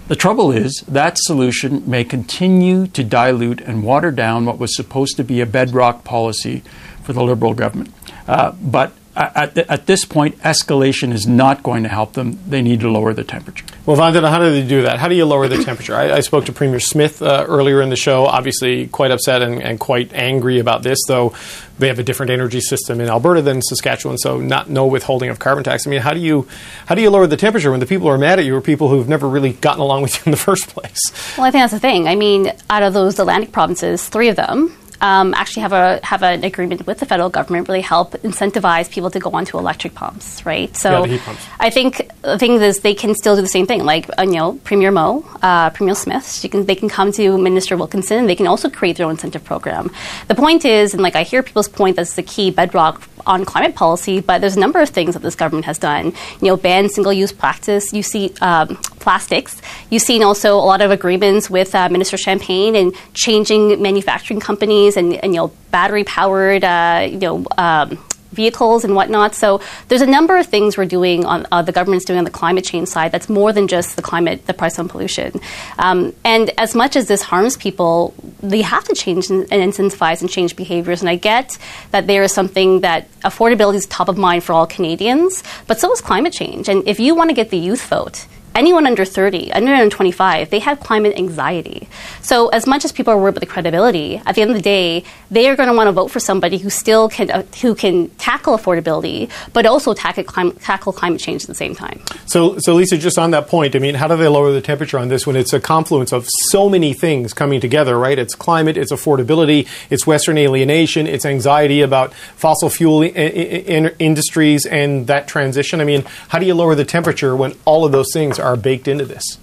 The 0.08 0.16
trouble 0.16 0.50
is 0.50 0.84
that 0.88 1.18
solution 1.18 1.88
may 1.88 2.02
continue 2.02 2.88
to 2.88 3.04
dilute 3.04 3.60
and 3.60 3.84
water 3.84 4.10
down 4.10 4.44
what 4.44 4.58
was 4.58 4.74
supposed 4.74 5.16
to 5.18 5.24
be 5.24 5.40
a 5.40 5.46
bedrock 5.46 6.02
policy 6.02 6.62
for 7.04 7.12
the 7.12 7.22
Liberal 7.22 7.54
government. 7.54 7.94
Uh, 8.26 8.52
but 8.60 8.92
at, 9.14 9.58
at, 9.58 9.86
this 9.86 10.06
point, 10.06 10.38
escalation 10.38 11.12
is 11.12 11.26
not 11.26 11.62
going 11.62 11.82
to 11.82 11.88
help 11.88 12.14
them. 12.14 12.38
They 12.48 12.62
need 12.62 12.80
to 12.80 12.90
lower 12.90 13.12
the 13.12 13.24
temperature. 13.24 13.66
Well, 13.84 13.96
Vandana, 13.96 14.30
how 14.30 14.38
do 14.38 14.50
they 14.50 14.66
do 14.66 14.82
that? 14.82 14.98
How 14.98 15.08
do 15.08 15.14
you 15.14 15.26
lower 15.26 15.48
the 15.48 15.62
temperature? 15.62 15.94
I, 15.94 16.12
I 16.12 16.20
spoke 16.20 16.46
to 16.46 16.52
Premier 16.52 16.80
Smith 16.80 17.20
uh, 17.20 17.44
earlier 17.46 17.82
in 17.82 17.90
the 17.90 17.96
show, 17.96 18.24
obviously 18.24 18.86
quite 18.86 19.10
upset 19.10 19.42
and, 19.42 19.62
and, 19.62 19.78
quite 19.78 20.14
angry 20.14 20.60
about 20.60 20.82
this, 20.82 20.98
though 21.08 21.34
they 21.78 21.88
have 21.88 21.98
a 21.98 22.02
different 22.02 22.30
energy 22.30 22.60
system 22.60 23.00
in 23.00 23.08
Alberta 23.08 23.42
than 23.42 23.60
Saskatchewan, 23.60 24.16
so 24.16 24.40
not 24.40 24.70
no 24.70 24.86
withholding 24.86 25.28
of 25.28 25.38
carbon 25.38 25.64
tax. 25.64 25.86
I 25.86 25.90
mean, 25.90 26.00
how 26.00 26.14
do 26.14 26.20
you 26.20 26.48
how 26.86 26.94
do 26.94 27.02
you 27.02 27.10
lower 27.10 27.26
the 27.26 27.36
temperature 27.36 27.70
when 27.70 27.80
the 27.80 27.86
people 27.86 28.06
who 28.06 28.14
are 28.14 28.18
mad 28.18 28.38
at 28.38 28.46
you 28.46 28.56
are 28.56 28.60
people 28.62 28.88
who've 28.88 29.08
never 29.08 29.28
really 29.28 29.52
gotten 29.54 29.80
along 29.80 30.02
with 30.02 30.14
you 30.16 30.22
in 30.26 30.30
the 30.30 30.36
first 30.48 30.68
place? 30.68 31.00
Well, 31.36 31.46
I 31.46 31.50
think 31.50 31.62
that's 31.62 31.72
the 31.72 31.80
thing. 31.80 32.08
I 32.08 32.14
mean, 32.14 32.52
out 32.70 32.82
of 32.82 32.94
those 32.94 33.18
Atlantic 33.18 33.52
provinces, 33.52 34.08
three 34.08 34.28
of 34.28 34.36
them 34.36 34.74
um, 35.02 35.34
actually 35.34 35.62
have 35.62 35.72
a 35.72 36.00
have 36.04 36.22
an 36.22 36.44
agreement 36.44 36.86
with 36.86 36.98
the 36.98 37.06
federal 37.06 37.28
government 37.28 37.68
really 37.68 37.80
help 37.80 38.12
incentivize 38.22 38.88
people 38.88 39.10
to 39.10 39.18
go 39.18 39.30
onto 39.30 39.58
electric 39.58 39.94
pumps, 39.94 40.46
right? 40.46 40.74
So 40.76 41.04
yeah. 41.04 41.36
I 41.58 41.70
think 41.70 42.08
the 42.22 42.38
thing 42.38 42.62
is 42.62 42.80
they 42.80 42.94
can 42.94 43.14
still 43.14 43.34
do 43.34 43.42
the 43.42 43.48
same 43.48 43.66
thing. 43.66 43.84
Like 43.84 44.08
uh, 44.16 44.22
you 44.22 44.34
know, 44.34 44.52
Premier 44.64 44.92
Moe, 44.92 45.24
uh, 45.42 45.70
Premier 45.70 45.96
Smith, 45.96 46.46
can, 46.50 46.66
they 46.66 46.76
can 46.76 46.88
come 46.88 47.10
to 47.12 47.36
Minister 47.36 47.76
Wilkinson. 47.76 48.26
They 48.26 48.36
can 48.36 48.46
also 48.46 48.70
create 48.70 48.96
their 48.96 49.06
own 49.06 49.12
incentive 49.12 49.44
program. 49.44 49.90
The 50.28 50.36
point 50.36 50.64
is, 50.64 50.94
and 50.94 51.02
like 51.02 51.16
I 51.16 51.24
hear 51.24 51.42
people's 51.42 51.68
point, 51.68 51.96
that's 51.96 52.14
the 52.14 52.22
key 52.22 52.50
bedrock 52.50 53.02
on 53.26 53.44
climate 53.44 53.74
policy. 53.74 54.20
But 54.20 54.40
there's 54.40 54.56
a 54.56 54.60
number 54.60 54.80
of 54.80 54.88
things 54.88 55.14
that 55.14 55.22
this 55.22 55.34
government 55.34 55.66
has 55.66 55.78
done. 55.78 56.06
You 56.40 56.48
know, 56.48 56.56
ban 56.56 56.88
single-use 56.88 57.32
practice. 57.32 57.92
You 57.92 58.02
see 58.02 58.32
um, 58.40 58.76
plastics. 59.00 59.60
You've 59.90 60.02
seen 60.02 60.22
also 60.22 60.54
a 60.54 60.66
lot 60.72 60.80
of 60.80 60.90
agreements 60.90 61.50
with 61.50 61.74
uh, 61.74 61.88
Minister 61.88 62.16
Champagne 62.16 62.76
and 62.76 62.94
changing 63.14 63.82
manufacturing 63.82 64.40
companies 64.40 64.96
and, 64.96 65.14
and 65.14 65.34
you 65.34 65.40
know 65.40 65.52
battery 65.70 66.04
powered 66.04 66.64
uh, 66.64 67.08
you 67.10 67.18
know 67.18 67.46
um, 67.58 67.98
vehicles 68.32 68.84
and 68.84 68.94
whatnot. 68.94 69.34
So 69.34 69.60
there's 69.88 70.02
a 70.02 70.06
number 70.06 70.36
of 70.38 70.46
things 70.46 70.76
we're 70.76 70.84
doing 70.86 71.24
on 71.24 71.46
uh, 71.52 71.62
the 71.62 71.72
government's 71.72 72.04
doing 72.04 72.18
on 72.18 72.24
the 72.24 72.30
climate 72.30 72.64
change 72.64 72.88
side 72.88 73.12
that's 73.12 73.28
more 73.28 73.52
than 73.52 73.68
just 73.68 73.96
the 73.96 74.02
climate, 74.02 74.46
the 74.46 74.54
price 74.54 74.78
on 74.78 74.88
pollution. 74.88 75.40
Um, 75.78 76.14
and 76.24 76.50
as 76.58 76.74
much 76.74 76.96
as 76.96 77.08
this 77.08 77.22
harms 77.22 77.56
people, 77.56 78.14
they 78.42 78.62
have 78.62 78.84
to 78.84 78.94
change 78.94 79.30
and, 79.30 79.46
and, 79.52 79.72
incentivize 79.72 80.20
and 80.20 80.30
change 80.30 80.56
behaviors. 80.56 81.00
And 81.00 81.08
I 81.08 81.16
get 81.16 81.56
that 81.92 82.06
there 82.06 82.22
is 82.22 82.32
something 82.32 82.80
that 82.80 83.08
affordability 83.20 83.76
is 83.76 83.86
top 83.86 84.08
of 84.08 84.18
mind 84.18 84.44
for 84.44 84.52
all 84.52 84.66
Canadians, 84.66 85.42
but 85.66 85.78
so 85.78 85.92
is 85.92 86.00
climate 86.00 86.32
change. 86.32 86.68
And 86.68 86.86
if 86.86 86.98
you 86.98 87.14
want 87.14 87.30
to 87.30 87.34
get 87.34 87.50
the 87.50 87.58
youth 87.58 87.86
vote, 87.86 88.26
anyone 88.54 88.86
under 88.86 89.04
30, 89.04 89.52
under 89.52 89.88
25, 89.88 90.50
they 90.50 90.58
have 90.60 90.80
climate 90.80 91.16
anxiety. 91.16 91.88
So, 92.20 92.48
as 92.48 92.66
much 92.66 92.84
as 92.84 92.92
people 92.92 93.12
are 93.12 93.16
worried 93.18 93.30
about 93.30 93.40
the 93.40 93.46
credibility, 93.46 94.20
at 94.24 94.34
the 94.34 94.42
end 94.42 94.50
of 94.50 94.56
the 94.56 94.62
day, 94.62 95.04
they 95.30 95.48
are 95.48 95.56
going 95.56 95.68
to 95.68 95.74
want 95.74 95.88
to 95.88 95.92
vote 95.92 96.08
for 96.08 96.20
somebody 96.20 96.58
who 96.58 96.70
still 96.70 97.08
can 97.08 97.30
uh, 97.30 97.42
who 97.60 97.74
can 97.74 98.10
tackle 98.10 98.56
affordability, 98.56 99.30
but 99.52 99.66
also 99.66 99.94
tackle 99.94 100.24
climate, 100.24 100.60
tackle 100.60 100.92
climate 100.92 101.20
change 101.20 101.42
at 101.42 101.48
the 101.48 101.54
same 101.54 101.74
time. 101.74 102.00
So, 102.26 102.58
so 102.58 102.74
Lisa, 102.74 102.96
just 102.96 103.18
on 103.18 103.32
that 103.32 103.48
point, 103.48 103.74
I 103.74 103.78
mean, 103.78 103.94
how 103.94 104.08
do 104.08 104.16
they 104.16 104.28
lower 104.28 104.52
the 104.52 104.60
temperature 104.60 104.98
on 104.98 105.08
this 105.08 105.26
when 105.26 105.36
it's 105.36 105.52
a 105.52 105.60
confluence 105.60 106.12
of 106.12 106.26
so 106.50 106.68
many 106.68 106.92
things 106.92 107.32
coming 107.32 107.60
together, 107.60 107.98
right? 107.98 108.18
It's 108.18 108.34
climate, 108.34 108.76
it's 108.76 108.92
affordability, 108.92 109.68
it's 109.90 110.06
Western 110.06 110.38
alienation, 110.38 111.06
it's 111.06 111.24
anxiety 111.24 111.80
about 111.80 112.14
fossil 112.14 112.70
fuel 112.70 113.02
in, 113.02 113.14
in, 113.14 113.86
in 113.86 114.12
industries 114.12 114.66
and 114.66 115.06
that 115.06 115.26
transition. 115.26 115.80
I 115.80 115.84
mean, 115.84 116.04
how 116.28 116.38
do 116.38 116.44
you 116.44 116.54
lower 116.54 116.74
the 116.74 116.84
temperature 116.84 117.34
when 117.34 117.54
all 117.64 117.84
of 117.86 117.92
those 117.92 118.12
things 118.12 118.38
are 118.42 118.56
baked 118.56 118.88
into 118.88 119.04
this? 119.04 119.38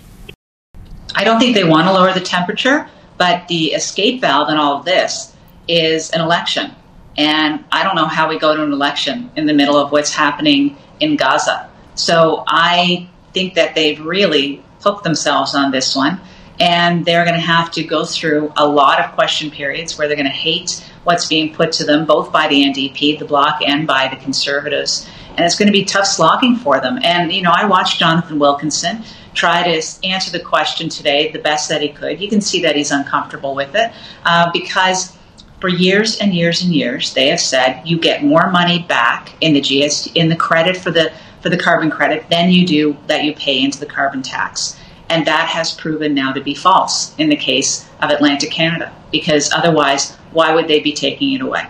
I 1.16 1.24
don't 1.24 1.40
think 1.40 1.56
they 1.56 1.64
want 1.64 1.88
to 1.88 1.94
lower 1.94 2.14
the 2.14 2.22
temperature, 2.22 2.88
but 3.18 3.48
the 3.48 3.68
escape 3.74 4.22
valve 4.22 4.50
in 4.50 4.58
all 4.58 4.78
of 4.78 4.86
this 4.86 5.36
is 5.68 6.12
an 6.12 6.22
election. 6.22 6.72
And 7.18 7.66
I 7.72 7.84
don't 7.84 7.96
know 7.96 8.06
how 8.06 8.30
we 8.30 8.40
go 8.40 8.56
to 8.56 8.64
an 8.64 8.72
election 8.72 9.32
in 9.36 9.46
the 9.46 9.54
middle 9.54 9.78
of 9.78 9.92
what's 9.92 10.14
happening 10.14 10.78
in 11.00 11.16
Gaza. 11.16 11.70
So 11.96 12.44
I 12.48 13.10
think 13.34 13.56
that 13.56 13.76
they've 13.76 14.00
really 14.00 14.64
hooked 14.82 15.04
themselves 15.04 15.56
on 15.56 15.72
this 15.72 15.96
one. 15.96 16.20
And 16.62 17.06
they're 17.06 17.24
going 17.24 17.36
to 17.36 17.46
have 17.46 17.72
to 17.72 17.84
go 17.84 18.04
through 18.04 18.52
a 18.58 18.68
lot 18.68 19.00
of 19.00 19.14
question 19.14 19.50
periods 19.50 19.98
where 19.98 20.08
they're 20.08 20.18
going 20.18 20.28
to 20.28 20.34
hate 20.34 20.86
what's 21.06 21.26
being 21.26 21.54
put 21.54 21.72
to 21.74 21.86
them, 21.86 22.06
both 22.06 22.34
by 22.34 22.48
the 22.50 22.64
NDP, 22.64 23.18
the 23.18 23.26
Bloc, 23.26 23.62
and 23.66 23.88
by 23.88 24.10
the 24.10 24.18
Conservatives 24.18 25.10
and 25.40 25.46
it's 25.46 25.56
going 25.56 25.68
to 25.68 25.72
be 25.72 25.86
tough 25.86 26.06
slogging 26.06 26.58
for 26.58 26.82
them. 26.82 27.00
And 27.02 27.32
you 27.32 27.42
know, 27.42 27.54
I 27.56 27.64
watched 27.64 27.98
Jonathan 27.98 28.40
Wilkinson 28.40 29.04
try 29.34 29.64
to 29.64 29.82
answer 30.04 30.30
the 30.38 30.44
question 30.44 30.90
today 30.90 31.32
the 31.32 31.40
best 31.40 31.70
that 31.70 31.82
he 31.82 31.88
could. 31.88 32.20
You 32.20 32.28
can 32.28 32.42
see 32.42 32.62
that 32.64 32.76
he's 32.76 32.92
uncomfortable 32.92 33.56
with 33.56 33.74
it 33.74 33.90
uh, 34.26 34.52
because 34.52 35.16
for 35.62 35.70
years 35.70 36.20
and 36.20 36.34
years 36.34 36.62
and 36.62 36.76
years 36.76 37.14
they 37.14 37.28
have 37.28 37.40
said 37.40 37.82
you 37.86 37.98
get 37.98 38.22
more 38.22 38.52
money 38.52 38.84
back 38.90 39.32
in 39.40 39.54
the 39.54 39.62
GST 39.62 40.14
in 40.14 40.28
the 40.28 40.36
credit 40.36 40.76
for 40.76 40.92
the 40.92 41.14
for 41.40 41.48
the 41.48 41.58
carbon 41.58 41.90
credit 41.90 42.30
than 42.30 42.50
you 42.50 42.68
do 42.68 42.98
that 43.08 43.24
you 43.24 43.34
pay 43.34 43.64
into 43.64 43.80
the 43.80 43.86
carbon 43.86 44.22
tax. 44.22 44.78
And 45.08 45.26
that 45.26 45.48
has 45.48 45.74
proven 45.74 46.14
now 46.14 46.34
to 46.34 46.42
be 46.42 46.54
false 46.54 47.16
in 47.18 47.30
the 47.30 47.38
case 47.38 47.88
of 48.02 48.10
Atlantic 48.10 48.52
Canada, 48.52 48.94
because 49.10 49.54
otherwise, 49.54 50.18
why 50.34 50.54
would 50.54 50.68
they 50.68 50.82
be 50.82 50.92
taking 50.92 51.32
it 51.32 51.40
away? 51.40 51.66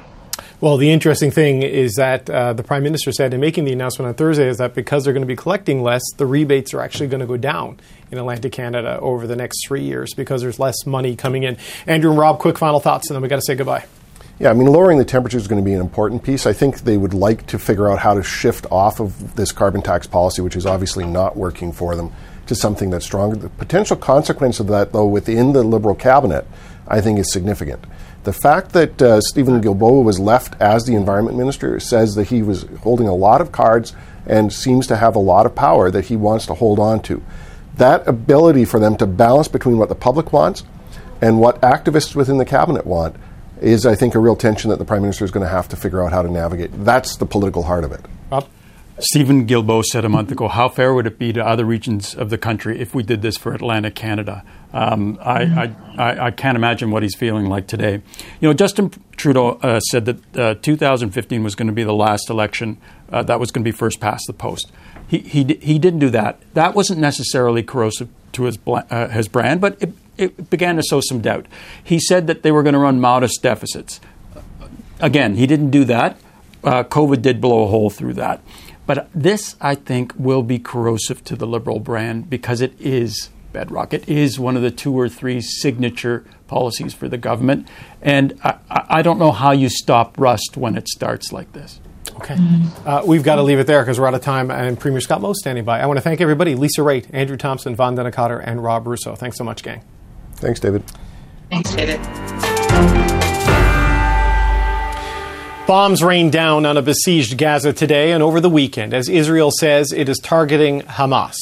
Well, 0.62 0.76
the 0.76 0.92
interesting 0.92 1.32
thing 1.32 1.64
is 1.64 1.94
that 1.96 2.30
uh, 2.30 2.52
the 2.52 2.64
Prime 2.64 2.84
Minister 2.84 3.14
said 3.14 3.34
in 3.34 3.40
making 3.40 3.64
the 3.64 3.72
announcement 3.72 4.10
on 4.10 4.14
Thursday 4.16 4.50
is 4.50 4.58
that 4.58 4.76
because 4.76 5.06
they're 5.06 5.14
going 5.14 5.22
to 5.22 5.28
be 5.28 5.38
collecting 5.38 5.82
less, 5.82 6.02
the 6.18 6.26
rebates 6.26 6.74
are 6.74 6.82
actually 6.82 7.08
going 7.08 7.22
to 7.22 7.26
go 7.26 7.38
down 7.38 7.80
in 8.12 8.18
Atlantic 8.18 8.52
Canada 8.52 9.00
over 9.00 9.26
the 9.26 9.38
next 9.38 9.66
three 9.66 9.84
years 9.84 10.14
because 10.14 10.42
there's 10.42 10.60
less 10.60 10.86
money 10.86 11.16
coming 11.16 11.44
in. 11.44 11.56
Andrew 11.88 12.12
and 12.12 12.20
Rob, 12.20 12.40
quick 12.40 12.58
final 12.58 12.82
thoughts, 12.82 13.10
and 13.10 13.16
then 13.16 13.22
we 13.22 13.30
got 13.30 13.38
to 13.38 13.42
say 13.42 13.56
goodbye. 13.56 13.86
Yeah, 14.38 14.50
I 14.50 14.54
mean, 14.54 14.68
lowering 14.68 14.98
the 14.98 15.06
temperature 15.06 15.38
is 15.38 15.48
going 15.48 15.64
to 15.64 15.66
be 15.66 15.74
an 15.74 15.80
important 15.80 16.24
piece. 16.24 16.46
I 16.46 16.52
think 16.52 16.82
they 16.82 16.98
would 16.98 17.14
like 17.14 17.48
to 17.48 17.58
figure 17.58 17.90
out 17.90 18.00
how 18.00 18.14
to 18.14 18.24
shift 18.24 18.66
off 18.70 19.00
of 19.00 19.38
this 19.38 19.54
carbon 19.54 19.82
tax 19.82 20.08
policy, 20.08 20.42
which 20.42 20.58
is 20.58 20.66
obviously 20.66 21.06
not 21.06 21.38
working 21.38 21.72
for 21.72 21.96
them, 21.96 22.12
to 22.48 22.56
something 22.56 22.90
that's 22.90 23.06
stronger. 23.06 23.38
The 23.38 23.48
potential 23.48 23.96
consequence 23.96 24.60
of 24.60 24.68
that, 24.68 24.92
though, 24.92 25.08
within 25.08 25.54
the 25.54 25.64
Liberal 25.64 25.96
cabinet, 25.96 26.46
I 26.86 27.00
think 27.00 27.18
is 27.18 27.32
significant. 27.32 27.86
The 28.24 28.34
fact 28.34 28.74
that 28.74 29.02
uh, 29.02 29.22
Steven 29.22 29.62
Guilbeault 29.62 30.04
was 30.04 30.20
left 30.20 30.60
as 30.62 30.86
the 30.86 30.96
environment 30.96 31.38
minister 31.38 31.80
says 31.80 32.16
that 32.16 32.28
he 32.28 32.42
was 32.42 32.64
holding 32.82 33.08
a 33.08 33.16
lot 33.16 33.42
of 33.42 33.52
cards 33.52 33.94
and 34.26 34.52
seems 34.52 34.88
to 34.88 34.98
have 34.98 35.16
a 35.16 35.20
lot 35.20 35.46
of 35.46 35.56
power 35.56 35.90
that 35.90 36.06
he 36.06 36.16
wants 36.16 36.46
to 36.48 36.54
hold 36.54 36.80
on 36.80 37.02
to. 37.04 37.24
That 37.78 38.08
ability 38.08 38.66
for 38.66 38.80
them 38.80 38.98
to 38.98 39.08
balance 39.08 39.48
between 39.48 39.78
what 39.78 39.90
the 39.90 39.96
public 39.96 40.34
wants 40.34 40.64
and 41.22 41.40
what 41.40 41.62
activists 41.62 42.14
within 42.14 42.38
the 42.38 42.46
cabinet 42.46 42.86
want 42.86 43.16
is, 43.62 43.86
I 43.86 43.96
think, 43.96 44.16
a 44.16 44.20
real 44.20 44.36
tension 44.36 44.70
that 44.70 44.80
the 44.80 44.86
prime 44.86 45.02
minister 45.02 45.26
is 45.26 45.32
going 45.32 45.46
to 45.46 45.50
have 45.50 45.70
to 45.70 45.76
figure 45.76 46.04
out 46.04 46.12
how 46.12 46.22
to 46.22 46.30
navigate. 46.30 46.72
That's 46.84 47.16
the 47.16 47.26
political 47.26 47.64
heart 47.64 47.84
of 47.84 47.92
it. 47.92 48.06
Steven 49.02 49.48
Guilbeault 49.48 49.86
said 49.86 50.04
a 50.04 50.10
month 50.10 50.32
ago, 50.32 50.48
how 50.48 50.68
fair 50.68 50.94
would 50.94 51.08
it 51.08 51.18
be 51.18 51.32
to 51.32 51.46
other 51.46 51.64
regions 51.64 52.14
of 52.14 52.30
the 52.30 52.38
country 52.38 52.80
if 52.80 52.94
we 52.94 53.02
did 53.02 53.22
this 53.22 53.38
for 53.38 53.54
Atlantic 53.54 53.96
Canada? 53.96 54.44
Um, 54.74 55.18
I, 55.22 55.74
I, 55.98 56.28
I, 56.28 56.32
can't 56.32 56.56
imagine 56.56 56.92
what 56.92 57.02
he's 57.02 57.16
feeling 57.16 57.48
like 57.48 57.66
today. 57.66 58.02
You 58.40 58.50
know, 58.50 58.54
Justin 58.54 58.92
Trudeau 59.16 59.58
uh, 59.64 59.80
said 59.80 60.06
that 60.06 60.38
uh, 60.38 60.54
2015 60.62 61.44
was 61.44 61.56
going 61.56 61.68
to 61.68 61.74
be 61.74 61.84
the 61.84 61.94
last 61.94 62.30
election 62.30 62.78
uh, 63.12 63.24
that 63.24 63.40
was 63.40 63.52
going 63.52 63.64
to 63.64 63.72
be 63.72 63.76
first 63.76 64.00
past 64.00 64.28
the 64.28 64.34
post. 64.34 64.72
He, 65.08 65.20
he, 65.20 65.44
he 65.44 65.80
didn't 65.80 66.00
do 66.00 66.12
that. 66.12 66.40
That 66.54 66.76
wasn't 66.76 67.00
necessarily 67.00 67.64
corrosive 67.64 68.10
to 68.34 68.44
his, 68.44 68.60
uh, 68.68 69.08
his 69.08 69.28
brand, 69.28 69.60
but 69.60 69.82
it, 69.82 69.94
it 70.18 70.50
began 70.52 70.76
to 70.76 70.84
sow 70.84 71.02
some 71.02 71.20
doubt. 71.22 71.48
He 71.84 72.00
said 72.00 72.28
that 72.28 72.44
they 72.44 72.52
were 72.52 72.62
going 72.62 72.74
to 72.74 72.80
run 72.80 73.00
modest 73.00 73.42
deficits. 73.42 74.00
Again, 75.00 75.36
he 75.36 75.48
didn't 75.48 75.72
do 75.72 75.84
that. 75.86 76.20
Uh, 76.64 76.84
COVID 76.84 77.22
did 77.22 77.40
blow 77.42 77.64
a 77.64 77.68
hole 77.68 77.90
through 77.90 78.14
that. 78.16 78.42
But 78.90 79.08
this, 79.14 79.56
I 79.62 79.76
think, 79.76 80.14
will 80.18 80.42
be 80.42 80.58
corrosive 80.58 81.24
to 81.26 81.36
the 81.36 81.46
Liberal 81.46 81.80
brand 81.80 82.28
because 82.28 82.60
it 82.60 82.74
is 82.82 83.30
bedrock. 83.54 83.94
It 83.94 84.10
is 84.10 84.40
one 84.40 84.56
of 84.56 84.64
the 84.64 84.72
two 84.72 84.98
or 85.00 85.08
three 85.08 85.42
signature 85.42 86.26
policies 86.48 86.96
for 86.96 87.08
the 87.08 87.20
government. 87.20 87.68
And 88.02 88.40
I, 88.44 88.58
I 88.68 89.02
don't 89.04 89.20
know 89.20 89.32
how 89.32 89.52
you 89.52 89.70
stop 89.70 90.18
rust 90.18 90.58
when 90.58 90.76
it 90.76 90.88
starts 90.88 91.32
like 91.32 91.54
this. 91.54 91.80
Okay. 92.16 92.36
Uh, 92.84 93.04
we've 93.06 93.22
got 93.22 93.36
to 93.36 93.44
leave 93.44 93.60
it 93.60 93.68
there 93.68 93.84
because 93.84 94.00
we're 94.00 94.08
out 94.08 94.16
of 94.16 94.22
time. 94.22 94.50
And 94.50 94.80
Premier 94.80 95.02
Scott 95.02 95.22
Moe 95.22 95.34
standing 95.34 95.66
by. 95.66 95.80
I 95.80 95.86
want 95.86 95.98
to 95.98 96.02
thank 96.02 96.20
everybody 96.20 96.56
Lisa 96.56 96.82
Raitt, 96.82 97.14
Andrew 97.14 97.38
Thomson, 97.38 97.78
Vandana 97.78 98.12
Kattar, 98.12 98.44
and 98.44 98.64
Rob 98.64 98.88
Russo. 98.88 99.14
Thanks 99.14 99.38
so 99.38 99.44
much, 99.44 99.62
gang. 99.62 99.84
Thanks, 100.38 100.60
David. 100.60 100.84
Thanks, 101.52 101.76
David. 101.76 103.19
Bombs 105.70 106.02
rained 106.02 106.32
down 106.32 106.66
on 106.66 106.78
a 106.78 106.82
besieged 106.82 107.38
Gaza 107.38 107.72
today 107.72 108.12
and 108.12 108.24
over 108.24 108.42
the 108.42 108.50
weekend 108.50 108.92
as 108.92 109.08
Israel 109.08 109.52
says 109.52 109.92
it 109.92 110.10
is 110.10 110.18
targeting 110.18 110.82
Hamas. 110.82 111.36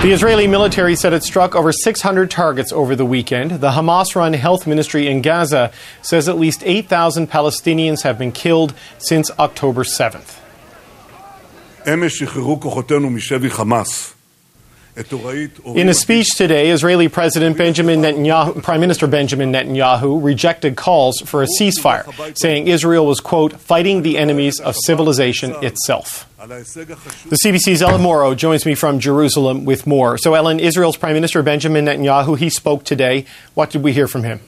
The 0.00 0.12
Israeli 0.12 0.46
military 0.46 0.96
said 0.96 1.12
it 1.12 1.22
struck 1.24 1.54
over 1.54 1.72
600 1.72 2.30
targets 2.30 2.72
over 2.72 2.96
the 2.96 3.04
weekend. 3.04 3.50
The 3.50 3.72
Hamas 3.72 4.16
run 4.16 4.32
health 4.32 4.66
ministry 4.66 5.06
in 5.08 5.20
Gaza 5.20 5.72
says 6.00 6.26
at 6.26 6.38
least 6.38 6.62
8,000 6.64 7.28
Palestinians 7.28 8.04
have 8.04 8.16
been 8.16 8.32
killed 8.32 8.72
since 8.96 9.30
October 9.38 9.84
7th. 9.84 10.38
In 14.94 15.88
a 15.88 15.94
speech 15.94 16.34
today, 16.36 16.68
Israeli 16.70 17.08
President 17.08 17.56
Benjamin 17.56 18.02
Netanyahu, 18.02 18.62
Prime 18.62 18.80
Minister 18.80 19.06
Benjamin 19.06 19.50
Netanyahu 19.50 20.22
rejected 20.22 20.76
calls 20.76 21.18
for 21.24 21.42
a 21.42 21.46
ceasefire, 21.58 22.36
saying 22.36 22.66
Israel 22.66 23.06
was, 23.06 23.20
quote, 23.20 23.58
fighting 23.58 24.02
the 24.02 24.18
enemies 24.18 24.60
of 24.60 24.76
civilization 24.84 25.54
itself. 25.64 26.28
The 26.36 27.38
CBC's 27.42 27.80
Ellen 27.80 28.02
Mauro 28.02 28.34
joins 28.34 28.66
me 28.66 28.74
from 28.74 28.98
Jerusalem 28.98 29.64
with 29.64 29.86
more. 29.86 30.18
So, 30.18 30.34
Ellen, 30.34 30.60
Israel's 30.60 30.98
Prime 30.98 31.14
Minister 31.14 31.42
Benjamin 31.42 31.86
Netanyahu, 31.86 32.36
he 32.36 32.50
spoke 32.50 32.84
today. 32.84 33.24
What 33.54 33.70
did 33.70 33.82
we 33.82 33.94
hear 33.94 34.08
from 34.08 34.24
him? 34.24 34.40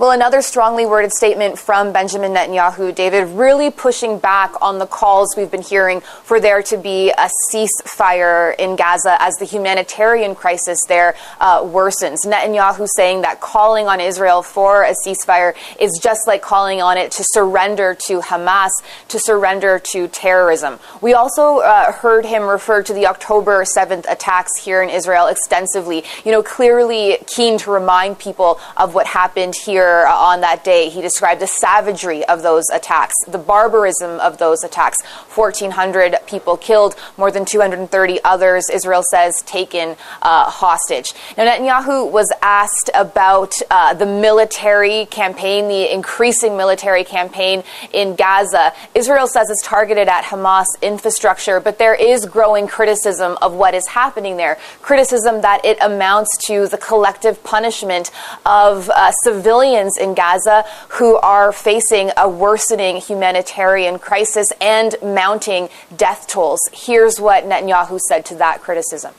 Well, 0.00 0.12
another 0.12 0.40
strongly 0.40 0.86
worded 0.86 1.12
statement 1.12 1.58
from 1.58 1.92
Benjamin 1.92 2.32
Netanyahu, 2.32 2.94
David, 2.94 3.36
really 3.36 3.70
pushing 3.70 4.18
back 4.18 4.54
on 4.62 4.78
the 4.78 4.86
calls 4.86 5.34
we've 5.36 5.50
been 5.50 5.60
hearing 5.60 6.00
for 6.00 6.40
there 6.40 6.62
to 6.62 6.78
be 6.78 7.10
a 7.10 7.28
ceasefire 7.52 8.56
in 8.58 8.76
Gaza 8.76 9.20
as 9.20 9.34
the 9.34 9.44
humanitarian 9.44 10.34
crisis 10.34 10.78
there 10.88 11.16
uh, 11.38 11.60
worsens. 11.60 12.24
Netanyahu 12.24 12.88
saying 12.96 13.20
that 13.20 13.42
calling 13.42 13.88
on 13.88 14.00
Israel 14.00 14.40
for 14.40 14.84
a 14.84 14.94
ceasefire 15.06 15.54
is 15.78 16.00
just 16.02 16.26
like 16.26 16.40
calling 16.40 16.80
on 16.80 16.96
it 16.96 17.10
to 17.10 17.24
surrender 17.34 17.94
to 18.06 18.20
Hamas, 18.20 18.70
to 19.08 19.18
surrender 19.18 19.78
to 19.92 20.08
terrorism. 20.08 20.78
We 21.02 21.12
also 21.12 21.58
uh, 21.58 21.92
heard 21.92 22.24
him 22.24 22.44
refer 22.44 22.82
to 22.84 22.94
the 22.94 23.06
October 23.06 23.64
7th 23.64 24.10
attacks 24.10 24.52
here 24.64 24.82
in 24.82 24.88
Israel 24.88 25.26
extensively, 25.26 26.04
you 26.24 26.32
know, 26.32 26.42
clearly 26.42 27.18
keen 27.26 27.58
to 27.58 27.70
remind 27.70 28.18
people 28.18 28.58
of 28.78 28.94
what 28.94 29.06
happened 29.06 29.54
here 29.54 29.89
on 30.06 30.40
that 30.40 30.64
day. 30.64 30.88
He 30.88 31.00
described 31.00 31.40
the 31.40 31.46
savagery 31.46 32.24
of 32.26 32.42
those 32.42 32.64
attacks, 32.72 33.14
the 33.26 33.38
barbarism 33.38 34.20
of 34.20 34.38
those 34.38 34.62
attacks. 34.64 34.98
1,400 35.34 36.16
people 36.26 36.56
killed, 36.56 36.94
more 37.16 37.30
than 37.30 37.44
230 37.44 38.20
others, 38.24 38.64
Israel 38.72 39.02
says, 39.10 39.34
taken 39.46 39.96
uh, 40.22 40.50
hostage. 40.50 41.12
Now, 41.36 41.44
Netanyahu 41.44 42.10
was 42.10 42.32
asked 42.42 42.90
about 42.94 43.52
uh, 43.70 43.94
the 43.94 44.06
military 44.06 45.06
campaign, 45.06 45.68
the 45.68 45.92
increasing 45.92 46.56
military 46.56 47.04
campaign 47.04 47.62
in 47.92 48.16
Gaza. 48.16 48.72
Israel 48.94 49.26
says 49.26 49.50
it's 49.50 49.66
targeted 49.66 50.08
at 50.08 50.24
Hamas 50.24 50.66
infrastructure, 50.82 51.60
but 51.60 51.78
there 51.78 51.94
is 51.94 52.26
growing 52.26 52.66
criticism 52.66 53.38
of 53.42 53.54
what 53.54 53.74
is 53.74 53.86
happening 53.88 54.36
there. 54.36 54.58
Criticism 54.82 55.40
that 55.42 55.64
it 55.64 55.78
amounts 55.80 56.30
to 56.46 56.68
the 56.68 56.78
collective 56.78 57.42
punishment 57.44 58.10
of 58.46 58.90
uh, 58.90 59.12
civilians 59.24 59.79
in 59.96 60.14
Gaza 60.14 60.64
who 60.90 61.16
are 61.16 61.52
facing 61.52 62.10
a 62.16 62.28
worsening 62.28 62.96
humanitarian 62.96 63.98
crisis 63.98 64.46
and 64.60 64.94
mounting 65.02 65.68
death 65.96 66.26
tolls. 66.28 66.60
Here's 66.72 67.20
what 67.20 67.44
Netanyahu 67.44 67.98
said 68.08 68.24
to 68.26 68.34
that 68.36 68.60
criticism. 68.60 69.14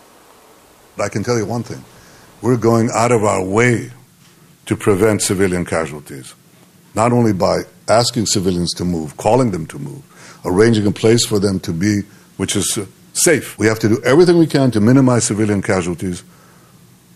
I 1.02 1.10
can 1.10 1.24
tell 1.24 1.38
you 1.38 1.46
one 1.46 1.64
thing 1.64 1.84
we're 2.42 2.58
going 2.58 2.90
out 2.94 3.12
of 3.12 3.24
our 3.24 3.44
way 3.44 3.92
to 4.66 4.76
prevent 4.76 5.22
civilian 5.22 5.66
casualties, 5.66 6.34
not 6.96 7.12
only 7.12 7.34
by 7.34 7.62
asking 7.88 8.26
civilians 8.26 8.74
to 8.76 8.86
move, 8.86 9.18
calling 9.18 9.52
them 9.52 9.66
to 9.68 9.80
move, 9.80 10.04
arranging 10.46 10.86
a 10.88 10.92
place 10.92 11.26
for 11.26 11.40
them 11.40 11.60
to 11.62 11.74
be 11.74 12.02
which 12.38 12.56
is 12.56 12.80
safe. 13.14 13.58
We 13.60 13.68
have 13.68 13.80
to 13.80 13.90
do 13.90 14.02
everything 14.04 14.38
we 14.38 14.48
can 14.48 14.72
to 14.72 14.82
minimize 14.82 15.26
civilian 15.26 15.62
casualties, 15.62 16.24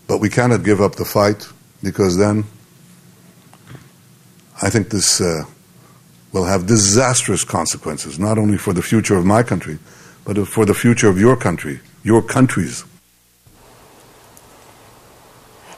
but 0.07 0.19
we 0.19 0.29
cannot 0.29 0.63
give 0.63 0.81
up 0.81 0.95
the 0.95 1.05
fight 1.05 1.47
because 1.81 2.17
then 2.17 2.43
I 4.61 4.69
think 4.69 4.89
this 4.89 5.19
uh, 5.19 5.43
will 6.31 6.45
have 6.45 6.65
disastrous 6.65 7.43
consequences, 7.43 8.19
not 8.19 8.37
only 8.37 8.57
for 8.57 8.73
the 8.73 8.81
future 8.81 9.17
of 9.17 9.25
my 9.25 9.43
country, 9.43 9.79
but 10.23 10.47
for 10.47 10.65
the 10.65 10.73
future 10.73 11.09
of 11.09 11.19
your 11.19 11.35
country, 11.35 11.79
your 12.03 12.21
countries. 12.21 12.83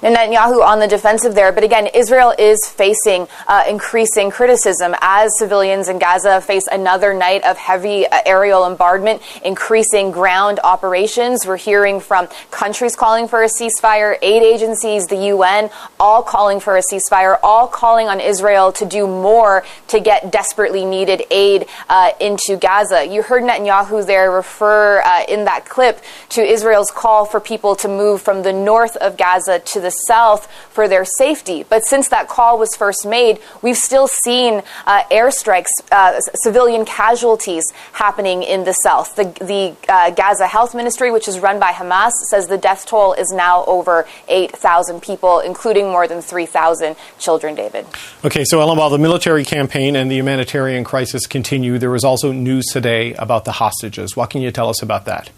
Netanyahu 0.01 0.61
on 0.63 0.79
the 0.79 0.87
defensive 0.87 1.33
there. 1.33 1.51
But 1.51 1.63
again, 1.63 1.87
Israel 1.87 2.33
is 2.37 2.59
facing 2.67 3.27
uh, 3.47 3.63
increasing 3.67 4.29
criticism 4.29 4.95
as 5.01 5.31
civilians 5.39 5.89
in 5.89 5.97
Gaza 5.97 6.39
face 6.41 6.67
another 6.71 7.13
night 7.13 7.43
of 7.43 7.57
heavy 7.57 8.05
uh, 8.05 8.21
aerial 8.25 8.61
bombardment, 8.61 9.21
increasing 9.43 10.11
ground 10.11 10.59
operations. 10.63 11.45
We're 11.47 11.57
hearing 11.57 11.99
from 11.99 12.27
countries 12.51 12.95
calling 12.95 13.27
for 13.27 13.43
a 13.43 13.47
ceasefire, 13.47 14.17
aid 14.21 14.43
agencies, 14.43 15.05
the 15.07 15.27
UN, 15.27 15.69
all 15.99 16.21
calling 16.21 16.59
for 16.59 16.77
a 16.77 16.81
ceasefire, 16.81 17.37
all 17.41 17.67
calling 17.67 18.07
on 18.07 18.19
Israel 18.19 18.71
to 18.73 18.85
do 18.85 19.07
more 19.07 19.63
to 19.87 19.99
get 19.99 20.31
desperately 20.31 20.85
needed 20.85 21.23
aid 21.31 21.65
uh, 21.89 22.11
into 22.21 22.57
Gaza. 22.57 23.05
You 23.05 23.23
heard 23.23 23.43
Netanyahu 23.43 24.05
there 24.05 24.31
refer 24.31 25.01
uh, 25.01 25.23
in 25.27 25.45
that 25.45 25.65
clip 25.65 26.01
to 26.29 26.41
Israel's 26.41 26.91
call 26.91 27.25
for 27.25 27.39
people 27.39 27.75
to 27.77 27.87
move 27.87 28.21
from 28.21 28.43
the 28.43 28.53
north 28.53 28.95
of 28.97 29.17
Gaza 29.17 29.59
to 29.59 29.79
the 29.79 29.86
south 29.91 30.51
for 30.69 30.87
their 30.87 31.05
safety. 31.05 31.63
But 31.63 31.85
since 31.85 32.07
that 32.09 32.27
call 32.27 32.57
was 32.57 32.75
first 32.75 33.05
made, 33.05 33.39
we've 33.61 33.77
still 33.77 34.07
seen 34.07 34.61
uh, 34.85 35.03
airstrikes, 35.11 35.67
uh, 35.91 36.19
civilian 36.43 36.85
casualties 36.85 37.63
happening 37.93 38.43
in 38.43 38.63
the 38.63 38.73
south. 38.73 39.15
The, 39.15 39.25
the 39.25 39.75
uh, 39.91 40.11
Gaza 40.11 40.47
Health 40.47 40.75
Ministry, 40.75 41.11
which 41.11 41.27
is 41.27 41.39
run 41.39 41.59
by 41.59 41.71
Hamas, 41.71 42.11
says 42.29 42.47
the 42.47 42.57
death 42.57 42.85
toll 42.85 43.13
is 43.13 43.31
now 43.31 43.65
over 43.65 44.07
8,000 44.27 45.01
people, 45.01 45.39
including 45.39 45.89
more 45.89 46.07
than 46.07 46.21
3,000 46.21 46.95
children, 47.19 47.55
David. 47.55 47.85
Okay, 48.23 48.43
so 48.43 48.59
Ellen, 48.61 48.77
while 48.77 48.89
the 48.89 48.97
military 48.97 49.45
campaign 49.45 49.95
and 49.95 50.11
the 50.11 50.15
humanitarian 50.15 50.83
crisis 50.83 51.25
continue, 51.27 51.77
there 51.77 51.91
was 51.91 52.03
also 52.03 52.31
news 52.31 52.65
today 52.67 53.13
about 53.15 53.45
the 53.45 53.53
hostages. 53.53 54.15
What 54.15 54.29
can 54.29 54.41
you 54.41 54.51
tell 54.51 54.69
us 54.69 54.81
about 54.81 55.05
that? 55.05 55.29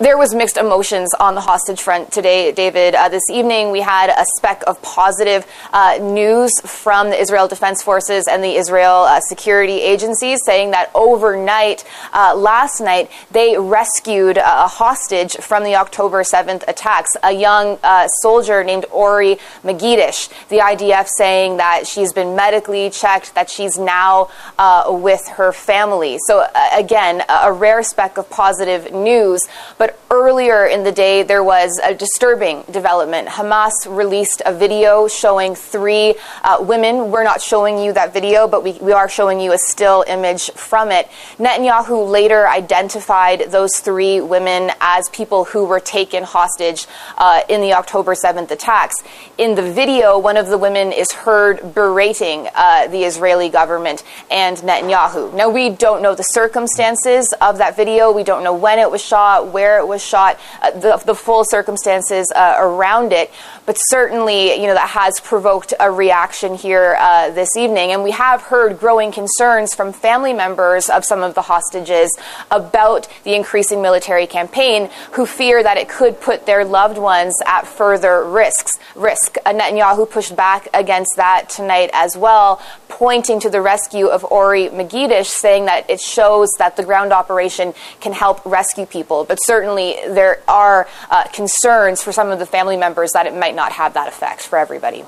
There 0.00 0.18
was 0.18 0.34
mixed 0.34 0.56
emotions 0.56 1.14
on 1.20 1.36
the 1.36 1.40
hostage 1.40 1.80
front 1.80 2.10
today, 2.10 2.50
David. 2.50 2.96
Uh, 2.96 3.08
this 3.08 3.22
evening, 3.30 3.70
we 3.70 3.80
had 3.80 4.10
a 4.10 4.24
speck 4.36 4.64
of 4.66 4.82
positive 4.82 5.46
uh, 5.72 5.98
news 6.02 6.50
from 6.62 7.10
the 7.10 7.20
Israel 7.20 7.46
Defense 7.46 7.80
Forces 7.80 8.26
and 8.28 8.42
the 8.42 8.56
Israel 8.56 9.04
uh, 9.04 9.20
security 9.20 9.80
agencies 9.80 10.40
saying 10.44 10.72
that 10.72 10.90
overnight, 10.96 11.84
uh, 12.12 12.34
last 12.34 12.80
night, 12.80 13.08
they 13.30 13.56
rescued 13.56 14.36
a 14.36 14.66
hostage 14.66 15.36
from 15.36 15.62
the 15.62 15.76
October 15.76 16.24
7th 16.24 16.66
attacks, 16.66 17.10
a 17.22 17.30
young 17.30 17.78
uh, 17.84 18.08
soldier 18.20 18.64
named 18.64 18.86
Ori 18.90 19.36
Megidish. 19.62 20.28
The 20.48 20.58
IDF 20.58 21.06
saying 21.06 21.58
that 21.58 21.86
she's 21.86 22.12
been 22.12 22.34
medically 22.34 22.90
checked, 22.90 23.36
that 23.36 23.48
she's 23.48 23.78
now 23.78 24.28
uh, 24.58 24.86
with 24.88 25.24
her 25.28 25.52
family. 25.52 26.18
So, 26.26 26.48
again, 26.76 27.22
a 27.28 27.52
rare 27.52 27.84
speck 27.84 28.18
of 28.18 28.28
positive 28.28 28.92
news. 28.92 29.40
But 29.78 29.83
but 29.84 30.00
earlier 30.10 30.64
in 30.64 30.82
the 30.82 30.92
day, 30.92 31.22
there 31.22 31.44
was 31.44 31.78
a 31.84 31.92
disturbing 31.92 32.62
development. 32.70 33.28
Hamas 33.28 33.72
released 33.86 34.40
a 34.46 34.54
video 34.54 35.08
showing 35.08 35.54
three 35.54 36.14
uh, 36.42 36.56
women. 36.60 37.10
We're 37.10 37.24
not 37.24 37.42
showing 37.42 37.78
you 37.78 37.92
that 37.92 38.14
video, 38.14 38.48
but 38.48 38.64
we, 38.64 38.72
we 38.80 38.92
are 38.92 39.10
showing 39.10 39.40
you 39.40 39.52
a 39.52 39.58
still 39.58 40.02
image 40.06 40.50
from 40.52 40.90
it. 40.90 41.10
Netanyahu 41.36 42.10
later 42.10 42.48
identified 42.48 43.50
those 43.50 43.76
three 43.76 44.22
women 44.22 44.70
as 44.80 45.06
people 45.10 45.44
who 45.44 45.66
were 45.66 45.80
taken 45.80 46.22
hostage 46.22 46.86
uh, 47.18 47.42
in 47.50 47.60
the 47.60 47.74
October 47.74 48.14
7th 48.14 48.50
attacks. 48.50 48.94
In 49.36 49.54
the 49.54 49.70
video, 49.70 50.18
one 50.18 50.38
of 50.38 50.46
the 50.46 50.56
women 50.56 50.92
is 50.92 51.12
heard 51.12 51.74
berating 51.74 52.48
uh, 52.54 52.86
the 52.86 53.04
Israeli 53.04 53.50
government 53.50 54.02
and 54.30 54.56
Netanyahu. 54.58 55.34
Now, 55.34 55.50
we 55.50 55.68
don't 55.68 56.00
know 56.00 56.14
the 56.14 56.22
circumstances 56.22 57.34
of 57.42 57.58
that 57.58 57.76
video. 57.76 58.12
We 58.12 58.24
don't 58.24 58.44
know 58.44 58.54
when 58.54 58.78
it 58.78 58.90
was 58.90 59.04
shot, 59.04 59.52
where 59.52 59.73
where 59.74 59.82
it 59.82 59.88
was 59.88 60.04
shot, 60.04 60.38
uh, 60.62 60.70
the, 60.70 61.02
the 61.04 61.14
full 61.14 61.44
circumstances 61.44 62.30
uh, 62.34 62.54
around 62.58 63.12
it. 63.12 63.30
But 63.66 63.76
certainly, 63.88 64.60
you 64.60 64.66
know, 64.66 64.74
that 64.74 64.90
has 64.90 65.14
provoked 65.22 65.72
a 65.80 65.90
reaction 65.90 66.54
here 66.54 66.96
uh, 66.98 67.30
this 67.30 67.56
evening. 67.56 67.92
And 67.92 68.04
we 68.04 68.10
have 68.10 68.42
heard 68.42 68.78
growing 68.78 69.10
concerns 69.10 69.74
from 69.74 69.92
family 69.92 70.34
members 70.34 70.90
of 70.90 71.04
some 71.04 71.22
of 71.22 71.34
the 71.34 71.42
hostages 71.42 72.14
about 72.50 73.08
the 73.24 73.34
increasing 73.34 73.80
military 73.80 74.26
campaign 74.26 74.90
who 75.12 75.24
fear 75.24 75.62
that 75.62 75.78
it 75.78 75.88
could 75.88 76.20
put 76.20 76.44
their 76.44 76.64
loved 76.64 76.98
ones 76.98 77.34
at 77.46 77.66
further 77.66 78.22
risks. 78.24 78.78
Risk. 78.94 79.36
Netanyahu 79.46 80.10
pushed 80.10 80.36
back 80.36 80.68
against 80.74 81.16
that 81.16 81.48
tonight 81.48 81.88
as 81.94 82.16
well, 82.16 82.60
pointing 82.88 83.40
to 83.40 83.48
the 83.48 83.62
rescue 83.62 84.08
of 84.08 84.24
Ori 84.24 84.68
Megidish, 84.68 85.26
saying 85.26 85.64
that 85.66 85.88
it 85.88 86.00
shows 86.00 86.50
that 86.58 86.76
the 86.76 86.84
ground 86.84 87.12
operation 87.12 87.72
can 88.00 88.12
help 88.12 88.44
rescue 88.44 88.84
people. 88.84 89.24
But 89.24 89.38
certainly 89.42 89.96
there 90.06 90.42
are 90.46 90.86
uh, 91.10 91.24
concerns 91.32 92.02
for 92.02 92.12
some 92.12 92.28
of 92.28 92.38
the 92.38 92.46
family 92.46 92.76
members 92.76 93.10
that 93.12 93.26
it 93.26 93.34
might 93.34 93.53
not 93.54 93.72
have 93.72 93.94
that 93.94 94.08
effect 94.08 94.42
for 94.42 94.58
everybody. 94.58 95.04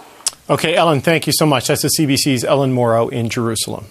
Okay, 0.48 0.76
Ellen, 0.76 1.00
thank 1.00 1.26
you 1.26 1.32
so 1.36 1.46
much. 1.46 1.66
That's 1.66 1.82
the 1.82 1.90
CBC's 1.98 2.44
Ellen 2.44 2.72
Mauro 2.72 3.08
in 3.08 3.28
Jerusalem. 3.28 3.86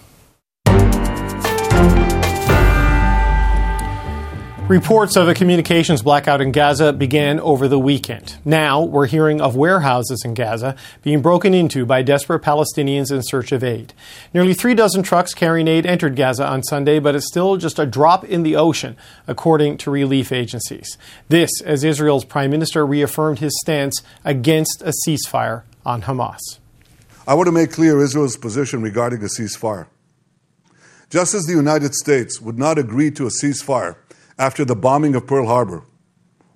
Reports 4.68 5.14
of 5.14 5.28
a 5.28 5.34
communications 5.34 6.02
blackout 6.02 6.40
in 6.40 6.50
Gaza 6.50 6.92
began 6.92 7.38
over 7.38 7.68
the 7.68 7.78
weekend. 7.78 8.36
Now 8.44 8.82
we're 8.82 9.06
hearing 9.06 9.40
of 9.40 9.54
warehouses 9.54 10.22
in 10.24 10.34
Gaza 10.34 10.74
being 11.02 11.22
broken 11.22 11.54
into 11.54 11.86
by 11.86 12.02
desperate 12.02 12.42
Palestinians 12.42 13.12
in 13.12 13.22
search 13.22 13.52
of 13.52 13.62
aid. 13.62 13.94
Nearly 14.34 14.54
three 14.54 14.74
dozen 14.74 15.04
trucks 15.04 15.34
carrying 15.34 15.68
aid 15.68 15.86
entered 15.86 16.16
Gaza 16.16 16.44
on 16.44 16.64
Sunday, 16.64 16.98
but 16.98 17.14
it's 17.14 17.28
still 17.28 17.56
just 17.56 17.78
a 17.78 17.86
drop 17.86 18.24
in 18.24 18.42
the 18.42 18.56
ocean, 18.56 18.96
according 19.28 19.78
to 19.78 19.90
relief 19.92 20.32
agencies. 20.32 20.98
This 21.28 21.62
as 21.62 21.84
Israel's 21.84 22.24
prime 22.24 22.50
minister 22.50 22.84
reaffirmed 22.84 23.38
his 23.38 23.56
stance 23.60 24.02
against 24.24 24.82
a 24.82 24.92
ceasefire 25.06 25.62
on 25.84 26.02
Hamas. 26.02 26.40
I 27.24 27.34
want 27.34 27.46
to 27.46 27.52
make 27.52 27.70
clear 27.70 28.02
Israel's 28.02 28.36
position 28.36 28.82
regarding 28.82 29.20
a 29.20 29.26
ceasefire. 29.26 29.86
Just 31.08 31.34
as 31.34 31.44
the 31.44 31.54
United 31.54 31.94
States 31.94 32.40
would 32.40 32.58
not 32.58 32.78
agree 32.78 33.12
to 33.12 33.28
a 33.28 33.30
ceasefire 33.30 33.94
after 34.38 34.64
the 34.64 34.76
bombing 34.76 35.14
of 35.14 35.26
Pearl 35.26 35.46
Harbor 35.46 35.84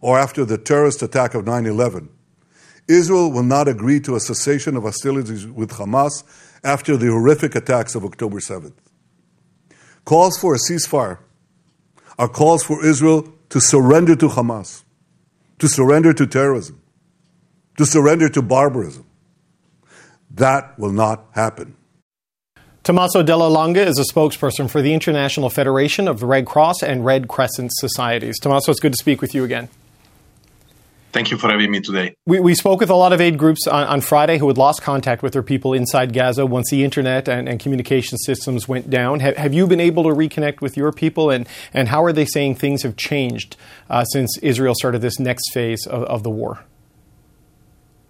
or 0.00 0.18
after 0.18 0.44
the 0.44 0.58
terrorist 0.58 1.02
attack 1.02 1.34
of 1.34 1.44
9 1.44 1.66
11. 1.66 2.08
Israel 2.88 3.30
will 3.30 3.42
not 3.42 3.68
agree 3.68 4.00
to 4.00 4.16
a 4.16 4.20
cessation 4.20 4.76
of 4.76 4.82
hostilities 4.82 5.46
with 5.46 5.70
Hamas 5.72 6.24
after 6.64 6.96
the 6.96 7.06
horrific 7.06 7.54
attacks 7.54 7.94
of 7.94 8.04
October 8.04 8.38
7th. 8.38 8.74
Calls 10.04 10.38
for 10.38 10.54
a 10.54 10.58
ceasefire 10.58 11.18
are 12.18 12.28
calls 12.28 12.62
for 12.62 12.84
Israel 12.84 13.32
to 13.50 13.60
surrender 13.60 14.16
to 14.16 14.28
Hamas, 14.28 14.82
to 15.58 15.68
surrender 15.68 16.12
to 16.12 16.26
terrorism, 16.26 16.80
to 17.76 17.86
surrender 17.86 18.28
to 18.28 18.42
barbarism. 18.42 19.06
That 20.30 20.78
will 20.78 20.92
not 20.92 21.26
happen. 21.32 21.76
Tommaso 22.82 23.22
Della 23.22 23.48
Longa 23.48 23.86
is 23.86 23.98
a 23.98 24.04
spokesperson 24.04 24.70
for 24.70 24.80
the 24.80 24.94
International 24.94 25.50
Federation 25.50 26.08
of 26.08 26.18
the 26.18 26.26
Red 26.26 26.46
Cross 26.46 26.82
and 26.82 27.04
Red 27.04 27.28
Crescent 27.28 27.72
Societies. 27.74 28.38
Tommaso, 28.38 28.70
it's 28.70 28.80
good 28.80 28.92
to 28.92 28.98
speak 28.98 29.20
with 29.20 29.34
you 29.34 29.44
again. 29.44 29.68
Thank 31.12 31.30
you 31.30 31.36
for 31.36 31.50
having 31.50 31.70
me 31.70 31.80
today. 31.80 32.14
We, 32.24 32.40
we 32.40 32.54
spoke 32.54 32.80
with 32.80 32.88
a 32.88 32.94
lot 32.94 33.12
of 33.12 33.20
aid 33.20 33.36
groups 33.36 33.66
on, 33.66 33.86
on, 33.86 34.00
Friday 34.00 34.38
who 34.38 34.46
had 34.46 34.56
lost 34.56 34.80
contact 34.80 35.22
with 35.22 35.32
their 35.32 35.42
people 35.42 35.74
inside 35.74 36.12
Gaza 36.14 36.46
once 36.46 36.70
the 36.70 36.84
internet 36.84 37.28
and, 37.28 37.48
and 37.48 37.58
communication 37.58 38.16
systems 38.16 38.68
went 38.68 38.88
down. 38.88 39.20
Have, 39.20 39.36
have, 39.36 39.52
you 39.52 39.66
been 39.66 39.80
able 39.80 40.04
to 40.04 40.10
reconnect 40.10 40.60
with 40.60 40.76
your 40.76 40.92
people, 40.92 41.28
and, 41.28 41.48
and 41.74 41.88
how 41.88 42.04
are 42.04 42.12
they 42.12 42.24
saying 42.24 42.54
things 42.54 42.84
have 42.84 42.96
changed 42.96 43.56
uh, 43.90 44.04
since 44.04 44.38
Israel 44.38 44.74
started 44.74 45.02
this 45.02 45.18
next 45.18 45.52
phase 45.52 45.84
of, 45.86 46.04
of 46.04 46.22
the 46.22 46.30
war? 46.30 46.64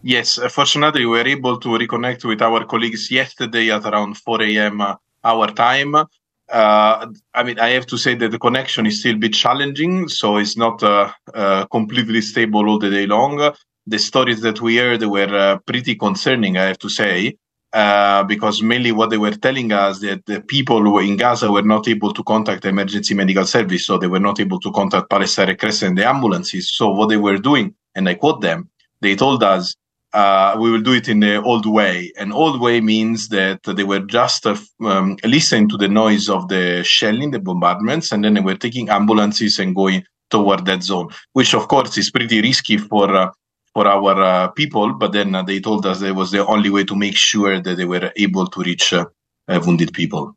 Yes, 0.02 0.38
uh, 0.38 0.48
fortunately, 0.48 1.04
we 1.04 1.18
were 1.18 1.26
able 1.26 1.58
to 1.58 1.68
reconnect 1.68 2.24
with 2.24 2.40
our 2.40 2.64
colleagues 2.64 3.10
yesterday 3.10 3.70
at 3.70 3.84
around 3.84 4.16
4 4.16 4.42
a.m. 4.42 4.80
Uh, 4.80 4.94
our 5.22 5.48
time. 5.48 5.94
Uh, 5.94 7.06
I 7.34 7.42
mean, 7.44 7.58
I 7.58 7.70
have 7.70 7.86
to 7.86 7.98
say 7.98 8.14
that 8.14 8.30
the 8.30 8.38
connection 8.38 8.86
is 8.86 9.00
still 9.00 9.16
a 9.16 9.18
bit 9.18 9.34
challenging, 9.34 10.08
so 10.08 10.38
it's 10.38 10.56
not 10.56 10.82
uh, 10.82 11.12
uh, 11.34 11.66
completely 11.66 12.22
stable 12.22 12.66
all 12.68 12.78
the 12.78 12.88
day 12.88 13.06
long. 13.06 13.52
The 13.86 13.98
stories 13.98 14.40
that 14.40 14.62
we 14.62 14.78
heard 14.78 15.02
were 15.02 15.34
uh, 15.34 15.58
pretty 15.66 15.94
concerning, 15.96 16.56
I 16.56 16.64
have 16.64 16.78
to 16.78 16.88
say, 16.88 17.36
because 17.70 18.62
mainly 18.62 18.92
what 18.92 19.10
they 19.10 19.18
were 19.18 19.32
telling 19.32 19.70
us 19.70 20.00
that 20.00 20.24
the 20.24 20.40
people 20.40 20.98
in 20.98 21.18
Gaza 21.18 21.52
were 21.52 21.62
not 21.62 21.88
able 21.88 22.14
to 22.14 22.22
contact 22.24 22.64
emergency 22.64 23.12
medical 23.12 23.44
service, 23.44 23.84
so 23.84 23.98
they 23.98 24.08
were 24.08 24.18
not 24.18 24.40
able 24.40 24.60
to 24.60 24.72
contact 24.72 25.10
Palestine 25.10 25.56
Crescent 25.56 25.90
and 25.90 25.98
the 25.98 26.08
ambulances. 26.08 26.74
So 26.74 26.90
what 26.90 27.10
they 27.10 27.18
were 27.18 27.36
doing, 27.36 27.74
and 27.94 28.08
I 28.08 28.14
quote 28.14 28.40
them, 28.40 28.70
they 29.02 29.14
told 29.14 29.42
us 29.44 29.76
uh, 30.12 30.56
we 30.58 30.70
will 30.70 30.80
do 30.80 30.92
it 30.92 31.08
in 31.08 31.20
the 31.20 31.40
old 31.42 31.66
way. 31.66 32.12
And 32.18 32.32
old 32.32 32.60
way 32.60 32.80
means 32.80 33.28
that 33.28 33.62
they 33.64 33.84
were 33.84 34.00
just 34.00 34.46
uh, 34.46 34.56
um, 34.84 35.16
listening 35.24 35.68
to 35.70 35.76
the 35.76 35.88
noise 35.88 36.28
of 36.28 36.48
the 36.48 36.82
shelling, 36.84 37.30
the 37.30 37.38
bombardments, 37.38 38.12
and 38.12 38.24
then 38.24 38.34
they 38.34 38.40
were 38.40 38.56
taking 38.56 38.88
ambulances 38.88 39.58
and 39.58 39.74
going 39.74 40.04
toward 40.30 40.64
that 40.66 40.82
zone, 40.82 41.08
which 41.32 41.54
of 41.54 41.68
course 41.68 41.98
is 41.98 42.10
pretty 42.10 42.40
risky 42.40 42.76
for 42.76 43.14
uh, 43.14 43.30
for 43.72 43.86
our 43.86 44.20
uh, 44.22 44.48
people. 44.48 44.94
But 44.94 45.12
then 45.12 45.34
uh, 45.34 45.42
they 45.42 45.60
told 45.60 45.86
us 45.86 46.02
it 46.02 46.14
was 46.14 46.30
the 46.30 46.46
only 46.46 46.70
way 46.70 46.84
to 46.84 46.96
make 46.96 47.16
sure 47.16 47.60
that 47.60 47.76
they 47.76 47.84
were 47.84 48.12
able 48.16 48.46
to 48.46 48.62
reach 48.62 48.92
uh, 48.92 49.04
wounded 49.48 49.92
people 49.92 50.36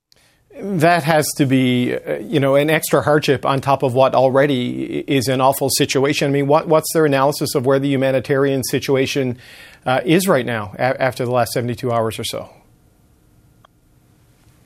that 0.63 1.03
has 1.03 1.27
to 1.35 1.45
be, 1.45 1.93
uh, 1.93 2.19
you 2.19 2.39
know, 2.39 2.55
an 2.55 2.69
extra 2.69 3.01
hardship 3.01 3.45
on 3.45 3.59
top 3.59 3.83
of 3.83 3.93
what 3.93 4.15
already 4.15 4.99
is 4.99 5.27
an 5.27 5.41
awful 5.41 5.69
situation. 5.69 6.29
I 6.29 6.31
mean, 6.31 6.47
what, 6.47 6.69
what's 6.69 6.91
their 6.93 7.05
analysis 7.05 7.53
of 7.53 7.65
where 7.65 7.79
the 7.79 7.89
humanitarian 7.89 8.63
situation 8.63 9.37
uh, 9.85 9.99
is 10.05 10.25
right 10.25 10.45
now 10.45 10.73
a- 10.75 11.01
after 11.01 11.25
the 11.25 11.31
last 11.31 11.51
72 11.51 11.91
hours 11.91 12.17
or 12.17 12.23
so? 12.23 12.49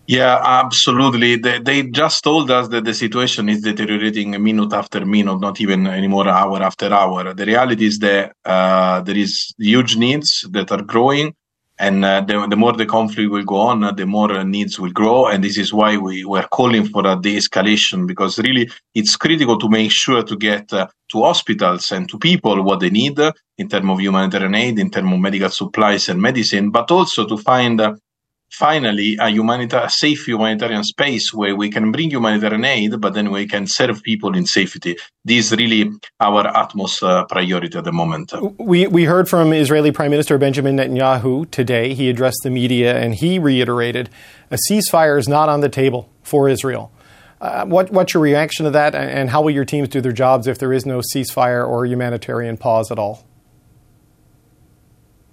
Yeah, 0.05 0.39
absolutely. 0.41 1.35
They, 1.37 1.59
they 1.59 1.83
just 1.83 2.23
told 2.23 2.51
us 2.51 2.67
that 2.69 2.85
the 2.85 2.93
situation 2.93 3.49
is 3.49 3.61
deteriorating 3.61 4.41
minute 4.41 4.71
after 4.73 5.03
minute, 5.03 5.41
not 5.41 5.59
even 5.59 5.87
anymore 5.87 6.29
hour 6.29 6.61
after 6.61 6.93
hour. 6.93 7.33
The 7.33 7.45
reality 7.45 7.87
is 7.87 7.99
that 7.99 8.33
uh, 8.45 9.01
there 9.01 9.17
is 9.17 9.53
huge 9.57 9.97
needs 9.97 10.45
that 10.51 10.71
are 10.71 10.83
growing 10.83 11.33
and 11.79 12.03
uh, 12.03 12.21
the, 12.21 12.47
the, 12.47 12.55
more 12.55 12.73
the 12.73 12.85
conflict 12.85 13.29
will 13.29 13.43
go 13.43 13.57
on, 13.57 13.83
uh, 13.83 13.91
the 13.91 14.05
more 14.05 14.31
uh, 14.31 14.43
needs 14.43 14.79
will 14.79 14.91
grow. 14.91 15.27
And 15.27 15.43
this 15.43 15.57
is 15.57 15.73
why 15.73 15.97
we 15.97 16.25
were 16.25 16.47
calling 16.51 16.85
for 16.87 17.05
a 17.05 17.15
de-escalation 17.15 18.07
because 18.07 18.39
really 18.39 18.69
it's 18.95 19.15
critical 19.15 19.59
to 19.59 19.69
make 19.69 19.91
sure 19.91 20.23
to 20.23 20.35
get 20.35 20.73
uh, 20.73 20.87
to 21.11 21.23
hospitals 21.23 21.91
and 21.91 22.09
to 22.09 22.17
people 22.17 22.63
what 22.63 22.79
they 22.79 22.89
need 22.89 23.19
uh, 23.19 23.31
in 23.57 23.69
terms 23.69 23.89
of 23.89 23.99
humanitarian 23.99 24.55
aid, 24.55 24.79
in 24.79 24.89
terms 24.89 25.13
of 25.13 25.19
medical 25.19 25.49
supplies 25.49 26.09
and 26.09 26.21
medicine, 26.21 26.71
but 26.71 26.89
also 26.89 27.27
to 27.27 27.37
find 27.37 27.79
uh, 27.79 27.93
finally 28.49 29.17
a, 29.19 29.29
humanita- 29.29 29.85
a 29.85 29.89
safe 29.89 30.25
humanitarian 30.27 30.83
space 30.83 31.33
where 31.33 31.55
we 31.55 31.69
can 31.69 31.91
bring 31.91 32.09
humanitarian 32.09 32.65
aid, 32.65 32.99
but 32.99 33.13
then 33.13 33.31
we 33.31 33.47
can 33.47 33.67
serve 33.67 34.01
people 34.03 34.35
in 34.35 34.45
safety. 34.45 34.97
This 35.23 35.51
is 35.51 35.57
really 35.57 35.91
our 36.19 36.47
utmost 36.47 37.03
uh, 37.03 37.25
priority 37.25 37.77
at 37.77 37.83
the 37.83 37.91
moment. 37.91 38.33
We, 38.57 38.87
we 38.87 39.05
heard 39.05 39.27
from 39.29 39.53
Israeli 39.53 39.91
Prime 39.91 40.11
Minister 40.11 40.37
Benjamin 40.37 40.77
Netanyahu 40.77 41.49
today. 41.51 41.93
He 41.93 42.09
addressed 42.09 42.39
the 42.43 42.49
media 42.49 42.97
and 42.97 43.15
he 43.15 43.39
reiterated 43.39 44.09
a 44.49 44.57
ceasefire 44.69 45.19
is 45.19 45.27
not 45.27 45.49
on 45.49 45.61
the 45.61 45.69
table 45.69 46.09
for 46.23 46.47
Israel. 46.49 46.91
Uh, 47.39 47.65
what, 47.65 47.91
what's 47.91 48.15
your 48.15 48.23
reaction 48.23 48.63
to 48.65 48.71
that, 48.71 48.95
and 48.95 49.29
how 49.29 49.43
will 49.43 49.51
your 49.51 49.65
teams 49.65 49.87
do 49.89 50.01
their 50.01 50.11
jobs 50.11 50.47
if 50.47 50.57
there 50.57 50.73
is 50.73 50.87
no 50.87 51.01
ceasefire 51.13 51.67
or 51.67 51.85
humanitarian 51.85 52.57
pause 52.57 52.89
at 52.89 52.97
all? 52.97 53.26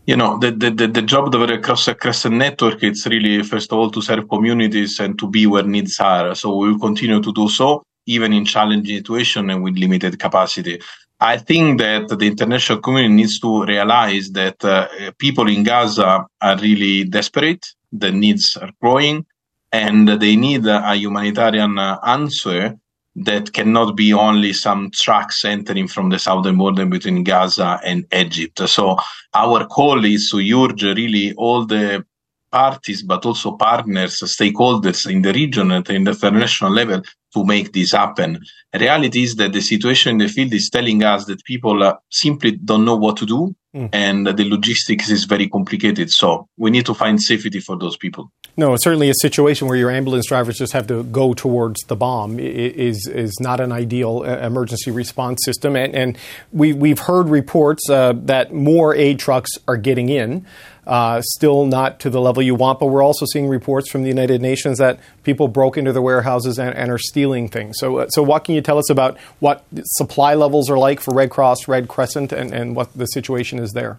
You 0.07 0.17
know 0.17 0.39
the, 0.39 0.51
the, 0.51 0.71
the 0.71 1.03
job 1.03 1.35
of 1.35 1.49
the 1.49 1.59
cross 1.59 1.89
crescent 2.01 2.35
network 2.35 2.83
it's 2.83 3.07
really 3.07 3.43
first 3.43 3.73
of 3.73 3.79
all 3.79 3.91
to 3.91 4.03
serve 4.03 4.29
communities 4.29 5.01
and 5.01 5.19
to 5.19 5.27
be 5.27 5.47
where 5.47 5.63
needs 5.63 5.99
are. 6.01 6.35
So 6.35 6.57
we 6.57 6.73
will 6.73 6.79
continue 6.79 7.21
to 7.23 7.33
do 7.33 7.49
so 7.49 7.83
even 8.07 8.33
in 8.33 8.45
challenging 8.45 8.99
situations 8.99 9.51
and 9.51 9.63
with 9.63 9.79
limited 9.79 10.19
capacity. 10.19 10.81
I 11.21 11.39
think 11.39 11.81
that 11.81 12.09
the 12.09 12.27
international 12.27 12.81
community 12.81 13.15
needs 13.15 13.41
to 13.41 13.65
realize 13.65 14.31
that 14.33 14.63
uh, 14.63 14.89
people 15.19 15.49
in 15.49 15.63
gaza 15.63 16.27
are 16.41 16.59
really 16.59 17.05
desperate 17.05 17.65
the 17.93 18.11
needs 18.11 18.59
are 18.61 18.71
growing 18.83 19.25
and 19.73 20.09
they 20.09 20.37
need 20.37 20.67
a 20.67 20.95
humanitarian 20.95 21.79
uh, 21.79 21.99
answer 22.05 22.77
that 23.17 23.53
cannot 23.53 23.97
be 23.97 24.13
only 24.13 24.53
some 24.53 24.91
trucks 24.93 25.45
entering 25.45 25.87
from 25.89 26.11
the 26.11 26.19
southern 26.19 26.57
border 26.57 26.85
between 26.87 27.23
Gaza 27.23 27.81
and 27.85 28.05
Egypt. 28.13 28.69
So 28.69 28.97
our 29.35 29.67
call 29.67 30.05
is 30.05 30.31
to 30.31 30.39
urge 30.39 30.83
really 30.83 31.33
all 31.35 31.65
the 31.65 32.05
parties, 32.51 33.03
but 33.03 33.27
also 33.27 33.57
partners, 33.57 34.21
stakeholders 34.21 35.11
in 35.11 35.23
the 35.23 35.33
region 35.33 35.73
and 35.73 35.81
at 35.81 35.85
the 35.87 35.95
international 35.95 36.73
level 36.73 37.03
to 37.33 37.45
make 37.45 37.73
this 37.73 37.93
happen. 37.93 38.41
The 38.73 38.79
reality 38.79 39.23
is 39.25 39.35
that 39.37 39.53
the 39.53 39.61
situation 39.61 40.13
in 40.13 40.19
the 40.19 40.29
field 40.29 40.55
is 40.55 40.71
telling 40.71 41.03
us 41.03 41.25
that 41.27 41.45
people 41.45 41.83
uh, 41.83 41.97
simply 42.11 42.53
don't 42.53 42.85
know 42.85 42.97
what 42.97 43.17
to 43.19 43.27
do. 43.27 43.55
Mm. 43.75 43.89
And 43.93 44.27
the 44.27 44.49
logistics 44.49 45.11
is 45.11 45.25
very 45.25 45.49
complicated. 45.49 46.11
So 46.11 46.49
we 46.57 46.71
need 46.71 46.87
to 46.87 46.95
find 46.95 47.21
safety 47.21 47.59
for 47.61 47.77
those 47.77 47.97
people. 47.97 48.31
No, 48.57 48.77
certainly 48.77 49.11
a 49.11 49.15
situation 49.21 49.67
where 49.67 49.77
your 49.77 49.91
ambulance 49.91 50.29
drivers 50.29 50.59
just 50.59 50.73
have 50.75 50.87
to 50.87 51.03
go 51.05 51.35
towards 51.35 51.81
the 51.89 51.97
bomb 51.97 52.39
is 52.39 53.09
is 53.09 53.35
not 53.41 53.59
an 53.59 53.73
ideal 53.73 54.23
uh, 54.25 54.39
emergency 54.39 54.93
response 54.93 55.41
system. 55.45 55.75
And, 55.75 55.95
and 55.95 56.19
we, 56.53 56.73
we've 56.73 57.01
heard 57.01 57.29
reports 57.29 57.91
uh, 57.91 58.13
that 58.17 58.55
more 58.55 58.95
aid 58.95 59.19
trucks 59.19 59.51
are 59.67 59.77
getting 59.77 60.09
in. 60.09 60.47
Uh, 60.87 61.23
still 61.23 61.65
not 61.65 61.99
to 62.01 62.11
the 62.11 62.21
level 62.21 62.43
you 62.43 62.55
want, 62.55 62.79
but 62.79 62.87
we're 62.87 63.03
also 63.03 63.25
seeing 63.33 63.49
reports 63.49 63.91
from 63.91 64.03
the 64.03 64.09
United 64.09 64.43
Nations 64.43 64.79
that 64.79 65.01
people 65.23 65.49
broke 65.49 65.79
into 65.79 65.93
their 65.93 66.03
warehouses 66.03 66.59
and, 66.59 66.75
and 66.75 66.91
are 66.91 66.99
stealing 66.99 67.49
things. 67.49 67.77
So, 67.79 67.99
uh, 67.99 68.09
so 68.09 68.23
what 68.23 68.45
can 68.45 68.55
you 68.55 68.61
tell 68.61 68.79
us 68.79 68.91
about 68.91 69.19
what 69.41 69.65
supply 69.85 70.35
levels 70.35 70.69
are 70.69 70.79
like 70.79 71.01
for 71.01 71.15
Red 71.15 71.31
Cross, 71.31 71.69
Red 71.69 71.89
Crescent, 71.89 72.33
and, 72.33 72.53
and 72.53 72.77
what 72.77 72.93
the 72.93 73.07
situation 73.07 73.59
is 73.59 73.73
there? 73.73 73.99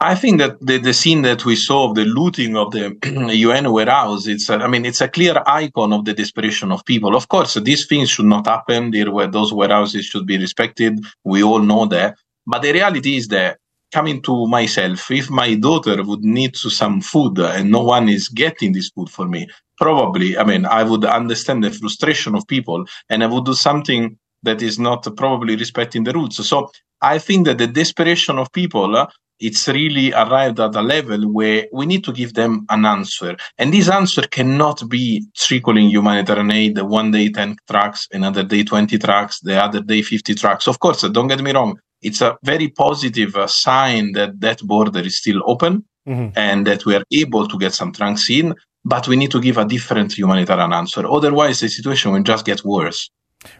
I 0.00 0.14
think 0.14 0.38
that 0.38 0.60
the, 0.60 0.76
the 0.78 0.92
scene 0.92 1.22
that 1.22 1.46
we 1.46 1.56
saw 1.56 1.88
of 1.88 1.94
the 1.94 2.04
looting 2.04 2.54
of 2.54 2.70
the 2.70 2.96
UN 3.34 3.72
warehouse, 3.72 4.26
it's, 4.26 4.50
a, 4.50 4.56
I 4.56 4.68
mean, 4.68 4.84
it's 4.84 5.00
a 5.00 5.08
clear 5.08 5.42
icon 5.46 5.92
of 5.94 6.04
the 6.04 6.12
desperation 6.12 6.70
of 6.70 6.84
people. 6.84 7.16
Of 7.16 7.28
course, 7.28 7.54
these 7.54 7.86
things 7.86 8.10
should 8.10 8.26
not 8.26 8.46
happen. 8.46 8.90
There 8.90 9.10
were 9.10 9.26
those 9.26 9.54
warehouses 9.54 10.04
should 10.04 10.26
be 10.26 10.36
respected. 10.36 11.00
We 11.24 11.42
all 11.42 11.60
know 11.60 11.86
that. 11.86 12.18
But 12.46 12.62
the 12.62 12.72
reality 12.72 13.16
is 13.16 13.28
that 13.28 13.58
coming 13.96 14.20
to 14.20 14.46
myself, 14.46 15.10
if 15.10 15.30
my 15.30 15.54
daughter 15.54 15.96
would 16.02 16.22
need 16.22 16.54
some 16.54 17.00
food 17.00 17.38
and 17.38 17.70
no 17.70 17.82
one 17.82 18.10
is 18.10 18.28
getting 18.28 18.74
this 18.74 18.90
food 18.90 19.08
for 19.08 19.26
me, 19.26 19.48
probably, 19.78 20.36
I 20.36 20.44
mean, 20.44 20.66
I 20.66 20.82
would 20.82 21.06
understand 21.06 21.64
the 21.64 21.70
frustration 21.70 22.34
of 22.34 22.46
people 22.46 22.84
and 23.08 23.24
I 23.24 23.26
would 23.26 23.46
do 23.46 23.54
something 23.54 24.18
that 24.42 24.60
is 24.60 24.78
not 24.78 25.00
probably 25.16 25.56
respecting 25.56 26.04
the 26.04 26.12
rules. 26.12 26.46
So 26.46 26.68
I 27.00 27.18
think 27.18 27.46
that 27.46 27.56
the 27.56 27.66
desperation 27.66 28.38
of 28.38 28.52
people 28.52 28.96
uh, 28.96 29.06
it's 29.38 29.68
really 29.68 30.12
arrived 30.12 30.60
at 30.60 30.74
a 30.74 30.82
level 30.82 31.20
where 31.32 31.66
we 31.72 31.84
need 31.86 32.04
to 32.04 32.12
give 32.12 32.32
them 32.34 32.66
an 32.70 32.86
answer. 32.86 33.36
And 33.58 33.72
this 33.72 33.88
answer 33.88 34.22
cannot 34.22 34.88
be 34.88 35.26
trickling 35.36 35.90
humanitarian 35.90 36.50
aid, 36.50 36.80
one 36.80 37.10
day 37.10 37.28
10 37.30 37.56
trucks, 37.70 38.08
another 38.12 38.42
day 38.42 38.62
20 38.64 38.98
trucks, 38.98 39.40
the 39.40 39.62
other 39.62 39.82
day 39.82 40.00
50 40.02 40.34
trucks. 40.34 40.66
Of 40.66 40.78
course, 40.80 41.02
don't 41.02 41.28
get 41.28 41.42
me 41.42 41.52
wrong. 41.52 41.78
It's 42.06 42.20
a 42.20 42.36
very 42.42 42.68
positive 42.68 43.34
uh, 43.36 43.46
sign 43.46 44.12
that 44.12 44.40
that 44.40 44.58
border 44.62 45.00
is 45.00 45.18
still 45.18 45.40
open 45.52 45.84
mm-hmm. 46.06 46.28
and 46.36 46.66
that 46.66 46.86
we 46.86 46.94
are 46.94 47.04
able 47.12 47.46
to 47.48 47.58
get 47.58 47.72
some 47.74 47.92
trunks 47.92 48.30
in, 48.30 48.54
but 48.84 49.08
we 49.08 49.16
need 49.16 49.32
to 49.32 49.40
give 49.40 49.58
a 49.58 49.64
different 49.64 50.16
humanitarian 50.16 50.72
answer. 50.72 51.02
Otherwise, 51.06 51.60
the 51.60 51.68
situation 51.68 52.12
will 52.12 52.22
just 52.22 52.44
get 52.44 52.64
worse. 52.64 53.10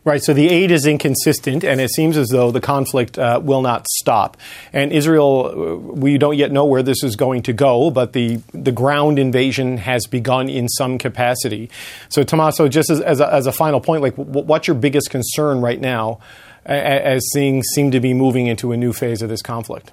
Right, 0.04 0.22
so 0.22 0.32
the 0.32 0.48
aid 0.48 0.70
is 0.70 0.86
inconsistent, 0.86 1.62
and 1.62 1.80
it 1.80 1.90
seems 1.90 2.16
as 2.16 2.28
though 2.28 2.50
the 2.50 2.60
conflict 2.60 3.18
uh, 3.18 3.40
will 3.42 3.62
not 3.62 3.86
stop. 3.88 4.36
And 4.72 4.92
Israel, 4.92 5.46
uh, 5.46 5.76
we 5.76 6.18
don't 6.18 6.36
yet 6.36 6.50
know 6.50 6.64
where 6.64 6.82
this 6.82 7.02
is 7.04 7.14
going 7.14 7.42
to 7.42 7.52
go, 7.52 7.90
but 7.90 8.12
the, 8.12 8.40
the 8.52 8.72
ground 8.72 9.18
invasion 9.18 9.76
has 9.78 10.06
begun 10.06 10.48
in 10.48 10.68
some 10.68 10.98
capacity. 10.98 11.70
So, 12.08 12.22
Tommaso, 12.22 12.68
just 12.68 12.90
as, 12.90 13.00
as, 13.00 13.20
a, 13.20 13.32
as 13.32 13.46
a 13.46 13.52
final 13.52 13.80
point, 13.80 14.02
like, 14.02 14.14
what's 14.16 14.66
your 14.66 14.76
biggest 14.76 15.10
concern 15.10 15.60
right 15.60 15.80
now 15.80 16.20
as 16.66 17.22
things 17.32 17.66
seem 17.74 17.90
to 17.90 18.00
be 18.00 18.12
moving 18.12 18.46
into 18.46 18.72
a 18.72 18.76
new 18.76 18.92
phase 18.92 19.22
of 19.22 19.28
this 19.28 19.42
conflict? 19.42 19.92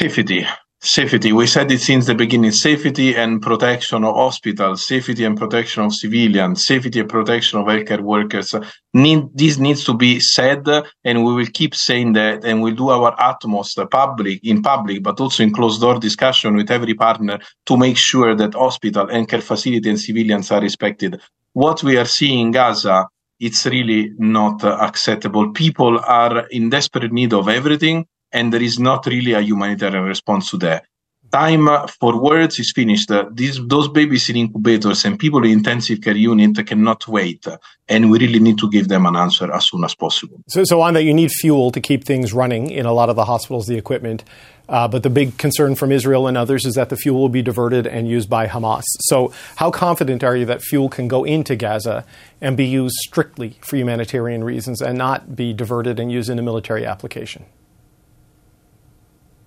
Safety 0.00 0.46
safety. 0.80 1.30
We 1.32 1.46
said 1.46 1.70
it 1.70 1.80
since 1.80 2.06
the 2.06 2.14
beginning: 2.14 2.52
safety 2.52 3.14
and 3.14 3.42
protection 3.42 4.04
of 4.04 4.14
hospitals, 4.14 4.86
safety 4.86 5.24
and 5.24 5.36
protection 5.36 5.84
of 5.84 5.94
civilians, 5.94 6.64
safety 6.64 7.00
and 7.00 7.08
protection 7.08 7.60
of 7.60 7.66
healthcare 7.66 8.00
workers. 8.00 8.54
Need, 8.94 9.28
this 9.34 9.58
needs 9.58 9.84
to 9.84 9.94
be 9.94 10.20
said, 10.20 10.66
and 11.04 11.24
we 11.24 11.34
will 11.34 11.46
keep 11.52 11.74
saying 11.74 12.14
that, 12.14 12.44
and 12.44 12.62
we'll 12.62 12.74
do 12.74 12.88
our 12.88 13.14
utmost, 13.18 13.78
uh, 13.78 13.86
public 13.86 14.40
in 14.42 14.62
public, 14.62 15.02
but 15.02 15.20
also 15.20 15.42
in 15.42 15.52
closed 15.52 15.80
door 15.80 15.98
discussion 15.98 16.56
with 16.56 16.70
every 16.70 16.94
partner 16.94 17.38
to 17.66 17.76
make 17.76 17.98
sure 17.98 18.34
that 18.34 18.54
hospital 18.54 19.08
and 19.10 19.28
care 19.28 19.42
facility 19.42 19.88
and 19.90 20.00
civilians 20.00 20.50
are 20.50 20.60
respected. 20.60 21.20
What 21.52 21.82
we 21.82 21.96
are 21.98 22.06
seeing 22.06 22.46
in 22.46 22.50
Gaza. 22.52 23.06
It's 23.40 23.66
really 23.66 24.12
not 24.18 24.62
acceptable. 24.64 25.52
People 25.52 25.98
are 25.98 26.46
in 26.48 26.70
desperate 26.70 27.12
need 27.12 27.32
of 27.32 27.48
everything 27.48 28.06
and 28.32 28.52
there 28.52 28.62
is 28.62 28.78
not 28.78 29.06
really 29.06 29.32
a 29.32 29.40
humanitarian 29.40 30.04
response 30.04 30.50
to 30.50 30.58
that. 30.58 30.84
Time 31.32 31.68
for 32.00 32.20
words 32.20 32.58
is 32.58 32.72
finished. 32.72 33.12
These, 33.32 33.64
those 33.66 33.88
babies 33.88 34.28
in 34.28 34.36
incubators 34.36 35.04
and 35.04 35.16
people 35.16 35.44
in 35.44 35.52
intensive 35.52 36.00
care 36.00 36.16
unit 36.16 36.66
cannot 36.66 37.06
wait, 37.06 37.46
and 37.88 38.10
we 38.10 38.18
really 38.18 38.40
need 38.40 38.58
to 38.58 38.68
give 38.68 38.88
them 38.88 39.06
an 39.06 39.14
answer 39.14 39.52
as 39.52 39.68
soon 39.68 39.84
as 39.84 39.94
possible. 39.94 40.42
So, 40.48 40.64
so 40.64 40.80
on 40.80 40.94
that, 40.94 41.04
you 41.04 41.14
need 41.14 41.30
fuel 41.30 41.70
to 41.70 41.80
keep 41.80 42.04
things 42.04 42.32
running 42.32 42.70
in 42.70 42.84
a 42.84 42.92
lot 42.92 43.10
of 43.10 43.16
the 43.16 43.26
hospitals, 43.26 43.66
the 43.66 43.78
equipment. 43.78 44.24
Uh, 44.68 44.88
but 44.88 45.02
the 45.02 45.10
big 45.10 45.36
concern 45.36 45.74
from 45.74 45.92
Israel 45.92 46.26
and 46.26 46.36
others 46.36 46.64
is 46.64 46.74
that 46.74 46.90
the 46.90 46.96
fuel 46.96 47.20
will 47.20 47.28
be 47.28 47.42
diverted 47.42 47.86
and 47.86 48.08
used 48.08 48.30
by 48.30 48.46
Hamas. 48.46 48.84
So, 49.00 49.32
how 49.56 49.70
confident 49.70 50.24
are 50.24 50.36
you 50.36 50.46
that 50.46 50.62
fuel 50.62 50.88
can 50.88 51.06
go 51.06 51.24
into 51.24 51.54
Gaza 51.54 52.04
and 52.40 52.56
be 52.56 52.66
used 52.66 52.94
strictly 53.02 53.56
for 53.62 53.76
humanitarian 53.76 54.42
reasons 54.42 54.80
and 54.80 54.96
not 54.98 55.36
be 55.36 55.52
diverted 55.52 56.00
and 56.00 56.10
used 56.10 56.30
in 56.30 56.38
a 56.38 56.42
military 56.42 56.86
application? 56.86 57.46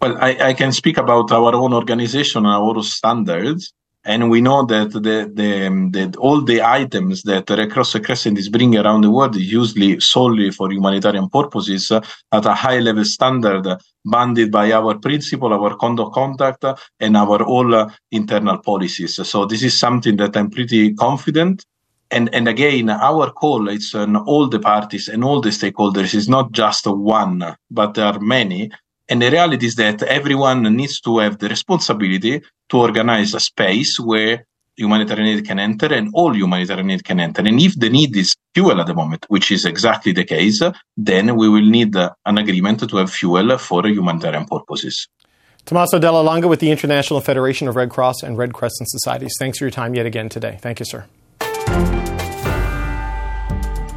Well, 0.04 0.18
I, 0.20 0.50
I, 0.50 0.54
can 0.54 0.74
speak 0.74 0.98
about 0.98 1.32
our 1.32 1.56
own 1.56 1.74
organization 1.74 2.46
and 2.46 2.54
our 2.54 2.84
standards. 2.84 3.72
And 4.04 4.30
we 4.30 4.42
know 4.42 4.66
that 4.66 4.92
the, 4.92 5.00
the, 5.00 5.90
the, 5.94 6.18
all 6.18 6.42
the 6.42 6.62
items 6.62 7.24
that 7.24 7.50
Red 7.50 7.72
Cross 7.72 7.96
Crescent 8.00 8.38
is 8.38 8.50
bringing 8.50 8.78
around 8.78 9.00
the 9.00 9.12
world 9.12 9.38
usually 9.38 9.98
solely 10.02 10.52
for 10.52 10.70
humanitarian 10.70 11.30
purposes 11.30 11.90
uh, 11.90 12.02
at 12.34 12.46
a 12.46 12.54
high 12.54 12.80
level 12.80 13.06
standard 13.06 13.66
banded 14.04 14.52
by 14.52 14.74
our 14.74 15.00
principle, 15.00 15.54
our 15.54 15.78
code 15.78 16.02
of 16.02 16.12
conduct, 16.12 16.66
uh, 16.66 16.76
and 17.00 17.16
our 17.16 17.42
all 17.42 17.74
uh, 17.74 17.90
internal 18.12 18.58
policies. 18.58 19.16
So 19.26 19.46
this 19.46 19.64
is 19.64 19.80
something 19.80 20.18
that 20.18 20.36
I'm 20.36 20.50
pretty 20.50 20.94
confident 20.96 21.66
and 22.12 22.30
and 22.36 22.48
again 22.48 22.90
our 22.90 23.32
call 23.32 23.70
is 23.70 23.96
on 23.96 24.16
all 24.16 24.48
the 24.48 24.60
parties 24.60 25.08
and 25.08 25.24
all 25.24 25.42
the 25.42 25.50
stakeholders 25.50 26.14
is 26.14 26.30
not 26.30 26.52
just 26.52 26.86
one 26.86 27.56
but 27.72 27.94
there 27.96 28.06
are 28.06 28.20
many 28.20 28.70
and 29.10 29.22
the 29.22 29.30
reality 29.30 29.66
is 29.66 29.76
that 29.76 30.04
everyone 30.04 30.64
needs 30.76 31.02
to 31.02 31.20
have 31.20 31.38
the 31.38 31.50
responsibility 31.50 32.42
to 32.70 32.78
organize 32.78 33.34
a 33.34 33.40
space 33.40 34.00
where 34.00 34.46
humanitarian 34.76 35.38
aid 35.38 35.46
can 35.46 35.60
enter 35.60 35.94
and 35.94 36.10
all 36.14 36.34
humanitarian 36.36 36.90
aid 36.90 37.04
can 37.04 37.20
enter. 37.20 37.42
And 37.42 37.60
if 37.60 37.80
the 37.80 37.90
need 37.90 38.16
is 38.16 38.34
fuel 38.54 38.80
at 38.80 38.88
the 38.88 38.94
moment, 38.94 39.26
which 39.28 39.52
is 39.52 39.66
exactly 39.66 40.14
the 40.14 40.24
case, 40.24 40.62
then 40.98 41.36
we 41.36 41.50
will 41.50 41.66
need 41.66 41.96
an 41.96 42.38
agreement 42.38 42.88
to 42.90 42.98
have 42.98 43.12
fuel 43.12 43.58
for 43.58 43.86
humanitarian 43.86 44.46
purposes. 44.46 45.08
Tommaso 45.66 46.00
Della 46.00 46.22
Longa 46.22 46.48
with 46.48 46.60
the 46.60 46.72
International 46.72 47.22
Federation 47.22 47.68
of 47.68 47.76
Red 47.76 47.90
Cross 47.90 48.24
and 48.24 48.38
Red 48.38 48.54
Crescent 48.54 48.90
Societies. 48.90 49.36
Thanks 49.40 49.60
for 49.60 49.66
your 49.66 49.72
time 49.72 49.96
yet 49.96 50.06
again 50.06 50.28
today. 50.28 50.58
Thank 50.62 50.80
you, 50.80 50.86
sir. 50.86 52.03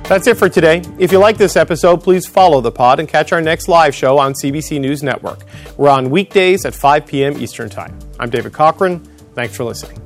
That's 0.09 0.28
it 0.28 0.36
for 0.36 0.48
today. 0.48 0.82
If 1.00 1.11
you 1.11 1.18
like 1.18 1.36
this 1.36 1.57
episode, 1.57 2.00
please 2.00 2.28
follow 2.28 2.61
the 2.61 2.70
pod 2.70 3.00
and 3.00 3.09
catch 3.09 3.32
our 3.32 3.40
next 3.40 3.66
live 3.66 3.92
show 3.92 4.18
on 4.18 4.34
CBC 4.34 4.80
News 4.80 5.02
Network. 5.02 5.40
We're 5.76 5.88
on 5.90 6.11
weekdays 6.11 6.64
at 6.64 6.74
5 6.76 7.07
p.m. 7.07 7.36
Eastern 7.42 7.68
Time. 7.68 7.98
I'm 8.20 8.30
David 8.30 8.52
Cochrane. 8.52 9.00
Thanks 9.34 9.57
for 9.57 9.64
listening. 9.64 10.05